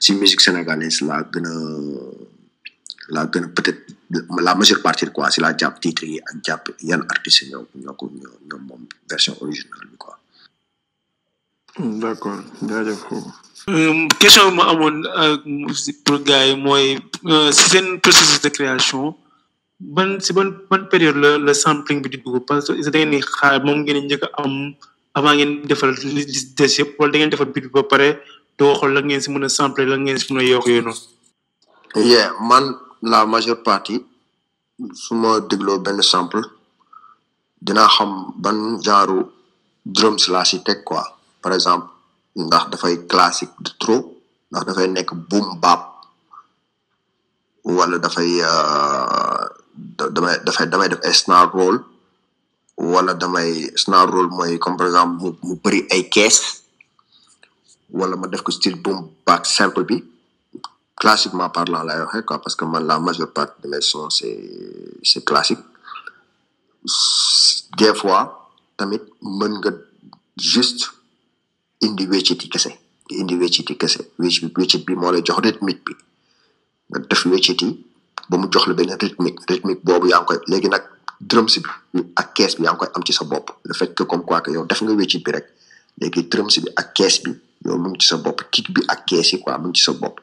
si 0.00 0.14
musique 0.14 0.40
sénégalaise 0.40 1.00
laa 1.08 1.22
gën 1.32 1.46
a 1.52 1.54
laa 3.14 3.26
gën 3.32 3.44
a 3.44 3.48
peut-être 3.56 3.82
la 4.46 4.54
majeure 4.54 4.80
partie 4.80 5.06
quoi 5.16 5.30
si 5.30 5.40
laa 5.44 5.52
jàpp 5.60 5.80
titre 5.84 6.04
yi 6.12 6.18
ak 6.28 6.36
jàpp 6.46 6.64
yan 6.88 7.02
artiste 7.14 7.42
ñoo 7.50 7.66
ñoo 7.82 7.94
ko 8.00 8.04
ñoo 8.20 8.36
ñoom 8.48 8.62
moom 8.68 8.82
version 9.10 9.34
originale 9.44 9.86
bi 9.92 9.96
quoi 10.02 10.14
d'accord 12.02 12.40
jaajëf 12.68 13.02
xu 13.08 13.16
Euh, 13.18 13.47
question 14.20 14.48
bi 14.50 14.56
ma 14.56 14.64
amoon 14.72 14.96
euh, 15.04 15.36
pour 16.04 16.18
gars 16.20 16.46
yi 16.46 16.56
mooy 16.56 16.98
euh, 17.26 17.52
si 17.52 17.64
seen 17.70 18.00
processus 18.00 18.40
de 18.40 18.48
création 18.48 19.14
ban 19.80 20.18
si 20.20 20.32
ban 20.32 20.48
ban 20.70 20.82
période 20.92 21.16
la 21.16 21.30
la 21.46 21.52
sampling 21.54 22.00
bi 22.02 22.08
di 22.12 22.18
dugg 22.24 22.44
parce 22.48 22.66
que 22.68 22.90
da 22.90 22.98
ngeen 22.98 23.10
di 23.10 23.20
xaar 23.20 23.60
moom 23.64 23.78
ngeen 23.84 23.98
njëkk 24.06 24.24
a 24.24 24.28
am 24.42 24.54
avant 25.14 25.34
ngeen 25.38 25.52
defal 25.68 25.92
li 26.16 26.22
des 26.58 26.72
yëpp 26.78 26.98
wala 26.98 27.12
da 27.12 27.18
ngeen 27.18 27.30
defal 27.34 27.46
beat 27.52 27.64
bi 27.68 27.72
ba 27.76 27.82
pare 27.92 28.08
doo 28.58 28.72
xool 28.78 28.92
la 28.96 29.00
ngeen 29.02 29.20
si 29.24 29.28
mën 29.32 29.44
a 29.44 29.48
sampler 29.58 29.86
la 29.92 29.96
ngeen 29.96 30.18
si 30.20 30.26
mën 30.32 30.40
a 30.42 30.44
yokk 30.52 30.66
yooyu 30.68 30.82
noonu. 30.86 31.02
yeah 32.12 32.28
man 32.48 32.64
la 33.10 33.18
majeure 33.32 33.62
partie 33.68 34.00
su 35.02 35.12
ma 35.22 35.30
dégloo 35.48 35.78
benn 35.84 36.00
sample 36.12 36.42
dinaa 37.66 37.88
xam 37.94 38.12
ban 38.42 38.58
genre 38.86 39.18
drums 39.96 40.24
laa 40.32 40.44
si 40.50 40.56
teg 40.66 40.78
quoi 40.88 41.04
par 41.42 41.52
exemple 41.58 41.97
ndax 42.36 42.64
dafay 42.70 42.94
classique 43.06 43.54
de 43.64 43.70
trop 43.78 44.04
ndax 44.50 44.64
dafay 44.66 44.88
nekk 44.88 45.12
boom 45.28 45.58
bap 45.60 45.82
wala 47.64 47.98
dafay 47.98 48.40
euh, 48.40 49.44
da- 49.96 50.08
damay 50.14 50.36
dafay 50.44 50.66
damay 50.66 50.88
def 50.88 51.00
ay 51.04 51.14
snare 51.14 51.50
roll 51.52 51.76
wala 52.78 53.12
damay 53.14 53.68
snare 53.76 54.10
roll 54.10 54.28
mooy 54.30 54.58
comme 54.58 54.76
par 54.76 54.86
exemple 54.88 55.14
mu 55.22 55.28
mu 55.42 55.54
bëri 55.62 55.80
ay 55.90 56.08
kees 56.08 56.62
wala 57.90 58.16
ma 58.16 58.26
def 58.28 58.42
ko 58.42 58.52
style 58.52 58.76
boom 58.80 59.10
bap 59.26 59.44
simple 59.46 59.84
bi. 59.84 59.98
Classiquement 60.98 61.48
parlant 61.50 61.84
lay 61.86 61.94
waxee 62.00 62.24
quoi 62.26 62.38
parce 62.42 62.56
que 62.56 62.64
man 62.64 62.84
la 62.86 62.98
majeure 62.98 63.30
partie 63.32 63.62
de 63.62 63.68
mes 63.68 63.80
sons 63.80 64.10
c'est 64.10 64.34
c'est 65.02 65.24
classique. 65.24 65.62
Des 67.78 67.94
fois 67.94 68.50
tamit 68.76 69.00
mën 69.22 69.52
nga 69.60 69.70
juste 70.36 70.90
indi 71.80 72.06
wecciti 72.06 72.48
kese 72.48 72.70
indi 73.10 73.34
wecciti 73.36 73.76
kese. 73.76 74.10
Wecc 74.18 74.52
weccit 74.56 74.84
bi 74.84 74.94
moo 74.94 75.10
lay 75.12 75.22
jox 75.24 75.38
rythmique 75.40 75.82
bi. 75.84 75.94
Nga 76.90 76.98
def 77.08 77.24
wecciti 77.26 77.68
ba 78.28 78.36
mu 78.36 78.48
jox 78.52 78.66
la 78.66 78.74
benn 78.74 78.92
rythmique 79.00 79.40
rythmique 79.48 79.82
boobu 79.84 80.06
yaa 80.08 80.20
ngi 80.20 80.26
koy 80.28 80.38
léegi 80.50 80.68
nag 80.68 80.84
drums 81.20 81.58
bi 81.58 82.00
ak 82.20 82.34
kees 82.34 82.56
bi 82.58 82.64
yaa 82.64 82.76
koy 82.76 82.88
am 82.94 83.02
ci 83.04 83.12
sa 83.12 83.24
bopp. 83.24 83.50
Le 83.64 83.74
fait 83.74 83.94
comme 83.94 84.24
quoi 84.24 84.40
que 84.40 84.50
yow 84.50 84.64
def 84.66 84.82
nga 84.82 84.92
weccit 84.92 85.24
bi 85.24 85.30
rek 85.32 85.46
léegi 86.00 86.28
drums 86.28 86.58
bi 86.60 86.68
ak 86.76 86.92
kees 86.94 87.22
bi 87.24 87.32
yow 87.64 87.78
mu 87.78 87.96
ci 87.98 88.06
sa 88.06 88.16
bopp. 88.16 88.42
Kick 88.50 88.70
bi 88.70 88.82
ak 88.88 89.06
kees 89.06 89.32
yi 89.32 89.40
quoi 89.40 89.56
ci 89.74 89.82
sa 89.82 89.92
bopp. 89.92 90.20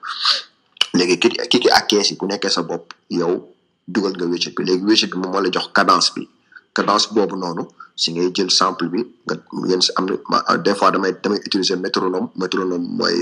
Léegi 0.94 1.18
kii 1.19 1.48
kii 1.49 1.60
ki 1.60 1.69
ak 1.72 1.88
kees 1.88 2.11
yi 2.11 2.18
bu 2.18 2.26
nekkee 2.27 2.49
sa 2.49 2.61
bopp 2.64 2.94
yow 3.10 3.41
dugal 3.88 4.14
nga 4.15 4.26
weccit 4.26 4.53
bi. 4.56 4.64
Léegi 4.64 4.84
weccit 4.86 5.10
bi 5.11 5.18
moom 5.18 5.32
moo 5.32 5.41
la 5.41 5.49
jox 5.52 5.69
cadence 5.73 6.11
bi. 6.15 6.27
Cadence 6.76 7.07
boobu 7.15 7.35
noonu 7.41 7.64
si 8.02 8.11
ngay 8.14 8.30
jël 8.35 8.52
sample 8.60 8.88
bi 8.93 9.02
nga 9.26 9.35
yéen 9.69 9.81
si 9.85 9.91
am 9.97 10.06
des 10.65 10.76
fois 10.76 10.91
damay 10.91 11.14
damay 11.23 11.39
utiliser 11.47 11.77
métronome 11.85 12.27
métronome 12.41 12.85
mooy 12.99 13.18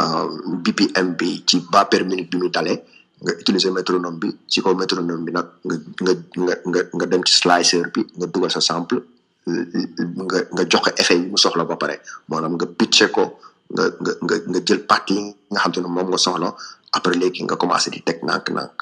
euh, 0.00 0.26
BPM 0.64 1.08
bi 1.18 1.42
ci 1.46 1.56
bas 1.72 1.84
per 1.90 2.02
bi 2.04 2.26
muy 2.40 2.50
dalee 2.56 2.78
nga 3.22 3.32
utiliser 3.42 3.70
métronome 3.78 4.18
bi 4.22 4.28
ci 4.50 4.58
kaw 4.62 4.74
métronome 4.82 5.24
bi 5.26 5.32
nag 5.38 5.46
nga 5.66 5.76
nga 6.04 6.12
nga 6.44 6.54
nga 6.70 6.80
nga 6.96 7.06
dem 7.10 7.22
ci 7.28 7.34
slicer 7.40 7.84
bi 7.94 8.00
nga 8.18 8.26
dugal 8.32 8.50
sa 8.56 8.60
sample 8.60 8.98
nga 9.46 10.38
nga 10.54 10.62
jox 10.70 10.82
ko 10.84 10.90
effet 10.98 11.18
yi 11.22 11.26
mu 11.30 11.38
soxla 11.38 11.64
ba 11.64 11.78
pare. 11.78 12.02
Maanaam 12.28 12.58
nga 12.58 12.66
pitché 12.66 13.06
ko 13.14 13.38
nga 13.74 13.84
nga 14.02 14.12
nga 14.26 14.36
nga 14.50 14.60
jël 14.66 14.82
partie 14.90 15.14
yi 15.22 15.30
nga 15.52 15.60
xam 15.62 15.72
te 15.74 15.80
ne 15.80 15.88
moom 15.88 16.08
nga 16.10 16.18
soxla 16.26 16.48
après 16.96 17.14
léegi 17.20 17.40
nga 17.46 17.56
commencé 17.62 17.88
di 17.94 18.00
teg 18.02 18.18
nànk-nànk. 18.26 18.76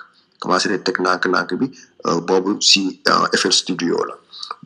Commencé 0.45 0.69
di 0.73 0.79
teg 0.87 0.97
nànk-nànk 1.07 1.51
bi 1.61 1.67
euh, 2.09 2.19
boobu 2.29 2.53
si 2.71 2.83
euh, 3.13 3.27
FL 3.41 3.53
Studio 3.63 3.97
la. 4.09 4.15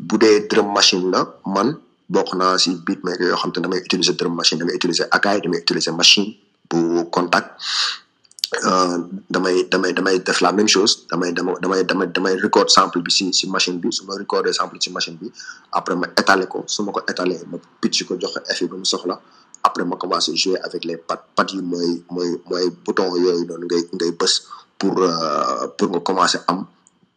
Bu 0.09 0.19
dee 0.23 0.47
drum 0.51 0.69
machine 0.79 1.07
la 1.15 1.21
man 1.55 1.69
bokk 2.15 2.35
naa 2.41 2.59
si 2.63 2.71
beatmaker 2.87 3.27
yoo 3.31 3.39
xam 3.43 3.53
te 3.53 3.59
ne 3.61 3.65
damay 3.69 3.81
utiliser 3.87 4.15
drum 4.21 4.35
machine 4.41 4.59
damay 4.61 4.75
utiliser 4.81 5.07
Akai 5.17 5.39
damay 5.45 5.61
utiliser 5.65 5.95
machine 6.03 6.29
bu 6.71 6.79
contact. 7.17 7.49
Euh, 8.65 8.97
damay 9.29 9.69
damay 9.69 9.93
damay 9.93 10.17
def 10.25 10.41
la 10.41 10.53
même 10.57 10.69
chose 10.75 10.93
damay 11.13 11.33
damay 11.37 11.55
damay 11.63 11.85
damay 11.85 12.07
damay 12.17 12.35
record 12.41 12.71
sample 12.77 13.03
bi 13.07 13.11
si 13.13 13.25
si 13.39 13.45
machine 13.55 13.77
bi 13.83 13.93
su 13.93 14.07
ma 14.09 14.15
recordé 14.17 14.51
si 14.57 14.91
machine 14.91 15.17
bi 15.21 15.29
après 15.79 15.95
ma 16.01 16.07
étaler 16.17 16.49
ko 16.49 16.65
su 16.67 16.81
ma 16.83 16.91
ko 16.97 17.01
étaler 17.13 17.39
ma 17.51 17.59
pitch 17.83 17.99
ko 18.09 18.17
jox 18.21 18.33
ko 18.35 18.41
effet 18.53 18.67
bi 18.71 18.77
mu 18.81 18.87
soxla 18.93 19.21
après 19.63 19.85
ma 19.85 19.97
commencé 19.97 20.35
jouer 20.35 20.57
avec 20.65 20.83
les 20.89 20.97
pattes 20.97 21.27
pattes 21.37 21.53
yi 21.53 21.61
mooy 21.61 22.03
mooy 22.11 22.31
mooy 22.49 22.65
bouton 22.87 23.13
yooyu 23.25 23.45
noonu 23.49 23.67
ngay 23.69 23.83
ngay 23.97 24.13
bës 24.21 24.35
pour 24.79 24.95
euh, 25.03 25.67
pour 25.77 25.89
nga 25.91 26.01
commencer 26.01 26.39
am 26.47 26.65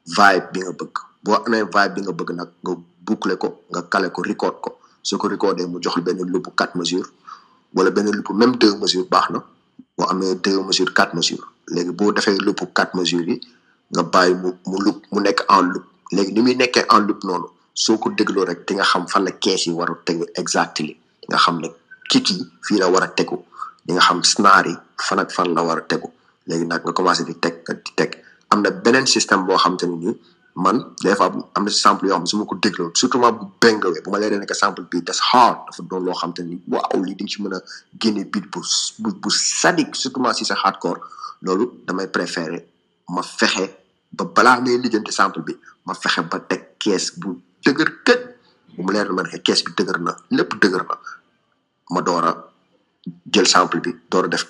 vibe 0.06 0.46
bi 0.54 0.60
nga 0.66 0.72
bëgg. 0.80 0.94
Boo 1.24 1.36
amee 1.46 1.64
vibe 1.64 1.94
bi 1.96 2.02
nga 2.02 2.12
bëgg 2.20 2.30
nag 2.36 2.50
nga 2.64 2.72
boucler 3.06 3.38
ko 3.38 3.48
nga 3.72 3.82
kale 3.92 4.10
ko 4.12 4.22
record 4.22 4.56
ko. 4.62 4.70
Soo 5.04 5.18
ko 5.18 5.28
recordé 5.28 5.66
mu 5.68 5.80
jox 5.82 6.02
benn 6.02 6.22
loop 6.32 6.50
quatre 6.56 6.76
mesures 6.78 7.10
wala 7.74 7.90
benn 7.92 8.10
loop 8.12 8.30
même 8.34 8.56
deux 8.58 8.76
mesures 8.78 9.08
baax 9.10 9.30
na. 9.32 9.40
Boo 9.98 10.06
amee 10.10 10.36
deux 10.36 10.62
mesures 10.64 10.94
quatre 10.94 11.16
mesures. 11.16 11.46
Léegi 11.68 11.92
boo 11.92 12.12
defee 12.12 12.38
loop 12.38 12.62
quatre 12.74 12.96
mesures 12.96 13.26
yi 13.28 13.42
nga 13.94 14.04
bàyyi 14.04 14.36
mu 14.36 14.50
mu 14.66 14.78
mu 15.12 15.20
nekk 15.22 15.46
en 15.50 15.62
loop. 15.62 15.86
Léegi 16.12 16.34
ni 16.34 16.42
muy 16.42 16.56
nekkee 16.56 16.86
en 16.90 17.00
loop 17.08 17.24
noonu 17.24 17.48
soo 17.74 17.98
ko 17.98 18.10
dégloo 18.10 18.46
rek 18.46 18.66
di 18.68 18.74
nga 18.76 18.84
xam 18.84 19.08
fan 19.08 19.24
la 19.24 19.32
kees 19.32 19.66
yi 19.68 19.72
war 19.74 19.90
a 19.92 19.96
tegu 20.06 20.26
exactly. 20.36 20.98
Nga 21.30 21.38
xam 21.38 21.62
ne 21.62 21.70
kit 22.10 22.30
yi 22.30 22.42
fii 22.66 22.80
la 22.80 22.90
war 22.90 23.04
a 23.04 23.08
tegu. 23.08 23.38
Di 23.86 23.94
nga 23.94 24.02
xam 24.02 24.24
snaar 24.24 24.66
yi 24.68 24.76
fan 24.98 25.20
ak 25.20 25.32
fan 25.32 25.54
la 25.56 25.62
war 25.64 25.78
a 25.78 25.82
tegu. 25.82 26.10
Léegi 26.52 26.66
nag 26.68 26.82
nga 26.86 26.94
commencé 26.94 27.24
di 27.24 27.36
teg 27.44 27.56
di 27.86 27.92
teg. 27.96 28.12
Am 28.52 28.60
na 28.62 28.70
beneen 28.84 29.08
système 29.08 29.46
boo 29.48 29.58
xam 29.64 29.78
te 29.78 29.86
ne 29.88 29.96
nii 30.04 30.16
man 30.56 30.78
des 31.04 31.16
fois 31.16 31.32
am 31.56 31.64
na 31.64 31.70
sample 31.72 32.08
yoo 32.10 32.20
xam 32.26 32.40
ma 32.40 32.46
ko 32.46 32.56
dégloo 32.56 32.92
surtout 33.00 33.20
ma 33.24 33.32
bu 33.32 33.46
bengawee 33.62 34.02
bu 34.04 34.10
ma 34.12 34.20
leeree 34.20 34.40
ne 34.40 34.46
que 34.46 34.54
sample 34.54 34.84
te 36.36 36.42
ni 36.44 36.56
waaw 36.68 37.00
lii 37.06 37.16
di 37.16 37.24
nga 37.24 37.32
ci 37.32 37.42
mën 37.42 37.54
a 37.56 37.60
génne 38.02 38.24
beat 38.32 38.46
bu 38.54 38.60
bu 39.00 39.10
bu 39.22 39.30
sadique 39.32 39.96
surtout 39.96 40.34
si 40.34 40.46
sa 40.46 40.56
hardcore. 40.64 41.00
Loolu 41.42 41.66
damay 41.88 42.08
préféré 42.08 42.60
ma 43.10 43.22
fexe 43.24 43.66
ba 44.12 44.26
balaa 44.36 44.60
ngay 44.62 44.78
lijjanti 44.84 45.12
sample 45.12 45.42
bi 45.48 45.54
ma 45.86 45.94
fexe 45.94 46.22
ba 46.32 46.38
teg 46.40 46.62
kees 46.78 47.06
bu 47.20 47.30
dëgër 47.66 47.90
këj. 48.06 48.20
Bu 48.76 48.84
mu 48.84 48.92
leer 48.94 49.10
ma 49.14 49.24
ne 49.24 49.30
bi 49.66 49.72
dëgër 49.78 50.00
na 50.06 50.12
lépp 50.32 50.52
dëgër 50.62 50.84
na. 50.90 50.96
Ma 51.94 52.02
door 52.02 52.26
a 52.30 52.32
jël 53.34 53.48
sample 53.48 53.80
bi 53.80 53.92
door 54.12 54.28
def 54.28 54.46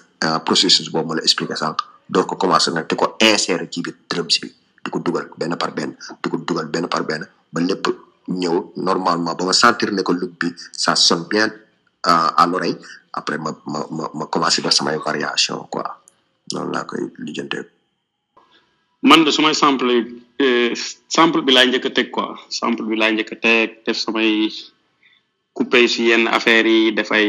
processus 0.45 0.89
boobu 0.91 1.07
ma 1.09 1.15
la 1.15 1.21
expliqué 1.21 1.55
sànq. 1.55 1.90
Door 2.11 2.25
ko 2.27 2.35
commencé 2.35 2.69
nag 2.71 2.85
di 2.89 2.95
ko 2.95 3.15
insérer 3.19 3.67
ci 3.71 3.79
biir 3.81 3.95
si 4.29 4.39
bi 4.83 4.89
ko 4.93 4.99
dugal 4.99 5.27
benn 5.39 5.55
par 5.61 5.71
benn 5.77 5.91
di 6.21 6.27
ko 6.29 6.38
dugal 6.47 6.67
benn 6.73 6.88
par 6.93 7.03
benn 7.09 7.23
ba 7.53 7.59
lépp 7.61 7.85
ñëw 8.27 8.55
normalement 8.88 9.35
ba 9.35 9.43
ma 9.45 9.53
sentir 9.53 9.89
ne 9.91 10.01
ko 10.03 10.13
look 10.13 10.31
bi 10.39 10.47
ça 10.83 10.95
sonne 10.95 11.25
bien 11.31 11.47
à 12.03 12.45
l'oreille 12.47 12.77
après 13.13 13.38
ma 13.38 13.51
ma 13.67 13.79
ma 14.13 14.25
commencé 14.25 14.61
def 14.61 14.71
samay 14.73 14.97
variation 15.05 15.57
quoi. 15.73 15.83
Noonu 16.53 16.71
laa 16.73 16.83
koy 16.89 17.01
lijjantee. 17.19 17.63
Man 19.03 19.23
de 19.25 19.31
sumay 19.31 19.53
sample 19.53 19.93
sample 21.15 21.41
bi 21.45 21.51
laay 21.55 21.67
njëkk 21.69 21.85
a 21.85 21.91
teg 21.97 22.07
quoi. 22.15 22.35
Sample 22.49 22.85
bi 22.89 22.95
laay 23.01 23.13
njëkk 23.15 23.31
a 23.35 23.38
teg 23.45 23.69
def 23.85 23.97
samay 23.97 24.49
coupé 25.53 25.88
si 25.88 26.07
yenn 26.09 26.27
affaires 26.27 26.67
yi 26.71 26.91
def 26.97 27.11
ay 27.11 27.27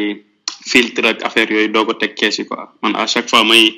filtre 0.70 1.06
ak 1.12 1.22
affaire 1.28 1.50
yooyu 1.54 1.72
doog 1.74 1.90
a 1.92 1.94
teg 2.00 2.14
kees 2.18 2.38
yi 2.38 2.46
quoi. 2.46 2.72
Man 2.82 2.96
à 2.96 3.06
chaque 3.06 3.28
fois 3.28 3.44
may 3.44 3.74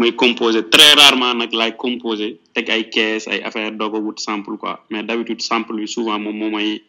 may 0.00 0.12
composé 0.16 0.60
très 0.74 0.92
rarement 1.00 1.34
nag 1.36 1.52
laay 1.60 1.72
composé 1.76 2.28
teg 2.56 2.66
ay 2.72 2.82
kees 2.94 3.28
ay 3.32 3.40
affaire 3.48 3.72
doog 3.80 3.94
wut 4.04 4.18
sample 4.26 4.56
quoi. 4.56 4.74
Mais 4.90 5.02
d'habitude 5.04 5.42
sample 5.50 5.76
bi 5.76 5.86
souvent 5.86 6.18
moom 6.18 6.36
moo 6.40 6.50
may 6.56 6.80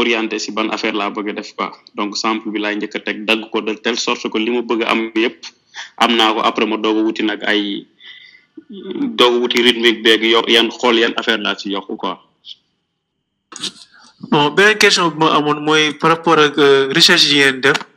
orienté 0.00 0.36
si 0.38 0.52
ban 0.52 0.68
affaire 0.76 0.92
laa 1.00 1.08
bëgg 1.16 1.32
def 1.38 1.50
quoi. 1.56 1.72
Donc 1.96 2.16
sample 2.22 2.50
bi 2.52 2.58
laay 2.60 2.76
njëkk 2.76 2.96
a 2.96 3.00
teg 3.06 3.24
dagg 3.28 3.40
ko 3.52 3.58
de 3.66 3.72
telle 3.84 3.96
sorte 4.06 4.28
que 4.32 4.38
li 4.38 4.50
ma 4.52 4.60
bëgg 4.70 4.84
a 4.84 4.90
am 4.92 5.00
yëpp 5.24 5.40
am 6.04 6.10
naa 6.18 6.34
ko. 6.34 6.40
Après 6.50 6.66
ma 6.66 6.76
doog 6.76 6.98
a 7.00 7.02
wuti 7.06 7.22
nag 7.24 7.40
ay 7.52 7.86
doog 9.18 9.40
wuti 9.42 9.62
rythmique 9.66 10.02
beeg 10.04 10.22
yo 10.34 10.44
yan 10.54 10.68
xool 10.78 10.96
yan 11.00 11.14
affaire 11.16 11.40
laa 11.40 11.56
ci 11.56 11.72
yokk 11.72 11.88
quoi. 11.96 12.16
bon 14.30 14.50
beneen 14.56 14.76
question 14.78 15.08
ma 15.16 15.32
amoon 15.36 15.64
mooy 15.66 15.94
par 16.00 16.10
rapport 16.12 16.38
ak 16.38 16.56
recherche 16.98 17.32
yi 17.32 17.52
def. 17.64 17.89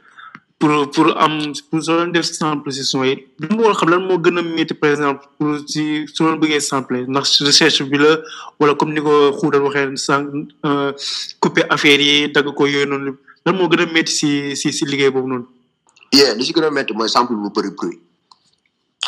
Pour 0.60 0.90
pour 0.92 1.08
am 1.24 1.34
pour 1.70 1.84
soo 1.84 1.96
leen 2.00 2.12
def 2.12 2.26
sample 2.26 2.72
si 2.72 2.84
son 2.92 3.04
yi 3.04 3.16
lan 3.42 3.52
moo 3.58 3.74
xam 3.80 3.90
lan 3.94 4.02
moo 4.08 4.18
gën 4.24 4.38
a 4.38 4.42
métti 4.42 4.74
par 4.74 4.90
exemple 4.92 5.24
si 5.72 5.84
soo 6.16 6.28
leen 6.30 6.40
bëggee 6.42 6.62
sample 6.72 6.98
ndax 7.12 7.42
recherche 7.48 7.84
bi 7.92 7.98
la 8.04 8.12
wala 8.60 8.74
comme 8.76 8.94
ni 8.94 9.02
ko 9.08 9.14
xuudal 9.40 9.64
waxee 9.68 9.98
sànq 10.08 10.26
couper 11.42 11.66
affaire 11.70 12.02
yi 12.10 12.32
dagg 12.36 12.48
ko 12.58 12.64
yooyu 12.74 12.86
noonu 12.92 13.12
lan 13.46 13.54
moo 13.58 13.68
gën 13.72 13.82
a 13.84 13.86
métti 13.96 14.12
si 14.20 14.30
si 14.60 14.72
si 14.78 14.84
liggéey 14.86 15.12
boobu 15.12 15.28
noonu. 15.28 15.46
yeah 16.14 16.34
li 16.38 16.44
si 16.46 16.54
gën 16.54 16.64
a 16.64 16.72
métti 16.72 16.94
mooy 16.94 17.10
sample 17.10 17.36
bu 17.36 17.50
bëri 17.56 17.72
bruit 17.78 18.00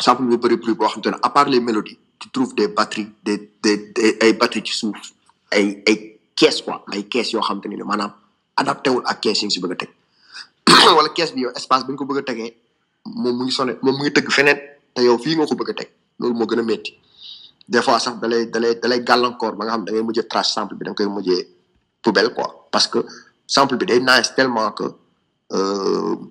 sample 0.04 0.24
bu 0.28 0.36
bëri 0.42 0.56
bruit 0.62 0.74
boo 0.78 0.88
xam 0.92 1.00
te 1.02 1.08
ne 1.08 1.16
à 1.22 1.30
part 1.30 1.48
les 1.48 1.60
mélodies 1.60 1.98
tu 2.18 2.28
trouves 2.30 2.54
des 2.54 2.68
batteries 2.68 3.08
des 3.24 3.38
des 3.62 4.16
ay 4.20 4.32
batteries 4.34 4.66
ci 4.66 4.74
suuf 4.80 4.98
ay 5.52 5.82
ay 5.88 5.96
kees 6.36 6.56
quoi 6.64 6.84
ay 6.92 7.02
kees 7.12 7.32
yoo 7.32 7.40
xam 7.48 7.60
te 7.62 7.68
ne 7.68 7.82
maanaam 7.84 8.12
adapté 8.56 8.90
wul 8.90 9.02
ak 9.06 9.20
kees 9.22 9.40
yi 9.42 9.48
nga 9.48 9.72
a 9.72 9.76
teg 9.82 9.90
wala 10.96 11.08
kees 11.16 11.32
bi 11.34 11.40
yow 11.44 11.52
espace 11.56 11.84
nga 11.86 11.96
ko 11.96 12.04
bëgg 12.04 12.18
a 12.18 12.22
tegee 12.30 12.50
moom 13.22 13.36
mu 13.38 13.42
ngi 13.44 13.52
sonné 13.58 13.72
moom 13.82 13.94
mu 13.96 14.02
ngi 14.04 14.12
tëgg 14.16 14.30
feneen 14.36 14.58
te 14.94 15.02
yow 15.08 15.18
fii 15.18 15.34
nga 15.36 15.46
ko 15.46 15.54
bëgg 15.60 15.70
a 15.70 15.74
teg 15.80 15.88
loolu 16.18 16.34
moo 16.38 16.46
gën 16.46 16.60
a 16.60 16.62
métti 16.62 16.92
des 17.68 17.82
fois 17.82 17.98
sax 17.98 18.16
dalay 18.20 18.46
dalay 18.46 18.74
dalay 18.82 19.00
gàllankoor 19.02 19.56
ba 19.58 19.64
nga 19.66 19.72
xam 19.74 19.84
da 19.84 19.90
ngay 19.92 20.02
mujjee 20.06 20.26
trash 20.30 20.50
sample 20.54 20.76
bi 20.78 20.84
da 20.84 20.90
nga 20.90 20.98
koy 21.02 21.08
mujjee 21.10 21.42
poubelle 22.02 22.30
quoi. 22.34 22.68
Parce 22.70 22.86
que 22.86 22.98
sample 23.46 23.76
bi 23.76 23.86
day 23.86 24.00
nice 24.00 24.30
tellement 24.36 24.70
que 24.78 24.84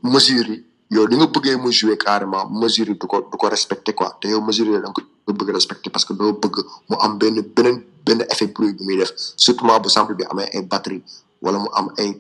mesure 0.04 0.48
yi 0.50 0.64
yow 0.96 1.06
li 1.08 1.16
nga 1.18 1.28
bëggee 1.28 1.58
mu 1.64 1.72
jouer 1.72 1.98
carrément 1.98 2.50
mesure 2.50 2.90
yi 2.90 2.96
du 3.02 3.08
ko 3.08 3.18
du 3.32 3.38
ko 3.38 3.48
respecté 3.50 3.94
quoi. 3.94 4.18
Te 4.22 4.28
yow 4.30 4.42
mesure 4.42 4.68
yi 4.72 4.80
da 4.82 4.88
nga 4.90 4.94
ko 5.26 5.34
bëgg 5.34 5.50
respecté 5.60 5.90
parce 5.90 6.06
que 6.06 6.14
doo 6.14 6.32
bëgg 6.34 6.56
mu 6.90 6.96
am 7.00 7.18
benn 7.18 7.42
beneen 7.56 7.84
benn 8.06 8.22
effet 8.32 8.48
bruit 8.48 8.74
bi 8.78 8.84
muy 8.86 8.98
def. 8.98 9.12
Surtout 9.36 9.68
bu 9.84 9.90
sample 9.90 10.16
bi 10.16 10.24
amee 10.32 10.48
ay 10.54 10.62
batterie 10.64 11.04
wala 11.42 11.60
mu 11.60 11.68
am 11.74 11.92
ay 11.98 12.16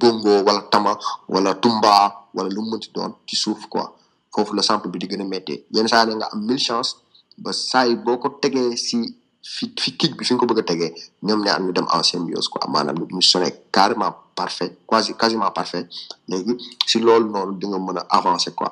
bongo 0.00 0.42
wala 0.46 0.62
tama 0.70 0.92
wala 1.28 1.54
tumba 1.54 2.26
wala 2.34 2.48
lu 2.48 2.62
mënti 2.70 2.90
doon 2.94 3.12
ci 3.26 3.36
suuf 3.36 3.66
quoi. 3.68 3.86
Foofu 4.32 4.54
la 4.54 4.62
sample 4.62 4.88
bi 4.90 4.98
di 4.98 5.06
gën 5.10 5.20
a 5.20 5.24
méttee 5.24 5.64
yenn 5.74 5.88
saa 5.88 6.04
ne 6.06 6.14
nga 6.14 6.26
am 6.32 6.40
mille 6.46 6.58
chance 6.58 6.96
ba 7.38 7.52
saa 7.52 7.84
yi 7.86 7.96
boo 7.96 8.18
ko 8.18 8.28
tegee 8.42 8.76
si 8.76 8.96
fi 9.42 9.64
fi 9.82 9.90
kick 9.96 10.12
bi 10.16 10.24
fi 10.24 10.34
nga 10.34 10.40
ko 10.40 10.46
bëgg 10.46 10.60
a 10.60 10.62
tegee 10.70 10.92
ñoom 11.22 11.40
ñaar 11.44 11.60
ñu 11.62 11.72
dem 11.72 11.86
en 11.92 12.02
symbiose 12.02 12.48
quoi. 12.48 12.62
Maanaam 12.70 12.96
ñu 13.10 13.22
sonné 13.22 13.50
carrément 13.72 14.14
parfait 14.34 14.76
quasi 14.86 15.14
quasiment 15.14 15.50
parfait. 15.50 15.88
Léegi 16.28 16.54
si 16.86 16.98
loolu 17.00 17.28
noonu 17.30 17.58
di 17.58 17.66
nga 17.66 17.78
mën 17.78 17.98
a 17.98 18.06
avancer 18.18 18.54
quoi. 18.54 18.70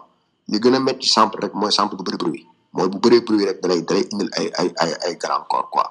Li 0.49 0.61
gën 0.61 0.74
a 0.74 0.78
métti 0.81 1.09
sample 1.09 1.40
rek 1.43 1.55
mooy 1.55 1.73
sample 1.73 1.97
bu 1.97 2.05
bëri 2.05 2.16
bruit. 2.16 2.47
Mooy 2.73 2.89
bu 2.89 2.99
bëree 2.99 3.20
bruit 3.20 3.45
rek 3.47 3.61
dalay 3.62 3.82
dalay 3.82 4.07
indil 4.12 4.31
ay 4.39 4.47
ay 4.59 4.69
ay 4.82 4.93
ay 5.07 5.16
grand 5.16 5.45
corps 5.49 5.69
quoi. 5.70 5.85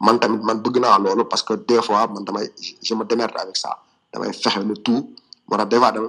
Man 0.00 0.18
tamit 0.18 0.42
man 0.42 0.58
bëgg 0.60 0.80
naa 0.80 0.98
loolu 0.98 1.24
parce 1.28 1.42
que 1.44 1.54
des 1.54 1.80
fois 1.82 2.06
man 2.08 2.24
damay 2.24 2.50
je 2.82 2.94
me 2.94 3.04
démerde 3.04 3.36
avec 3.38 3.56
ça 3.56 3.78
damay 4.14 4.32
fexe 4.32 4.58
le 4.70 4.74
tout 4.86 5.02
moo 5.48 5.56
tax 5.58 5.68
des 5.70 5.78
fois 5.78 5.92
dama 5.92 6.08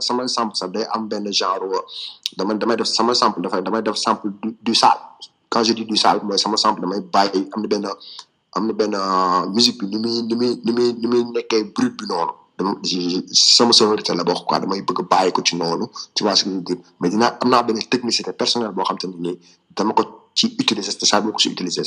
sama 0.00 0.28
sample 0.28 0.70
day 0.74 0.86
am 0.94 1.08
benn 1.08 1.26
genre 1.32 1.84
sample 3.96 4.30
du 4.62 4.74
sale. 4.74 4.98
Quand 5.50 5.62
je 5.62 5.72
dis 5.72 5.84
du 5.84 5.96
sale 5.96 6.20
mooy 6.24 6.38
sama 6.38 6.56
sample 6.56 6.80
damay 6.80 7.00
bàyyi 7.00 7.48
am 7.54 7.62
na 7.62 7.68
benn 7.68 8.72
benn 8.78 8.94
musique 9.54 9.78
bi 9.80 9.86
ni 9.86 9.98
muy 9.98 10.22
ni 10.28 10.34
muy 10.40 10.48
ni 10.64 10.72
muy 10.72 10.92
ni 11.00 11.06
muy 11.06 11.24
nekkee 11.34 11.64
brut 11.74 11.94
bi 11.98 12.04
noonu. 12.06 12.32
Sama 13.32 13.72
sonorité 13.72 14.14
la 14.14 14.24
bokk 14.24 14.46
quoi. 14.48 14.60
Damay 14.60 14.80
bëgg 14.82 15.00
bàyyi 15.10 15.32
ko 15.32 15.42
ci 15.42 15.56
noonu 15.56 15.86
tu 16.14 16.22
vois 16.24 16.36
ce 16.36 16.44
que 16.44 16.50
je 16.50 16.54
veux 16.54 16.60
dire. 16.62 16.76
Mais 17.00 17.10
dinaa 17.10 17.36
am 17.42 17.48
naa 17.50 17.62
benn 17.62 17.78
technicité 17.92 18.32
personnelle 18.32 18.72
boo 18.72 18.84
xam 18.84 18.98
te 18.98 19.06
ne 19.06 19.32
dama 19.76 19.92
ko 19.92 20.02
ci 20.34 20.46
utiliser 20.58 20.96
te 20.96 21.04
saa 21.06 21.20
ko 21.20 21.28
utiliser. 21.36 21.84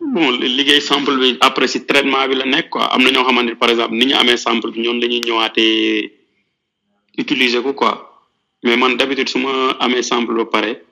Bon 0.00 0.30
liggéey 0.38 0.80
sample 0.80 1.16
bi 1.18 1.36
après 1.40 1.66
si 1.68 1.84
traitement 1.86 2.26
bi 2.28 2.34
la 2.36 2.44
nekk 2.46 2.70
quoi. 2.70 2.84
Am 2.94 3.02
na 3.02 3.10
ñoo 3.10 3.24
xamante 3.24 3.48
ne 3.50 3.54
par 3.56 3.70
exemple 3.70 3.94
ni 3.94 4.06
ñu 4.06 4.14
amee 4.14 4.36
sample 4.36 4.70
bi 4.72 4.80
ñoom 4.80 5.00
dañuy 5.00 5.20
ñëwaatee 5.20 6.12
utiliser 7.18 7.62
ko 7.62 7.72
quoi. 7.74 8.04
Mais 8.64 8.76
man 8.76 8.96
d'habitude 8.96 9.28
su 9.28 9.38
ma 9.38 9.70
amee 9.80 10.02
sample 10.02 10.34
ba 10.34 10.44
pare 10.46 10.82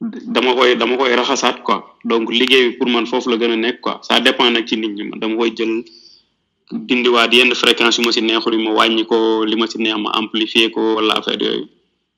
dama 0.00 0.54
koy 0.54 0.76
dama 0.76 0.96
koy 0.96 1.14
raxasaat 1.14 1.62
quoi. 1.62 1.96
Donc 2.04 2.30
liggéey 2.32 2.72
pour 2.78 2.88
man 2.88 3.06
foofu 3.06 3.30
la 3.30 3.36
gën 3.36 3.52
a 3.52 3.56
nekk 3.56 3.80
quoi. 3.80 4.00
Ça 4.02 4.20
dépend 4.20 4.50
nag 4.50 4.66
ci 4.66 4.76
nit 4.76 4.88
ñi. 4.88 5.10
Dama 5.18 5.36
koy 5.36 5.52
jël 5.56 5.84
dindiwaat 6.70 7.32
yenn 7.34 7.54
fréquence 7.54 7.98
yu 7.98 8.04
ma 8.04 8.12
si 8.12 8.22
neexul 8.22 8.54
yi 8.54 8.62
ma 8.62 8.70
wàññi 8.72 9.04
ko 9.06 9.44
li 9.44 9.56
ma 9.56 9.66
si 9.66 9.78
neex 9.78 9.96
ma 9.98 10.10
amplifier 10.14 10.70
ko 10.70 10.94
wala 10.96 11.14
affaire 11.18 11.42
yooyu. 11.42 11.66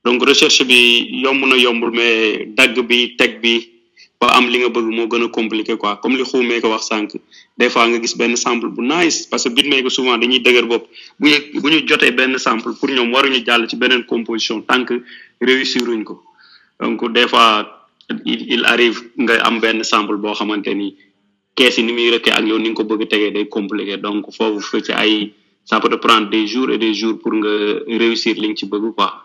Donc 0.05 0.23
recherche 0.24 0.62
bi 0.65 1.09
yomb 1.23 1.44
na 1.47 1.57
yombul 1.57 1.90
mais 1.90 2.47
dagg 2.57 2.78
bi 2.86 3.16
teg 3.16 3.40
bi 3.40 3.55
ba 4.20 4.28
am 4.36 4.47
li 4.52 4.59
nga 4.60 4.68
bëgg 4.68 4.88
moo 4.92 5.09
gën 5.09 5.22
a 5.24 5.28
compliqué 5.28 5.76
quoi. 5.80 5.97
Comme 6.02 6.16
li 6.16 6.24
xuumee 6.24 6.60
ko 6.60 6.68
wax 6.68 6.88
sànq 6.92 7.16
des 7.56 7.70
fois 7.70 7.88
nga 7.88 7.98
gis 8.02 8.14
benn 8.20 8.36
sample 8.36 8.68
bu 8.68 8.82
nice 8.82 9.26
parce 9.26 9.44
que 9.44 9.48
beatmaker 9.48 9.90
souvent 9.90 10.18
dañuy 10.18 10.40
dëgër 10.40 10.66
bopp. 10.68 10.84
Bu 11.18 11.28
ñu 11.30 11.60
bu 11.62 11.68
jotee 11.88 12.12
benn 12.12 12.36
sample 12.38 12.74
pour 12.78 12.90
ñoom 12.90 13.12
waruñu 13.14 13.40
jàll 13.47 13.66
ci 13.68 13.76
beneen 13.76 14.05
composition 14.05 14.60
tant 14.60 14.84
que 14.84 15.02
réussir 15.40 15.82
uñ 15.88 16.05
ko. 16.05 16.22
Donc 16.80 17.01
des 17.12 17.26
fois 17.26 17.88
il 18.26 18.62
arrive 18.66 19.01
nga 19.16 19.34
am 19.47 19.59
benn 19.59 19.82
sample 19.84 20.16
boo 20.16 20.34
xamante 20.34 20.68
ni 20.74 20.94
kees 21.56 21.78
yi 21.78 21.84
ni 21.84 21.92
muy 21.92 22.10
rëkkee 22.10 22.30
ak 22.38 22.44
yow 22.44 22.59
ni 22.59 22.68
nga 22.70 22.76
ko 22.76 22.84
bëgg 22.84 23.09
tegee 23.09 23.30
day 23.32 23.48
compliqué. 23.48 23.97
Donc 23.97 24.30
foofu 24.36 24.60
fa 24.60 24.82
ci 24.82 24.92
ay 24.92 25.32
ça 25.64 25.80
peut 25.80 25.88
te 25.88 25.97
prendre 25.97 26.28
des 26.28 26.47
jours 26.47 26.70
et 26.70 26.76
des 26.78 26.92
jours 26.92 27.18
pour 27.18 27.32
nga 27.32 27.48
réussir 27.88 28.34
li 28.36 28.48
nga 28.48 28.56
ci 28.56 28.66
bëgg 28.66 28.92
quoi. 28.94 29.24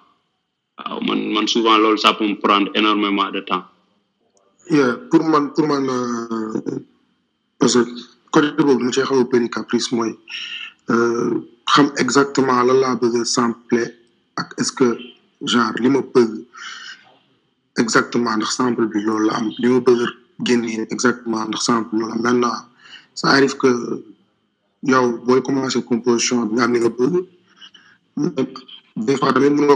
Waaw 0.80 1.02
man 1.04 1.20
man 1.34 1.48
souvent 1.50 1.78
loolu 1.78 1.98
ça 1.98 2.14
peut 2.14 2.34
prendre 2.36 2.72
énormément 2.76 3.30
de 3.30 3.42
temps. 3.42 3.64
Yeah 4.70 4.96
pour 5.12 5.24
man 5.24 5.52
pour 5.54 5.68
man 5.68 5.86
parce 7.60 7.74
que 7.76 7.84
côté 8.32 8.50
boobu 8.64 8.84
mu 8.86 8.94
cee 8.94 9.04
xaw 9.10 9.20
a 9.22 9.48
caprice 9.56 9.92
mooy 9.92 10.12
xam 11.72 11.88
exactement 12.04 12.64
lan 12.68 12.78
laa 12.84 12.96
bëgg 13.02 13.16
a 13.22 13.26
sampler 13.26 13.88
est-ce 14.60 14.72
que 14.80 14.88
genre 15.52 15.74
li 15.84 15.90
ma 15.90 16.02
exactement 17.84 18.34
ndax 18.38 18.52
sample 18.58 18.86
bi 18.92 19.00
loolu 19.06 19.26
la 19.28 19.34
am 19.40 19.48
exactement 20.96 21.44
ndax 21.50 21.62
sample 21.70 21.94
loolu 22.00 22.18
maintenant 22.24 22.58
ça 23.20 23.26
arrive 23.36 23.56
que 23.62 23.72
yow 24.92 25.06
booy 25.26 25.42
commencer 25.48 25.82
composition 25.92 26.38
bi 26.48 26.54
nga 26.56 26.68
des 29.08 29.18
fois 29.18 29.34
tamit 29.34 29.50
mën 29.50 29.68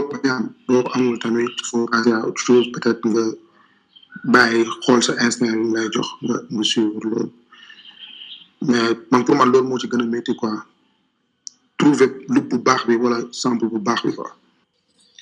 chose 2.44 2.66
peut-être 2.72 3.04
bàyyi 4.24 4.64
xool 4.84 5.00
sa 5.06 5.12
instinct 5.24 5.56
bi 5.60 5.66
lay 5.74 5.88
jox 5.94 6.08
mais 8.62 8.92
man 9.10 9.24
pour 9.24 9.34
man 9.36 9.48
loolu 9.52 9.68
moo 9.68 9.78
ci 9.78 9.88
gën 9.88 10.00
a 10.02 10.04
métti 10.04 10.34
quoi. 10.36 10.50
Trouver 11.78 12.08
loop 12.28 12.46
bu 12.50 12.58
baax 12.58 12.86
bi 12.86 12.96
wala 12.96 13.18
sample 13.32 13.66
quoi. 14.16 14.30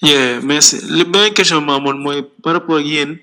Yeah 0.02 0.40
merci. 0.42 0.76
Li 0.96 1.04
beneen 1.04 1.34
question 1.34 1.60
ma 1.60 1.76
amoon 1.76 1.98
mooy 2.04 2.22
par 2.42 2.52
rapport 2.54 2.78
ak 2.78 2.86
yéen 2.86 3.18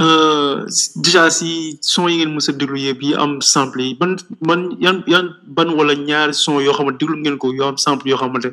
euh, 0.00 0.64
déjà 0.96 1.28
si 1.30 1.78
son 1.80 2.06
yi 2.08 2.16
ngeen 2.18 2.38
a 2.48 2.52
déglu 2.52 2.78
yëpp 2.86 3.42
sample 3.42 3.80
yi 3.82 3.94
ban 4.00 4.60
yan 4.80 5.02
yan 5.06 5.26
ban 5.46 5.68
wala 5.78 5.94
ñaari 5.94 6.34
son 6.34 6.60
yoo 6.60 6.72
xamante 6.72 6.98
déglu 7.00 7.16
ngeen 7.18 7.36
ko 7.38 7.52
yoo 7.52 7.66
am 7.68 7.76
sample 7.78 8.08
yoo 8.10 8.16
xamante 8.22 8.48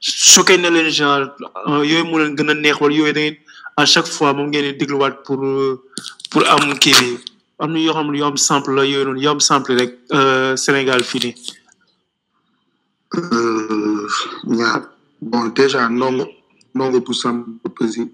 choqué 0.00 0.56
na 0.58 0.68
leen 0.70 0.90
genre 0.90 1.26
euh, 1.68 1.82
yooyu 1.90 2.18
leen 2.18 2.36
gën 2.36 2.50
a 2.50 2.54
neex 2.54 2.76
wala 2.80 2.94
yooyu 2.94 3.14
à 3.80 3.84
chaque 3.86 4.08
fois 4.16 4.32
moom 4.36 4.48
ngeen 4.50 4.64
di 4.66 4.78
dégluwaat 4.80 5.14
pour 5.26 5.40
pour 6.30 6.42
am 6.52 6.64
kii 6.82 6.94
bi. 7.00 7.10
Am 7.62 7.70
na 7.72 7.78
yoo 7.78 7.94
xam 7.96 8.08
ne 8.12 8.18
yoo 8.18 8.26
am 8.30 8.36
sample 8.48 8.72
la 8.74 8.82
yooyu 8.90 9.04
noonu 9.06 9.20
yoo 9.24 9.30
am 9.34 9.40
sample 9.40 9.72
rek 9.80 9.92
euh, 10.18 10.56
Sénégal 10.64 11.02
fii 11.10 11.20
nii. 11.24 11.34
Euh, 13.14 14.06
ñaar. 14.58 14.80
Bon 15.30 15.44
déjà 15.58 15.88
ndongo 15.88 16.24
ndongo 16.74 17.00
pour 17.06 17.14
sam 17.14 17.36
Peuzzi 17.76 18.04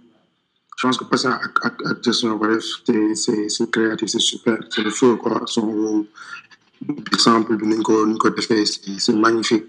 je 0.77 0.82
pense 0.86 0.99
que 0.99 1.05
parce 1.05 1.23
que 1.23 1.28
ak 1.28 1.55
ak 1.66 1.74
ak 1.91 1.97
gestion 2.05 2.36
def 2.39 2.65
c'est 2.86 3.15
c'est 3.23 3.49
c'est 3.55 3.70
créatif 3.74 4.09
c'est 4.15 4.24
super 4.32 4.59
c'est 4.70 4.82
le 4.82 4.91
feu 4.91 5.16
quoi. 5.16 5.43
Son 5.47 6.07
exemple 7.12 7.57
bi 7.57 7.66
niñ 7.70 7.82
ko 7.82 8.05
niñ 8.07 8.19
ko 8.19 8.28
defee 8.31 8.66
c'est 9.05 9.16
magnifique. 9.27 9.65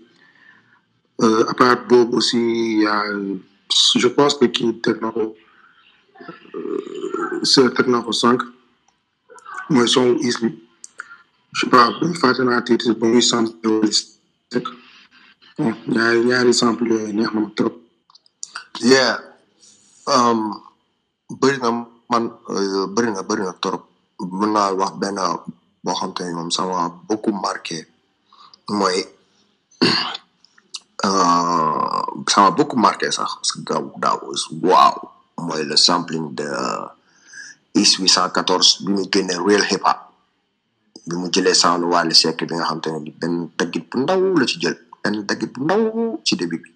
Euh, 1.23 1.45
à 1.51 1.53
part 1.53 1.77
boobu 1.87 2.17
aussi 2.17 2.37
il 2.37 2.81
y 2.83 2.85
a 2.85 2.97
je 4.01 4.07
pense 4.17 4.33
que 4.37 4.45
kii 4.55 4.73
teg 4.83 4.97
euh, 6.55 7.39
c'est 7.43 7.73
teg 7.75 7.87
na 7.87 8.01
ko 8.01 8.11
sànq. 8.11 8.41
Mooy 9.69 9.87
son 9.87 10.15
isli 10.21 10.49
je 11.53 11.61
sais 11.61 11.69
pas 11.69 11.89
fàtte 12.21 12.41
naa 12.43 12.61
ba 12.99 13.07
muy 13.07 13.21
sample 13.21 13.55
bon 15.57 15.73
ñaari 15.93 16.19
ñaari 16.29 16.53
sample 16.61 16.85
yooyu 16.91 17.13
neex 17.17 17.31
na 17.33 17.41
trop. 17.57 17.73
Yeah. 18.91 19.15
Um, 20.13 20.39
bëri 21.41 21.57
na 21.63 21.69
man 22.11 22.23
euh, 22.49 22.85
bëri 22.93 23.09
na 23.11 23.21
bëri 23.29 23.43
trop. 23.63 23.81
Mën 24.39 24.51
naa 24.53 24.73
wax 24.79 24.91
benn 25.01 25.17
boo 25.83 25.95
xam 25.99 26.11
te 26.15 26.23
ne 26.23 26.33
moom 26.37 26.51
ça 26.51 26.63
m'a 26.65 26.89
beaucoup 27.07 27.31
marqué. 27.45 27.87
Mooy 28.69 28.97
euh, 31.05 32.01
ça 32.31 32.37
m'a 32.41 32.51
beaucoup 32.51 32.77
marqué 32.77 33.11
sax 33.11 33.29
parce 33.35 33.51
que 33.53 33.59
daaw 33.61 33.83
daaw 34.03 34.19
was 34.27 34.43
wow. 34.61 35.14
Mooy 35.37 35.63
le 35.65 35.75
sampling 35.77 36.33
de 36.35 36.47
Is 37.75 37.99
814 37.99 38.83
bi 38.87 38.91
mu 38.95 39.03
génne 39.11 39.35
real 39.45 39.63
hip 39.67 39.83
hop. 39.83 39.99
Bi 41.05 41.15
mu 41.19 41.27
jëlee 41.29 41.53
sound 41.53 41.83
Wally 41.83 42.15
Seck 42.15 42.39
bi 42.47 42.55
nga 42.55 42.63
xam 42.65 42.79
te 42.81 42.89
ne 42.89 43.11
benn 43.19 43.49
daggit 43.59 43.83
bu 43.91 43.99
ndaw 43.99 44.21
la 44.39 44.45
ci 44.47 44.59
jël 44.63 44.77
benn 45.03 45.25
daggit 45.27 45.51
bu 45.53 45.63
ndaw 45.65 45.81
ci 46.23 46.35
début 46.39 46.59
bi. 46.63 46.71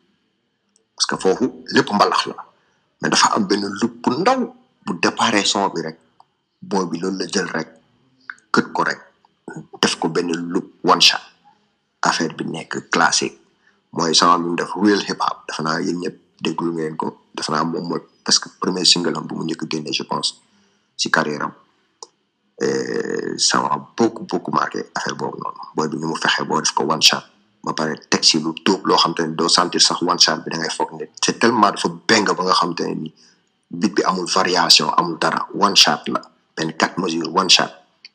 Parce 0.95 1.05
que 1.07 1.15
foofu 1.15 1.47
lépp 1.71 1.89
mbalax 1.93 2.25
la 2.27 2.35
mais 3.01 3.09
dafa 3.09 3.31
am 3.35 3.47
benn 3.47 3.63
loop 3.81 3.93
bu 4.03 4.11
ndaw 4.19 4.53
bu 4.85 4.93
déparé 5.01 5.45
son 5.45 5.69
bi 5.69 5.81
rek. 5.81 5.97
Booy 6.61 6.85
bi 6.91 6.99
loolu 6.99 7.17
la 7.19 7.27
jël 7.27 7.47
rek 7.47 7.69
kët 8.51 8.67
ko 8.75 8.83
rek 8.83 8.99
def 9.81 9.95
ko 9.99 10.09
benn 10.09 10.27
loop 10.51 10.67
one 10.83 10.99
shot. 11.01 11.21
Bi 12.37 12.43
nekk 12.45 12.89
classique. 12.91 13.39
Mooy 13.93 14.13
sama 14.13 14.37
bi 14.37 14.49
mu 14.49 14.55
def 14.57 14.75
real 14.75 14.99
hip 15.07 15.21
hop. 15.23 15.47
Dafa 15.47 15.63
naa 15.63 15.79
yéen 15.79 15.97
ñëpp 16.03 16.17
déglu 16.43 16.73
ngeen 16.75 16.97
ko. 16.97 17.15
Dafa 17.33 17.51
naa 17.53 17.63
moom 17.63 17.95
parce 18.29 18.37
que 18.37 18.49
premier 18.59 18.85
single 18.85 19.17
am 19.17 19.27
je 19.91 20.03
pense 20.03 20.39
si 20.95 21.09
carrière 21.09 21.49
et 22.61 23.39
ça 23.39 23.59
m'a 23.59 23.89
beaucoup 23.97 24.23
beaucoup 24.25 24.51
marqué 24.51 24.85
affaire 24.93 25.15
boobu 25.15 25.97
ni 25.97 26.05
one 26.05 27.01
shot 27.01 27.23
ba 27.63 27.73
pare 27.73 27.95
teg 28.07 28.23
si 28.23 28.37
sentir 28.39 29.81
one 30.11 30.19
shot 30.19 30.43
bi 30.45 31.07
tellement 31.39 31.71
dafa 31.71 31.89
benga 32.07 32.33
ba 32.35 32.43
nga 32.43 32.85
ni 32.93 33.11
bit 33.71 33.95
bi 33.95 34.03
amul 34.03 34.27
variation 34.31 34.91
one 35.55 35.75
shot 35.75 36.03
quatre 36.77 36.99
mesures 36.99 37.29
one 37.33 37.49
shot. 37.49 37.71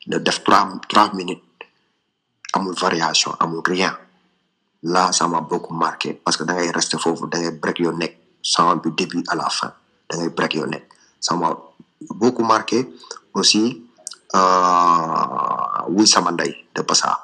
Da 0.07 0.19
def 0.19 0.41
trois 0.45 1.11
minutes 1.13 1.43
amul 2.53 2.73
variation 2.79 3.33
rien. 3.67 3.97
Là 4.83 5.11
ça 5.11 5.27
m'a 5.27 5.41
beaucoup 5.41 5.73
marqué 5.73 6.13
parce 6.13 6.37
que 6.37 6.43
break 7.59 7.79
your 7.79 7.97
neck 7.97 8.17
sound 8.41 8.81
bi 8.81 8.91
début 8.91 9.21
à 9.27 9.35
la 9.35 9.49
fin 9.49 9.73
da 10.09 10.17
ngay 10.17 10.29
break 10.29 10.53
your 10.55 10.67
neck 10.67 10.85
ça 11.19 11.35
m'a 11.35 11.55
beaucoup 12.09 12.43
marqué 12.43 12.87
aussi 13.33 13.85
wuy 15.87 16.07
sama 16.07 16.31
ndey 16.31 16.51
de 16.75 16.81
passa. 16.83 17.15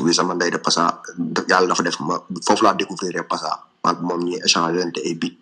Wuy 0.00 0.14
sama 0.14 0.34
ndey 0.34 0.50
de 0.50 0.58
passa 0.58 1.02
yàlla 1.48 1.68
dafa 1.68 1.82
def 1.82 2.00
ma 2.00 2.18
foofu 2.46 2.64
laa 2.64 2.74
découvrir 2.74 3.24
passa. 3.28 3.50
Maag 3.84 3.98
moom 4.02 4.20
ñi 4.24 4.36
échanger 4.44 4.86
ay 5.04 5.14
bit. 5.14 5.38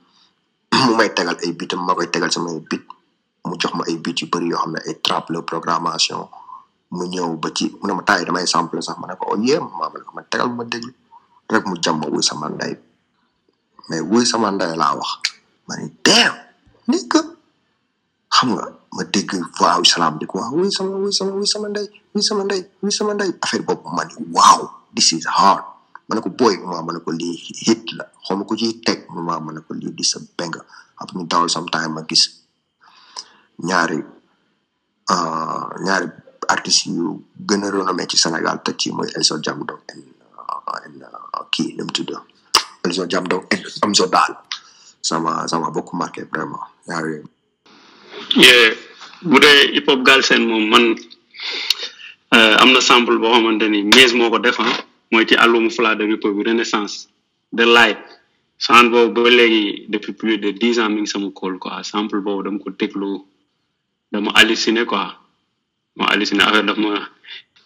Mu 0.87 0.95
may 0.97 1.11
tegal 1.15 1.37
ay 1.43 1.53
bitam 1.53 1.85
ma 1.87 1.95
koy 1.95 2.07
tegal 2.11 2.31
samay 2.33 2.59
bit. 2.71 2.83
Mu 3.45 3.55
jox 3.59 3.75
ma 3.75 3.85
ay 3.89 3.97
bit 3.99 4.21
yu 4.21 4.27
bëri 4.29 4.49
yoo 4.51 4.59
xam 4.59 4.73
ne 4.73 4.81
ay 4.87 4.95
trap 5.03 5.27
programmation. 5.47 6.29
Mu 6.91 7.05
ñëw 7.07 7.37
ba 7.37 7.49
ci 7.55 7.71
mu 7.81 7.87
ne 7.89 7.93
ma 7.95 8.03
taay 8.03 8.25
damay 8.25 8.47
sample 8.47 8.83
sax 8.83 8.97
ma 8.99 9.07
ne 9.07 9.15
ko 9.17 9.27
oh 9.33 9.37
yéem 9.37 9.65
ma 9.79 9.89
ne 9.93 10.01
ko 10.01 10.13
ma 10.15 10.23
tegal 10.23 10.49
ma 10.51 10.65
déglu. 10.65 10.93
Rek 11.51 11.65
mu 11.67 11.77
jàmm 11.83 12.05
wuy 12.13 12.23
sama 12.23 12.49
ndey 12.49 12.75
mais 13.89 14.01
wuy 14.01 14.25
sama 14.27 14.51
ndey 14.51 14.77
laa 14.77 14.95
wax. 14.95 15.11
Ma 15.69 15.77
ne 15.77 15.91
ni 16.89 16.99
que 17.09 17.21
xam 18.35 18.49
nga 18.55 18.65
ma 18.97 19.03
dégg 19.13 19.31
waaw 19.61 19.83
salaam 19.85 20.15
di 20.21 20.27
ko 20.27 20.39
waaw 20.41 20.57
sama 20.77 20.97
wuy 21.03 21.13
sama 21.19 21.33
wuy 21.37 21.47
sama 21.47 21.69
sama 22.29 22.45
ndey 22.45 22.63
wuy 22.83 23.33
affaire 23.45 23.65
boobu 23.67 23.89
ma 23.97 24.03
ne 24.09 24.15
waaw 24.37 24.61
this 24.95 25.13
is 25.13 25.27
hard. 25.27 25.63
Ma 26.09 26.17
ne 26.17 26.21
ko 26.25 26.31
boy 26.33 26.57
ma 26.65 26.81
ma 26.83 26.93
ne 26.93 27.01
ko 27.05 27.11
lii 27.13 27.37
hit 27.67 27.85
la. 27.99 28.05
Xaw 28.25 28.35
ma 28.37 28.45
ko 28.49 28.55
ciy 28.57 28.81
teg 28.87 29.05
ma 29.13 29.37
ma 29.39 29.53
ne 29.53 29.61
ko 29.61 29.75
lii 29.77 29.93
di 29.93 30.05
sa 30.05 30.19
benga 30.39 30.61
après 31.01 31.15
ñu 31.19 31.27
dawal 31.29 31.51
sometime 31.53 31.93
ma 31.95 32.03
gis 32.09 32.25
ñaari 33.69 33.99
uh, 35.13 35.69
ñaari 35.85 36.07
gën 37.49 37.65
a 37.65 37.71
renommé 37.71 38.07
ci 38.09 38.17
Sénégal 38.17 38.63
te 38.65 38.73
ci 38.79 38.91
mooy 38.93 39.09
Elzo 39.17 39.37
Jamdong 39.45 39.83
and, 39.93 40.05
uh, 40.39 40.81
and 40.85 41.03
uh, 41.03 41.45
kii 41.53 41.77
nu 41.77 41.85
mu 41.85 41.93
tudd 41.93 42.11
Elzo 42.85 43.05
Jamdong 43.07 43.45
Amzo 43.85 44.07
Daal. 44.09 44.33
Sama 45.03 45.47
beaucoup 45.71 45.97
marqué 45.97 46.25
vraiment. 46.25 46.65
Yeah 48.37 48.75
bu 49.23 49.37
dee 49.45 49.73
hip 49.75 49.87
hop 49.91 50.01
galsen 50.09 50.43
moom 50.51 50.65
man 50.73 50.85
euh, 52.37 52.55
am 52.63 52.71
na 52.73 52.81
sample 52.81 53.19
boo 53.23 53.33
xamante 53.35 53.67
ni 53.75 53.83
Miez 53.95 54.13
moo 54.19 54.31
ko 54.31 54.39
def 54.39 54.59
ah 54.61 54.75
mooy 55.11 55.25
ci 55.29 55.35
album 55.45 55.71
Fla 55.71 55.95
de 55.99 56.05
Rip 56.11 56.25
bi 56.37 56.43
Renaissance 56.51 57.09
de 57.53 57.65
Light. 57.65 57.99
Sound 58.59 58.91
boobu 58.91 59.23
ba 59.23 59.31
léegi 59.31 59.87
depuis 59.89 60.13
plus 60.13 60.37
de 60.39 60.51
dix 60.51 60.79
ans 60.81 60.91
mi 60.91 61.07
sama 61.07 61.31
kool 61.31 61.59
quoi. 61.63 61.83
Sample 61.85 62.19
boobu 62.21 62.43
dama 62.43 62.59
ko 62.59 62.71
déglu 62.71 63.23
dama 64.13 64.33
halluciné 64.35 64.85
quoi. 64.85 65.15
Ma 65.97 66.07
halluciné 66.11 66.43
affaire 66.43 66.65
daf 66.65 66.77
ma 66.77 67.09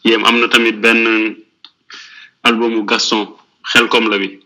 yéem. 0.04 0.22
Am 0.24 0.36
na 0.40 0.48
tamit 0.48 0.76
benn 0.84 1.36
albumu 2.44 2.84
Gaston 2.84 3.24
xel 3.72 3.88
comme 3.88 4.10
la 4.10 4.18
bi. 4.18 4.38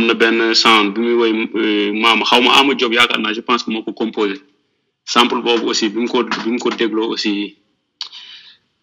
Am 0.00 0.06
na 0.08 0.14
benn 0.14 0.54
sound 0.54 0.94
bi 0.94 1.00
muy 1.00 1.14
woy 1.20 1.32
maama 2.02 2.24
xaw 2.24 2.40
ma 2.40 2.56
ama 2.60 2.74
job 2.74 2.92
yaakaar 2.92 3.20
naa 3.20 3.32
je 3.36 3.40
pense 3.42 3.62
que 3.64 3.70
moo 3.70 3.82
ko 3.82 3.92
composé. 3.92 4.40
Sample 5.04 5.42
boobu 5.42 5.68
aussi 5.70 5.88
bi 5.88 5.98
mu 6.00 6.08
ko 6.08 6.22
bi 6.24 6.50
mu 6.50 6.58
ko 6.58 6.70
dégloo 6.70 7.12
aussi 7.12 7.56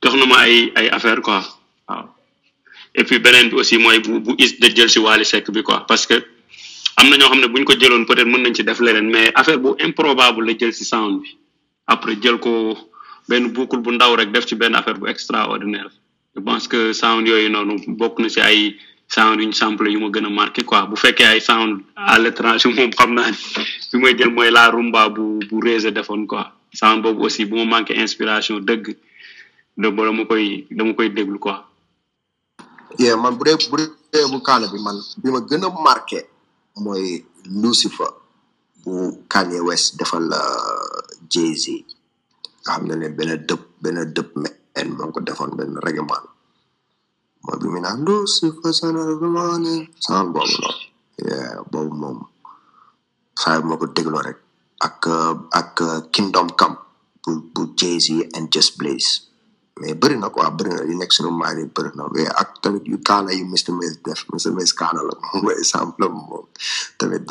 jox 0.04 0.14
na 0.16 0.26
ma 0.26 0.38
ay 0.46 0.72
ay 0.76 0.90
affaire 0.90 1.22
quoi. 1.22 1.42
Waaw. 1.90 2.06
Et 2.96 3.04
puis 3.04 3.20
beneen 3.20 3.50
bi 3.50 3.56
aussi 3.56 3.78
mooy 3.78 4.00
bu 4.00 4.20
bu 4.20 4.36
is 4.38 4.60
de 4.60 4.68
jël 4.76 4.90
si 4.90 5.00
Wally 5.00 5.26
Seck 5.26 5.50
bi 5.52 5.64
quoi. 5.64 5.86
Parce 5.88 6.06
que 6.06 6.14
am 6.98 7.10
na 7.10 7.18
ñoo 7.18 7.30
xam 7.30 7.40
ne 7.42 7.48
bu 7.48 7.60
ñu 7.60 7.66
ko 7.66 7.74
jëloon 7.74 8.06
peut-être 8.06 8.28
mën 8.28 8.42
nañ 8.44 8.54
ci 8.54 8.64
def 8.64 8.80
leneen 8.80 9.10
mais 9.10 9.32
affaire 9.36 9.60
bu 9.60 9.70
improbable 9.80 10.46
la 10.46 10.58
jël 10.58 10.74
si 10.74 10.86
sound 10.86 11.22
bi. 11.22 11.38
Après 11.88 12.16
jël 12.22 12.38
ko 12.40 12.78
benn 13.30 13.48
boucle 13.52 13.78
bu 13.80 13.92
ndaw 13.96 14.16
rek 14.16 14.32
def 14.32 14.46
ci 14.46 14.56
benn 14.56 14.76
affaire 14.76 14.98
bu 15.00 15.08
extraordinaire. 15.10 15.90
Je 16.36 16.42
pense 16.42 16.68
que 16.68 16.94
sound 16.94 17.28
yooyu 17.28 17.50
noonu 17.50 17.76
bokk 17.88 18.20
na 18.20 18.30
si 18.30 18.40
ay 18.42 18.76
sound 19.08 19.40
yuñ 19.42 19.52
sample 19.54 19.88
yu 19.94 20.00
ma 20.00 20.10
gën 20.14 20.26
a 20.26 20.30
marqué 20.30 20.64
quoi. 20.64 20.86
Bu 20.90 20.96
fekkee 20.96 21.26
ay 21.34 21.40
sound 21.42 21.82
à 21.96 22.20
l'étranger 22.20 22.70
moom 22.76 22.92
xam 22.92 23.14
naa 23.14 23.32
bi 23.92 23.98
may 24.02 24.14
jël 24.18 24.32
mooy 24.36 24.52
la 24.52 24.70
rumba 24.72 25.10
bu 25.10 25.40
bu 25.50 25.56
Rése 25.64 25.88
defoon 25.98 26.26
quoi. 26.28 26.52
Sound 26.74 27.02
boobu 27.04 27.24
aussi 27.26 27.46
bu 27.46 27.56
ma 27.56 27.66
manqué 27.66 27.94
inspiration 28.06 28.60
dëgg 28.60 28.86
de 29.78 29.88
ba 29.90 30.04
dama 30.06 30.26
koy 30.26 30.68
dama 30.72 30.94
koy 30.94 31.10
déglu 31.10 31.40
quoi. 31.40 31.64
Yeah 33.00 33.16
man 33.16 33.38
bu 33.38 33.44
dee 33.46 33.58
bu 33.72 33.78
dee 33.78 34.26
bi 34.74 34.80
man 34.86 34.98
bi 35.22 35.30
ma 35.32 35.40
gën 35.50 35.64
a 35.66 35.70
marqué 35.88 36.20
mooy 36.84 37.24
Lucifer 37.62 38.12
bu 38.84 39.24
Kanye 39.30 39.60
West 39.62 39.98
defal 39.98 40.28
Jay-Z. 41.32 41.66
Nga 42.64 42.72
xam 42.74 42.88
ne 42.88 42.96
ne 42.96 43.08
benn 43.10 43.32
dëpp 43.48 43.64
benn 43.82 44.00
dëpp 44.16 44.30
men 44.76 44.88
moo 44.98 45.12
ko 45.12 45.20
defoon 45.22 45.52
benn 45.58 45.74
man. 46.10 46.24
Mooy 47.44 47.58
bi 47.62 47.68
mu 47.74 47.80
naan 47.86 48.00
Lucifer 48.08 48.74
son 48.80 48.96
of 49.02 49.20
the 49.22 49.30
morning 49.38 49.84
sound 50.06 50.30
boobu 50.34 50.56
noonu 50.62 50.82
yeah 51.30 51.56
boobu 51.72 51.94
moom 52.02 52.18
saa 53.42 53.62
moo 53.68 53.78
ko 53.82 53.86
dégloo 53.96 54.24
rek 54.28 54.40
ak 54.88 55.02
ak 55.60 55.76
Kingdom 56.14 56.48
Come 56.60 56.78
bu 57.24 57.32
bu 57.54 57.62
Jay-Z 57.80 58.08
and 58.38 58.48
Just 58.54 58.78
Blaze. 58.80 59.12
Mais 59.80 59.94
bëri 59.94 60.18
na 60.18 60.30
quoi 60.34 60.50
bëri 60.58 60.70
na 60.74 60.82
yu 60.90 60.96
nekk 60.98 61.12
suñu 61.14 61.30
maa 61.40 61.54
yi 61.58 61.66
bëri 61.76 61.92
na 61.98 62.04
mais 62.14 62.30
ak 62.42 62.50
tamit 62.62 62.86
yu 62.92 62.98
kaana 63.08 63.30
yu 63.34 63.46
Mr 63.46 63.74
Maze 63.78 63.98
def 64.06 64.26
Mr 64.34 64.52
Maze 64.58 64.74
kaana 64.80 65.02
la 65.06 65.14
moom 65.22 65.44
mooy 65.46 65.58
am 65.78 65.94
moom 66.30 66.46
tamit 66.98 67.22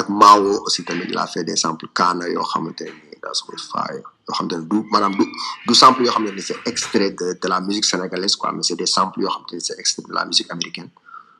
ak 0.00 0.08
Mawo 0.08 0.52
aussi 0.66 0.84
tamit 0.84 1.08
il 1.08 1.16
a 1.18 1.26
fait 1.26 1.44
des 1.44 1.56
samples 1.56 1.88
kaana 1.98 2.28
yoo 2.28 2.44
xamante 2.52 2.84
ni 2.84 3.16
that's 3.22 3.42
was 3.48 3.64
fire. 3.72 4.04
Yoo 4.26 4.34
xamante 4.36 4.54
ne 4.58 4.64
du 4.70 4.78
maanaam 4.90 5.14
du 5.18 5.24
du 5.66 5.74
sample 5.74 6.02
yoo 6.04 6.12
xam 6.12 6.24
ne 6.24 6.40
c'est 6.40 6.56
extrait 6.66 7.10
de 7.10 7.26
de 7.42 7.48
la 7.48 7.60
musique 7.60 7.84
sénégalaise 7.84 8.36
quoi 8.36 8.52
mais 8.52 8.62
c'est 8.62 8.76
des 8.76 8.86
samples 8.86 9.20
yoo 9.22 9.28
xamante 9.28 9.52
ne 9.52 9.58
c'est 9.60 9.78
extrait 9.78 10.04
de 10.08 10.12
la 10.14 10.24
musique 10.24 10.50
américaine. 10.50 10.90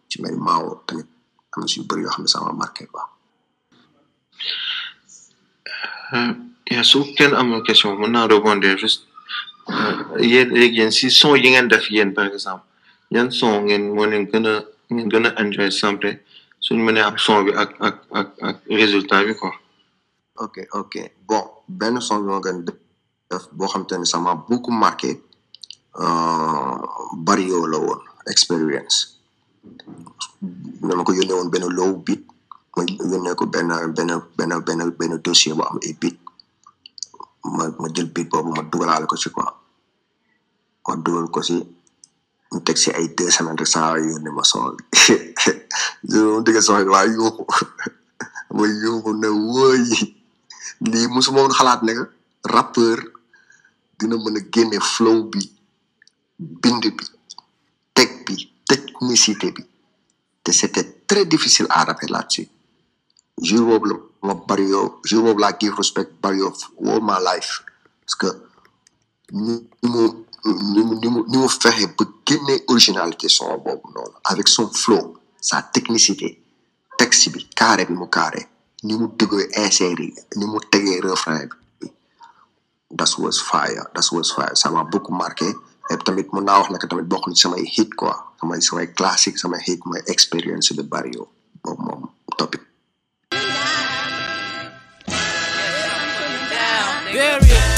Ci 0.08 0.20
mel 0.22 0.32
ni 0.34 0.40
Mawo 0.40 0.82
tamit 0.86 1.06
am 1.56 1.62
na 1.62 1.66
si 1.66 1.80
yu 1.80 1.86
bëri 1.86 2.02
yoo 2.02 2.10
xam 2.10 2.22
ne 2.22 2.28
ça 2.28 2.40
m'a 2.40 2.52
marqué 2.52 2.86
quoi. 2.86 3.08
Yaa 6.70 6.82
su 6.84 6.98
kenn 7.16 7.34
amul 7.34 7.62
question 7.66 7.96
mën 7.98 8.10
naa 8.12 8.26
rebondir 8.26 8.76
juste 8.78 9.02
yéen 10.20 10.48
léegi 10.50 10.78
yéen 10.80 10.90
si 10.90 11.10
son 11.10 11.34
yi 11.36 11.50
ngeen 11.50 11.68
def 11.68 11.90
yéen 11.90 12.12
par 12.14 12.26
exemple 12.26 12.64
yan 13.10 13.30
son 13.30 13.62
ngeen 13.66 13.84
moo 13.94 14.06
leen 14.06 14.24
gën 14.30 14.46
a 14.46 14.54
ngeen 14.90 15.08
gën 15.12 15.26
a 15.26 15.30
enjoy 15.42 15.70
sample 15.72 16.10
suñu 16.60 16.82
mënee 16.84 17.02
am 17.08 17.16
son 17.18 17.42
bi 17.44 17.52
ak 17.62 17.70
ak 17.80 17.96
ak 18.20 18.28
ak 18.48 18.56
résultat 18.68 19.24
bi 19.26 19.34
quoi. 19.40 19.52
Ok 20.36 20.56
ok. 20.72 20.94
Bon 21.28 21.44
benn 21.68 22.00
son 22.00 22.20
bi 22.24 22.30
ma 22.32 22.40
def 23.30 23.48
boo 23.52 23.68
xam 23.68 23.84
te 23.86 23.94
ne 23.96 24.04
ça 24.04 24.18
m'a 24.18 24.34
beaucoup 24.34 24.70
marqué 24.72 25.22
euh, 25.96 26.76
Barrio 27.16 27.66
la 27.66 27.78
woon 27.78 28.00
experience. 28.26 29.18
Dama 30.88 31.04
ko 31.04 31.12
yónnee 31.12 31.34
woon 31.38 31.50
benn 31.50 31.66
low 31.78 31.92
beat 32.06 32.22
ma 32.76 32.82
yónnee 32.84 33.34
ko 33.34 33.46
benn 33.46 33.68
benn 33.96 34.10
benn 34.36 34.52
benn 34.66 34.90
benn 34.98 35.18
dossier 35.24 35.54
bu 35.54 35.62
am 35.62 35.78
ay 35.82 35.94
beat. 36.00 36.18
Ma 37.44 37.64
ma 37.80 37.88
jël 37.94 38.10
beat 38.14 38.28
boobu 38.30 38.50
ma 38.56 38.62
dugalaale 38.62 39.06
ko 39.06 39.16
ci 39.16 39.30
quoi. 39.30 39.44
Ma 40.86 40.96
dugal 40.96 41.28
ko 41.30 41.40
ci 41.42 41.56
mu 42.52 42.60
teg 42.60 42.76
ci 42.76 42.90
ay 42.90 43.08
deux 43.16 43.30
semaines 43.30 43.58
rek 43.58 43.66
saa 43.74 43.98
yónnee 43.98 44.32
ma 44.36 44.44
son 44.44 44.74
bi. 44.76 44.84
Mu 46.12 46.42
dégg 46.44 46.60
son 46.60 46.82
bi 46.84 46.90
waa 46.90 47.06
yuuxu. 47.06 47.44
Ma 48.54 48.62
yuuxu 48.68 49.10
ne 49.18 49.28
wóoy 49.28 49.82
lii 50.92 51.06
musuma 51.14 51.40
woon 51.42 51.52
xalaat 51.58 51.80
ne 51.82 51.92
rappeur 52.54 52.98
dina 53.98 54.16
flow 54.92 55.18
bi 55.32 55.40
bind 56.62 56.84
bi 56.96 57.04
teg 57.96 58.10
bi 58.26 58.34
technicité 58.70 59.48
bi. 59.56 59.62
Te 60.44 60.80
très 61.06 61.24
difficile 61.24 61.66
à 61.70 61.84
rapper 61.84 62.06
là-dessus. 62.06 62.48
Jour 63.40 63.66
boobu 63.66 63.88
la 63.88 63.96
ma 64.28 64.34
Barrio 64.34 65.00
jour 65.04 65.22
boobu 65.24 65.40
laa 65.40 65.56
give 65.58 65.74
respect 65.76 66.08
all 66.22 67.00
my 67.02 67.18
life. 67.24 67.62
Parce 68.04 68.14
que 68.14 68.26
ni 69.32 69.66
mu 69.82 70.02
ni 70.44 70.82
mu 70.84 71.24
mu 71.26 71.48
fexe 71.48 71.88
originalité 72.68 73.28
avec 74.24 74.48
son 74.48 74.68
flow 74.68 75.14
sa 75.40 75.62
technicité 75.62 76.38
texte 76.98 77.30
bi 77.32 77.48
carré 77.56 77.86
bi 77.86 77.94
carré 78.10 78.46
ni 78.84 78.94
mu 79.00 79.06
dëggee 79.18 79.46
inséré 79.64 80.08
ni 80.36 80.44
mu 80.46 80.58
tegee 80.70 81.00
refrain 81.00 81.48
bi. 81.80 81.88
That 82.98 83.10
was 83.18 83.40
fire 83.40 83.84
that 83.94 84.06
was 84.12 84.30
fire. 84.36 84.54
Ça 84.54 84.70
m'a 84.70 84.84
beaucoup 84.84 85.14
marqué. 85.14 85.48
Et 85.90 85.96
tamit 86.04 86.28
mun 86.32 86.44
naa 86.44 86.58
wax 86.60 86.70
ne 86.70 86.78
tamit 86.88 87.08
bokk 87.12 87.26
na 87.28 87.34
samay 87.34 87.64
hit 87.76 87.90
quoi. 87.94 88.14
Samay 88.40 88.60
samay 88.60 88.86
classique 88.98 89.38
samay 89.38 89.60
hit 89.66 89.80
mooy 89.86 90.00
expérience 90.06 90.72
de 90.72 90.82
Barrio 90.82 91.28
boobu 91.62 91.82
moom 91.82 92.02
topic. 92.38 92.60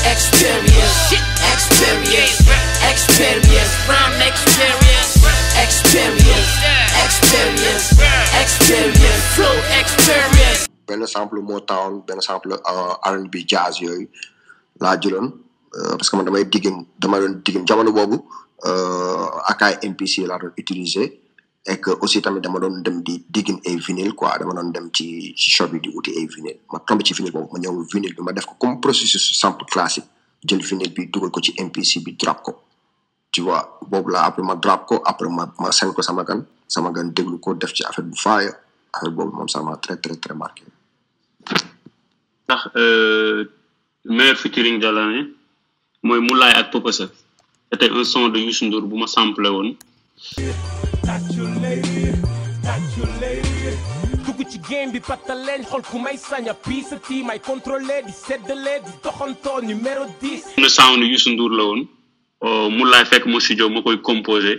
Experience, 0.06 1.12
experience, 1.52 2.38
experience, 2.90 3.72
from 3.86 4.12
experience, 4.30 5.12
experience, 5.64 6.50
experience, 7.04 7.86
experience, 8.40 9.22
flow 9.34 9.56
experience. 9.80 10.65
Benn 10.86 11.06
sample 11.06 11.40
Motown 11.42 12.02
benn 12.06 12.20
sample 12.20 12.54
uh, 12.54 12.94
R&B 13.12 13.34
jazz 13.46 13.80
yooyu 13.80 14.08
laa 14.80 14.96
jëloon 14.96 15.26
uh, 15.76 15.94
parce 15.98 16.10
que 16.10 16.16
man 16.16 16.24
damay 16.26 16.44
diggin 16.44 16.86
dama 16.98 17.20
doon 17.20 17.40
diggin 17.44 17.64
jamono 17.66 17.92
boobu 17.92 18.16
uh, 18.64 19.26
ak 19.50 19.62
ay 19.62 19.74
MPC 19.90 20.26
laa 20.26 20.38
doon 20.38 20.52
utiliser 20.56 21.20
et 21.68 21.80
que 21.80 21.90
aussi 22.00 22.22
tamit 22.22 22.40
dama 22.40 22.60
doon 22.60 22.80
dem 22.82 23.02
di 23.02 23.24
diggin 23.28 23.58
ay 23.66 23.76
vinyle 23.76 24.14
quoi. 24.14 24.38
Dama 24.38 24.54
doon 24.54 24.70
dem 24.70 24.86
ci 24.92 25.34
ci 25.34 25.50
shop 25.50 25.70
bi 25.72 25.80
di 25.80 25.90
wuti 25.90 26.10
ay 26.14 26.26
vinyle. 26.26 26.60
Ma 26.72 26.78
tombé 26.78 27.02
ci 27.02 27.12
vinyle 27.12 27.32
boobu 27.32 27.48
ma 27.52 27.58
ñëw 27.58 27.82
vinyle 27.92 28.14
bi 28.14 28.22
ma 28.22 28.32
def 28.32 28.46
ko 28.46 28.54
comme 28.58 28.80
processus 28.80 29.34
sample 29.34 29.64
classique 29.66 30.06
jël 30.46 30.62
vinyle 30.62 30.92
bi 30.94 31.10
dugal 31.10 31.30
ko 31.30 31.40
ci 31.40 31.52
MPC 31.58 32.04
bi 32.04 32.14
drop 32.14 32.42
ko. 32.42 32.52
Tu 33.32 33.40
vois 33.42 33.78
boobu 33.82 34.12
la 34.12 34.24
après 34.24 34.42
ma 34.42 34.54
drop 34.54 34.86
ko 34.86 35.02
après 35.04 35.28
ma 35.28 35.52
ma 35.58 35.72
send 35.72 35.92
ko 35.92 36.02
sama 36.02 36.22
gan 36.22 36.46
sama 36.68 36.92
gan 36.92 37.10
déglu 37.10 37.40
ko 37.40 37.54
def 37.54 37.74
ci 37.74 37.82
affaire 37.82 38.04
bu 38.06 38.14
fire. 38.16 38.54
Affaire 38.94 39.10
boobu 39.10 39.34
moom 39.36 39.48
ça 39.48 39.60
m'a 39.60 39.76
très 39.76 39.96
très 39.96 40.14
très 40.16 40.34
marqué. 40.34 40.62
Ndax 42.48 42.62
meilleur 44.04 44.36
featuring 44.36 44.78
de 44.80 44.88
l'année 44.88 45.26
mooy 46.02 46.20
Moulay 46.20 46.52
ak 46.54 46.70
Popesa 46.70 47.06
c'était 47.72 47.90
un 47.90 48.04
son 48.04 48.28
de 48.28 48.38
Youssou 48.38 48.66
Ndour 48.66 48.82
bu 48.82 48.96
ma 48.96 49.06
sample 49.08 49.46
woon. 49.48 49.74
Dugg 54.26 54.40
ci 54.50 54.58
game 54.68 54.90
bi 54.92 55.00
pataleen 55.00 55.62
xool 55.64 55.82
ku 55.82 55.98
may 55.98 56.16
saña 56.18 56.54
piisa 56.54 56.96
tii 57.06 57.22
may 57.22 57.38
contrôler 57.40 58.02
di 58.06 58.12
seddale 58.12 58.82
di 58.84 58.92
doxantoo 59.02 59.60
numéro 59.62 60.04
10 60.20 60.58
le 60.58 60.68
sound 60.68 61.02
Youssou 61.02 61.30
Ndour 61.34 61.50
la 61.50 61.64
woon. 61.64 61.82
Moulay 62.76 63.04
fekk 63.04 63.26
ma 63.26 63.40
studio 63.40 63.68
ma 63.70 63.82
koy 63.82 64.00
composé 64.02 64.54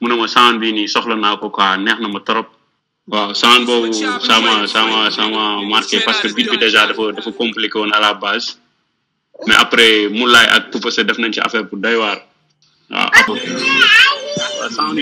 mu 0.00 0.08
ne 0.08 0.14
ma 0.16 0.26
sound 0.28 0.60
bi 0.60 0.72
nii 0.72 0.88
soxla 0.88 1.14
naa 1.16 1.36
ko 1.36 1.50
quoi 1.50 1.76
neex 1.78 1.98
na 2.00 2.08
ma 2.08 2.20
trop. 2.20 2.46
Waaw 3.12 3.30
sound 3.34 3.66
boobu 3.68 3.92
ça 3.94 4.36
m'a 4.44 4.66
ça 4.66 4.80
m'a 4.90 5.10
ça 5.16 5.24
m'a 5.28 5.44
marqué 5.74 6.00
parce 6.06 6.20
que 6.20 6.28
beat 6.34 6.48
bi 6.50 6.58
déjà 6.58 6.86
dafa 6.88 7.12
dafa 7.16 7.30
compliqué 7.32 7.78
woon 7.78 7.92
à 7.92 8.00
la 8.00 8.14
base. 8.14 8.58
Mais 9.46 9.54
après 9.64 10.08
Moulay 10.08 10.46
ak 10.56 10.70
Popesa 10.72 11.04
def 11.04 11.18
nañ 11.18 11.32
ci 11.32 11.40
affaire 11.40 11.64
bu 11.68 11.76
doy 11.84 11.96
waar. 12.02 12.18
Waaw. 12.90 13.10
Sound 14.76 14.98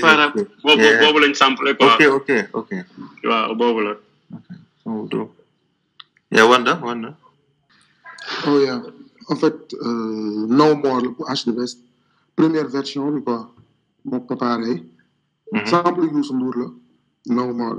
para 0.00 0.24
boobu 0.64 0.88
boobu 1.00 1.18
lañ 1.22 1.34
samplé 1.34 1.74
quoi. 1.76 1.94
Ok 1.94 2.02
ok 2.18 2.30
ok. 2.60 2.70
Waaw 3.24 3.54
boobu 3.60 3.80
la. 3.86 3.92
Yeah 6.30 6.46
Wanda 6.48 6.74
Wanda. 6.82 7.10
Oh 8.46 8.58
yeah. 8.60 8.80
En 9.28 9.36
fait, 9.36 9.54
euh, 9.74 10.46
No 10.48 10.74
More 10.74 11.02
pour 11.16 11.26
H 11.30 11.46
Best, 11.54 11.78
première 12.40 12.68
version, 12.68 13.10
bi 13.12 13.22
quoi. 13.22 13.38
Bon, 14.04 14.20
pas 14.20 14.36
pareil. 14.36 14.84
Sample 15.66 16.04
Youssou 16.12 16.34
Ndour 16.36 16.54
la. 16.60 16.66
No 17.34 17.52
More. 17.52 17.76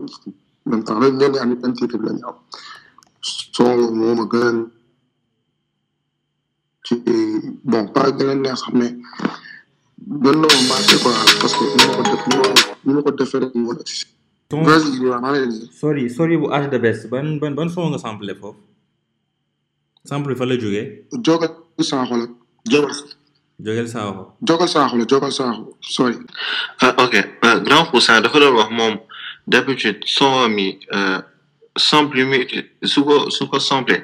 En 0.66 0.70
même 0.72 0.84
temps, 0.84 1.00
même 1.00 1.18
ñenn 1.18 1.32
ñi 1.50 1.56
benn 1.62 1.74
titre 1.74 1.98
bi 1.98 2.06
la 2.08 2.14
ñu 2.14 2.26
am. 2.30 2.36
Son 3.22 3.94
moo 4.00 4.14
ma 4.20 4.26
gën 4.32 4.48
a 4.48 4.66
ci 6.86 6.96
bon 7.72 7.84
pas 7.96 8.12
gën 8.18 8.30
a 8.30 8.36
neex 8.36 8.60
sax 8.62 8.74
mais 8.80 8.94
gën 10.24 10.38
na 10.42 10.48
ma 10.54 10.62
marqué 10.70 10.96
quoi 11.04 11.14
parce 11.42 11.54
que 11.58 11.64
ni 11.78 11.84
ma 11.88 11.94
ko 11.98 12.04
def 12.12 12.24
ni 12.86 12.94
ma 12.94 13.02
ko 13.06 13.12
defee 13.20 13.40
rek 13.44 13.54
mu 13.56 13.64
bu 16.42 16.48
H 16.62 16.70
de 16.74 16.78
best 16.86 17.10
ban 17.12 17.28
ban 17.42 17.52
ban 17.58 17.70
son 17.70 17.90
nga 17.92 17.98
sample 18.06 18.34
foofu? 18.42 18.60
Sample 20.10 20.36
fa 20.40 20.46
la 20.46 20.56
jógee? 20.62 20.86
Jogal 21.26 21.52
Saaxo 21.80 22.16
la. 22.22 22.28
Jogal 23.64 23.88
Jogal 24.42 24.68
la 24.74 25.06
Jogal 25.08 25.32
sorry. 25.82 26.16
ah 26.82 26.96
ok. 26.98 27.16
Euh, 27.46 27.60
grand 27.60 27.86
pourcent 27.86 28.20
dafa 28.22 28.40
doon 28.40 28.56
wax 28.58 28.72
moom 28.72 28.98
d'habitude 29.48 30.00
son 30.06 30.50
mi 30.50 30.80
euh, 30.94 31.20
sample 31.78 32.18
yu 32.20 32.26
muy 32.26 32.48
su 32.84 33.04
ko 33.04 33.30
su 33.30 33.48
ko 33.48 33.60
sample 33.60 33.98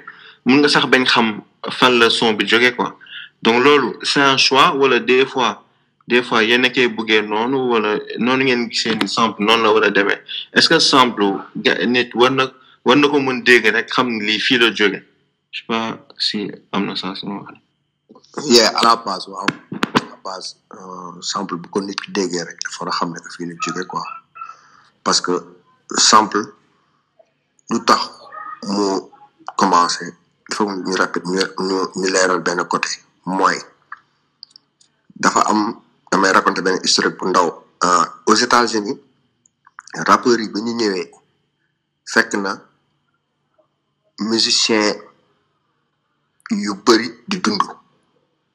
mun 0.45 0.59
nga 0.61 0.69
sax 0.69 0.85
bañ 0.85 1.03
xam 1.05 1.41
fan 1.71 1.97
la 1.99 2.09
son 2.09 2.33
bi 2.33 2.45
jógee 2.47 2.75
quoi. 2.75 2.97
Donc 3.41 3.63
loolu 3.63 3.97
c'est 4.03 4.21
un 4.21 4.37
choix 4.37 4.75
wala 4.75 4.99
des 4.99 5.25
fois 5.25 5.63
des 6.07 6.21
fois 6.21 6.43
yéen 6.43 6.63
a 6.65 6.69
koy 6.69 6.87
buggee 6.87 7.21
noonu 7.21 7.57
wala 7.71 7.97
noonu 8.19 8.43
ngeen 8.45 8.69
gisee 8.69 8.95
ni 8.95 9.07
sample 9.07 9.43
noonu 9.43 9.63
la 9.63 9.71
war 9.73 9.83
a 9.83 9.89
demee. 9.89 10.19
Est-ce 10.53 10.69
que 10.69 10.79
sample 10.79 11.25
ga 11.55 11.73
nit 11.85 12.09
war 12.13 12.31
na 12.31 12.45
war 12.85 12.95
na 12.95 13.07
ko 13.07 13.19
mën 13.19 13.43
dégg 13.43 13.65
rek 13.73 13.87
xam 13.89 14.07
ni 14.09 14.25
lii 14.27 14.39
fii 14.39 14.57
la 14.59 14.71
jóge? 14.71 15.01
Je 15.51 15.59
sais 15.59 15.65
pas 15.67 15.97
si 16.19 16.51
am 16.71 16.85
na 16.85 16.95
sens 16.95 17.23
ma 17.23 17.35
wax 17.41 17.57
yeah 18.45 18.69
à 18.77 18.81
la 18.83 18.95
base 18.97 19.27
waaw. 19.27 19.45
À 20.25 20.29
la 20.29 20.39
euh, 20.79 21.21
sample 21.21 21.55
bu 21.55 21.69
ko 21.69 21.79
nit 21.81 21.95
ki 21.95 22.11
déggee 22.11 22.43
rek 22.43 22.57
dafa 22.63 22.89
xam 22.91 23.11
ne 23.13 23.19
que 23.19 23.29
fii 23.35 23.45
la 23.47 23.55
jóge 23.63 23.85
quoi. 23.87 24.03
Parce 25.03 25.21
que 25.21 25.33
sample 25.97 26.41
lu 27.69 27.83
tax 27.85 28.01
mu 28.67 28.99
commencé 29.57 30.05
il 30.49 30.55
faut 30.55 30.69
ñu 30.71 30.95
rapide 30.95 31.25
ñu 31.25 32.07
leeral 32.11 32.39
benn 32.41 32.63
côté. 32.65 32.89
Mooy 33.25 33.57
dafa 35.15 35.39
am 35.49 35.79
damay 36.11 36.31
raconter 36.31 36.61
benn 36.61 36.79
historique 36.83 37.17
bu 37.19 37.29
ndaw. 37.29 37.63
Euh, 37.83 38.05
aux 38.25 38.35
États-Unis 38.35 38.99
rappeurs 40.07 40.39
yi 40.39 40.49
ba 40.49 40.59
ñu 40.59 40.73
ñëwee 40.73 41.11
fekk 42.05 42.33
na 42.35 42.51
musicien 44.19 44.93
yu 46.51 46.73
bëri 46.85 47.07
di 47.27 47.39
dund. 47.39 47.61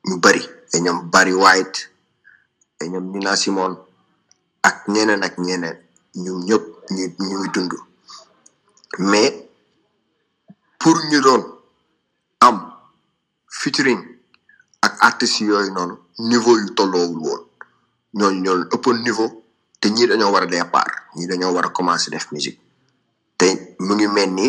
Ñu 0.08 0.14
bëri 0.22 0.42
ay 0.72 0.80
ñoom 0.84 0.98
Barry 1.12 1.34
White 1.42 1.78
ay 2.80 2.88
ñoom 2.92 3.06
Nina 3.12 3.32
Simone 3.42 3.76
ak 4.68 4.76
ñeneen 4.94 5.22
ak 5.26 5.34
ñeneen 5.46 5.76
ñoom 6.24 6.38
ñëpp 6.48 6.64
ñu 6.94 7.04
ñu 7.28 7.36
ngi 7.40 7.78
mais 9.10 9.30
pour 10.80 10.96
ñu 11.10 11.18
doon 11.26 11.42
am 12.46 12.56
featuring 13.58 14.00
ak 14.86 14.92
artistes 15.08 15.40
yooyu 15.48 15.70
noonu 15.72 15.94
niveau 16.30 16.56
yu 16.58 16.68
tolloowul 16.76 17.18
woon. 17.26 17.42
Ñooñu 18.18 18.40
ñoo 18.44 18.56
ëppoon 18.74 18.96
niveau 19.06 19.28
te 19.80 19.86
ñii 19.94 20.06
dañoo 20.10 20.32
war 20.34 20.42
a 20.42 20.46
départ 20.46 20.90
ñii 21.16 21.26
dañoo 21.30 21.52
war 21.54 21.66
a 21.66 21.70
commencer 21.76 22.10
def 22.14 22.26
musique. 22.32 22.60
Te 23.38 23.46
mu 23.86 23.92
ngi 23.94 24.06
mel 24.16 24.30
ni 24.38 24.46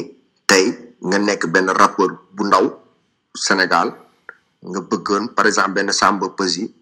tey 0.49 0.65
nga 1.07 1.17
nekk 1.27 1.41
benn 1.53 1.69
rappeur 1.81 2.11
bu 2.35 2.43
ndaw 2.47 2.65
Sénégal 3.45 3.87
nga 4.69 4.79
bëggoon 4.89 5.27
par 5.35 5.45
exemple 5.47 5.73
benn 5.75 5.91
Samba 5.91 6.29
Peuzzi 6.29 6.73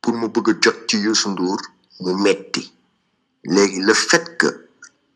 pour 0.00 0.14
mu 0.14 0.28
bëgg 0.28 0.62
jot 0.62 0.76
ci 0.88 0.96
Youssou 0.98 1.30
Ndour 1.30 1.60
mu 2.00 2.14
metti. 2.14 2.72
Léegi 3.44 3.80
le 3.80 3.94
fait 3.94 4.36
que 4.38 4.48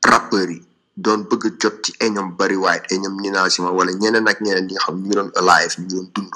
rappeurs 0.06 0.50
yi 0.50 0.62
doon 0.96 1.20
bëgg 1.30 1.60
jot 1.60 1.76
ci 1.84 1.92
ñoom 2.10 2.36
Barry 2.36 2.56
White 2.56 2.86
ay 2.92 2.98
Nina 2.98 3.48
Simone 3.50 3.74
wala 3.76 3.92
ñeneen 3.92 4.26
ak 4.28 4.40
ñeneen 4.40 4.66
ñi 4.66 4.74
nga 4.74 4.82
xam 4.84 4.96
ñu 5.02 5.14
doon 5.14 5.30
alive 5.36 5.74
ñu 5.78 5.86
doon 5.88 6.06
dund 6.14 6.30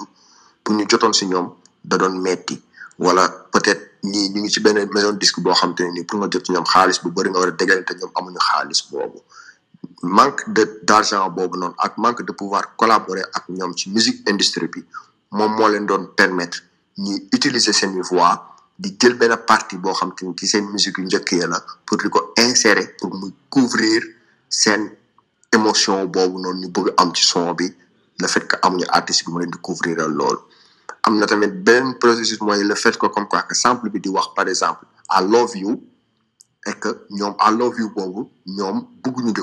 pour 0.65 0.75
ñu 0.75 0.85
jotoon 0.91 1.13
si 1.13 1.27
ñoom 1.27 1.55
da 1.85 1.97
doon 1.97 2.19
metti. 2.21 2.61
Wala 2.99 3.29
peut-être 3.53 3.83
ñii 4.03 4.29
ñu 4.31 4.41
ngi 4.43 4.51
ci 4.51 4.61
benn 4.61 4.89
maison 4.93 5.13
disque 5.13 5.41
boo 5.41 5.55
xam 5.55 5.75
te 5.75 5.83
ne 5.85 5.91
nii 5.93 6.05
pour 6.05 6.19
nga 6.19 6.29
jot 6.33 6.45
ci 6.45 6.53
ñoom 6.53 6.65
xaalis 6.67 6.99
bu 7.03 7.11
bëri 7.11 7.31
nga 7.31 7.39
war 7.41 7.49
a 7.49 7.53
dégale 7.53 7.85
te 7.85 7.95
ñoom 7.95 8.11
amuñu 8.15 8.39
xaalis 8.39 8.81
boobu. 8.91 9.21
Manque 10.03 10.43
de 10.53 10.81
d'argent 10.83 11.29
boobu 11.31 11.57
noonu 11.59 11.75
ak 11.79 11.97
manque 11.99 12.23
de 12.27 12.33
pouvoir 12.33 12.75
collaborer 12.77 13.25
ak 13.33 13.45
ñoom 13.49 13.73
ci 13.77 13.91
musique 13.91 14.29
industrie 14.29 14.69
bi 14.69 14.85
moom 15.31 15.53
moo 15.57 15.69
leen 15.69 15.87
permettre 16.17 16.59
ñuy 16.99 17.29
utiliser 17.35 17.73
voix 18.03 18.35
di 18.79 18.97
jël 19.01 19.15
partie 19.47 19.79
boo 19.79 19.93
xam 19.95 20.15
te 20.15 20.25
ci 20.39 20.47
seen 20.47 20.65
musique 20.71 20.99
yu 20.99 21.05
njëkk 21.05 21.31
pour 21.87 21.99
di 21.99 22.09
ko 22.09 22.33
insérer 22.37 22.95
pour 22.99 23.15
muy 23.15 23.33
couvrir 23.51 24.03
seen 24.49 24.91
émotion 25.53 26.07
boobu 26.07 26.39
noonu 26.41 26.61
ñu 26.61 26.69
bëgg 26.69 26.95
am 26.97 27.13
son 27.25 27.55
bi. 27.55 27.69
Le 28.21 28.27
que 28.27 28.57
amuñu 28.63 28.85
couvrir 29.63 29.97
processus 32.01 32.41
mooy 32.41 32.65
le 32.65 32.75
comme 33.09 33.29
quoi 33.29 33.43
que 33.43 33.55
par 34.35 34.49
exemple 34.49 34.85
I 35.11 35.23
love 35.25 35.57
you 35.57 35.81
et 36.67 36.75
que 36.75 37.07
ñoom 37.11 37.35
I 37.41 37.51
love 37.57 37.79
you 37.79 37.91
boobu 37.91 38.29
ñoom 38.47 38.87
di 39.33 39.41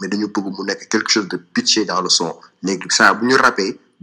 mais 0.00 0.76
quelque 0.88 1.10
chose 1.10 1.28
de 1.28 1.36
pitché 1.36 1.84
dans 1.84 2.00
le 2.00 2.08
son. 2.08 2.36
Léegi 2.62 2.86
saa 2.90 3.14
bu 3.14 3.26
ñu 3.26 3.36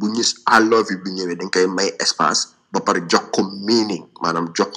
bu 0.02 0.08
I 0.48 0.60
love 0.72 0.88
you 0.92 0.98
bi 1.04 1.12
ñëwee 1.18 1.38
dañ 1.40 1.50
koy 1.54 1.68
may 1.78 1.90
espace 2.02 2.48
ba 2.74 2.80
meaning 3.68 4.04
maanaam 4.22 4.48
jox 4.58 4.72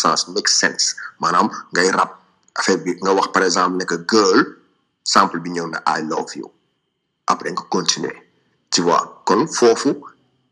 sens 0.00 0.28
make 0.34 0.48
sense. 0.48 0.94
Maanaam 1.20 1.48
ngay 1.72 1.90
rap 1.96 2.20
affaire 2.58 2.78
bi 2.84 2.92
nga 3.02 3.12
wax 3.16 3.28
par 3.32 3.42
exemple 3.42 3.76
ne 3.78 3.84
girl 4.12 4.40
sample 5.04 5.40
bi 5.40 5.50
I 5.86 6.00
love 6.02 6.30
you. 6.36 6.50
Après 7.26 7.50
nga 7.52 7.62
continuer 7.70 8.16
tu 8.70 8.82
vois. 8.82 9.22
Kon 9.24 9.46
foofu 9.46 9.94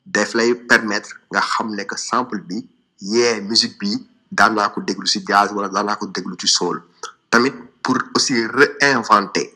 def 0.06 0.34
lay 0.34 0.54
permettre 0.54 1.10
nga 1.32 1.40
xam 1.40 1.74
ne 1.76 1.82
que 1.84 1.96
sample 1.98 2.40
bi 2.48 2.66
yee 3.00 3.40
musique 3.42 3.78
bi 3.78 3.90
daan 4.32 4.54
naa 4.54 4.68
ko 4.70 4.80
déglu 4.80 5.06
jazz 5.06 5.52
wala 5.52 5.68
daan 5.68 5.86
naa 5.86 5.96
ko 5.96 6.06
soul. 6.46 6.82
Tamit 7.30 7.54
pour 7.82 7.98
aussi 8.16 8.34
réinventer 8.46 9.54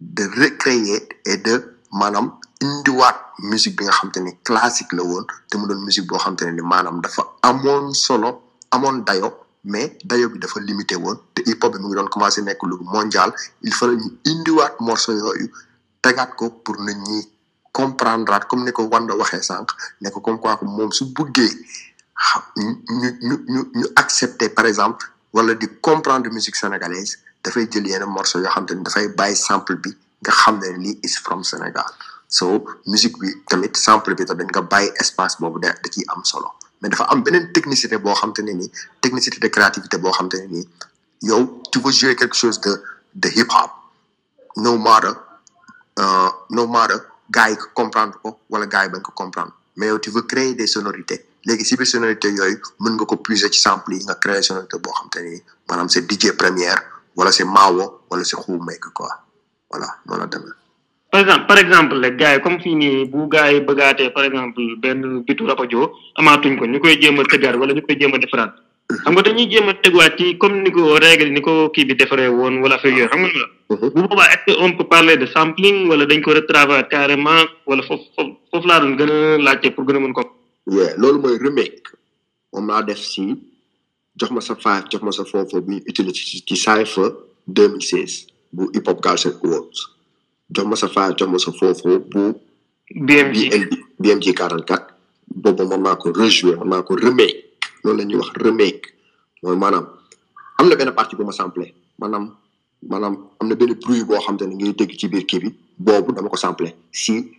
de 0.00 0.24
recréer 0.42 1.08
et 1.26 1.36
de 1.36 1.76
maanaam 1.92 2.32
indiwaat 2.60 3.16
musique 3.50 3.76
bi 3.78 3.84
nga 3.86 3.92
xam 3.98 4.10
te 4.10 4.20
ni 4.20 4.32
classique 4.46 4.92
la 4.98 5.02
woon 5.02 5.24
te 5.48 5.54
mu 5.58 5.66
doon 5.68 5.80
musique 5.86 6.06
boo 6.08 6.18
xam 6.18 6.34
te 6.36 6.44
ne 6.44 6.52
ni 6.58 6.62
maanaam 6.62 7.00
dafa 7.00 7.22
amoon 7.42 7.94
solo 7.94 8.30
amoon 8.74 9.04
dayo 9.06 9.28
mais 9.64 9.92
dayo 10.04 10.28
bi 10.32 10.38
dafa 10.38 10.60
limité 10.60 10.96
woon 10.96 11.18
te 11.34 11.42
hip 11.46 11.62
hop 11.62 11.72
bi 11.72 11.78
mu 11.78 11.86
ngi 11.88 11.96
doon 11.96 12.08
commencé 12.08 12.42
nekk 12.42 12.62
lu 12.64 12.76
mondial. 12.80 13.30
Il 13.62 13.72
indiwaat 14.24 14.74
morceau 14.80 15.12
yooyu 15.12 15.46
tegaat 16.02 16.34
ko 16.36 16.50
pour 16.50 16.76
nit 16.80 16.94
ñi 16.94 17.28
comprendre 17.72 18.38
comme 18.48 18.64
ni 18.64 18.72
ko 18.72 18.82
Wanda 18.90 19.14
waxee 19.14 19.42
sànq 19.42 19.68
ne 20.00 20.10
comme 20.10 20.40
quoi 20.40 20.58
moom 20.62 20.90
su 20.92 21.04
bëggee 21.14 21.52
xam 22.26 22.42
ñu 22.56 23.08
ñu 23.20 23.36
ñu 23.52 23.60
ñu 23.74 23.86
accepter 23.96 24.48
par 24.50 24.66
exemple 24.66 25.06
wala 25.32 25.54
di 25.54 25.66
comprendre 25.80 26.28
musique 26.30 26.56
sénégalaise 26.56 27.18
dafay 27.44 27.68
jël 27.70 27.86
yenn 27.86 28.04
morceau 28.06 28.40
yoo 28.40 28.50
xam 28.50 28.66
te 28.66 28.74
ni 28.74 28.82
dafay 28.82 29.08
bàyyi 29.08 29.36
sample 29.36 29.76
bi 29.76 29.90
nga 30.22 30.32
xam 30.32 30.58
ne 30.58 30.68
lii 30.82 30.98
is 31.04 31.16
from 31.18 31.44
Sénégal. 31.44 31.86
So 32.28 32.64
musique 32.86 33.16
bi 33.20 33.28
tamit 33.48 33.74
sample 33.76 34.14
bi 34.14 34.24
tamit 34.24 34.48
nga 34.52 34.60
bàyyi 34.62 34.90
espace 35.02 35.36
boobu 35.40 35.58
da 35.60 35.68
da 35.82 35.88
ciy 35.94 36.04
am 36.14 36.22
solo. 36.24 36.48
Mais 36.80 36.90
dafa 36.90 37.04
am 37.12 37.22
beneen 37.22 37.52
technicité 37.52 37.98
boo 37.98 38.14
xam 38.14 38.32
ne 38.46 38.52
nii 38.52 38.70
technicité 39.00 39.38
de 39.40 39.48
créativité 39.48 39.96
boo 39.98 40.12
xam 40.12 40.28
ne 40.32 40.46
nii 40.54 40.68
yow 41.22 41.42
tu 41.72 41.80
veux 41.80 41.92
jouer 41.92 42.14
quelque 42.16 42.36
chose 42.36 42.60
de 42.60 42.72
de 43.14 43.28
hip 43.36 43.50
hop 43.50 43.70
no 44.56 44.76
matter 44.78 45.14
uh, 46.02 46.30
no 46.50 46.66
matter 46.66 46.98
gars 47.30 47.50
yi 47.50 47.56
ko 47.56 47.66
comprendre 47.74 48.14
ko 48.22 48.38
wala 48.50 48.66
gars 48.66 48.84
yi 48.84 48.90
bañ 48.92 49.02
ko 49.02 49.12
comprendre. 49.12 49.52
Mais 49.76 49.86
yow 49.88 49.98
tu 49.98 50.10
veux 50.10 50.22
créer 50.22 50.54
des 50.54 50.66
léegi 51.46 51.64
si 51.64 51.76
biir 51.76 51.86
sonorité 51.86 52.28
yooyu 52.30 52.58
mën 52.80 52.92
nga 52.94 53.04
ko 53.06 53.16
puiser 53.16 53.50
ci 53.50 53.60
sample 53.60 53.94
yi 53.94 54.04
nga 54.04 54.14
créer 54.22 54.42
sonorité 54.42 54.76
boo 54.78 54.92
xam 54.92 55.08
se 55.14 55.42
maanaam 55.68 55.88
c'est 55.88 56.04
DJ 56.10 56.32
Première 56.36 56.80
wala 57.16 57.30
c'est 57.32 57.44
Mawo 57.44 58.02
wala 58.10 58.24
c'est 58.24 58.36
Who 58.36 58.58
Make 58.58 58.88
quoi. 58.92 59.08
Voilà 59.70 59.88
noonu 60.06 60.20
la 60.20 60.26
demee. 60.26 60.52
Par 61.10 61.20
exemple 61.20 61.46
par 61.48 61.58
exemple 61.58 61.94
rek 62.04 62.16
gars 62.16 62.34
yi 62.36 62.40
comme 62.42 62.60
fii 62.60 62.74
nii 62.74 63.04
bu 63.12 63.28
gars 63.28 63.50
yi 63.52 63.60
bëggaatee 63.60 64.10
par 64.16 64.24
exemple 64.24 64.62
benn 64.82 65.22
bitu 65.26 65.46
rapajo 65.46 65.92
amaatuñ 66.16 66.56
ko 66.58 66.64
ñu 66.66 66.78
koy 66.80 66.98
jéem 67.00 67.18
a 67.20 67.22
tëggaat 67.24 67.56
wala 67.56 67.72
ñu 67.74 67.82
koy 67.82 67.96
jéem 67.98 68.14
a 68.14 68.18
defaraat. 68.18 68.52
Xam 69.04 69.12
nga 69.14 69.22
dañuy 69.22 69.48
jéem 69.50 69.68
a 69.68 69.74
teguwaat 69.74 70.16
ci 70.18 70.38
comme 70.38 70.62
ni 70.64 70.70
ko 70.70 70.96
règle 70.98 71.28
ni 71.32 71.40
ko 71.40 71.68
kii 71.74 71.84
bi 71.88 71.94
defaree 71.94 72.28
woon 72.28 72.60
wala 72.62 72.74
affaire 72.76 72.96
yooyu 72.96 73.08
xam 73.08 73.20
nga 73.20 73.30
la 73.38 73.76
bu 73.76 74.00
boobaa 74.08 74.26
est 74.32 74.40
ce 74.48 74.54
que 74.56 74.60
on 74.64 74.72
peut 74.76 74.84
parler 74.88 75.16
de 75.16 75.26
sampling 75.26 75.88
wala 75.88 76.04
dañ 76.06 76.20
ko 76.22 76.32
retravailler 76.32 76.88
carrément 76.88 77.44
wala 77.66 77.82
foofu 77.82 78.04
foofu 78.16 78.32
foofu 78.50 78.66
laa 78.68 78.80
doon 78.80 78.96
gën 78.96 79.10
a 79.10 79.38
laajte 79.44 79.74
pour 79.74 79.84
gën 79.86 79.96
a 79.96 80.00
mën 80.00 80.12
ko 80.12 80.22
yeah 80.70 80.92
loolu 80.96 81.18
mooy 81.20 81.38
remake. 81.38 81.88
Moom 82.52 82.66
laa 82.68 82.82
def 82.82 82.98
si 82.98 83.36
jox 84.16 84.30
ma 84.30 84.40
sa 84.40 84.54
five 84.56 84.84
jox 84.90 85.02
ma 85.02 85.12
sa 85.12 85.24
foofu 85.24 85.60
bi 85.60 85.82
utilisé 85.88 86.14
ci 86.28 86.42
ci 86.46 86.56
Cypher 86.56 87.10
2016 87.46 88.26
bu 88.52 88.70
hip 88.74 88.88
hop 88.88 89.00
Galsen 89.02 89.32
Awards. 89.44 89.78
Jox 90.50 90.66
ma 90.66 90.76
sa 90.76 90.88
five 90.88 91.14
jox 91.16 91.28
ma 91.30 91.38
sa 91.38 91.52
foofu 91.52 91.98
bu 92.10 92.34
BMG 92.94 93.68
BMG 94.00 94.32
44 94.32 94.86
boobu 95.28 95.66
man 95.68 95.80
maa 95.80 95.96
ko 95.96 96.12
rejouer 96.12 96.56
man 96.58 96.68
maa 96.68 96.82
ko 96.82 96.94
remake. 96.96 97.44
Loolu 97.84 97.98
la 97.98 98.04
ñuy 98.04 98.16
wax 98.16 98.30
remake. 98.36 98.86
Mooy 99.42 99.56
maanaam 99.56 99.86
am 100.58 100.68
na 100.68 100.76
benn 100.76 100.92
partie 100.92 101.16
bu 101.16 101.24
ma 101.24 101.32
samplé 101.32 101.74
maanaam 101.98 102.34
maanaam 102.82 103.14
am 103.40 103.48
na 103.48 103.54
benn 103.54 103.74
bruit 103.74 104.04
boo 104.04 104.18
xam 104.20 104.36
te 104.36 104.44
ne 104.46 104.54
ngay 104.54 104.72
dégg 104.74 104.96
ci 104.98 105.08
biir 105.08 105.26
kii 105.26 105.40
bi. 105.40 105.54
Boobu 105.78 106.12
dama 106.12 106.28
ko 106.28 106.36
samplé 106.36 106.74
si 106.92 107.30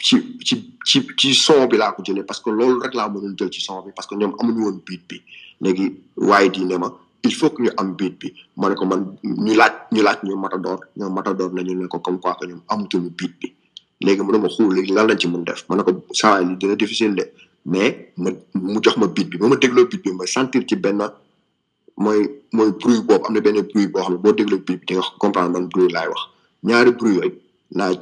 ci 0.00 0.16
ci 0.44 0.74
ci 0.84 1.06
ci 1.16 1.34
son 1.34 1.66
bi 1.66 1.76
laa 1.76 1.92
ko 1.92 2.02
jëlee 2.02 2.24
parce 2.24 2.40
que 2.40 2.50
loolu 2.50 2.80
rek 2.80 2.94
laa 2.94 3.08
mënoon 3.08 3.36
jël 3.36 3.52
ci 3.52 3.60
son 3.60 3.82
bi 3.82 3.92
parce 3.94 4.08
que 4.08 4.14
ñoom 4.14 4.34
amuñu 4.40 4.62
woon 4.64 4.80
beat 4.86 5.02
bi. 5.08 5.20
Léegi 5.60 5.92
waaye 6.16 6.48
di 6.50 6.64
ne 6.64 6.76
ma 6.78 6.92
il 7.24 7.34
faut 7.34 7.50
que 7.50 7.62
ñu 7.62 7.70
am 7.76 7.94
beat 7.94 8.18
bi. 8.18 8.32
Ma 8.56 8.68
ne 8.70 8.74
ko 8.74 8.86
man 8.86 9.16
ñu 9.22 9.54
laaj 9.54 9.72
ñu 9.92 10.00
laaj 10.06 10.18
ñu 10.26 10.34
matador 10.44 10.78
ñoom 10.98 11.12
matador 11.18 11.50
nañu 11.56 11.72
ne 11.74 11.86
ko 11.92 11.98
comme 12.04 12.18
quoi 12.20 12.34
que 12.38 12.46
ñoom 12.46 12.60
amutuñu 12.72 13.10
beat 13.18 13.32
bi. 13.40 13.48
Léegi 14.04 14.22
mu 14.22 14.32
ne 14.32 14.38
ma 14.38 14.48
xuul 14.48 14.74
léegi 14.76 14.92
lan 14.92 15.06
lañ 15.08 15.18
ci 15.20 15.26
mun 15.28 15.42
def. 15.44 15.64
Ma 15.68 15.76
ne 15.76 15.82
ko 15.82 15.90
saa 16.12 16.40
li 16.40 16.56
dina 16.60 16.74
difficile 16.76 17.14
de 17.18 17.24
mais 17.64 18.12
ma 18.16 18.30
mu 18.54 18.78
jox 18.84 18.96
ma 18.96 19.06
beat 19.06 19.28
bi. 19.30 19.36
Ba 19.38 19.48
ma 19.48 19.56
dégloo 19.56 19.86
beat 19.90 20.02
bi 20.04 20.10
sentir 20.26 20.62
ci 20.68 20.76
benn 20.76 21.00
mooy 21.96 22.20
mooy 22.52 22.70
bruit 22.80 23.00
boobu 23.06 23.24
am 23.26 23.32
na 23.34 23.40
benn 23.40 23.60
bruit 23.70 23.88
boo 23.92 24.02
xam 24.02 24.16
boo 24.22 24.32
dégloo 24.32 24.60
beat 24.66 24.80
bi 24.80 24.86
di 24.88 24.94
nga 24.94 25.04
comprendre 25.18 25.52
man 25.52 25.68
bruit 25.72 25.90
laay 25.92 26.08
wax. 26.08 26.20
Ñaari 26.64 26.90
bruit 26.98 27.14
yooyu 27.18 27.32
laa 27.78 27.92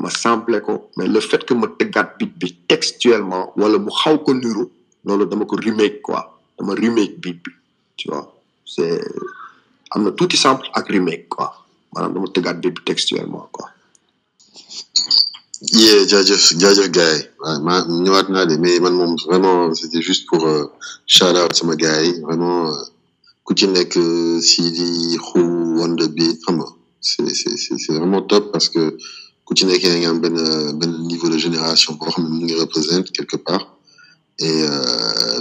ma 0.00 0.10
samplé 0.10 0.60
ko 0.60 0.90
mais 0.96 1.08
le 1.08 1.20
fait 1.20 1.44
que 1.44 1.54
ma 1.54 1.66
tëggaat 1.78 2.08
beat 2.18 2.32
bi 2.40 2.48
textuellement 2.68 3.52
wala 3.56 3.78
mu 3.78 3.90
xaw 3.90 4.16
ko 4.24 4.32
niru 4.34 4.64
loolu 5.04 5.24
dama 5.26 5.44
ko 5.44 5.56
remake 5.56 6.00
quoi 6.02 6.22
dama 6.58 6.74
remake 6.74 7.14
beat 7.22 7.38
bi 7.44 7.50
tu 7.96 8.08
vois. 8.10 8.26
Am 9.92 10.00
na 10.04 10.10
tuuti 10.16 10.36
sample 10.36 10.68
ak 10.78 10.86
remake 10.94 11.28
quoi. 11.28 11.48
Maanaam 11.92 12.12
dama 12.14 12.28
tëggaat 12.34 12.56
bi 12.62 12.68
textuellement 12.88 13.48
quoi. 13.54 13.68
Yeah, 15.60 16.06
jaajëf 16.10 16.42
jaajëf 16.62 16.88
gars 16.96 17.14
yi. 17.18 17.22
Waaw 17.42 17.58
ma 17.66 17.74
ñëwaat 18.04 18.28
naa 18.32 18.46
de 18.50 18.56
mais 18.62 18.78
man 18.84 18.94
moom 18.98 19.12
vraiment 19.26 19.74
c'était 19.74 20.02
juste 20.08 20.24
pour 20.28 20.42
euh, 20.46 20.64
shout 21.14 21.34
out 21.40 21.52
sama 21.58 21.74
gars 21.82 22.02
yi. 22.04 22.12
Vraiment 22.26 22.58
euh, 22.70 22.84
ku 23.44 23.52
ci 23.58 23.66
nekk 23.66 23.96
euh, 23.96 24.40
Sidi 24.40 25.16
Xu 25.26 25.40
Wanda 25.78 26.06
bi 26.16 26.26
xam 26.42 26.56
nga. 26.58 26.68
C'est 27.00 27.34
c'est 27.82 27.92
vraiment 27.98 28.22
top 28.22 28.44
parce 28.52 28.68
que 28.68 28.82
ku 29.46 29.52
ci 29.56 29.64
nekk 29.66 29.82
yaa 29.82 29.96
ngi 29.98 30.06
am 30.06 30.20
benn 30.22 30.38
benn 30.78 30.94
niveau 31.10 31.28
de 31.34 31.38
génération 31.44 31.94
boo 31.98 32.10
xam 32.12 32.24
ne 32.24 32.28
mu 32.30 32.44
ngi 32.44 32.54
représente 32.64 33.10
quelque 33.16 33.36
part. 33.48 33.64
Et 34.40 34.62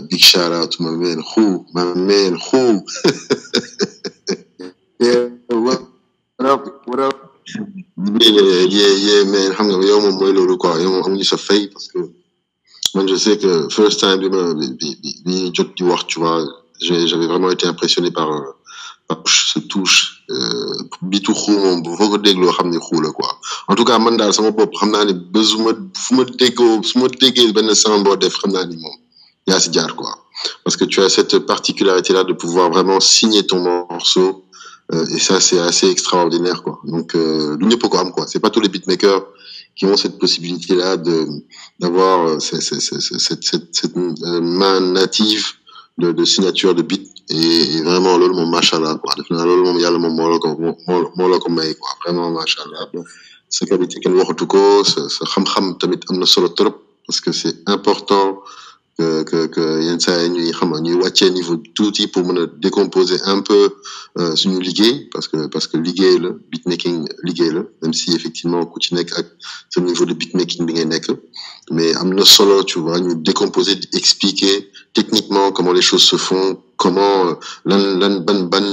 big 0.10 0.22
shout 0.30 0.52
out 0.60 0.74
my 0.80 0.92
man 1.02 1.20
Xu 1.32 1.46
my 1.76 1.84
man 2.10 2.34
Xu 2.48 2.64
yeah 5.00 5.30
what 5.50 5.80
up 6.42 6.88
what 6.88 7.00
up? 7.00 7.34
Yeah, 8.20 8.66
yeah, 8.68 8.94
yeah, 9.08 9.24
man. 9.26 9.54
quoi 10.58 10.78
fay 11.38 11.68
parce 11.68 11.88
que 11.88 12.00
je 13.08 13.16
sais 13.16 13.38
que 13.38 13.70
first 13.70 14.00
time 14.00 14.20
tu 16.08 16.20
vois 16.20 16.46
j'avais 16.80 17.28
vraiment 17.28 17.50
été 17.52 17.68
impressionné 17.68 18.12
par 18.12 18.32
euh, 18.32 19.16
ce 19.26 19.60
touche 19.60 20.24
euh, 20.30 20.76
xuu 21.04 23.02
la 23.02 23.12
quoi 23.12 23.40
en 23.68 23.76
tout 23.76 23.86
cas 23.86 23.98
man 24.00 24.18
daal 24.18 24.34
sama 24.34 24.52
bopp 24.52 24.74
xam 24.74 24.92
parce 30.64 30.78
que 30.78 30.86
tu 30.86 31.02
as 31.02 31.10
cette 31.10 31.40
particularité 31.40 32.14
là 32.14 32.24
de 32.24 32.34
pouvoir 32.34 32.70
vraiment 32.70 33.00
signer 33.00 33.46
ton 33.48 33.60
morceau 33.90 34.28
euh, 34.30 34.47
et 34.94 35.20
ça 35.20 35.40
c'est 35.40 35.60
assez 35.60 35.88
extraordinaire 35.90 36.64
quoi. 36.64 36.80
Donc 36.84 37.16
euh, 37.16 37.58
am 38.02 38.12
quoi. 38.12 38.26
C'est 38.28 38.40
pas 38.40 38.50
tous 38.50 38.62
les 38.62 38.70
beatmakers 38.70 39.24
qui 39.76 39.86
ont 39.86 39.98
cette 39.98 40.18
possibilité 40.18 40.76
là 40.76 40.98
de 40.98 41.16
d'avoir 41.80 42.28
euh, 42.28 42.40
ce- 42.40 42.62
ce- 42.68 42.80
ce- 42.80 43.00
ce- 43.08 43.20
cette 43.28 43.44
cette 43.44 43.70
cette 43.80 43.98
euh, 43.98 44.42
main 44.42 44.80
native 44.80 45.46
de 45.98 46.12
de 46.12 46.24
signature 46.26 46.74
de 46.74 46.84
beat. 46.84 47.06
Et, 47.30 47.78
et 47.78 47.82
vraiment 47.90 48.18
loolu 48.18 48.36
moom 48.40 48.50
machallah 48.50 48.96
quoi. 49.04 49.14
La 49.18 49.24
ko 49.24 50.48
moo 50.64 50.76
moo 51.18 51.28
la 51.32 51.38
ko 51.44 51.50
may 51.58 51.76
quoi. 51.76 51.92
Vraiment 52.04 52.32
machallah 52.32 52.84
sa 53.50 53.66
qualité 53.66 54.00
kenn 54.04 54.16
waxatu 54.20 54.46
ko 54.54 54.84
sa 54.84 55.02
sa 55.16 55.24
xam-xam 55.32 55.78
tamit 55.80 56.02
am 56.10 56.18
na 56.20 56.26
solo 56.26 56.50
trop 56.50 56.76
parce 57.06 57.20
que 57.22 57.32
c'est 57.32 57.58
important 57.68 58.42
que 58.98 59.24
que 59.30 59.40
que 59.54 59.64
yenn 59.86 60.00
saa 60.06 60.28
ñuy 60.34 60.52
xam 60.58 60.72
ñuy 60.86 60.96
wàccee 61.04 61.30
niveau 61.30 61.58
tuuti 61.76 62.04
pour 62.12 62.24
mën 62.28 62.38
a 62.42 62.46
décomposer 62.66 63.20
un 63.34 63.42
peu 63.48 63.64
euh, 64.20 64.36
suñu 64.36 64.60
liggéey 64.68 65.08
parce 65.14 65.28
que 65.28 65.38
parce 65.54 65.68
que 65.68 65.78
liggéey 65.78 66.18
la 66.24 66.30
beatmaking 66.52 66.98
liggéey 67.28 67.52
la 67.58 67.64
même 67.82 67.94
si 68.00 68.08
effectivement 68.18 68.66
ku 68.72 68.78
ci 68.84 68.96
nekk 68.96 69.10
ak 69.20 69.26
sa 69.72 69.82
niveau 69.82 70.06
de 70.10 70.14
beatmaking 70.20 70.66
bi 70.68 70.74
ngay 70.74 70.86
nekk. 70.94 71.08
Mais 71.70 71.94
am 71.96 72.14
na 72.14 72.24
solo 72.26 72.64
tu 72.64 72.80
vois 72.80 73.00
ñu 73.00 73.14
décomposer 73.30 73.78
expliquer 73.94 74.72
techniquement 74.94 75.52
comment 75.52 75.74
les 75.74 75.82
choses 75.90 76.04
se 76.12 76.16
font 76.16 76.48
comment 76.78 77.16
euh, 77.28 77.36
lan 77.66 77.82
lan 78.02 78.14
ban 78.26 78.40
ban 78.52 78.68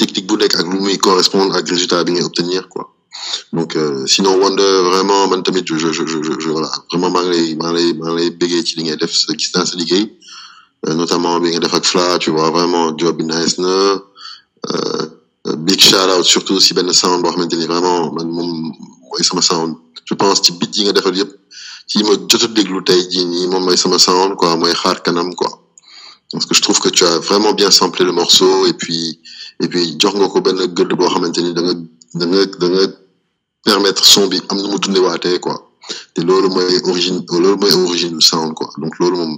technique 0.00 0.26
bu 0.28 0.36
nekk 0.36 0.54
ak 0.60 0.66
lu 0.72 0.78
muy 0.80 0.98
correspondre 0.98 1.54
ak 1.56 1.68
résultat 1.68 2.02
bi 2.04 2.12
ngay 2.12 2.24
obtenir 2.24 2.68
quoi 2.68 2.95
donc 3.52 3.76
euh, 3.76 4.06
sinon 4.06 4.38
Wonder 4.40 4.80
vraiment 4.90 5.28
man 5.28 5.42
je 5.46 5.76
je 5.76 5.92
je 5.92 6.06
je, 6.06 6.48
voilà. 6.50 6.70
Vraiment 6.90 7.10
maa 7.10 7.22
ngi 7.24 7.30
lay 7.36 7.54
maa 7.56 7.72
ngi 7.72 7.92
lay 9.90 10.06
euh, 10.88 10.94
notamment 10.94 11.40
bi 11.40 11.50
Fla 11.82 12.18
tu 12.18 12.30
vois 12.30 12.50
vraiment 12.50 12.96
job 12.96 13.16
bi 13.16 13.24
nice 13.24 13.56
euh, 13.58 13.98
big 15.58 15.80
shout 15.80 15.96
out 16.16 16.24
surtout 16.24 16.60
si 16.60 16.74
benn 16.74 16.92
sound 16.92 17.24
vraiment 17.24 17.46
sound. 19.40 19.74
Je 20.08 20.14
pense 20.14 20.40
ci 20.42 20.52
jot 20.52 20.58
a 22.88 22.92
quoi 25.36 25.62
parce 26.32 26.46
que 26.46 26.54
je 26.54 26.62
trouve 26.62 26.80
que 26.80 26.88
tu 26.88 27.04
as 27.04 27.18
vraiment 27.20 27.52
bien 27.52 27.70
samplé 27.70 28.04
le 28.04 28.10
morceau 28.12 28.66
et 28.66 28.72
puis 28.72 29.20
et 29.60 29.68
puis 29.68 29.96
permettre 33.68 34.04
son 34.12 34.24
bi 34.30 34.38
am 34.50 34.56
na 34.62 34.68
mu 34.70 34.78
dundewaatee 34.82 35.38
quoi. 35.44 35.56
Te 36.14 36.20
loolu 36.28 36.48
mooy 36.54 36.76
origine 36.90 37.18
loolu 37.30 37.56
mooy 37.62 37.74
origine 37.88 38.20
sound 38.28 38.50
quoi. 38.58 38.68
Donc 38.80 38.92
loolu 39.00 39.16
moom 39.20 39.32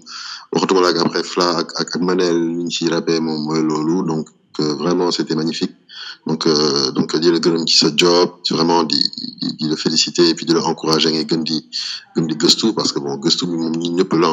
waxatuma 0.53 0.81
la 0.83 0.89
ak 0.93 0.99
après 1.05 1.25
Fla 1.33 1.47
ak 1.61 1.69
ak 1.81 1.89
ak 1.97 2.01
Manel 2.07 2.39
ñu 2.59 2.71
ciy 2.75 2.89
rappé 2.95 3.15
moom 3.27 3.41
mooy 3.47 3.63
donc 4.11 4.27
euh, 4.61 4.75
vraiment 4.83 5.11
c'était 5.17 5.35
magnifique. 5.41 5.75
Donc 6.27 6.47
euh, 6.47 6.91
donc 6.97 7.15
di 7.23 7.31
la 7.33 7.39
gërëm 7.45 7.65
ci 7.71 7.77
sa 7.83 7.89
job 8.01 8.29
vraiment 8.51 8.83
di 8.91 8.99
di 9.41 9.49
di 9.59 9.65
la 9.71 9.77
féliciter 9.77 10.25
et 10.31 10.35
puis 10.35 10.47
di 10.47 10.53
la 10.53 10.63
encourager 10.71 11.11
ngay 11.13 11.25
gën 11.31 11.43
di 11.49 11.57
gën 12.15 12.27
di 12.31 12.35
gëstu 12.43 12.73
parce 12.79 12.93
que 12.93 12.99
bon 13.05 13.17
gëstu 13.25 13.47
bi 13.51 13.57
moom 13.63 13.75
ñun 13.83 13.95
ñëpp 13.99 14.13
la 14.23 14.31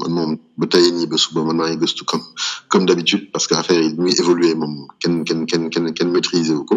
man 0.00 0.12
moom 0.16 0.30
ba 0.58 0.66
tey 0.72 0.86
nii 0.96 1.06
ba 1.12 1.16
suba 1.22 1.40
ngi 1.42 2.04
comme 2.10 2.24
comme 2.70 2.84
d'habitude 2.86 3.24
parce 3.32 3.46
que 3.48 3.54
affaire 3.54 3.80
yi 3.86 3.90
muy 4.02 4.12
évoluer 4.20 4.54
moom 4.60 4.74
kenn 5.00 5.24
kenn 5.26 5.40
kenn 5.50 5.64
kenn 5.72 5.86
kenn 5.96 6.10
maîtriser 6.14 6.54
wu 6.58 6.64
ko 6.70 6.76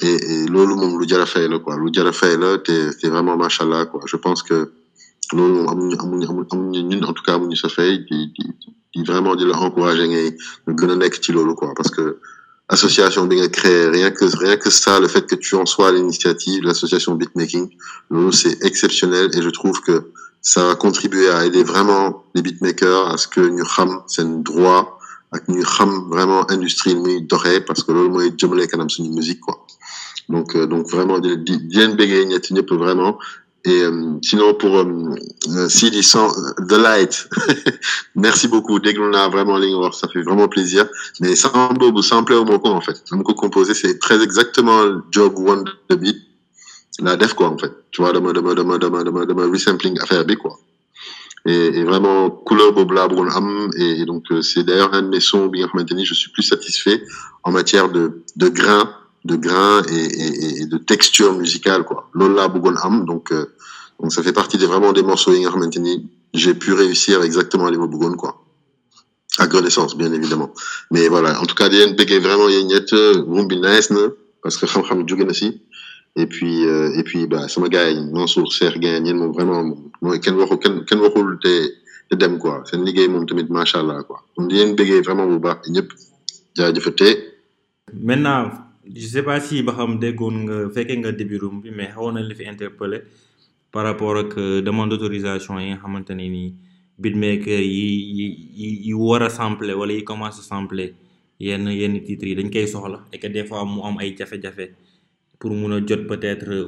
et, 0.00 0.06
et 0.32 0.46
loolu 0.46 0.74
moom 0.74 1.00
lu 1.00 1.08
jar 1.08 1.26
fay 1.28 1.48
la 1.48 1.58
quoi. 1.58 1.76
Lu 1.76 1.90
jar 1.92 2.12
fay 2.14 2.36
la 2.36 2.58
te 2.58 3.06
vraiment 3.08 3.36
machallah 3.36 3.86
quoi. 3.86 4.00
Je 4.06 4.16
pense 4.16 4.42
que 4.42 4.72
loolu 5.32 5.60
ñun 5.64 7.02
en 7.04 7.12
tout 7.12 7.22
cas 7.22 7.34
amuñu 7.34 7.56
sa 7.56 7.68
fay. 7.68 7.98
Di 8.08 8.32
di 8.94 9.02
vraiment 9.04 9.34
di 9.36 9.44
la 9.44 9.56
encourager 9.58 10.08
ngay 10.08 10.36
a 10.66 11.10
ci 11.22 11.32
quoi. 11.32 11.72
Parce 11.76 11.90
que 11.90 12.18
association 12.68 13.26
bi 13.26 13.36
nga 13.36 13.48
créé 13.48 13.88
rien 13.88 14.10
que 14.10 14.24
rien 14.44 14.56
que 14.56 14.70
ça 14.70 14.98
le 14.98 15.08
fait 15.08 15.26
que 15.26 15.34
tu 15.36 15.54
en 15.54 15.66
sois 15.66 15.88
à 15.88 15.92
l'initiative 15.92 16.62
l'association 16.64 17.14
beatmaking 17.14 17.68
loolu 18.10 18.32
c'est 18.32 18.64
exceptionnel. 18.64 19.30
Et 19.36 19.42
je 19.42 19.50
trouve 19.50 19.80
que 19.80 20.10
ça 20.42 20.66
va 20.66 20.74
contribuer 20.74 21.28
à 21.30 21.46
aider 21.46 21.62
vraiment 21.64 22.24
les 22.34 22.42
beatmakers 22.42 23.08
à 23.12 23.16
ce 23.16 23.28
que 23.28 23.40
ñu 23.40 23.62
xam 23.62 24.02
seen 24.08 24.42
droit 24.42 24.93
ak 25.36 25.42
ñu 25.48 25.62
xam 25.74 25.90
vraiment 26.14 26.42
industrie 26.54 26.94
muy 26.94 27.16
doxee 27.30 27.60
parce 27.66 27.82
que 27.84 27.90
loolu 27.92 28.10
mooy 28.14 28.28
jëmale 28.38 28.66
kanam 28.70 28.88
suñu 28.94 29.10
musique 29.18 29.40
quoi. 29.40 29.56
Donc 30.28 30.54
euh, 30.56 30.66
donc 30.66 30.88
vraiment 30.90 31.18
di 31.18 31.36
vraiment. 32.82 33.18
Et 33.66 33.82
euh, 33.82 34.18
sinon 34.22 34.52
pour 34.54 34.76
euh, 34.76 35.68
sans 36.02 36.28
The 36.68 36.72
Light. 36.86 37.28
Merci 38.14 38.46
beaucoup. 38.48 38.78
Déglu 38.78 39.08
naa 39.10 39.28
vraiment 39.28 39.58
ça 39.92 40.06
fait 40.08 40.20
vraiment 40.22 40.48
plaisir. 40.48 40.86
Mais 41.20 41.34
sans 41.34 41.72
boobu 41.72 42.02
samplé 42.02 42.36
wu 42.36 42.44
ma 42.44 42.58
ko 42.58 42.68
en 42.68 42.80
fait. 42.82 43.02
Dama 43.10 43.22
ko 43.22 43.32
composé 43.34 43.72
c'est 43.74 43.98
très 43.98 44.22
exactement 44.22 44.80
job 45.10 45.32
one 45.38 45.64
the 45.88 45.94
beat 45.96 46.18
la 47.00 47.16
def 47.16 47.32
quoi 47.34 47.48
en 47.48 47.58
fait. 47.58 47.72
Tu 47.90 48.02
vois 48.02 48.12
resampling 48.12 49.98
affaire 50.00 50.24
bi 50.26 50.36
quoi 50.36 50.58
et, 51.46 51.78
et 51.78 51.84
vraiment 51.84 52.30
couleur 52.30 52.72
boobu 52.72 52.94
laa 52.94 53.08
bëggoon 53.08 53.28
am. 53.30 53.70
Et, 53.78 54.00
et 54.00 54.04
donc 54.06 54.24
euh, 54.30 54.42
c'est 54.42 54.64
d'ailleurs 54.64 54.92
un 54.94 55.02
de 55.02 55.08
mes 55.08 55.20
sons 55.20 55.46
bi 55.46 55.58
nga 55.60 55.68
xamante 55.68 55.92
ni 55.92 56.04
je 56.04 56.14
suis 56.14 56.30
plus 56.30 56.42
satisfait 56.42 57.02
en 57.42 57.52
matière 57.52 57.88
de 57.90 58.22
de 58.36 58.48
grain 58.48 58.84
de 59.24 59.36
grain 59.36 59.82
et, 59.88 60.04
et, 60.24 60.60
et 60.62 60.66
de 60.66 60.78
texture 60.78 61.32
musicale 61.34 61.84
quoi. 61.84 62.08
Loolu 62.14 62.34
laa 62.34 62.48
bëggoon 62.48 62.76
am 62.82 63.04
donc 63.04 63.32
euh, 63.32 63.46
donc 64.00 64.12
ça 64.12 64.22
fait 64.22 64.32
partie 64.32 64.58
des 64.58 64.66
vraiment 64.66 64.92
des 64.92 65.02
morceaux 65.02 65.32
xamante 65.32 65.76
ni 65.76 65.94
j'ai 66.32 66.54
pu 66.54 66.72
réussir 66.72 67.22
exactement 67.22 67.68
li 67.68 67.78
ma 67.78 67.86
bëggoon 67.86 68.16
quoi. 68.16 68.40
Ak 69.38 69.52
renaissance 69.52 69.96
bien 69.96 70.12
évidemment. 70.12 70.50
Mais 70.92 71.08
voilà 71.08 71.40
en 71.40 71.44
tout 71.46 71.56
cas 71.56 71.68
leen 71.68 71.94
bëggee 71.98 72.20
vraiment 72.20 72.46
bi 73.50 73.56
nice 73.60 73.90
na 73.90 74.00
parce 74.42 74.56
que 74.56 74.66
na 75.24 75.34
si 75.34 75.60
et 76.16 76.26
puis 76.26 76.64
euh, 76.66 76.98
et 76.98 77.02
puis 77.02 77.26
bah 77.26 77.48
sama 77.48 77.68
gars 77.68 77.90
yi 77.90 78.00
Mansour 78.12 78.50
Cheikh 78.52 78.78
Guèye 78.78 79.02
yéen 79.06 79.16
moom 79.16 79.32
vraiment 79.32 79.62
mooy 80.02 80.20
kenn 80.20 80.36
waxu 80.40 80.58
kenn 80.58 80.84
kenn 80.88 81.00
waxul 81.00 81.38
te 81.42 81.52
te 82.10 82.14
dem 82.16 82.38
quoi. 82.38 82.62
Seen 82.66 82.84
liggéey 82.84 83.08
moom 83.08 83.26
tamit 83.26 83.48
macha 83.50 83.80
allah 83.80 84.02
quoi. 84.06 84.22
Donc 84.36 84.48
di 84.50 84.54
leen 84.56 84.74
bëggee 84.76 85.00
vraiment 85.02 85.26
bu 85.26 85.38
baax 85.38 85.68
ñëpp 85.74 85.88
jaajëfatee. 86.56 87.14
maintenant 87.92 88.50
je 88.94 89.06
sais 89.06 89.22
pas 89.22 89.40
si 89.40 89.62
ba 89.62 89.72
xam 89.72 89.98
déggoon 89.98 90.36
nga 90.46 90.56
fekkee 90.74 90.98
nga 90.98 91.12
début 91.12 91.38
room 91.38 91.60
bi 91.62 91.70
mais 91.70 91.88
xawoon 91.94 92.12
na 92.14 92.20
li 92.22 92.34
fi 92.34 92.44
interpellé 92.46 92.98
par 93.72 93.84
rapport 93.84 94.16
ak 94.16 94.36
euh, 94.38 94.62
demande 94.62 94.90
d'autorisation 94.90 95.58
yi 95.58 95.70
nga 95.70 95.78
xamante 95.82 96.10
ne 96.10 96.26
nii 96.34 96.54
beatmaker 96.98 97.60
yi 97.60 97.86
yi 98.18 98.26
yi 98.60 98.68
yi 98.86 98.92
war 98.94 99.22
a 99.22 99.30
sampler 99.30 99.74
wala 99.74 99.92
yi 99.92 100.04
commencé 100.04 100.42
sampler 100.42 100.94
yenn 101.40 101.66
yenn 101.80 101.94
titres 102.06 102.28
yi 102.28 102.34
dañ 102.38 102.50
koy 102.52 102.66
soxla 102.68 103.00
et 103.12 103.18
que 103.18 103.26
des 103.26 103.44
fois 103.44 103.64
mu 103.64 103.80
am 103.82 103.96
ay 103.98 104.14
jafe-jafe 104.16 104.66
pour 105.44 105.52
mun 105.52 105.76
a 105.76 105.80
peut-être 106.08 106.48
euh, 106.48 106.64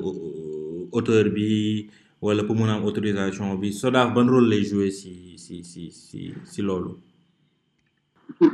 auteur 0.92 1.24
bi 1.34 1.88
wala 2.20 2.44
pour 2.44 2.54
mun 2.56 2.68
a 2.68 2.74
am 2.74 2.84
autorisation 2.84 3.54
bi. 3.54 3.72
Sodav 3.72 4.12
ban 4.12 4.28
rôle 4.28 4.48
lay 4.50 4.64
jouer 4.64 4.90
si 4.90 5.38
si 5.38 5.64
si 5.64 5.90
si 5.90 6.34
si 6.44 6.60
loolu? 6.60 6.90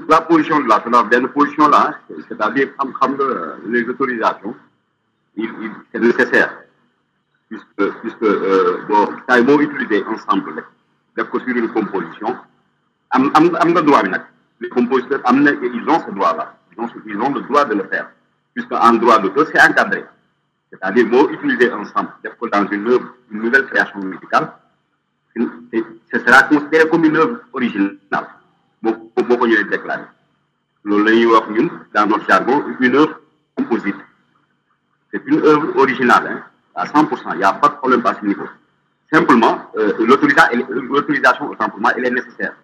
la 0.09 0.21
position 0.21 0.61
de 0.61 0.69
la 0.69 1.03
benn 1.11 1.27
position 1.27 1.65
c'est- 2.07 2.23
c'est-à-dire 2.29 2.69
xam 2.79 2.93
xam 3.01 3.13
nga 3.17 3.27
les 3.73 3.83
autorisations 3.89 4.55
il, 5.37 5.51
il 5.65 5.71
c'est 5.91 5.99
nécessaire. 5.99 6.53
Puisque 7.49 7.85
puisque 8.01 8.23
euh, 8.23 8.79
bon 8.89 9.03
saa 9.27 9.41
yi 9.41 9.45
boo 9.45 9.59
utiliser 9.61 10.05
ensemble 10.07 10.51
rek 10.57 10.67
def 11.17 11.47
une 11.49 11.69
composition 11.79 12.31
am 13.11 13.23
am 13.35 13.47
am 13.63 13.73
droit 13.89 14.05
les 14.61 14.69
compositeurs 14.69 15.23
am 15.25 15.39
ils 15.79 15.89
ont 15.95 16.01
ce 16.07 16.11
droit 16.15 16.33
là 16.37 16.47
ils 16.71 16.81
ont 16.81 16.89
ils 17.13 17.21
ont 17.27 17.33
le 17.35 17.41
droit 17.49 17.65
de 17.65 17.75
le 17.75 17.87
faire. 17.89 18.09
Puisque 18.55 18.73
en 18.73 18.93
droit 18.95 19.19
d'auteur 19.19 19.47
c'est 19.51 19.61
encadré 19.61 20.05
C'est-à-dire, 20.73 21.07
moi, 21.07 21.31
utiliser 21.31 21.71
un 21.71 21.85
sample 21.85 22.13
dans 22.51 22.67
une 22.69 22.89
œuvre, 22.89 23.15
une 23.31 23.43
nouvelle 23.43 23.67
création 23.67 24.01
musicale, 24.01 24.53
ce 25.37 26.19
sera 26.19 26.43
considéré 26.45 26.89
comme 26.89 27.05
une 27.05 27.17
œuvre 27.17 27.41
originale. 27.53 28.27
Beaucoup 28.81 29.47
de 29.47 29.63
déclaré. 29.71 30.03
Nous 30.85 31.05
dans 31.05 32.07
notre 32.07 32.27
jargon, 32.27 32.65
une 32.81 32.97
œuvre 32.97 33.21
composite. 33.57 33.97
C'est 35.13 35.23
une 35.27 35.45
œuvre 35.45 35.77
originale, 35.79 36.27
hein, 36.27 36.43
à 36.75 36.87
100%. 36.87 37.33
Il 37.35 37.39
n'y 37.39 37.45
a 37.45 37.53
pas 37.53 37.69
de 37.69 37.75
problème 37.75 38.05
à 38.07 38.15
ce 38.15 38.27
niveau. 38.27 38.47
Simplement, 39.13 39.71
euh, 39.77 39.93
l'autorisation, 40.01 41.55
moi, 41.79 41.93
elle 41.97 42.07
est 42.07 42.11
nécessaire. 42.11 42.55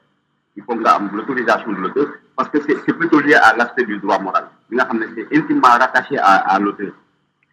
Il 0.56 0.64
faut 0.64 0.74
l'autorisation 0.74 1.72
de 1.72 1.76
l'auteur 1.76 2.09
parce 2.35 2.48
que 2.48 2.59
c'est 2.62 2.93
plutôt 2.94 3.20
lié 3.20 3.35
à 3.35 3.55
l'aspect 3.55 3.85
du 3.85 3.98
droit 3.98 4.18
moral. 4.18 4.48
C'est 4.70 5.36
intimement 5.36 5.68
rattaché 5.68 6.18
à, 6.18 6.36
à 6.36 6.59
l'auteur. 6.59 6.93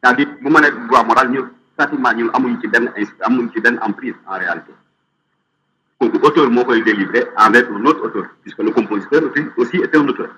C'est-à-dire, 0.06 0.27
bu 0.40 0.52
ma 0.53 0.61
nekk 0.61 0.76
droit 0.88 1.03
moral 1.03 1.30
ñu 1.32 1.41
pratiquement 1.76 2.14
ñun 2.14 2.30
amuñ 2.34 2.60
ci 2.61 2.68
benn 2.68 2.91
amuñ 3.26 3.49
ci 3.52 3.60
benn 3.60 3.80
emprise 3.82 4.14
en 4.27 4.38
réalité. 4.38 4.72
Kooku 5.99 6.18
auteur 6.23 6.48
moo 6.52 6.64
koy 6.64 6.84
délivré 6.84 7.26
avec 7.36 7.65
un 7.72 7.84
autre 7.86 8.06
auteur 8.06 8.26
puisque 8.44 8.60
le 8.60 8.69
compositeur 8.69 9.23
aussi, 9.57 9.77
est 9.77 9.95
un 9.95 10.07
auteur 10.07 10.30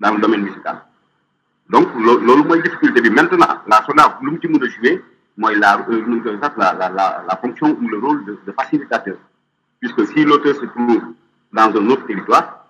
dans 0.00 0.12
le 0.14 0.20
domaine 0.20 0.42
musical. 0.42 0.82
Donc 1.68 1.86
loolu 1.94 2.42
mooy 2.42 2.62
difficulté 2.62 3.00
bi. 3.00 3.10
Maintenant 3.10 3.46
la 3.68 3.80
SODAV 3.86 4.14
lu 4.22 4.32
mu 4.32 4.38
ci 4.42 4.48
mën 4.48 4.60
a 4.60 4.68
jouer 4.68 5.04
mooy 5.36 5.54
la 5.56 5.86
la 6.58 6.88
la 6.88 7.24
la 7.28 7.36
fonction 7.36 7.78
ou 7.80 7.88
le 7.88 7.98
rôle 7.98 8.24
de, 8.24 8.36
facilitateur. 8.58 9.18
Puisque 9.78 10.04
si 10.08 10.24
l'auteur 10.24 10.56
se 10.56 10.66
trouve 10.66 11.00
dans 11.52 11.70
un 11.80 11.90
autre 11.90 12.06
territoire 12.06 12.66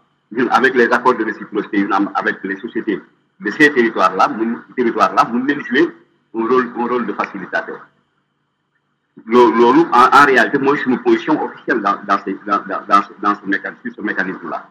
avec 0.50 0.74
les 0.74 0.84
accords 0.92 1.14
de 1.16 1.24
réciprocité 1.24 1.86
avec 2.14 2.36
les 2.44 2.56
sociétés 2.56 3.00
de 3.40 3.50
ces 3.52 3.72
territoires 3.72 4.14
là 4.16 4.28
mun 4.28 4.62
territoire 4.76 5.14
là 5.14 5.24
mun 5.24 5.46
leen 5.46 5.64
jouer 5.64 5.88
un 6.34 6.46
rôle, 6.46 6.72
un 6.76 6.86
rôle 6.86 7.06
de 7.06 7.12
facilitateur. 7.12 7.86
Lolo, 9.26 9.86
en, 9.92 10.18
en, 10.18 10.24
réalité, 10.26 10.58
moi, 10.58 10.74
je 10.76 10.82
suis 10.82 10.90
une 10.90 11.02
position 11.02 11.42
officielle 11.42 11.80
dans, 11.82 11.96
dans, 12.06 12.18
ces, 12.24 12.38
dans, 12.46 12.58
dans, 12.66 13.02
dans 13.20 13.34
ce 13.34 13.46
mécanisme, 13.46 13.90
ce 13.94 14.00
mécanisme-là. 14.00 14.68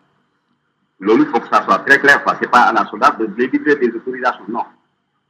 Lolo, 1.00 1.24
il 1.24 1.30
faut 1.30 1.40
que 1.40 1.48
ça 1.48 1.64
soit 1.64 1.80
très 1.80 2.00
clair, 2.00 2.24
Ce 2.26 2.42
n'est 2.42 2.48
pas 2.48 2.62
à 2.62 2.74
la 2.74 2.86
SODAF 2.86 3.18
de 3.20 3.26
délivrer 3.28 3.76
des 3.76 3.90
autorisations, 3.96 4.46
non. 4.48 4.66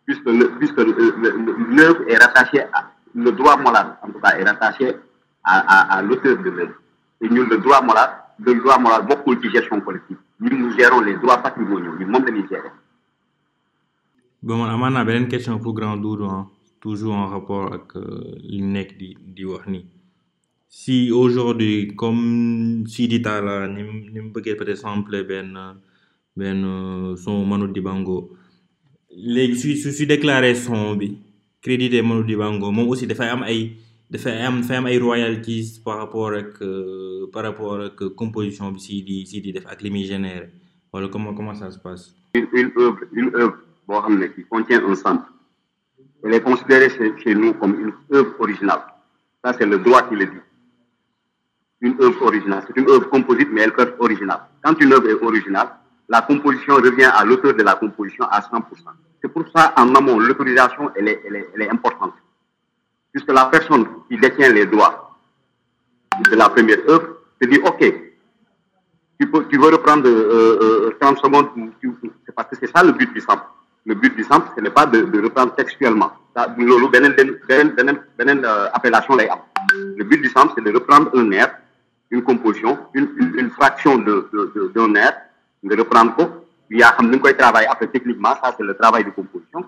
Puisque, 0.06 0.26
le, 0.26 0.50
puisque 0.58 0.78
l'œuvre 0.78 2.02
est 2.08 2.18
rattachée 2.18 2.64
à, 2.74 2.92
le 3.14 3.32
droit 3.32 3.58
moral, 3.58 3.98
en 4.02 4.08
tout 4.08 4.20
cas, 4.20 4.38
est 4.38 4.44
rattaché 4.44 4.96
à, 5.44 5.60
à, 5.60 5.98
à 5.98 6.02
l'auteur 6.02 6.38
de 6.38 6.50
l'œuvre. 6.50 6.74
Et 7.22 7.30
nous, 7.30 7.46
le 7.46 7.58
droit 7.58 7.82
moral, 7.82 8.10
le 8.40 8.56
droit 8.56 8.80
moral, 8.80 9.06
beaucoup 9.06 9.36
de 9.36 9.50
gestion 9.50 9.82
collective. 9.82 10.18
Nous, 10.40 10.58
nous 10.58 10.72
gérons 10.78 11.02
les 11.02 11.16
droits 11.16 11.38
patrimoniaux, 11.38 11.94
nous, 12.00 12.08
même 12.08 12.26
les 12.26 12.48
gérer. 12.48 12.72
Bon 14.42 14.58
man 14.60 14.70
amaan 14.72 14.94
naa 14.94 15.04
beneen 15.06 15.28
question 15.28 15.60
pour 15.60 15.74
grand 15.74 15.98
Doudou 15.98 16.26
hein, 16.26 16.48
toujours 16.82 17.14
en 17.14 17.28
rapport 17.28 17.74
avec 17.74 17.92
li 18.50 18.62
nekk 18.76 18.90
di 19.00 19.08
di 19.36 19.44
wax 19.46 19.68
ni 19.68 19.82
si 20.70 21.12
aujourd'hui 21.12 21.94
comme 21.96 22.86
Sidi 22.88 23.22
Talla 23.22 23.68
ni 23.68 23.84
ni 23.84 24.20
mu 24.24 24.32
bëggee 24.32 24.56
peut-être 24.56 24.78
sampler 24.86 25.24
benn 25.24 25.52
benn 26.38 26.62
son 27.18 27.46
Manu 27.46 27.68
Dibango 27.76 28.18
léegi 29.12 29.56
su 29.62 29.76
su 29.82 29.92
su 29.92 30.06
déclaré 30.06 30.56
son 30.56 30.96
bi 30.96 31.18
crédité 31.62 32.02
Manu 32.02 32.24
Dibango 32.24 32.72
moom 32.72 32.88
aussi 32.88 33.08
dafay 33.08 33.28
am 33.36 33.44
ay 33.44 33.62
dafay 34.10 34.40
am 34.48 34.62
dafay 34.62 34.78
am 34.78 34.86
ay 34.86 34.98
royalties 35.00 35.80
par 35.84 35.98
rapport 35.98 36.32
ak 36.42 36.54
par 37.34 37.44
rapport 37.44 37.82
ak 37.88 37.98
composition 38.16 38.72
bi 38.72 38.80
Sidi 38.80 39.26
Sidi 39.26 39.52
def 39.52 39.66
ak 39.68 39.82
li 39.84 39.90
muy 39.92 40.06
généré 40.06 40.48
comment 41.12 41.34
comment 41.36 41.54
ça 41.54 41.70
se 41.72 41.78
passe? 41.80 42.16
Une 42.34 42.48
une 42.54 42.72
œuvre 42.78 43.00
une 43.14 43.32
œuvre 43.36 43.58
qui 44.36 44.46
contient 44.46 44.86
un 44.86 44.96
sample, 44.96 45.30
elle 46.24 46.34
est 46.34 46.42
considérée 46.42 46.90
chez, 46.90 47.36
nous 47.36 47.54
comme 47.54 47.80
une 47.80 47.94
œuvre 48.14 48.36
originale. 48.40 48.82
Ça, 49.44 49.54
c'est 49.54 49.66
le 49.66 49.80
droit 49.80 50.04
qui 50.04 50.16
le 50.16 50.26
dit. 50.26 50.42
Une 51.82 51.96
œuvre 52.02 52.22
originale. 52.24 52.64
C'est 52.68 52.80
une 52.80 52.90
œuvre 52.90 53.10
composite, 53.10 53.48
mais 53.52 53.62
elle 53.62 53.74
peut 53.74 53.84
être 53.84 54.00
originale. 54.00 54.42
Quand 54.62 54.80
une 54.80 54.94
œuvre 54.94 55.10
est 55.10 55.24
originale, 55.24 55.70
la 56.10 56.22
composition 56.22 56.76
revient 56.76 57.10
à 57.16 57.24
l'auteur 57.24 57.54
de 57.54 57.64
la 57.64 57.76
composition 57.76 58.26
à 58.26 58.42
100%. 58.42 58.62
C'est 59.22 59.30
pour 59.30 59.46
ça, 59.56 59.74
en 59.78 59.96
amont, 59.96 60.20
l'autorisation, 60.20 60.92
elle 60.96 61.08
est, 61.08 61.22
elle, 61.26 61.62
est, 61.62 61.70
importante. 61.70 62.14
Puisque 63.12 63.32
la 63.32 63.46
personne 63.46 63.88
qui 64.10 64.18
détient 64.18 64.52
les 64.52 64.66
droits 64.66 65.18
de 66.30 66.36
la 66.36 66.50
première 66.50 66.80
œuvre 66.90 67.08
se 67.42 67.48
dit, 67.48 67.60
OK, 67.66 67.80
tu, 69.20 69.32
peux, 69.32 69.48
tu 69.48 69.58
veux 69.58 69.70
reprendre 69.70 70.08
euh, 70.08 70.90
euh, 70.92 70.98
30 71.00 71.18
secondes, 71.20 71.48
c'est 72.26 72.36
parce 72.36 72.50
que 72.50 72.56
c'est 72.58 72.72
ça 72.76 72.84
le 72.84 72.92
but 72.92 73.14
du 73.14 73.22
sample 73.22 73.46
le 73.90 73.96
but 73.96 74.16
du 74.16 74.24
sample, 74.24 74.50
ce 74.56 74.62
n'est 74.62 74.70
pas 74.70 74.86
de, 74.86 75.00
reprendre 75.20 75.56
textuellement. 75.56 76.12
Ça, 76.36 76.48
une 76.58 76.72
appellation. 78.78 79.18
Le 79.18 80.04
but 80.04 80.22
du 80.22 80.30
sample, 80.30 80.54
c'est 80.56 80.64
de 80.64 80.72
reprendre 80.72 81.10
un 81.16 81.32
air, 81.32 81.58
une 82.12 82.22
composition, 82.22 82.78
une, 82.94 83.50
fraction 83.50 83.98
d'un 83.98 84.22
de, 84.32 84.72
de, 84.76 84.98
air, 84.98 85.14
de 85.64 85.76
reprendre 85.76 86.16
quoi. 86.16 86.30
Il 86.70 86.78
y 86.78 86.84
a 86.84 86.96
un 87.00 87.34
travail 87.34 87.66
après 87.66 87.88
techniquement, 87.88 88.36
ça 88.44 88.54
c'est 88.56 88.64
le 88.64 88.76
travail 88.76 89.06
de 89.06 89.10
composition, 89.10 89.66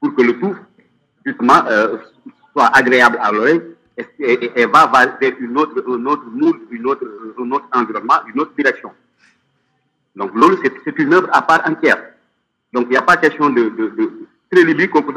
pour 0.00 0.14
que 0.14 0.22
le 0.22 0.38
tout, 0.38 0.54
justement, 1.24 1.66
euh, 1.68 1.96
soit 2.52 2.68
agréable 2.72 3.18
à 3.20 3.32
l'oreille 3.32 3.62
et, 3.96 4.66
va 4.66 4.86
vers 4.86 5.34
une 5.40 5.58
autre, 5.58 5.84
un 5.88 6.06
autre 6.06 6.26
mood, 6.32 6.56
une 6.70 6.86
autre, 6.86 7.04
un 7.36 7.50
autre 7.50 7.66
environnement, 7.72 8.20
une 8.32 8.40
autre 8.40 8.52
direction. 8.56 8.92
Donc, 10.14 10.30
c'est 10.84 10.98
une 11.00 11.14
œuvre 11.14 11.28
à 11.32 11.42
part 11.42 11.68
entière. 11.68 12.05
Donc, 12.72 12.86
il 12.86 12.90
n'y 12.90 12.96
a 12.96 13.02
pas 13.02 13.16
question 13.16 13.50
de, 13.50 13.68
de, 13.70 13.88
de 13.88 14.12
très 14.50 14.64
libre 14.64 14.86
qu'on 14.86 15.02
peut 15.02 15.14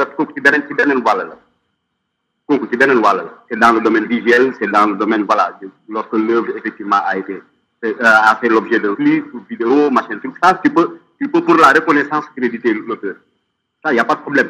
C'est 3.49 3.59
dans 3.59 3.73
le 3.73 3.81
domaine 3.81 4.05
visuel, 4.05 4.53
c'est 4.59 4.71
dans 4.71 4.87
le 4.87 4.95
domaine, 4.95 5.23
voilà, 5.23 5.59
lorsque 5.87 6.13
l'œuvre 6.13 6.57
effectivement 6.57 6.99
a 7.05 7.17
été, 7.17 7.41
euh, 7.85 7.93
a 8.01 8.35
fait 8.37 8.49
l'objet 8.49 8.79
d'un 8.79 8.95
clip, 8.95 9.33
ou 9.33 9.41
vidéo, 9.49 9.89
machin, 9.91 10.19
tout 10.21 10.33
ça, 10.41 10.59
tu 10.63 10.71
peux, 10.71 10.97
tu 11.19 11.27
peux 11.27 11.41
pour 11.41 11.55
la 11.55 11.69
reconnaissance 11.69 12.25
créditer 12.35 12.73
l'auteur. 12.73 13.15
Ça, 13.83 13.91
il 13.91 13.95
n'y 13.95 13.99
a 13.99 14.05
pas 14.05 14.15
de 14.15 14.21
problème. 14.21 14.49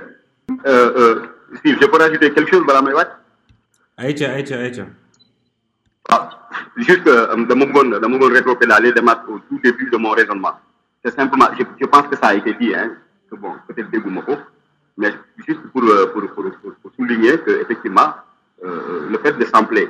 Euh, 0.65 0.93
euh, 0.97 1.21
si 1.63 1.73
je 1.73 1.85
peux 1.85 1.97
rajouter 1.97 2.31
quelque 2.31 2.49
chose, 2.49 2.63
Madame 2.65 2.89
Ewat 2.89 3.19
Aïcha, 3.97 4.31
Aïcha, 4.31 4.57
Aïcha. 4.59 4.85
Ah, 6.09 6.30
juste 6.77 7.05
euh, 7.07 7.35
de 7.35 7.53
mon 7.53 7.67
bon, 7.67 7.89
de 7.89 8.07
mon 8.07 8.17
bon 8.17 8.31
rétropédaler 8.31 8.91
au 9.27 9.39
tout 9.39 9.59
début 9.63 9.89
de 9.89 9.97
mon 9.97 10.11
raisonnement 10.11 10.53
c'est 11.03 11.15
simplement, 11.15 11.47
je, 11.57 11.63
je, 11.80 11.85
pense 11.85 12.07
que 12.07 12.15
ça 12.17 12.27
a 12.27 12.35
été 12.35 12.53
dit, 12.55 12.73
hein, 12.76 12.91
que 13.30 13.35
bon, 13.35 13.53
peut-être 13.67 13.89
des 13.89 14.01
mais 14.97 15.13
juste 15.47 15.61
pour, 15.71 15.81
pour, 16.13 16.30
pour, 16.34 16.51
pour 16.81 16.91
souligner 16.95 17.39
qu'effectivement, 17.39 18.13
euh, 18.65 19.07
le 19.09 19.17
fait 19.19 19.31
de 19.31 19.45
sampler, 19.45 19.88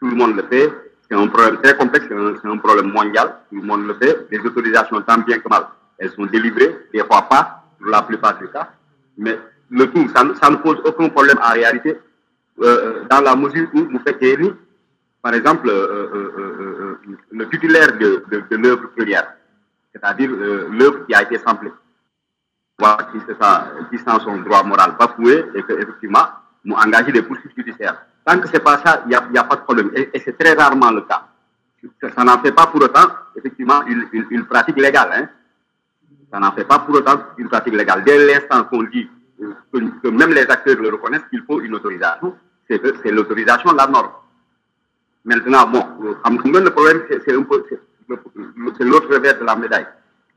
tout 0.00 0.08
le 0.08 0.16
monde 0.16 0.34
le 0.34 0.42
fait, 0.42 0.72
c'est 1.08 1.16
un 1.16 1.28
problème 1.28 1.58
très 1.62 1.76
complexe, 1.76 2.06
c'est 2.08 2.48
un, 2.48 2.56
problème 2.56 2.90
mondial, 2.90 3.36
tout 3.48 3.60
le 3.60 3.66
monde 3.66 3.86
le 3.86 3.94
fait, 3.94 4.26
les 4.30 4.40
autorisations, 4.40 5.00
tant 5.02 5.18
bien 5.18 5.38
que 5.38 5.48
mal, 5.48 5.66
elles 5.98 6.10
sont 6.10 6.26
délivrées, 6.26 6.76
des 6.92 7.04
fois 7.04 7.22
pas, 7.22 7.64
pour 7.78 7.88
la 7.88 8.02
plupart 8.02 8.38
des 8.40 8.48
cas, 8.48 8.70
mais 9.16 9.38
le 9.70 9.86
tout, 9.92 10.08
ça, 10.08 10.24
ça 10.42 10.50
ne 10.50 10.56
pose 10.56 10.80
aucun 10.84 11.08
problème 11.10 11.38
en 11.38 11.52
réalité, 11.52 11.96
euh, 12.60 13.04
dans 13.08 13.20
la 13.20 13.36
mesure 13.36 13.68
où 13.72 13.84
vous 13.84 14.00
faites 14.00 14.18
par 15.22 15.34
exemple, 15.34 15.68
euh, 15.68 16.96
le 17.30 17.48
titulaire 17.50 17.92
de, 17.98 18.24
de, 18.30 18.42
de 18.50 18.56
l'œuvre 18.56 18.88
première, 18.96 19.34
c'est-à-dire 19.92 20.30
euh, 20.30 20.68
l'œuvre 20.70 21.06
qui 21.06 21.14
a 21.14 21.22
été 21.22 21.38
samplée. 21.38 21.72
Voilà, 22.78 23.08
qui, 23.12 23.18
ça, 23.40 23.72
qui 23.90 23.98
sent 23.98 24.24
son 24.24 24.38
droit 24.38 24.62
moral 24.62 24.96
bafoué 24.98 25.44
et 25.54 25.62
qu'effectivement, 25.62 26.26
nous 26.64 26.74
engager 26.74 27.12
des 27.12 27.22
poursuites 27.22 27.54
judiciaires. 27.56 28.02
Tant 28.24 28.38
que 28.38 28.48
ce 28.48 28.52
n'est 28.52 28.60
pas 28.60 28.78
ça, 28.78 29.02
il 29.06 29.08
n'y 29.08 29.14
a, 29.14 29.42
a, 29.42 29.44
pas 29.44 29.56
de 29.56 29.62
problème. 29.62 29.90
Et, 29.94 30.10
c'est 30.24 30.38
très 30.38 30.52
rarement 30.54 30.90
le 30.90 31.02
cas. 31.02 31.26
Ça, 32.14 32.24
n'en 32.24 32.38
fait 32.38 32.52
pas 32.52 32.66
pour 32.66 32.82
autant, 32.82 33.08
effectivement, 33.36 33.82
une, 33.86 34.06
une, 34.30 34.44
pratique 34.44 34.76
légale. 34.76 35.10
Hein. 35.12 35.28
Ça 36.30 36.38
n'en 36.38 36.52
fait 36.52 36.64
pas 36.64 36.78
pour 36.80 36.94
autant 36.94 37.22
une 37.38 37.48
pratique 37.48 37.74
légale. 37.74 38.04
Dès 38.04 38.18
l'instant 38.26 38.64
qu'on 38.64 38.82
dit 38.82 39.08
que, 39.72 39.78
que, 40.02 40.08
même 40.08 40.32
les 40.32 40.42
acteurs 40.42 40.76
le 40.76 40.90
reconnaissent 40.90 41.24
qu'il 41.30 41.42
faut 41.42 41.60
une 41.60 41.74
autorisation, 41.74 42.36
c'est 42.68 43.10
l'autorisation 43.10 43.72
la 43.72 43.86
norme. 43.86 44.10
Maintenant, 45.24 45.66
bon, 45.66 45.86
le 46.00 46.70
problème, 46.70 47.02
c'est 47.08 47.34
un 47.34 47.42
peu 47.42 47.64
c'est 48.78 48.84
l'autre 48.84 49.14
revers 49.14 49.38
de 49.38 49.44
la 49.44 49.56
médaille. 49.56 49.86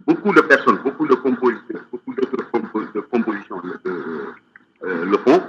Beaucoup 0.06 0.34
de 0.34 0.42
personnes, 0.42 0.80
beaucoup 0.84 1.08
de 1.08 1.16
compositeurs, 1.16 1.82
beaucoup 1.92 2.14
d'autres 2.14 3.08
compositions 3.10 3.62
le, 3.64 3.92
euh, 4.84 5.06
le 5.06 5.18
font, 5.18 5.42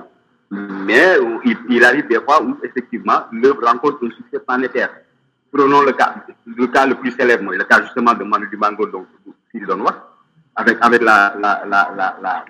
mais 0.50 1.18
il, 1.44 1.56
il, 1.70 1.84
arrive 1.84 2.06
des 2.06 2.20
fois 2.20 2.42
où 2.42 2.56
effectivement 2.62 3.24
l'œuvre 3.32 3.66
rencontre 3.66 3.98
un 4.04 4.10
succès 4.10 4.38
planétaire. 4.38 4.90
Prenons 5.52 5.82
le 5.82 5.92
cas, 5.92 6.14
le 6.46 6.66
cas 6.68 6.86
le 6.86 6.94
plus 6.94 7.10
célèbre, 7.12 7.52
le 7.52 7.64
cas 7.64 7.82
justement 7.82 8.14
de 8.14 8.24
Manu 8.24 8.48
Dibango, 8.48 8.86
donc 8.86 9.06
avec, 10.56 10.78
avec 10.80 11.02
la, 11.02 11.34
la, 11.40 11.64
la, 11.66 12.44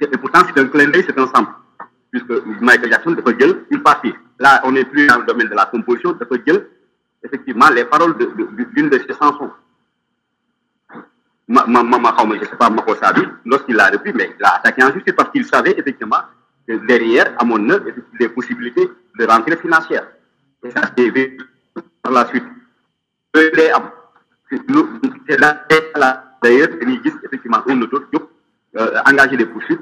et 0.00 0.18
pourtant 0.18 0.40
c'est 0.46 0.60
un 0.60 0.66
clin 0.68 0.88
d'œil, 0.88 1.04
c'est 1.06 1.18
un 1.18 1.26
sample, 1.26 1.52
puisque 2.10 2.30
Michael 2.60 2.90
Jackson 2.90 3.12
de 3.12 3.32
Gueule, 3.32 3.64
une 3.70 3.82
partie. 3.82 4.12
Là, 4.38 4.60
on 4.64 4.72
n'est 4.72 4.84
plus 4.84 5.06
dans 5.06 5.18
le 5.18 5.24
domaine 5.24 5.48
de 5.48 5.54
la 5.54 5.66
composition, 5.66 6.12
de 6.12 6.36
Gueule, 6.36 6.68
effectivement 7.24 7.70
les 7.70 7.84
paroles 7.84 8.16
d'une 8.16 8.90
de, 8.90 8.98
ses 8.98 9.14
chansons. 9.14 9.50
Ma, 11.48 11.64
ma, 11.66 11.82
ma, 11.82 12.14
je 12.18 12.34
ne 12.34 12.44
sais 12.44 12.56
pas, 12.56 12.70
lorsqu'il 13.44 13.76
l'a 13.76 13.88
repris, 13.88 14.12
mais 14.14 14.30
il 14.34 14.40
l'a 14.40 14.56
attaqué 14.56 14.82
en 14.82 14.92
justice 14.92 15.14
parce 15.14 15.30
qu'il 15.30 15.44
savait 15.44 15.74
effectivement 15.76 16.22
que 16.66 16.72
derrière 16.86 17.34
amoon 17.38 17.58
na 17.58 17.78
des 18.18 18.28
possibilités 18.28 18.90
de 19.18 19.24
rentrée 19.24 19.56
financière 19.56 20.06
et 20.64 20.70
ça 20.70 20.82
c'est 20.96 21.36
par 22.02 22.12
la 22.12 22.26
suite 22.28 22.44
c'est 23.34 23.54
là 25.40 25.64
d'ailleurs 26.42 26.68
dañuy 26.68 27.00
gis 27.04 27.12
effectivement 27.24 27.62
un 27.66 27.80
jóg 27.80 28.04
engager 29.06 29.36
des 29.36 29.46
poursuites 29.46 29.80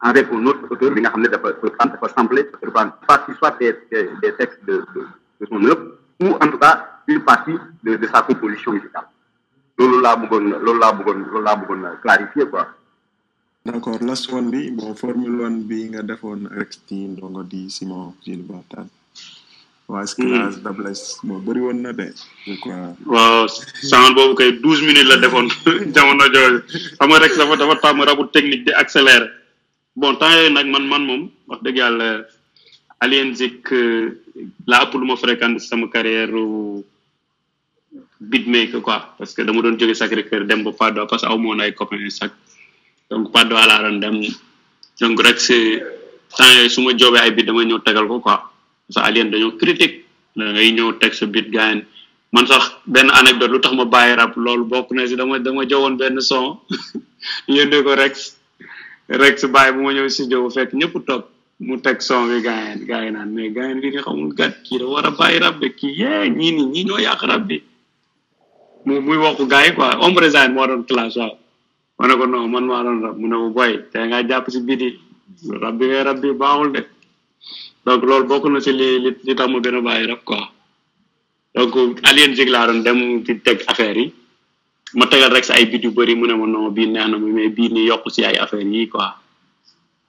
avec 0.00 0.28
un 0.32 0.46
autre 0.46 0.60
auteur 0.70 0.90
reprendre 0.90 1.98
partie 3.06 3.32
soit 3.38 3.58
des 3.58 3.74
des 3.90 4.10
des 4.22 4.32
textes 4.34 4.64
de 4.66 4.84
de 4.94 5.06
de 5.40 5.46
son 5.46 5.64
œuvre 5.64 5.98
ou 6.20 6.28
en 6.42 6.48
tout 6.50 6.58
cas 6.58 7.02
une 7.06 7.22
partie 7.24 7.56
de 7.84 7.96
de 7.96 8.06
sa 8.06 8.22
composition 8.22 8.72
musicale. 8.72 9.06
Bëggoon 9.78 10.44
loolu 10.64 10.78
laa 10.80 10.92
bëggoon 11.56 11.82
clarifier 12.02 12.46
quoi. 12.50 12.66
d'accord 13.64 14.00
last 14.02 14.32
one 14.32 14.50
bi 14.50 14.70
bon 14.70 14.94
formule 14.94 15.42
one 15.46 15.58
bi 15.68 15.88
nga 15.92 16.02
defoon 16.02 16.40
rek 16.58 16.70
ci 16.86 16.96
ndongo 17.12 17.42
di 17.44 17.68
Simon 17.70 18.14
Gilles 18.24 18.46
Bartan 18.48 18.86
waa 19.88 20.04
classe 20.04 20.60
Dables 20.64 21.02
bon 21.26 21.38
bëri 21.46 21.60
woon 21.64 21.78
na 21.84 21.92
de 21.92 22.06
je 22.46 22.54
crois. 22.62 22.92
waaw 23.12 23.46
sound 23.90 24.14
boobu 24.16 24.34
kay 24.40 24.50
douze 24.64 24.82
minutes 24.88 25.08
la 25.10 25.16
defoon 25.24 25.46
jamono 25.94 26.24
jooju. 26.34 26.58
Xam 26.98 27.08
nga 27.10 27.18
rek 27.22 27.34
dafa 27.38 27.54
dafa 27.60 27.74
tàmm 27.82 28.02
rabu 28.08 28.24
technique 28.36 28.64
di 28.66 28.72
accélérer. 28.82 29.28
Bon 29.96 30.14
temps 30.20 30.32
yooyu 30.36 30.52
nag 30.52 30.66
man 30.72 30.84
man 30.92 31.02
moom 31.08 31.22
wax 31.48 31.60
dëgg 31.64 31.76
yàlla 31.82 32.08
Alien 33.00 33.34
Zik 33.34 33.70
laa 34.66 34.84
ëpp 34.86 34.92
lu 34.98 35.06
ma 35.06 35.16
sama 35.58 35.86
carrière 35.88 36.32
beatmaker 38.20 38.80
quoi 38.82 39.14
parce 39.18 39.32
que 39.34 39.42
dama 39.42 39.62
doon 39.62 39.78
jóge 39.78 39.94
Sacré 39.94 40.24
Cœur 40.28 40.44
dem 40.44 40.62
ba 40.64 40.72
Padoa 40.72 41.06
parce 41.06 41.22
que 41.22 41.28
aw 41.28 41.38
moon 41.38 41.60
ay 41.60 41.72
copains 41.74 42.10
sax 42.10 42.32
donc 43.10 43.30
Padoa 43.32 43.66
laa 43.66 43.82
doon 43.88 43.98
dem 44.00 44.16
donc 45.00 45.22
rek 45.22 45.38
si 45.40 45.78
temps 46.36 46.50
yooyu 46.54 46.68
su 46.70 46.80
ma 46.82 46.90
joobee 46.98 47.20
ay 47.22 47.30
beat 47.30 47.46
dama 47.46 47.62
ñëw 47.64 47.78
tegal 47.86 48.06
ko 48.08 48.20
quoi 48.20 48.42
parce 48.88 48.98
que 48.98 49.00
Alien 49.08 49.30
dañoo 49.30 49.56
critique 49.56 50.04
da 50.36 50.52
ngay 50.52 50.72
ñëw 50.72 50.98
teg 50.98 51.12
sa 51.14 51.26
beat 51.26 51.50
gaayen 51.50 51.86
man 52.32 52.46
sax 52.46 52.74
benn 52.86 53.10
anecdote 53.10 53.52
lu 53.52 53.60
tax 53.60 53.74
ma 53.74 53.84
bàyyi 53.84 54.16
rap 54.16 54.34
loolu 54.36 54.64
bokk 54.64 54.90
na 54.92 55.06
si 55.06 55.14
dama 55.16 55.38
dama 55.38 55.62
jowoon 55.70 55.96
benn 55.96 56.20
son 56.20 56.58
yónnee 57.54 57.82
ko 57.82 57.94
Rex. 57.94 58.38
Rex 59.08 59.44
bàyyi 59.48 59.72
bu 59.74 59.80
ma 59.82 59.92
ñëw 59.96 60.08
si 60.10 60.22
jow 60.30 60.50
fekk 60.50 60.72
ñëpp 60.76 60.94
toog 61.06 61.24
mu 61.66 61.74
teg 61.84 61.98
son 62.00 62.28
bi 62.30 62.38
gaayen 62.46 63.12
naan 63.14 63.30
mais 63.34 63.50
gaayen 63.56 63.80
lii 63.82 63.90
ni 63.94 63.98
xamul 64.06 64.30
gat 64.38 64.54
kii 64.64 64.78
da 64.80 64.86
war 64.92 65.02
rap 65.44 65.56
de 65.62 65.68
kii 65.78 65.94
yee 66.00 66.28
ñii 66.38 66.52
nii 66.70 67.02
yàq 67.06 67.22
rab 67.30 67.42
bi. 67.48 67.58
Mu 68.86 69.00
muy 69.06 69.18
waxu 69.24 69.44
gars 69.52 69.66
yi 69.66 69.74
quoi 69.76 69.90
ombre 70.06 70.26
moo 70.54 70.66
doon 70.70 70.82
classe 70.88 71.16
waaw. 71.20 71.34
Ma 71.98 72.06
ne 72.06 72.14
ko 72.18 72.24
non 72.26 72.48
man 72.52 72.64
maa 72.70 72.82
doon 72.86 72.98
rab. 73.04 73.16
Mu 73.20 73.26
ne 73.28 73.36
ko 73.54 73.62
te 73.92 73.98
nga 74.08 74.18
jàpp 74.28 74.46
si 74.54 74.60
biir 74.66 74.82
rab 75.62 75.74
bi 75.78 75.84
ngay 75.86 76.02
rab 76.08 76.18
bi 76.22 76.28
baaxul 76.42 76.68
de. 76.74 76.80
Donc 77.84 78.02
loolu 78.08 78.26
bokk 78.30 78.44
na 78.52 78.58
si 78.60 78.72
li 78.80 78.88
li 79.04 79.10
li 79.26 79.32
tax 79.38 79.48
ma 79.50 79.58
gën 79.64 79.76
a 79.78 79.80
bàyyi 79.86 80.06
rap 80.10 80.22
quoi. 80.28 80.42
Donc 81.54 81.74
Alien 82.08 82.32
Zik 82.36 82.48
laa 82.54 82.66
doon 82.68 82.80
dem 82.86 82.98
di 83.26 83.32
teg 83.46 83.58
affaire 83.70 83.98
yi. 84.02 84.12
Ma 84.98 85.04
tegal 85.10 85.30
rek 85.34 85.44
si 85.44 85.52
ay 85.52 85.64
bit 85.70 85.82
yu 85.84 85.90
bëri 85.96 86.14
mu 86.14 86.26
ne 86.26 86.34
ma 86.40 86.46
non 86.46 86.70
bii 86.76 86.86
neex 86.94 87.08
na 87.10 87.16
ma 87.22 87.28
mais 87.36 87.48
bii 87.56 87.68
nii 87.74 87.88
yokk 87.90 88.04
si 88.14 88.20
ay 88.24 88.36
affaire 88.44 88.62
yi 88.74 88.88
quoi. 88.88 89.10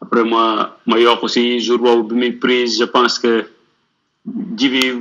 Après 0.02 0.24
ma 0.24 0.76
ma 0.88 0.96
yokk 1.00 1.24
si 1.30 1.60
jour 1.60 1.80
boobu 1.80 2.04
bi 2.10 2.16
muy 2.20 2.32
prise 2.44 2.80
je 2.80 2.86
pense 2.86 3.20
que 3.20 3.46
jibi 4.58 4.94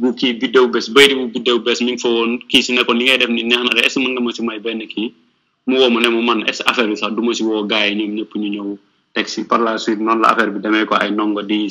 bu 0.00 0.12
kii 0.18 0.34
biddew 0.40 0.66
bés 0.74 0.86
bëydi 0.94 1.14
bu 1.20 1.26
biddew 1.34 1.58
bés 1.66 1.78
mi 1.84 1.92
ngi 1.92 2.02
fa 2.04 2.08
woon 2.08 2.38
kii 2.50 2.62
si 2.62 2.70
ne 2.72 2.82
ko 2.86 2.92
ni 2.94 3.04
ngay 3.04 3.18
def 3.18 3.30
ni 3.30 3.42
neex 3.44 3.62
na 3.64 3.72
de 3.76 3.80
est 3.86 3.88
ce 3.94 3.98
mën 4.00 4.12
nga 4.12 4.20
ma 4.20 4.30
si 4.32 4.42
may 4.42 4.58
benn 4.60 4.80
kii? 4.92 5.12
Mu 5.66 5.76
woo 5.80 5.90
ma 5.90 6.00
ne 6.00 6.08
ma 6.08 6.20
man 6.28 6.40
est 6.48 6.54
ce 6.58 6.62
affaire 6.66 6.88
bi 6.88 6.96
sax 6.96 7.12
du 7.16 7.22
ma 7.22 7.32
si 7.34 7.42
woo 7.42 7.64
gars 7.70 7.86
yi 7.88 7.94
ñoom 7.96 8.12
ñëpp 8.16 8.32
ñu 8.40 8.48
ñëw 8.54 8.78
teg 9.14 9.26
si? 9.32 9.44
Par 9.50 9.60
la 9.60 9.78
suite 9.78 10.00
noonu 10.00 10.22
la 10.22 10.28
affaire 10.32 10.50
bi 10.54 10.60
demee 10.60 10.84
ko 10.86 10.94
ay 10.94 11.10
ndongo 11.10 11.42
di 11.42 11.68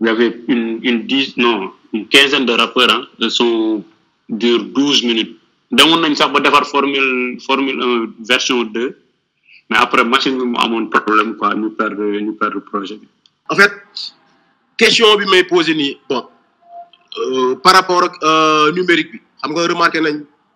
il 0.00 0.06
y 0.06 0.10
avait 0.10 0.32
une 0.48 0.80
une 0.82 1.00
dix 1.06 1.36
non 1.36 1.70
une 1.92 2.06
quinzaine 2.08 2.46
de 2.46 2.52
rappeurs 2.52 2.90
hein 2.90 3.02
le 3.20 3.28
son 3.28 3.84
dure 4.28 4.64
douze 4.76 5.02
minutes. 5.04 5.36
Demoon 5.70 6.00
nañ 6.00 6.14
sax 6.14 6.30
ba 6.32 6.40
defar 6.40 6.64
formule 6.66 7.38
formule 7.46 7.78
un 7.82 7.94
version 8.32 8.64
deux. 8.64 8.90
Mais 9.70 9.78
après 9.78 10.04
machine 10.04 10.36
bi 10.38 10.44
mu 10.44 10.56
amoon 10.58 10.86
problème 10.88 11.36
quoi. 11.36 11.54
Ñu 11.54 11.70
perdre 11.70 12.04
ñu 12.20 12.32
perdre 12.34 12.60
projet. 12.60 12.98
En 13.48 13.56
fait 13.56 13.72
question 14.76 15.16
bi 15.16 15.26
may 15.26 15.44
posé 15.44 15.74
nii 15.74 15.98
bon 16.08 16.26
euh, 17.18 17.54
par 17.56 17.74
rapport 17.74 18.02
ak 18.04 18.14
euh, 18.22 18.72
numérique 18.72 19.12
bi. 19.12 19.20
Xam 19.42 19.54
remarqué 19.56 20.00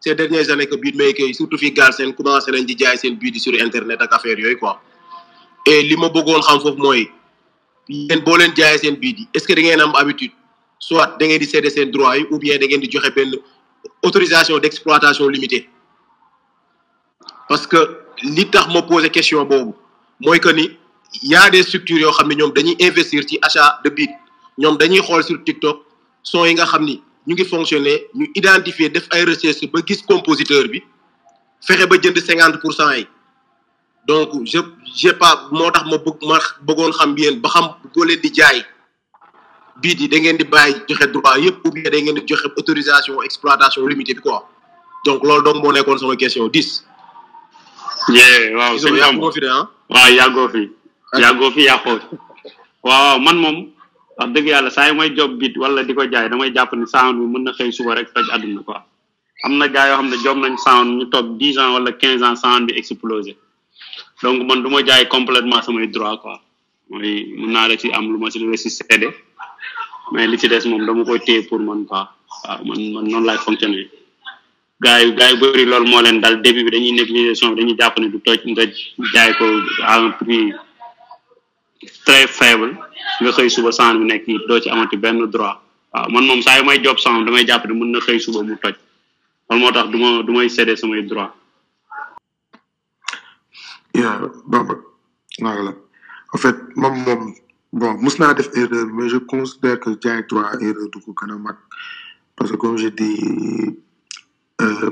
ces 0.00 0.14
dernières 0.14 0.50
années 0.50 0.66
que 0.66 1.32
surtout 1.34 1.58
fii 1.58 1.72
Galsen 1.72 2.12
commencé 2.14 2.50
nañ 2.52 2.64
di 2.64 3.38
sur 3.40 3.52
internet 3.60 4.00
ak 4.02 4.12
affaire 4.14 4.36
quoi. 4.58 4.80
Et 5.66 5.82
li 5.82 5.96
ma 5.96 6.08
bëggoon 6.08 6.40
xam 6.40 6.60
foofu 6.60 6.78
mooy 6.78 7.10
yéen 7.88 8.20
boo 8.24 8.36
leen 8.36 8.52
jaayee 8.56 8.78
seen 8.78 8.96
beat 8.96 9.18
yi 9.18 9.28
est 9.34 9.38
ce 9.40 9.46
que 9.46 9.96
habitude? 10.00 10.32
Soit 10.80 11.18
ou 12.30 12.38
bien 12.38 12.56
autorisation 14.02 14.58
d' 14.58 14.64
exploitation 14.64 15.28
limitée. 15.28 15.68
Parce 17.48 17.66
que 17.66 17.97
li 18.22 18.44
tax 18.50 18.68
ma 18.72 18.82
posé 18.82 19.10
question 19.10 19.44
boobu 19.44 19.74
mooy 20.20 20.40
que 20.40 20.48
y 21.22 21.34
a 21.34 21.48
des 21.50 21.62
structures 21.62 21.98
yoo 22.00 22.12
xam 22.12 22.28
ne 22.28 22.34
ñoom 22.34 22.52
dañuy 22.52 22.76
investir 22.80 23.24
ci 23.28 23.38
achat 23.42 23.80
de 23.84 23.90
dañuy 24.76 25.00
sur 25.22 25.42
TikTok 25.44 25.82
son 26.22 26.44
yi 26.44 26.54
nga 26.54 26.66
xam 26.66 26.84
ñu 26.84 27.34
ngi 27.34 27.44
fonctionner 27.44 28.06
ñu 28.14 28.26
identifier 28.34 28.90
def 28.90 29.06
ay 29.10 29.24
recherche 29.24 29.66
ba 29.72 29.80
gis 29.86 30.02
compositeur 30.02 30.68
bi 30.68 30.82
fexe 31.60 31.86
ba 31.86 31.96
donc 34.06 34.30
je 34.46 34.58
j'ai 34.96 35.12
pas 35.12 35.48
moo 35.52 35.70
tax 35.70 35.84
ma 35.90 35.98
bëgg 35.98 36.22
ma 36.26 36.38
xam 36.92 37.14
ba 37.40 37.48
xam 37.48 37.74
leen 38.06 38.20
di 38.20 38.30
jaay 38.34 38.64
droit 41.12 41.38
ou 41.64 41.70
bien 41.70 41.84
da 41.90 41.98
autorisation 42.56 43.22
exploitation 43.22 43.86
limitée 43.86 44.14
quoi. 44.14 44.48
Donc 45.04 45.22
donc 45.22 46.18
question. 46.18 46.50
Yee 48.16 48.54
waaw 48.58 48.74
sëñ 48.78 48.94
yàggoo 48.96 49.20
Bamba 49.20 49.32
fi 49.34 49.40
de, 49.40 49.48
ah? 49.48 49.64
waaw 49.94 50.10
yàggoo 50.18 50.48
fi. 50.54 50.62
Yàggoo 51.22 51.50
fi 51.54 51.62
yàqoo 51.70 51.98
waaw 52.88 53.18
man 53.20 53.36
moom 53.44 53.56
wax 54.18 54.28
dëgg 54.34 54.46
yàlla 54.52 54.70
saa 54.70 54.88
yi 54.88 54.94
may 54.98 55.10
job 55.16 55.32
bit 55.40 55.54
wala 55.56 55.82
di 55.84 55.94
ko 55.94 56.02
jaay 56.12 56.28
damay 56.28 56.50
jàpp 56.56 56.72
ni 56.76 56.86
sound 56.86 57.18
bi 57.20 57.26
mën 57.32 57.42
na 57.44 57.52
xëy 57.56 57.70
suba 57.72 57.94
rek 57.94 58.12
toj 58.14 58.26
àdduna 58.34 58.62
quoi. 58.66 58.80
Am 59.44 59.52
na 59.58 59.66
gars 59.68 59.88
yoo 59.90 59.96
xam 59.98 60.08
ne 60.10 60.16
job 60.24 60.36
nañ 60.38 60.54
sound 60.66 60.88
ñu 60.98 61.04
toog 61.12 61.26
dix 61.40 61.54
ans 61.58 61.72
wala 61.74 61.90
quinze 61.92 62.22
ans 62.22 62.36
sound 62.42 62.66
bi 62.66 62.72
explosé. 62.80 63.36
Donc 64.22 64.42
man 64.48 64.62
du 64.62 64.68
ma 64.70 64.82
jaay 64.84 65.06
complètement 65.08 65.62
samay 65.62 65.86
droit 65.86 66.18
quoi. 66.22 66.40
Mooy 66.90 67.34
mun 67.38 67.52
naa 67.52 67.68
la 67.68 67.76
ci 67.76 67.92
am 67.92 68.04
lu 68.12 68.18
ma 68.18 68.30
si 68.30 68.38
lu 68.38 68.56
si 68.56 68.70
seede 68.70 69.08
mais 70.12 70.26
li 70.26 70.36
ci 70.38 70.48
des 70.48 70.64
moom 70.70 70.82
dama 70.86 71.04
koy 71.04 71.20
téye 71.20 71.42
pour 71.48 71.60
man 71.60 71.84
quoi. 71.86 72.08
Waaw 72.44 72.64
man 72.68 72.80
man 72.94 73.04
noonu 73.10 73.26
laay 73.26 73.38
fonctionner. 73.38 73.86
Gars 74.80 75.02
yu 75.04 75.12
gars 75.14 75.30
yu 75.32 75.36
bëri 75.40 75.64
loolu 75.66 75.86
moo 75.90 76.00
leen 76.02 76.20
dal. 76.20 76.40
Début 76.42 76.64
bi 76.64 76.70
dañuy 76.70 76.92
négliger 76.92 77.34
son 77.36 77.52
bi 77.54 77.60
dañuy 77.62 77.76
jàpp 77.78 77.98
ne 77.98 78.08
du 78.08 78.20
toj 78.20 78.38
nga 78.46 78.64
jaay 79.14 79.32
ko 79.38 79.44
à 79.84 79.98
un 80.00 80.10
prix 80.10 80.52
très 82.04 82.26
faible. 82.26 82.76
Nga 83.20 83.30
xëy 83.32 83.50
suba 83.50 83.72
sound 83.72 83.98
bi 84.00 84.06
nekk 84.06 84.26
doo 84.48 84.60
ci 84.60 84.68
amati 84.70 84.96
benn 84.96 85.26
droit. 85.30 85.58
Waaw 85.92 86.10
man 86.10 86.24
moom 86.26 86.42
saa 86.42 86.58
yu 86.58 86.64
may 86.64 86.78
job 86.82 86.98
sama 86.98 87.24
damay 87.24 87.46
jàpp 87.46 87.66
ne 87.66 87.74
mën 87.74 87.90
na 87.92 88.00
xëy 88.00 88.18
suba 88.20 88.42
mu 88.42 88.56
toj. 88.62 88.74
Loolu 89.50 89.62
moo 89.64 89.72
tax 89.72 89.88
du 89.90 89.98
ma 89.98 90.22
du 90.22 90.32
may 90.32 90.48
cédé 90.48 90.76
samay 90.76 91.02
droit. 91.02 91.34
Yeah 93.94 94.20
Bamba 94.46 94.74
waaw 95.42 95.62
la. 95.66 95.72
En 96.34 96.38
fait 96.38 96.56
moom 96.76 96.94
moom 97.06 97.34
bon 97.72 97.94
mus 98.02 98.18
naa 98.18 98.34
def 98.34 98.48
erreur 98.54 98.86
mais 98.94 99.08
je 99.08 99.16
considère 99.18 99.80
que 99.80 99.90
jaay 100.02 100.22
droit 100.28 100.52
erreur 100.60 100.88
du 100.92 101.00
ko 101.00 101.14
gën 101.18 101.34
mag. 101.38 101.56
Parce 102.36 102.50
que 102.52 102.56
comme 102.56 102.78
je 102.78 102.88
dis 102.88 103.76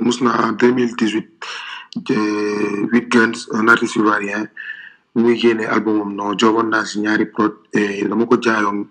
mus 0.00 0.20
naa 0.22 0.48
en 0.48 0.52
deux 0.52 0.72
mille 0.72 0.94
dix 0.96 1.12
huit 1.12 1.30
huit 2.92 3.08
guns 3.08 3.46
un 3.52 3.68
artiste 3.68 3.96
ivoirien 3.96 4.46
bu 5.14 5.22
muy 5.22 5.36
génnee 5.38 5.66
album 5.66 6.00
am 6.02 6.14
non 6.14 6.36
jooboon 6.38 6.68
et 7.72 8.04
dama 8.08 8.26
ko 8.26 8.36
jaayoon 8.40 8.86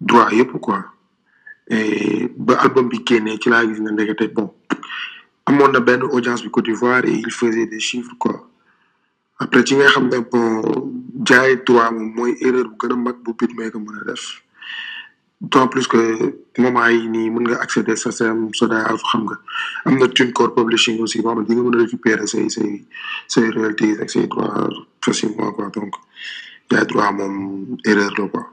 droit 0.00 0.30
et 1.68 2.30
album 2.58 2.88
bi 2.88 3.02
génnee 3.06 3.38
ci 3.42 3.48
laa 3.50 3.66
gis 3.66 3.80
na 3.80 3.92
audience 6.10 6.42
Côte 6.50 6.64
d'Ivoire 6.64 7.04
il 7.04 7.30
faisait 7.30 7.66
des 7.66 7.78
chiffres 7.78 8.14
quoi. 8.18 8.48
Après 9.38 9.64
ci 9.64 9.74
bon 10.30 10.62
droit 11.64 11.90
erreur 12.40 12.66
a 12.90 12.96
mag 12.96 13.16
bu 13.24 13.32
beatmaker 13.38 13.78
mën 13.80 14.00
a 14.00 14.04
def 14.12 14.42
d'autant 15.40 15.68
plus 15.68 15.86
que 15.86 16.00
moment 16.58 16.86
yi 16.88 17.08
nii 17.08 17.30
mën 17.30 17.44
nga 17.48 17.60
accéder 17.64 17.96
sa 17.96 18.10
sem 18.10 18.48
soda 18.54 18.78
xam 18.96 19.22
nga. 19.28 19.36
Am 19.84 19.98
na 19.98 20.06
TuneCore 20.08 20.54
publishing 20.54 21.00
aussi 21.00 21.20
boo 21.22 21.34
xam 21.34 21.40
ne 21.42 21.46
di 21.48 21.54
nga 21.54 21.62
mën 21.62 21.76
a 21.76 21.82
récupérer 21.84 22.26
say 22.26 22.48
say 22.48 22.70
say 23.28 23.44
royalties 23.56 24.00
ak 24.00 24.08
say 24.10 24.26
droits 24.26 24.70
facilement 25.04 25.52
quoi. 25.52 25.68
Donc 25.74 25.92
jaay 26.70 26.86
droit 26.86 27.12
moom 27.12 27.76
erreur 27.84 28.12
la 28.18 28.28
quoi. 28.28 28.44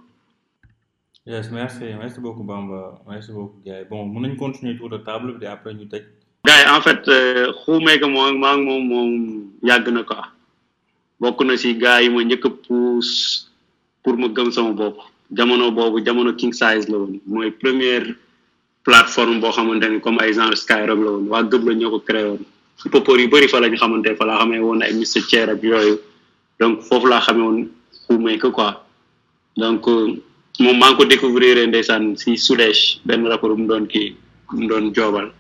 Yes 1.26 1.50
merci 1.52 1.86
merci 2.02 2.20
beaucoup 2.20 2.44
Bamba. 2.44 3.00
Merci 3.08 3.32
beaucoup 3.32 3.62
gars. 3.66 3.80
Yi 3.80 3.86
bon 3.90 4.06
mën 4.12 4.22
nañ 4.28 4.36
continuer 4.38 4.78
tour 4.78 4.90
de 4.90 4.98
table 4.98 5.38
bi 5.40 5.46
après 5.46 5.74
ñu 5.74 5.88
tëj. 5.88 6.04
Gars 6.46 6.60
yi 6.64 6.70
en 6.78 6.82
fait 6.82 7.04
xuumee 7.64 8.00
ko 8.02 8.08
moo 8.10 8.28
maa 8.44 8.58
ngi 8.58 8.66
moom 8.66 8.84
moom 8.92 9.12
yàgg 9.64 9.88
na 9.96 10.04
quoi. 10.04 10.26
Bokk 11.22 11.40
na 11.46 11.56
si 11.56 11.78
gars 11.78 12.02
yi 12.04 12.10
ma 12.10 12.20
njëkk 12.24 12.46
a 12.46 12.50
pousse 12.68 13.48
pour 14.04 14.18
ma 14.18 14.28
gëm 14.28 14.52
sama 14.52 14.74
bopp. 14.74 14.98
Jamono 15.36 15.72
boobu 15.72 16.00
jamono 16.06 16.34
king 16.36 16.54
size 16.54 16.88
la 16.90 16.98
woon. 16.98 17.20
Mooy 17.26 17.52
première 17.52 18.06
plateforme 18.84 19.40
boo 19.40 19.52
xamante 19.52 19.90
ni 19.90 20.00
comme 20.00 20.20
ay 20.22 20.34
genre 20.34 20.56
Skyrock 20.56 21.00
la 21.04 21.12
woon. 21.12 21.28
Waa 21.28 21.44
gëb 21.44 21.68
la 21.68 21.74
ñoo 21.76 21.90
ko 21.92 22.00
créé 22.00 22.24
woon. 22.26 22.40
Popor 22.92 23.20
yu 23.20 23.28
bëri 23.28 23.48
fa 23.48 23.60
ñu 23.60 23.76
xamante 23.78 24.16
fa 24.18 24.26
laa 24.26 24.40
xamee 24.40 24.60
woon 24.60 24.82
ay 24.82 24.94
Mr 24.94 25.22
Chair 25.30 25.50
ak 25.50 25.64
yooyu. 25.64 26.00
Donc 26.60 26.82
foofu 26.82 27.08
laa 27.08 27.22
xamee 27.22 27.42
woon 27.44 27.68
Khoumeka 28.08 28.50
quoi. 28.52 28.84
Donc 29.58 29.86
moom 30.60 30.78
maa 30.78 30.90
ngi 30.92 30.98
ko 30.98 31.06
découvrir 31.06 31.68
ndeysaan 31.68 32.16
si 32.18 32.38
Soudèche 32.38 33.00
benn 33.06 33.26
rapport 33.28 33.56
mu 33.58 33.68
doon 33.68 33.86
kii 33.88 34.16
mu 34.54 34.68
doon 34.68 34.94
joobal. 34.94 35.32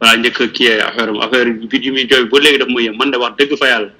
Voilà 0.00 0.16
njëkk 0.16 0.40
a 0.40 0.46
kii 0.48 0.68
affaire 0.80 1.08
am 1.10 1.20
affaire 1.20 1.50
bit 1.66 1.82
yu 1.84 1.92
muy 1.92 2.06
jooy 2.08 2.24
ba 2.30 2.38
léegi 2.38 2.58
daf 2.58 2.68
ma 2.68 2.80
yem 2.80 2.96
man 2.96 3.10
de 3.10 3.16
wax 3.18 3.34
dëgg 3.36 3.56
fa 3.58 3.66
yàlla 3.66 3.90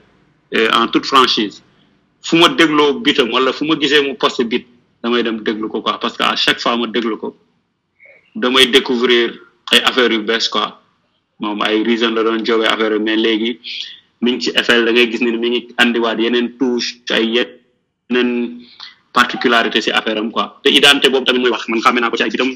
en 0.78 0.86
toute 0.88 1.06
franchise 1.06 1.60
fu 2.22 2.36
ma 2.36 2.48
dégloo 2.48 3.00
bitam 3.00 3.32
wala 3.32 3.52
fu 3.52 3.64
ma 3.64 3.74
gisee 3.80 4.00
mu 4.00 4.14
posté 4.14 4.44
bit 4.44 4.64
damay 5.02 5.22
dem 5.22 5.40
déglu 5.42 5.68
ko 5.68 5.80
quoi. 5.82 5.98
Parce 6.00 6.16
que 6.16 6.22
à 6.22 6.36
chaque 6.36 6.60
fois 6.60 6.76
ma 6.76 6.86
déglu 6.86 7.16
ko 7.16 7.36
damay 8.34 8.66
découvrir 8.66 9.34
ay 9.72 9.80
affaires 9.84 10.12
yu 10.12 10.20
bees 10.22 10.48
quoi. 10.48 10.80
Moom 11.40 11.62
ay 11.62 11.82
reason 11.84 12.10
la 12.14 12.22
doon 12.24 12.44
joobee 12.44 12.66
affaire 12.66 12.98
mais 13.00 13.16
léegi 13.16 13.60
mi 14.20 14.32
ngi 14.32 14.40
ci 14.40 14.50
FL 14.64 14.84
da 14.84 14.92
ngay 14.92 15.10
gis 15.10 15.20
ne 15.22 15.30
mi 15.36 15.50
ngi 15.50 15.60
andiwaat 15.78 16.18
yeneen 16.18 16.56
touche 16.58 16.96
ay 17.10 17.24
yeneen 18.10 18.60
particularité 19.12 19.80
si 19.80 19.90
affaire 19.90 20.18
am 20.18 20.30
quoi. 20.32 20.60
Te 20.64 20.68
identité 20.70 21.08
boobu 21.10 21.24
tamit 21.26 21.40
mooy 21.40 21.50
wax 21.50 21.68
man 21.68 21.80
xamee 21.80 22.00
naa 22.00 22.10
ko 22.10 22.16
ci 22.16 22.22
ay 22.24 22.30
bitam. 22.30 22.50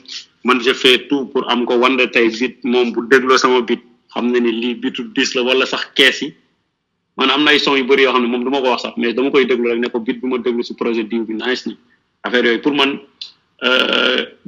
Man 0.45 0.61
je 0.61 0.73
fais 0.75 1.07
tout 1.09 1.27
pour 1.27 1.49
am 1.51 1.65
ko 1.65 1.77
wande 1.79 2.11
tey 2.11 2.29
bit 2.29 2.59
moom 2.65 2.93
bu 2.93 3.07
dégloo 3.09 3.39
sama 3.39 3.61
bit 3.63 3.81
xam 4.13 4.31
ne 4.33 4.39
ni 4.41 4.51
lii 4.53 4.75
bitu 4.75 5.05
dis 5.15 5.35
la 5.35 5.43
wala 5.43 5.65
sax 5.67 5.87
kees 5.95 6.23
yi. 6.23 6.35
Man 7.17 7.31
am 7.31 7.45
na 7.45 7.51
ay 7.53 7.59
son 7.61 7.77
yu 7.77 7.85
ma 7.85 8.61
ko 9.93 9.99
bit 10.01 10.19
si 10.65 10.75
projet 10.75 11.07
ni. 11.13 11.77
Affaire 12.25 12.45
yooyu 12.47 12.61
pour 12.63 12.75
man 12.75 12.99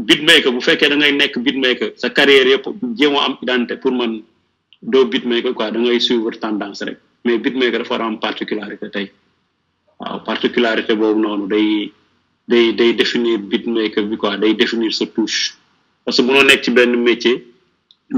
beatmaker 0.08 0.50
bu 0.54 0.60
fekkee 0.60 0.88
da 0.90 0.96
ngay 0.96 1.12
nekk 1.12 1.34
beatmaker 1.46 1.90
sa 1.96 2.08
carrière 2.10 2.48
yëpp 2.52 2.66
jéemoo 2.98 3.20
am 3.26 3.34
identité 3.42 3.76
pour 3.82 3.92
man 3.92 4.22
doo 4.82 5.04
beatmaker 5.12 5.52
quoi 5.54 5.70
da 5.70 5.78
ngay 5.78 6.00
suivre 6.00 6.38
tendance 6.40 6.82
rek. 6.82 6.98
Mais 7.24 7.38
beatmaker 7.38 7.78
dafa 7.82 7.94
war 7.94 8.02
a 8.02 8.06
am 8.06 8.18
particularité 8.18 8.90
tey. 8.90 9.10
Waaw 10.00 10.20
boobu 11.00 11.20
noonu 11.20 11.46
day 11.48 11.92
day 12.48 12.72
day 12.72 12.92
définir 12.92 13.38
beatmaker 13.38 14.02
bi 14.10 14.16
quoi 14.16 14.36
day 14.36 14.54
définir 14.54 14.92
sa 14.92 15.06
touche. 15.06 15.54
Parce 16.04 16.16
que 16.18 16.22
munoo 16.22 16.42
nekk 16.42 16.62
ci 16.64 16.70
benn 16.70 16.96
métier 17.02 17.46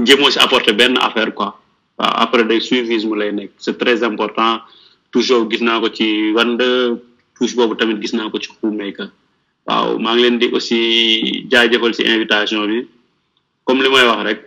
jéemoo 0.05 0.29
si 0.31 0.39
apporter 0.39 0.73
benn 0.73 0.97
affaire 0.97 1.33
quoi. 1.33 1.59
Waaw 1.97 2.13
après 2.23 2.43
day 2.43 2.59
suivisme 2.59 3.15
lay 3.15 3.31
nekk. 3.31 3.51
C'est 3.57 3.77
très 3.77 4.03
important. 4.03 4.61
Toujours 5.11 5.49
gis 5.49 5.61
naa 5.63 5.79
ko 5.79 5.89
ci 5.89 6.31
wanda 6.35 6.65
touche 7.37 7.55
boobu 7.55 7.75
tamit 7.75 8.01
gis 8.01 8.13
naa 8.13 8.29
ko 8.29 8.39
ci 8.39 8.49
Khoumeka 8.59 9.05
waaw 9.67 9.97
maa 9.99 10.13
ngi 10.15 10.21
leen 10.23 10.37
di 10.39 10.47
aussi 10.55 10.79
jaajëfal 11.51 11.93
si 11.93 12.03
invitation 12.03 12.65
bi. 12.67 12.87
Comme 13.65 13.83
li 13.83 13.89
may 13.89 14.05
wax 14.07 14.21
rek 14.27 14.39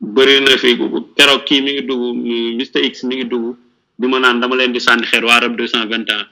bëri 0.00 0.40
na 0.42 0.56
fi 0.58 0.74
keroog 1.16 1.42
kii 1.48 1.60
mi 1.62 1.70
ngi 1.74 1.82
dugg 1.86 2.02
Mr 2.58 2.80
X 2.90 3.04
mi 3.04 3.16
ngi 3.16 3.24
dugg. 3.30 3.56
Di 3.98 4.06
ma 4.08 4.18
naan 4.18 4.40
dama 4.40 4.56
leen 4.56 4.72
di 4.72 4.80
sànni 4.80 5.06
xeer 5.06 5.24
waa 5.24 5.40
rab 5.40 5.56
deux 5.56 5.68
cent 5.70 5.86
vingt 5.86 6.10
ans 6.10 6.26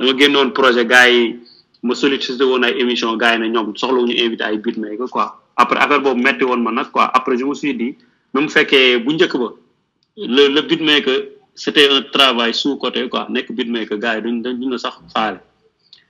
dama 0.00 0.12
génnoon 0.18 0.50
projet 0.52 0.86
gars 0.86 1.08
yi 1.08 1.38
ma 1.82 1.94
sollicité 1.94 2.42
woon 2.44 2.64
ay 2.64 2.74
émission 2.80 3.16
gars 3.16 3.34
yi 3.34 3.40
ne 3.40 3.46
ñoom 3.54 3.76
soxlawuñu 3.76 4.14
invité 4.18 4.44
ay 4.44 4.58
beatmaker 4.58 5.08
quoi. 5.10 5.40
Après 5.56 5.78
affaire 5.78 6.00
boobu 6.00 6.20
metti 6.22 6.44
woon 6.44 6.60
ma 6.62 6.72
nag 6.72 6.90
quoi. 6.90 7.10
Après 7.14 7.36
je 7.38 7.44
me 7.44 7.54
suis 7.54 7.74
dit 7.74 7.94
même 8.32 8.48
fekkee 8.48 8.98
bu 8.98 9.12
njëkk 9.14 9.36
ba 9.38 9.48
le 10.16 10.48
le 10.48 10.60
beatmaker 10.62 11.18
c'était 11.54 11.88
un 11.88 12.02
travail 12.02 12.52
sous 12.52 12.76
côté 12.78 13.08
quoi. 13.08 13.26
Nekk 13.30 13.52
beatmaker 13.52 13.98
gars 13.98 14.16
yi 14.16 14.22
duñ 14.22 14.42
duñ 14.42 14.70
na 14.70 14.78
sax 14.78 14.98
faale. 15.12 15.38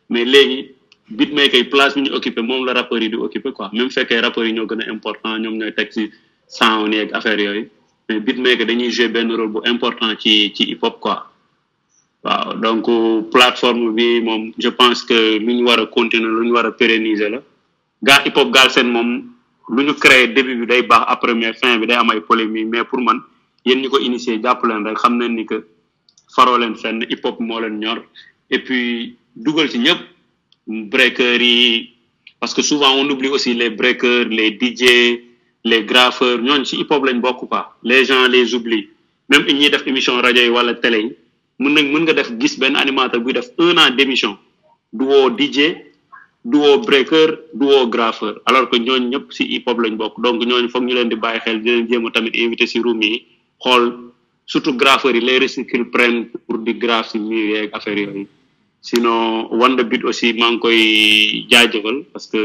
Mais 0.09 0.25
léegi 0.25 0.74
beatmaker 1.10 1.59
yi 1.59 1.64
place 1.64 1.94
bi 1.94 2.02
ñu 2.02 2.14
occupé 2.14 2.40
moom 2.43 2.64
la 2.64 2.72
rappeurs 2.72 3.02
yi 3.02 3.09
di 3.10 3.16
occupé 3.16 3.52
quoi. 3.52 3.70
Même 3.72 3.90
fekkee 3.90 4.20
rappeurs 4.20 4.47
yi 4.47 4.52
ñoo 4.52 4.66
gën 4.66 4.81
a 4.82 4.90
important 4.90 5.39
ñoom 5.39 5.55
ñooy 5.59 5.72
teg 5.74 5.93
si 5.93 6.10
sound 6.48 6.93
yeeg 6.94 7.10
affaire 7.12 7.40
yooyu. 7.40 7.68
Mais 8.09 8.20
beatmaker 8.20 8.66
dañuy 8.66 8.90
jouer 8.90 9.09
benn 9.09 9.31
rôle 9.32 9.48
bu 9.52 9.59
important 9.64 10.14
ci 10.18 10.52
ci 10.55 10.64
hip 10.70 10.82
hop 10.82 11.01
quoi. 11.01 11.26
Waaw 12.24 12.55
donc 12.55 12.86
plateforme 13.31 13.93
bi 13.94 14.20
moom 14.20 14.52
je 14.59 14.68
pense 14.68 15.02
que 15.05 15.39
lu 15.39 15.55
ñu 15.55 15.64
war 15.66 15.78
a 15.81 15.86
continuer 15.86 16.31
lu 16.40 16.47
ñu 16.47 16.52
war 16.55 16.66
a 16.66 16.72
pérenniser 16.72 17.31
la. 17.31 17.43
Gaa 18.02 18.22
hip 18.24 18.36
hop 18.36 18.51
Galsen 18.51 18.89
moom 18.90 19.24
lu 19.68 19.85
ñu 19.85 19.94
créé 19.94 20.28
début 20.28 20.56
bi 20.60 20.66
day 20.66 20.82
baax 20.82 21.05
après 21.09 21.35
mais 21.35 21.52
fin 21.55 21.78
bi 21.78 21.86
day 21.86 21.97
am 21.97 22.10
ay 22.10 22.20
polémique 22.20 22.66
mais 22.68 22.85
pour 22.85 23.01
man 23.01 23.20
yéen 23.64 23.81
ñi 23.81 23.89
ko 23.89 23.98
initier 23.98 24.40
jàpp 24.43 24.64
leen 24.64 24.85
rek 24.86 24.97
xam 24.98 25.18
nañ 25.18 25.35
ni 25.35 25.44
que 25.47 25.64
faroo 26.35 26.56
leen 26.59 26.74
fenn 26.76 27.02
hip 27.09 27.24
moo 27.40 27.60
leen 27.60 27.78
ñor. 27.78 27.98
Et 28.51 28.62
dugal 29.36 29.68
ci 29.68 29.78
ñëpp 29.78 29.98
breakers 30.66 31.89
parce 32.41 32.55
que 32.55 32.62
souvent 32.62 32.93
on 32.97 33.09
oublie 33.11 33.28
aussi 33.28 33.55
les 33.55 33.70
breakers 33.70 34.27
les 34.28 34.59
DJ 34.61 35.20
les 35.65 35.82
graffeurs 35.85 36.39
ñooñu 36.43 36.65
ci 36.65 36.77
hip 36.81 36.91
hop 36.91 37.05
lañ 37.07 37.20
bokk 37.20 37.49
quoi. 37.49 37.77
Les 37.82 38.05
gens 38.05 38.27
les 38.28 38.55
oublient. 38.55 38.89
Même 39.31 39.45
ñuy 39.47 39.70
def 39.70 39.86
émission 39.86 40.20
télé 40.82 41.01
yi 41.01 41.12
un 43.77 43.91
d'émission. 43.91 44.36
DJ 45.39 45.59
du 46.45 46.57
woo 46.59 46.78
breaker 46.81 47.28
du 47.55 47.66
graffeur. 47.89 48.41
Alors 48.45 48.69
que 48.69 48.77
ñooñu 48.77 49.11
donc 50.19 50.43
a 52.16 52.20
invité 52.45 52.66
ci 52.66 52.81
room 52.81 53.03
yi 53.03 53.27
surtout 54.47 54.74
graffeurs 54.77 55.12
les 55.12 55.39
prennent 55.91 56.27
pour 56.47 56.59
di 56.59 56.74
sinon 58.85 59.48
Wanda 59.61 59.82
Beat 59.82 60.05
aussi 60.05 60.36
maa 60.36 60.51
ngi 60.52 60.61
koy 60.61 60.81
jaajëfal 61.51 61.97
parce 62.12 62.27
que 62.28 62.40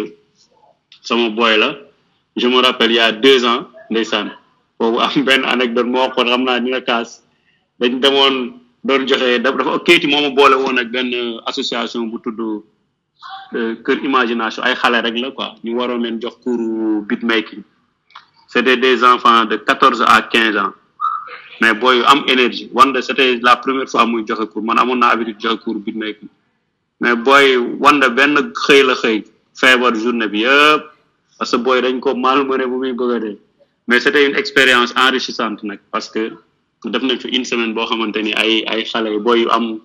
sama 1.03 1.29
boy 1.29 1.57
la. 1.59 1.75
Je 2.39 2.47
me 2.47 2.61
rappelle 2.63 2.91
il 2.91 2.95
y 2.95 2.99
a 2.99 3.11
deux 3.11 3.43
ans 3.45 3.67
ndeysaan 3.91 4.27
boobu 4.79 4.99
am 5.03 5.23
benn 5.27 5.43
anecdote 5.43 5.87
moo 5.91 5.99
waxoon 6.05 6.27
xam 6.31 6.43
naa 6.47 6.59
dina 6.59 6.81
kaas. 6.81 7.09
Dañ 7.79 7.99
demoon 7.99 8.35
doon 8.83 9.01
joxe 9.07 9.39
dafa 9.43 9.79
kayiti 9.85 10.07
moo 10.07 10.21
ma 10.21 10.29
boole 10.29 10.55
woon 10.55 10.79
ak 10.79 10.87
benn 10.95 11.11
association 11.45 12.07
bu 12.11 12.17
tudd 12.23 12.39
kër 13.85 13.97
imagination. 14.09 14.63
Ay 14.63 14.75
xale 14.81 15.01
rek 15.03 15.15
la 15.19 15.31
quoi. 15.31 15.55
Ñu 15.63 15.75
waroon 15.77 16.01
leen 16.03 16.21
jox 16.21 16.35
cours 16.43 17.03
beatmaking. 17.07 17.63
C'était 18.47 18.77
des 18.77 19.03
enfants 19.03 19.45
de 19.45 19.57
quatorze 19.57 20.01
à 20.07 20.21
quinze 20.21 20.57
ans 20.57 20.73
mais 21.61 21.73
booy 21.73 21.97
yu 21.97 22.03
am 22.05 22.23
énergie. 22.27 22.69
Wanda 22.73 23.01
c'était 23.01 23.39
la 23.41 23.55
première 23.57 23.89
fois 23.89 24.05
muy 24.05 24.23
joxe 24.27 24.45
cours. 24.51 24.63
Man 24.63 24.77
amoon 24.79 24.97
naa 24.99 25.11
habitude 25.13 25.39
joxe 25.39 25.59
cours 25.63 25.75
beatmaking 25.79 26.29
mais 27.01 27.15
booy 27.15 27.57
Wanda 27.79 28.09
benn 28.09 28.35
xëy 28.65 28.83
la 28.83 28.95
xëy. 28.95 29.23
Feebar 29.59 29.93
journée 29.95 30.27
bi 30.27 30.39
yëpp. 30.45 30.83
Parce 31.37 31.51
que 31.51 31.57
booy 31.57 31.81
dañ 31.81 31.99
ko 31.99 32.15
malmené 32.15 32.65
bu 32.65 32.77
muy 32.79 32.93
bëgg 32.93 33.11
a 33.15 33.19
dee. 33.19 33.37
Mais 33.87 33.99
c'était 33.99 34.25
une 34.29 34.35
expérience 34.35 34.93
enrichissante 34.95 35.63
nag. 35.63 35.79
Parce 35.91 36.09
que 36.09 36.31
def 36.85 37.01
nañ 37.03 37.19
fi 37.19 37.27
une 37.29 37.45
semaine 37.45 37.73
boo 37.73 37.85
xamante 37.85 38.17
ni 38.23 38.33
ay 38.33 38.63
ay 38.67 38.83
xale 38.83 39.19
booy 39.19 39.41
yu 39.41 39.49
am 39.49 39.79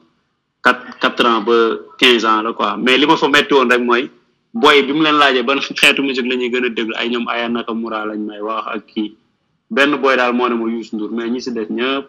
quatre 0.62 0.98
quatre 1.00 1.26
ans 1.26 1.40
ba 1.42 1.76
quinze 1.98 2.24
ans 2.24 2.42
la 2.42 2.52
quoi. 2.52 2.76
Mais 2.76 2.96
li 2.98 3.06
ma 3.06 3.16
fa 3.16 3.28
metti 3.28 3.52
woon 3.54 3.68
rek 3.70 3.80
mooy 3.82 4.10
booy 4.54 4.82
bi 4.82 4.92
mu 4.92 5.02
leen 5.02 5.18
laajee 5.18 5.42
ban 5.42 5.58
xeetu 5.60 6.02
musique 6.02 6.26
la 6.30 6.36
ñuy 6.36 6.50
gën 6.50 6.64
a 6.66 6.68
déglu 6.68 6.94
ay 6.96 7.08
ñoom 7.10 7.26
Aya 7.28 7.48
Nakamura 7.48 8.04
lañ 8.06 8.18
may 8.26 8.40
wax 8.40 8.64
ak 8.74 8.86
kii. 8.86 9.16
Benn 9.74 9.92
booy 10.02 10.16
daal 10.16 10.32
moo 10.38 10.48
ne 10.48 10.54
ma 10.60 10.66
Youssou 10.74 10.96
Ndour 10.96 11.10
mais 11.16 11.28
ñi 11.32 11.40
si 11.44 11.50
des 11.52 11.66
ñëpp 11.78 12.04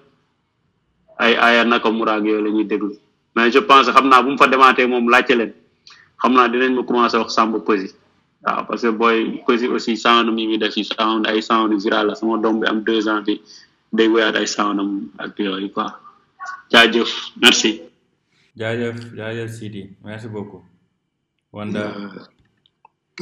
ay 1.24 1.34
Aya 1.46 1.64
Nakamura 1.66 2.14
ak 2.18 2.24
yooyu 2.26 2.44
la 2.46 2.50
ñuy 2.56 2.66
déglu. 2.72 2.96
mais 3.36 3.52
je 3.52 3.60
pense 3.60 3.88
xam 3.96 4.08
naa 4.10 4.22
bu 4.24 4.30
mu 4.32 4.38
fa 4.38 4.48
demaatee 4.48 4.88
moom 4.88 5.10
laajte 5.10 5.34
leen. 5.40 5.54
xam 6.22 6.34
naa 6.34 6.48
dinañ 6.52 6.74
ma 6.76 6.84
commencé 6.84 7.18
wax 7.18 7.32
Samba 7.38 7.60
Peuzzi 7.60 7.90
waaw 8.46 8.64
parce 8.68 8.82
que 8.84 8.92
booy 9.00 9.42
Peuzzi 9.46 9.68
aussi 9.68 9.98
sound 9.98 10.28
mi 10.36 10.46
ngi 10.48 10.58
def 10.58 10.74
si 10.74 10.84
sound 10.84 11.26
ay 11.28 11.42
sound 11.42 11.72
viral 11.84 12.08
la. 12.08 12.16
sama 12.16 12.38
doom 12.44 12.60
bi 12.60 12.68
am 12.68 12.80
deux 12.84 13.08
ans 13.08 13.22
bi 13.28 13.42
day 13.94 14.08
woyaat 14.08 14.36
ay 14.36 14.48
soundam 14.48 14.90
ak 15.18 15.38
yooyu 15.40 15.70
quoi. 15.76 15.88
Jaajëf 16.72 17.10
merci. 17.42 17.72
Jaajëf 18.60 18.96
jaajëf 19.18 19.50
Sidi. 19.58 19.82
Merci 20.04 20.28
beaucoup. 20.28 20.64
Wanda. 21.54 21.84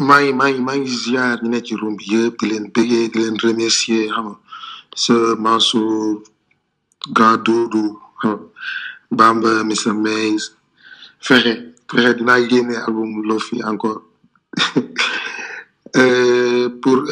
Maa 0.01 0.21
ngi 0.21 0.33
maa 0.39 0.49
ngi 0.51 0.61
maa 0.67 0.77
ngi 0.79 0.89
ziar 1.03 1.37
ñu 1.41 1.47
nekk 1.51 1.65
ci 1.67 1.73
bi 2.37 2.45
leen 2.49 2.65
bëggee 2.73 3.05
di 3.11 3.17
leen 3.21 3.37
remercier 3.45 4.05
xam 4.13 4.25
nga. 4.29 4.37
Sa 5.03 5.13
Mansour 5.43 6.21
grand 7.15 7.41
Doudou 7.45 7.89
xam 8.21 8.31
nga. 8.39 8.47
Bamba 9.17 9.51
Mr 9.69 9.93
Maze 10.05 10.45
fexe 11.25 11.53
fexe 11.89 12.11
dinaa 12.17 12.41
génne 12.49 12.75
album 12.85 13.11
Lofi 13.29 13.57
encore. 13.71 14.01
Euh, 15.95 16.69
pour 16.81 17.03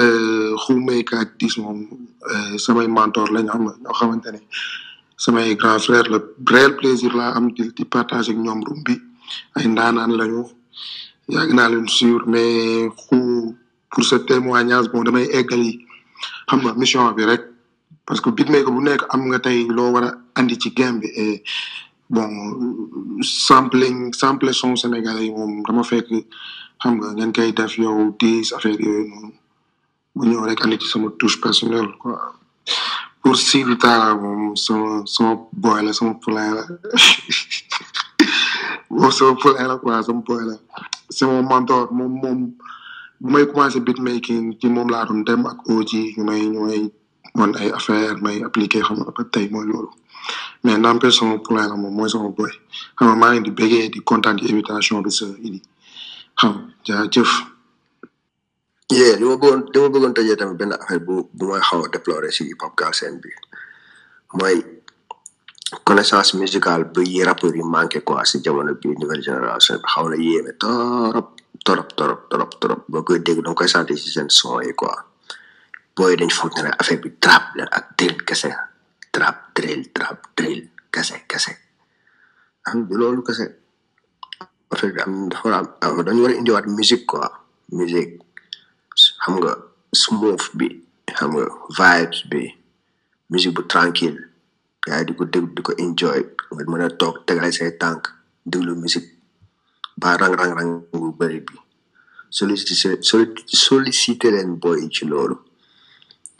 Khoumeka 0.66 1.20
ak 1.22 1.38
Dis 1.38 1.54
moom 1.62 1.86
euh, 2.34 2.58
samay 2.58 2.88
mentor 2.88 3.28
lañ 3.36 3.46
xam 3.52 3.62
nga 3.66 3.74
ñoo 3.84 3.94
xamante 4.00 4.30
ne 4.34 4.40
samay 5.24 5.54
grand 5.56 5.78
frère 5.86 6.08
le 6.10 6.18
plaisir 6.80 7.14
la 7.20 7.28
am 7.38 7.46
di 7.56 7.64
di 7.78 7.86
partage 7.86 8.30
ak 8.34 8.38
ñoom 8.46 8.62
room 8.66 8.82
ay 9.58 9.66
ndaanaan 9.70 10.12
lañu. 10.20 10.42
Yàgg 11.30 11.54
naa 11.54 11.70
leen 11.70 11.88
suivre 11.88 12.26
mais 12.28 12.90
pour 13.92 14.04
ce 14.04 14.16
témoignage 14.16 14.90
bon 14.92 15.04
damay 15.04 15.28
eggali 15.40 15.86
xam 16.48 16.60
nga 16.62 16.74
mission 16.74 17.12
bi 17.12 17.26
rek. 17.26 17.52
Parce 18.06 18.20
que 18.20 18.30
beatmaker 18.30 18.72
bu 18.76 18.82
nekk 18.84 19.02
am 19.14 19.22
nga 19.30 19.40
tey 19.46 19.60
loo 19.78 19.92
war 19.94 20.04
a 20.04 20.12
andi 20.40 20.56
ci 20.62 20.70
game 20.78 21.00
bi. 21.02 21.08
Et 21.24 21.44
bon 22.10 22.30
sampling 23.22 24.14
sample 24.14 24.54
son 24.54 24.76
sénégalais 24.76 25.26
yi 25.28 25.32
moom 25.32 25.64
dama 25.68 25.84
fekk 25.92 26.08
xam 26.82 26.94
nga 27.00 27.08
ngeen 27.16 27.32
koy 27.36 27.52
def 27.60 27.74
yow 27.78 27.98
dis 28.20 28.48
affaire 28.56 28.80
yooyu 28.86 29.06
noonu. 29.10 29.32
Mu 30.16 30.22
ñëw 30.30 30.42
rek 30.50 30.60
andi 30.64 30.78
ci 30.82 30.88
sama 30.92 31.08
touche 31.20 31.40
personnelle 31.46 31.92
quoi. 32.02 32.18
Pour 33.22 33.36
Sidi 33.38 33.78
Tara 33.78 34.16
moom 34.16 34.56
sama 34.66 35.04
sama 35.06 35.34
boy 35.64 35.80
la 35.86 35.94
sama 35.94 36.14
la 36.36 36.44
moom 39.00 39.12
sama 39.18 39.34
poulain 39.42 39.68
la 39.72 39.76
quoi 39.82 40.04
sama 40.08 40.22
boy 40.28 40.44
la 40.50 40.56
c'est 41.16 41.26
mon 41.26 41.44
mentor 41.52 41.84
moom 41.98 42.12
moom 42.24 42.40
bu 43.22 43.28
may 43.34 43.46
commencé 43.48 43.80
beatmaking 43.86 44.46
ci 44.60 44.68
moom 44.76 44.88
laa 44.94 45.06
doon 45.08 45.22
dem 45.28 45.42
ak 45.52 45.58
Oji 45.70 46.02
ñu 46.18 46.24
may 46.30 46.42
ñu 46.54 46.60
may 46.68 46.82
wan 47.38 47.52
ay 47.60 47.70
affaire 47.78 48.16
may 48.26 48.38
appliqué 48.48 48.80
xam 48.88 48.98
nga 49.00 49.12
ba 49.16 49.24
mooy 49.54 49.66
loolu. 49.72 49.90
Mais 50.64 50.78
n'empêche 50.78 51.18
sama 51.20 51.38
poulain 51.40 51.68
la 51.68 51.76
moom 51.76 51.94
mooy 51.96 52.10
sama 52.10 52.30
boy. 52.30 52.52
Xam 52.98 53.08
nga 53.08 53.16
maa 53.16 53.32
ngi 53.34 53.42
di 53.48 53.52
bégee 53.52 53.90
di 53.94 54.00
kontaan 54.10 54.38
ci 54.40 54.46
invitation 54.52 55.02
bi 55.02 55.12
sa 55.12 55.26
idi. 55.48 55.60
Xam 56.40 56.54
jaajëf. 56.86 57.32
Yee 58.92 59.16
li 59.20 59.24
ma 59.26 59.36
bëggoon 59.42 59.60
li 59.72 60.36
tamit 60.40 60.58
benn 60.60 60.74
may 60.90 61.00
xaw 61.68 61.82
a 61.86 61.88
déplorer 61.94 62.32
si 62.32 62.44
hip 62.50 62.62
hop 62.62 62.74
Galsen 62.80 63.20
bi. 63.22 63.30
Mooy 64.38 64.56
connaissance 65.80 66.34
musicale 66.36 66.84
bi 66.94 67.24
rappeurs 67.24 67.56
yi 67.56 67.64
manqué 67.64 68.02
quoi 68.02 68.26
si 68.26 68.42
jamono 68.44 68.74
bi 68.76 68.90
nouvelle 69.00 69.24
génération 69.24 69.76
bi 69.78 69.88
xaw 69.94 70.10
na 70.10 70.16
yéeme 70.18 70.52
torop 70.60 71.28
torop 71.66 71.90
torop 71.96 72.22
torop 72.30 72.52
torop 72.60 72.82
boo 72.90 73.04
koy 73.04 73.20
dégg 73.20 73.40
danga 73.44 73.56
koy 73.56 73.70
sentir 73.70 73.98
si 73.98 74.10
seen 74.12 74.30
son 74.30 74.60
yi 74.62 74.74
quoi 74.76 74.96
booy 75.96 76.16
dañ 76.20 76.30
foog 76.38 76.52
ne 76.64 76.70
affaire 76.80 77.00
bi 77.04 77.10
trap 77.24 77.44
la 77.56 77.64
ak 77.78 77.86
drill 77.98 78.18
kese 78.28 78.50
trap 79.12 79.38
drill 79.56 79.82
trap 79.96 80.18
kese 80.94 81.16
kese 81.32 81.52
am 82.68 82.88
loolu 83.00 83.22
kese 83.24 83.46
affaire 84.72 84.94
bi 84.96 85.02
am 85.06 85.30
dafa 85.30 85.48
am 85.82 85.96
dañu 86.06 86.22
war 86.24 86.32
a 86.32 86.36
indiwaat 86.40 86.66
musique 86.68 87.06
quoi 87.06 87.30
xam 89.24 89.34
nga 89.40 89.54
smooth 90.04 90.44
bi 90.58 90.68
xam 91.18 91.32
vibes 91.80 92.20
bi 92.32 92.44
musique 93.30 93.56
bu 93.56 93.64
tranquille 93.74 94.31
gars 94.86 95.00
yi 95.00 95.06
di 95.08 95.14
ko 95.18 95.24
déglu 95.34 95.54
di 95.56 95.62
ko 95.68 95.72
enjoy. 95.84 96.22
Nga 96.52 96.64
mën 96.72 96.84
a 96.86 96.90
toog 97.00 97.16
tegale 97.26 97.52
say 97.58 97.72
tànk 97.82 98.04
déglu 98.52 98.74
musique 98.76 99.10
ba 100.02 100.18
rang 100.18 100.36
rang 100.40 100.54
rang 100.58 100.72
bu 100.92 101.12
bëri 101.20 101.40
bi 101.48 101.56
sollicité 103.52 104.28
leen 104.32 104.56
boy 104.62 104.82
ci 104.90 105.04
loolu 105.06 105.36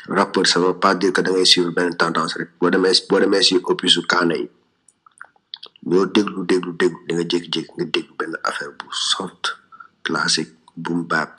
rappeur 0.08 0.48
ça 0.48 0.60
veut 0.60 0.80
pas 0.80 0.96
dire 0.96 1.14
que 1.14 1.22
da 1.22 1.32
ngay 1.32 1.46
suivre 1.46 1.72
benn 1.78 1.96
tendance 2.02 2.34
rek 2.40 2.50
boo 2.60 2.70
demee 2.74 2.96
boo 3.10 3.20
demee 3.20 3.44
si 3.44 3.56
opusu 3.72 4.02
kaana 4.12 4.36
yi 4.42 4.48
boo 5.84 6.06
déglu 6.16 6.46
déglu 6.50 6.72
déglu 6.82 7.00
da 7.08 7.12
nga 7.16 7.24
jékki-jékki 7.32 7.72
nga 7.76 7.86
déglu 7.94 8.14
benn 8.20 8.34
affaire 8.44 8.72
bu 8.80 8.86
soft 9.12 9.44
classique 10.06 10.54
boom 10.84 11.00
bap 11.12 11.30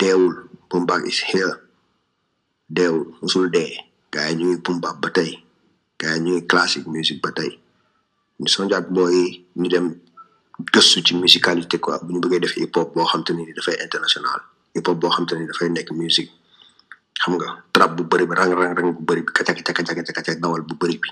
deewul 0.00 0.34
boom 0.70 0.86
bap 0.88 1.02
is 1.06 1.20
here 1.30 1.54
deewul 2.76 3.06
musul 3.22 3.46
dee 3.54 3.72
gars 4.12 4.30
yi 4.30 4.36
ñu 4.38 4.46
ngi 4.48 4.58
boom 4.64 4.80
bap 4.80 4.96
ba 5.02 5.08
tey 5.16 5.32
gars 6.00 6.16
yi 6.16 6.20
ñu 6.24 6.30
ngi 6.32 6.46
classique 6.50 6.86
musique 6.94 7.20
ba 7.22 7.30
tey 7.38 7.52
ñu 8.40 8.48
sonjaat 8.54 8.86
booy 8.94 9.44
ñu 9.60 9.68
dem 9.68 9.86
gëstu 10.72 10.98
ci 11.06 11.12
musicalité 11.14 11.78
quoi 11.78 11.98
bu 12.02 12.12
ñu 12.14 12.20
bëggee 12.20 12.40
def 12.40 12.54
hip 12.56 12.76
hop 12.76 12.94
boo 12.94 13.04
xam 13.10 13.22
te 13.24 13.32
ni 13.32 13.52
dafay 13.52 13.76
international. 13.84 14.40
Hip 14.74 14.86
hop 14.88 14.98
boo 15.00 15.10
xam 15.14 15.26
te 15.26 15.34
ni 15.36 15.46
dafay 15.46 15.68
nekk 15.68 15.90
musique 15.92 16.32
xam 17.20 17.34
nga 17.36 17.48
trap 17.72 17.90
bu 17.96 18.02
bëri 18.10 18.24
bi 18.26 18.34
rang 18.40 18.52
rang 18.60 18.74
rang 18.78 18.90
bu 18.96 19.02
bëri 19.08 19.22
bi 19.26 19.32
kaca 19.36 19.52
kaca 19.54 19.72
kaca 19.76 19.92
kaca 19.98 20.12
kaca 20.16 20.32
dawal 20.42 20.62
bu 20.68 20.74
bëri 20.80 20.96
bi 21.02 21.08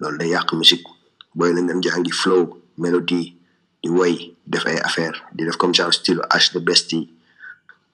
loolu 0.00 0.18
day 0.18 0.30
yàq 0.34 0.52
musique 0.60 0.86
booy 1.34 1.52
nañ 1.54 1.66
dem 1.68 1.80
jàngi 1.82 2.12
flow 2.20 2.42
mélodie 2.78 3.34
di 3.82 3.88
woy 3.88 4.14
def 4.46 4.66
ay 4.66 4.78
affaire 4.88 5.16
di 5.34 5.44
def 5.46 5.56
comme 5.56 5.74
genre 5.74 5.92
style 5.94 6.20
H 6.30 6.52
de 6.54 6.58
best. 6.60 6.92
Yi 6.92 7.08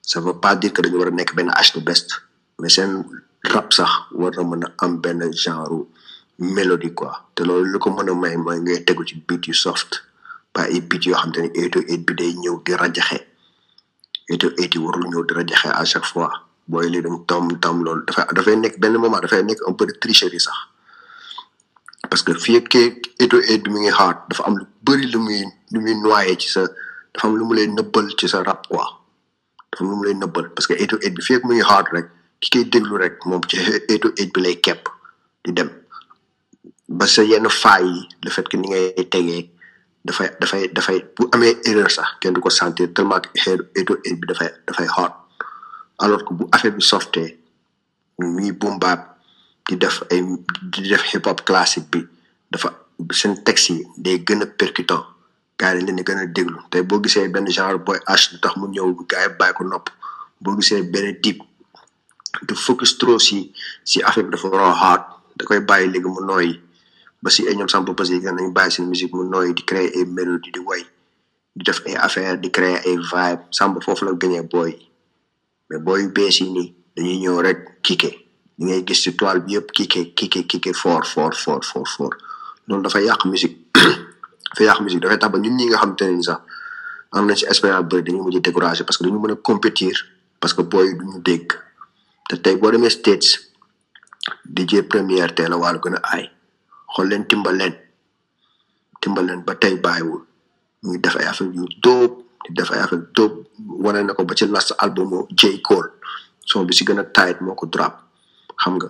ça 0.01 0.19
veut 0.21 0.37
pas 0.39 0.55
dire 0.55 0.71
que 0.73 0.81
dañu 0.81 0.97
war 0.97 1.07
a 1.07 1.11
nekk 1.11 1.35
benn 1.35 1.49
H 1.49 1.73
de 1.75 1.81
best. 1.81 2.07
Mais 2.59 2.69
seen 2.69 3.03
rap 3.53 3.73
sax 3.73 3.91
war 4.11 4.31
na 4.37 4.43
mën 4.43 4.63
a 4.65 4.69
am 4.85 4.97
benn 5.01 5.21
genre 5.33 5.85
mélodie 6.39 6.93
quoi. 6.93 7.11
Te 7.35 7.43
loolu 7.43 7.71
lu 7.71 7.79
ko 7.79 7.89
mën 7.91 8.09
a 8.09 8.13
may 8.13 8.35
mooy 8.37 8.59
ngay 8.59 8.83
tegu 8.85 9.05
ci 9.05 9.15
beat 9.27 9.47
yu 9.47 9.53
soft 9.53 10.03
pas 10.53 10.67
ay 10.67 10.81
beat 10.81 11.05
yoo 11.05 11.15
xam 11.15 11.31
ne 11.35 11.49
eight 11.55 11.71
to 11.73 11.79
eight 11.87 12.05
bi 12.05 12.13
day 12.13 12.33
ñëw 12.33 12.61
di 12.65 12.73
rajaxe. 12.75 13.19
Eight 14.29 14.39
to 14.41 14.49
eight 14.59 14.73
yi 14.75 14.79
warul 14.79 15.07
ñëw 15.11 15.23
di 15.27 15.33
rajaxe 15.33 15.67
à 15.71 15.85
chaque 15.85 16.05
fois. 16.05 16.31
Booy 16.67 16.89
li 16.89 17.01
dem 17.01 17.25
tam 17.25 17.59
tam 17.59 17.83
loolu. 17.83 18.03
Dafa 18.05 18.27
dafay 18.33 18.55
nekk 18.55 18.79
benn 18.79 18.97
moment 18.97 19.21
dafay 19.21 19.43
nekk 19.43 19.59
un 19.67 19.73
peu 19.73 19.85
de 19.85 19.93
sax. 20.39 20.55
Parce 22.09 22.21
que 22.23 22.33
fii 22.33 22.63
to 23.29 23.37
eight 23.49 23.67
mi 23.67 23.79
ngi 23.81 23.89
hard 23.91 24.17
dafa 24.29 24.43
am 24.47 24.57
lu 24.57 24.65
bëri 24.83 25.11
lu 25.11 25.19
muy 25.19 25.43
lu 25.71 25.79
muy 25.79 25.95
noyé 25.95 26.35
ci 26.37 26.49
sa 26.49 26.67
dafa 27.13 27.27
lu 27.29 27.45
mu 27.45 27.53
lay 27.55 27.67
nëbbal 27.67 28.15
ci 28.17 28.27
sa 28.27 28.43
rap 28.43 28.67
quoi. 28.67 28.83
Dafa 29.71 29.83
am 29.83 29.89
lu 29.91 29.95
mu 29.97 30.03
lay 30.05 30.13
nëbbal. 30.13 30.49
Parce 30.53 30.67
que 30.67 30.73
eight 30.73 30.89
to 30.89 30.97
bi 30.97 31.21
fii 31.21 31.35
ak 31.35 31.43
mi 31.45 31.55
ngi 31.55 31.63
hard 31.63 31.87
rek 31.93 32.07
ki 32.41 32.49
koy 32.51 32.65
déglu 32.65 32.97
rek 32.97 33.25
moom 33.25 33.41
ci 33.47 33.57
eight 33.89 34.01
to 34.01 34.11
eight 34.17 34.33
bi 34.33 34.41
lay 34.41 34.55
kepp 34.59 34.89
di 35.45 35.53
dem. 35.53 35.69
Ba 36.89 37.05
sa 37.07 37.21
yenn 37.23 37.49
faay 37.49 37.85
yi 37.85 38.01
le 38.23 38.29
fait 38.31 38.45
ni 38.53 38.67
ngay 38.69 38.93
tegee 39.11 39.49
dafay 40.05 40.29
dafay 40.39 40.67
dafay 40.69 40.99
bu 41.15 41.27
amee 41.33 41.57
erreur 41.65 41.89
sax 41.91 42.07
kenn 42.21 42.33
du 42.33 42.41
ko 42.41 42.49
sentir 42.49 42.93
tellement 42.93 43.19
que 43.21 43.29
eight 43.75 43.89
bi 44.19 44.25
dafay 44.27 44.49
dafay 44.67 44.87
alors 45.99 46.23
que 46.25 46.33
bu 46.33 46.45
affaire 46.51 46.71
bi 46.71 46.81
softee 46.81 47.37
muy 48.19 48.51
boom 48.51 48.77
di 49.67 49.75
def 49.81 50.03
ay 50.13 50.21
def 50.71 51.03
hip 51.13 51.25
hop 51.25 51.41
classique 51.45 51.89
bi 51.91 52.05
dafa 52.51 52.69
seen 53.11 53.33
texte 53.43 53.69
yi 53.73 53.83
day 53.97 54.17
gën 54.25 54.41
a 54.41 54.45
percutant. 54.45 55.03
Gars 55.57 55.73
dañ 55.75 55.85
leen 55.87 55.95
di 55.95 56.03
gën 56.03 56.19
a 56.19 56.25
déglu. 56.25 56.59
Tey 56.69 56.83
boo 56.83 56.99
gisee 57.03 57.27
benn 57.33 57.47
genre 57.49 57.79
boy 57.79 57.97
H 58.07 58.31
lu 58.31 58.37
tax 58.43 58.53
mu 58.59 58.67
ñëw 58.67 58.87
gars 59.09 59.23
yi 59.25 59.29
bàyyi 59.39 59.53
ko 59.57 59.63
nopp. 59.63 59.87
Boo 60.41 60.55
gisee 60.59 60.83
benn 60.83 61.17
deep 61.23 61.39
de 62.47 62.53
focus 62.53 62.97
trop 62.99 63.19
si 63.19 63.51
si 63.83 64.01
affaire 64.03 64.25
bi 64.27 64.31
dafa 64.35 64.47
war 64.51 64.61
a 64.69 64.73
hard 64.81 65.03
da 65.37 65.45
koy 65.45 65.59
bàyyi 65.69 65.87
léegi 65.93 66.07
mu 66.13 66.21
nooyi 66.27 66.59
ba 67.25 67.33
si 67.33 67.41
ay 67.49 67.57
ñoom 67.57 67.65
sama 67.73 67.85
bopp 67.89 68.05
yi 68.05 68.21
nañ 68.21 68.53
bàyyi 68.53 68.71
seen 68.71 68.85
musique 68.85 69.13
mu 69.17 69.23
nooy 69.25 69.49
di 69.57 69.63
créer 69.65 69.89
ay 69.97 70.05
mélodie 70.05 70.51
di 70.53 70.61
way 70.61 70.83
di 71.57 71.63
def 71.65 71.81
ay 71.89 71.95
affaire 71.97 72.37
di 72.37 72.49
créer 72.53 72.85
ay 72.85 72.97
vibe. 73.01 73.41
Samp 73.49 73.81
foofu 73.81 74.05
la 74.05 74.13
gënee 74.13 74.45
boy 74.45 74.71
mais 75.69 75.79
booy 75.81 76.01
yu 76.03 76.09
bees 76.13 76.37
yi 76.39 76.51
nii 76.53 76.69
dañuy 76.95 77.17
ñëw 77.25 77.41
rek 77.41 77.59
kike 77.81 78.09
li 78.59 78.63
ngay 78.69 78.83
gis 78.85 79.01
ci 79.01 79.15
toile 79.17 79.41
bi 79.41 79.55
yëpp 79.57 79.71
kike 79.73 80.01
kike 80.13 80.41
kike 80.45 80.71
fort 80.77 81.07
fort 81.09 81.33
fort 81.33 81.65
fort 81.65 81.89
fort. 81.97 82.15
Loolu 82.67 82.83
dafa 82.85 83.01
yàq 83.01 83.25
musique. 83.25 83.57
dafa 84.53 84.61
yàq 84.63 84.79
musique. 84.85 85.01
Dafay 85.01 85.17
tax 85.17 85.31
ba 85.33 85.39
ñun 85.41 85.57
ñi 85.57 85.65
nga 85.65 85.81
xam 85.81 85.95
te 85.97 86.05
ne 86.05 86.21
sax 86.21 86.39
am 87.11 87.25
nañ 87.25 87.35
ci 87.39 87.45
expérience 87.49 87.89
bëri 87.89 88.03
dañuy 88.05 88.21
mujj 88.21 88.37
découragé 88.41 88.83
parce 88.85 88.97
que 88.99 89.03
dañu 89.03 89.17
mën 89.19 89.31
a 89.33 89.35
compétir 89.35 89.95
parce 90.39 90.53
que 90.53 90.61
booy 90.61 90.93
duñu 90.93 91.17
dégg. 91.25 91.49
Te 92.29 92.35
tey 92.35 92.55
boo 92.55 92.69
demee 92.71 92.89
States 92.93 93.49
DJ 94.45 94.83
première 94.85 95.33
teel 95.33 95.53
a 95.53 95.57
wàllu 95.57 95.79
gën 95.81 95.95
a 95.97 96.01
aay. 96.13 96.34
Xool 96.95 97.07
leen 97.11 97.25
timbaleen 97.29 97.73
timbaleen 99.01 99.41
ba 99.47 99.53
tey 99.61 99.75
bàyyiwul. 99.85 100.23
Mu 100.81 100.87
ngi 100.89 100.99
def 101.03 101.15
ay 101.19 101.27
affaire 101.27 101.53
yu 101.57 101.65
dóob 101.83 102.11
di 102.43 102.49
def 102.57 102.71
ay 102.71 102.79
affaire 102.79 103.05
wane 103.83 103.99
na 104.03 104.13
ko 104.17 104.23
ba 104.25 104.33
ci 104.35 104.45
last 104.47 104.71
album 104.79 105.27
J. 105.39 105.61
Cole. 105.61 105.89
Son 106.45 106.63
bi 106.65 106.73
si 106.73 106.85
gën 106.85 106.99
a 106.99 107.03
tight 107.03 107.41
moo 107.41 107.55
ko 107.55 107.65
drop. 107.67 107.93
Xam 108.61 108.73
nga 108.79 108.89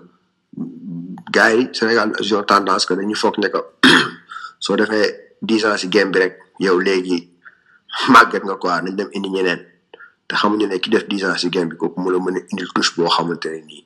gars 1.33 1.53
yi 1.57 1.63
Sénégal 1.73 2.11
ont 2.37 2.43
tendance 2.43 2.85
que 2.85 2.93
dañu 2.93 3.15
foog 3.15 3.37
ne 3.39 3.47
soo 4.63 4.75
defee 4.77 5.09
dix 5.41 5.65
ans 5.65 5.77
si 5.77 5.87
game 5.89 6.11
bi 6.11 6.19
rek 6.19 6.33
yow 6.59 6.77
léegi 6.79 7.17
màgget 8.13 8.43
nga 8.45 8.55
quoi 8.61 8.81
nañ 8.81 8.95
dem 8.95 9.09
indi 9.13 9.29
ñeneen. 9.29 9.61
Te 10.27 10.35
xamuñu 10.35 10.65
ne 10.67 10.77
ki 10.83 10.89
def 10.89 11.05
dix 11.07 11.23
ans 11.25 11.37
si 11.41 11.49
game 11.53 11.69
bi 11.69 11.77
kooku 11.77 11.99
mu 12.01 12.09
la 12.11 12.19
mën 12.19 12.37
a 12.37 12.39
indil 12.51 12.69
touche 12.73 12.91
boo 12.95 13.09
xamante 13.15 13.45
ne 13.53 13.61
nii 13.69 13.83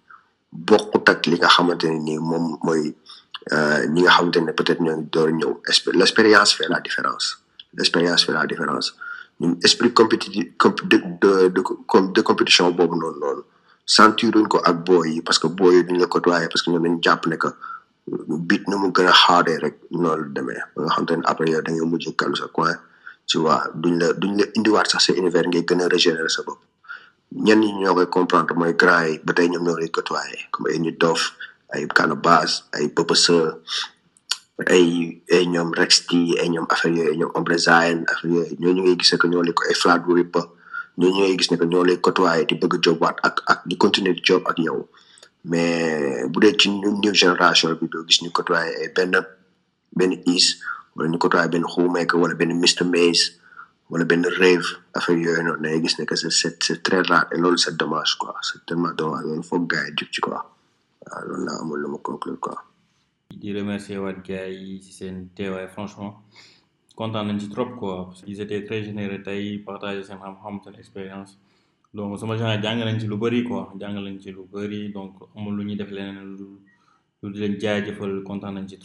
bokkut 0.68 1.08
ak 1.12 1.20
li 1.30 1.36
nga 1.40 1.50
xamante 1.56 1.86
ne 1.92 2.00
nii 2.08 2.20
moom 2.30 2.46
mooy 2.66 2.84
ñi 3.94 4.02
nga 4.04 4.12
xamante 4.16 4.38
ne 4.42 4.52
peut-être 4.52 4.82
ñoo 4.86 4.96
ngi 4.98 5.08
door 5.14 5.30
ñëw. 5.40 5.52
L' 5.98 6.02
expérience 6.02 6.52
fait 6.58 6.68
la 6.70 6.80
différence. 6.80 7.26
L' 7.78 7.82
expérience 7.82 8.26
fait 8.26 8.34
la 8.34 8.46
différence. 8.46 8.88
Ñun 9.40 9.58
esprit 9.64 9.92
compétitif 9.94 10.46
de 10.92 10.98
de 11.24 12.12
de 12.18 12.22
compétition 12.30 12.72
boobu 12.72 12.96
noonu 13.00 13.20
noonu 13.24 13.42
sentiruñ 13.96 14.46
ko 14.52 14.58
ak 14.70 14.76
booy 14.86 15.08
yi 15.16 15.22
parce 15.22 15.40
que 15.40 15.48
booy 15.48 15.76
yi 15.78 15.84
duñ 15.88 15.98
la 16.00 16.08
côtoyé 16.08 16.48
parce 16.52 16.62
que 16.64 16.70
ñoom 16.72 16.84
dañ 16.84 16.96
jàpp 17.06 17.26
ne 17.28 17.36
que 17.38 17.48
bit 18.50 18.64
nu 18.68 18.76
mu 18.78 18.92
gën 18.96 19.08
a 19.08 19.14
xaaree 19.24 19.58
rek 19.64 19.76
noonu 19.92 20.24
la 20.24 20.30
demee. 20.36 20.62
Ba 20.76 20.84
nga 20.84 20.92
xamante 20.94 21.12
ne 21.18 21.24
après 21.26 21.50
yow 21.52 21.62
da 21.62 21.72
nga 21.72 21.86
mujj 21.86 22.06
kalu 22.20 22.36
sa 22.36 22.48
coin 22.48 22.76
tu 23.26 23.38
vois 23.40 23.64
duñ 23.74 23.96
la 24.02 24.46
indiwaat 24.58 24.88
sax 24.92 25.02
sa 25.06 25.14
univers 25.14 25.48
ngay 25.48 25.64
gën 25.68 25.82
a 25.82 25.88
régénérer 25.88 26.30
sa 26.30 26.42
ñi 27.32 27.56
ñoo 27.80 27.94
koy 27.96 28.08
comprendre 28.10 28.54
mooy 28.56 28.74
grand 28.76 29.06
yi 29.08 29.20
ba 29.24 29.34
tey 29.34 29.48
ñoom 29.50 29.64
ñoo 29.64 29.78
lay 29.78 29.90
côtoyé 29.90 30.38
comme 30.52 30.68
ay 30.70 30.80
nit 30.80 30.98
dof 31.00 31.22
ay 31.74 31.84
Canabasse 31.98 32.64
ay 32.76 32.90
Papa 32.90 33.16
Seur 33.16 33.60
ay 34.68 34.86
ay 35.32 35.44
ñoom 35.54 35.70
Rex 35.80 35.92
T 36.08 36.36
ay 36.42 36.50
ñoom 36.54 36.68
affaire 36.74 36.96
yooyu 36.98 37.16
ñoom 37.20 37.32
Ombre 37.38 37.58
Zayn 37.66 38.04
affaire 38.12 38.32
yooyu 38.34 38.56
ñooñu 38.62 38.82
ngay 38.84 38.98
gis 39.00 39.12
ne 39.14 39.18
que 39.22 39.28
ñoo 39.32 39.44
lay 39.46 39.54
ko 39.58 39.64
ay 39.70 39.76
Flat 39.82 40.02
Ripper 40.18 40.46
ñooñu 41.00 41.20
ngay 41.24 41.38
gis 41.40 41.50
ne 41.52 41.58
que 41.60 41.66
ñoo 41.72 41.84
lay 41.88 41.98
côtoyé 42.06 42.44
di 42.50 42.56
bëgg 42.62 42.76
job 42.84 42.98
waat 43.02 43.18
ak 43.28 43.36
ak 43.52 43.60
di 43.70 43.76
continuer 43.84 44.14
di 44.18 44.22
job 44.28 44.44
ak 44.52 44.58
yow. 44.60 44.80
Mais 45.46 46.28
bu 46.28 46.40
dee 46.44 46.58
ci 46.60 46.68
new 46.70 47.14
génération 47.14 47.72
bi 47.80 47.88
doo 47.88 48.04
gis 48.08 48.20
ñu 48.24 48.30
côtoyé 48.32 48.68
ay 48.84 48.90
benn 48.96 49.16
benn 49.98 50.14
is 50.36 50.60
wala 50.96 51.08
ñu 51.10 51.18
côtoyé 51.18 51.48
benn 51.48 51.64
Xumaker 51.64 52.20
wala 52.20 52.36
benn 52.36 52.52
Mr 52.60 52.84
Maze 52.84 53.40
wala 53.90 54.04
benn 54.06 54.26
Rave 54.42 54.68
affaire 54.98 55.18
yooyu 55.24 55.44
noonu 55.44 55.62
da 55.64 55.70
ngay 55.70 55.82
gis 55.86 55.96
ne 56.00 56.04
que 56.06 56.16
c'est 56.16 56.34
c'est 56.66 56.84
très 56.84 57.02
rare 57.02 57.28
et 57.32 57.38
loolu 57.38 57.58
c'est 57.58 57.78
dommage 57.78 58.16
quoi. 58.20 58.36
C'est 58.42 58.66
tellement 58.66 58.92
dommage 58.92 59.24
loolu 59.24 59.44
foog 59.44 59.72
ci 60.12 60.20
quoi. 60.20 60.59
Loolu 61.28 61.46
laa 61.48 61.58
amul 61.62 61.80
lu 61.84 61.88
conclure 62.08 62.38
gars 64.28 64.50
yi 64.62 64.82
seen 64.98 65.16
teewaay 65.36 65.68
franchement. 65.76 66.14
Kontaan 67.00 67.28
nañ 67.28 67.40
ci 67.40 67.48
trop 67.50 67.70
quoi 67.80 67.96
étaient 68.42 68.64
très 68.68 68.82
généreux 68.84 69.22
tey 69.24 69.58
partager 69.60 70.04
seen 70.04 70.18
expérience. 70.84 71.32
Donc 71.94 72.20
sama 72.20 72.36
genre 72.38 72.62
jàng 72.64 72.80
donc 74.98 75.14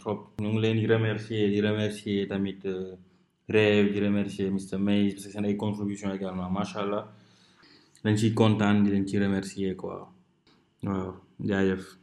trop. 0.01 0.17
ñu 0.41 0.47
ngi 0.49 0.59
leen 0.63 0.77
di 0.79 0.85
remercier 0.87 2.27
Rêve 3.47 3.91
di 3.93 3.99
remercier 3.99 4.49
Mr 4.49 4.77
Maze 4.79 5.13
parce 5.13 5.27
que 5.27 5.53
contribution 5.55 6.11
également 6.17 6.49
macha 6.49 6.79
allah. 6.81 7.03
Dañ 8.03 8.15
ciy 8.17 8.33
kontaan 8.33 8.83
di 8.83 8.89
ya 11.39 11.63
Jeff. 11.63 11.97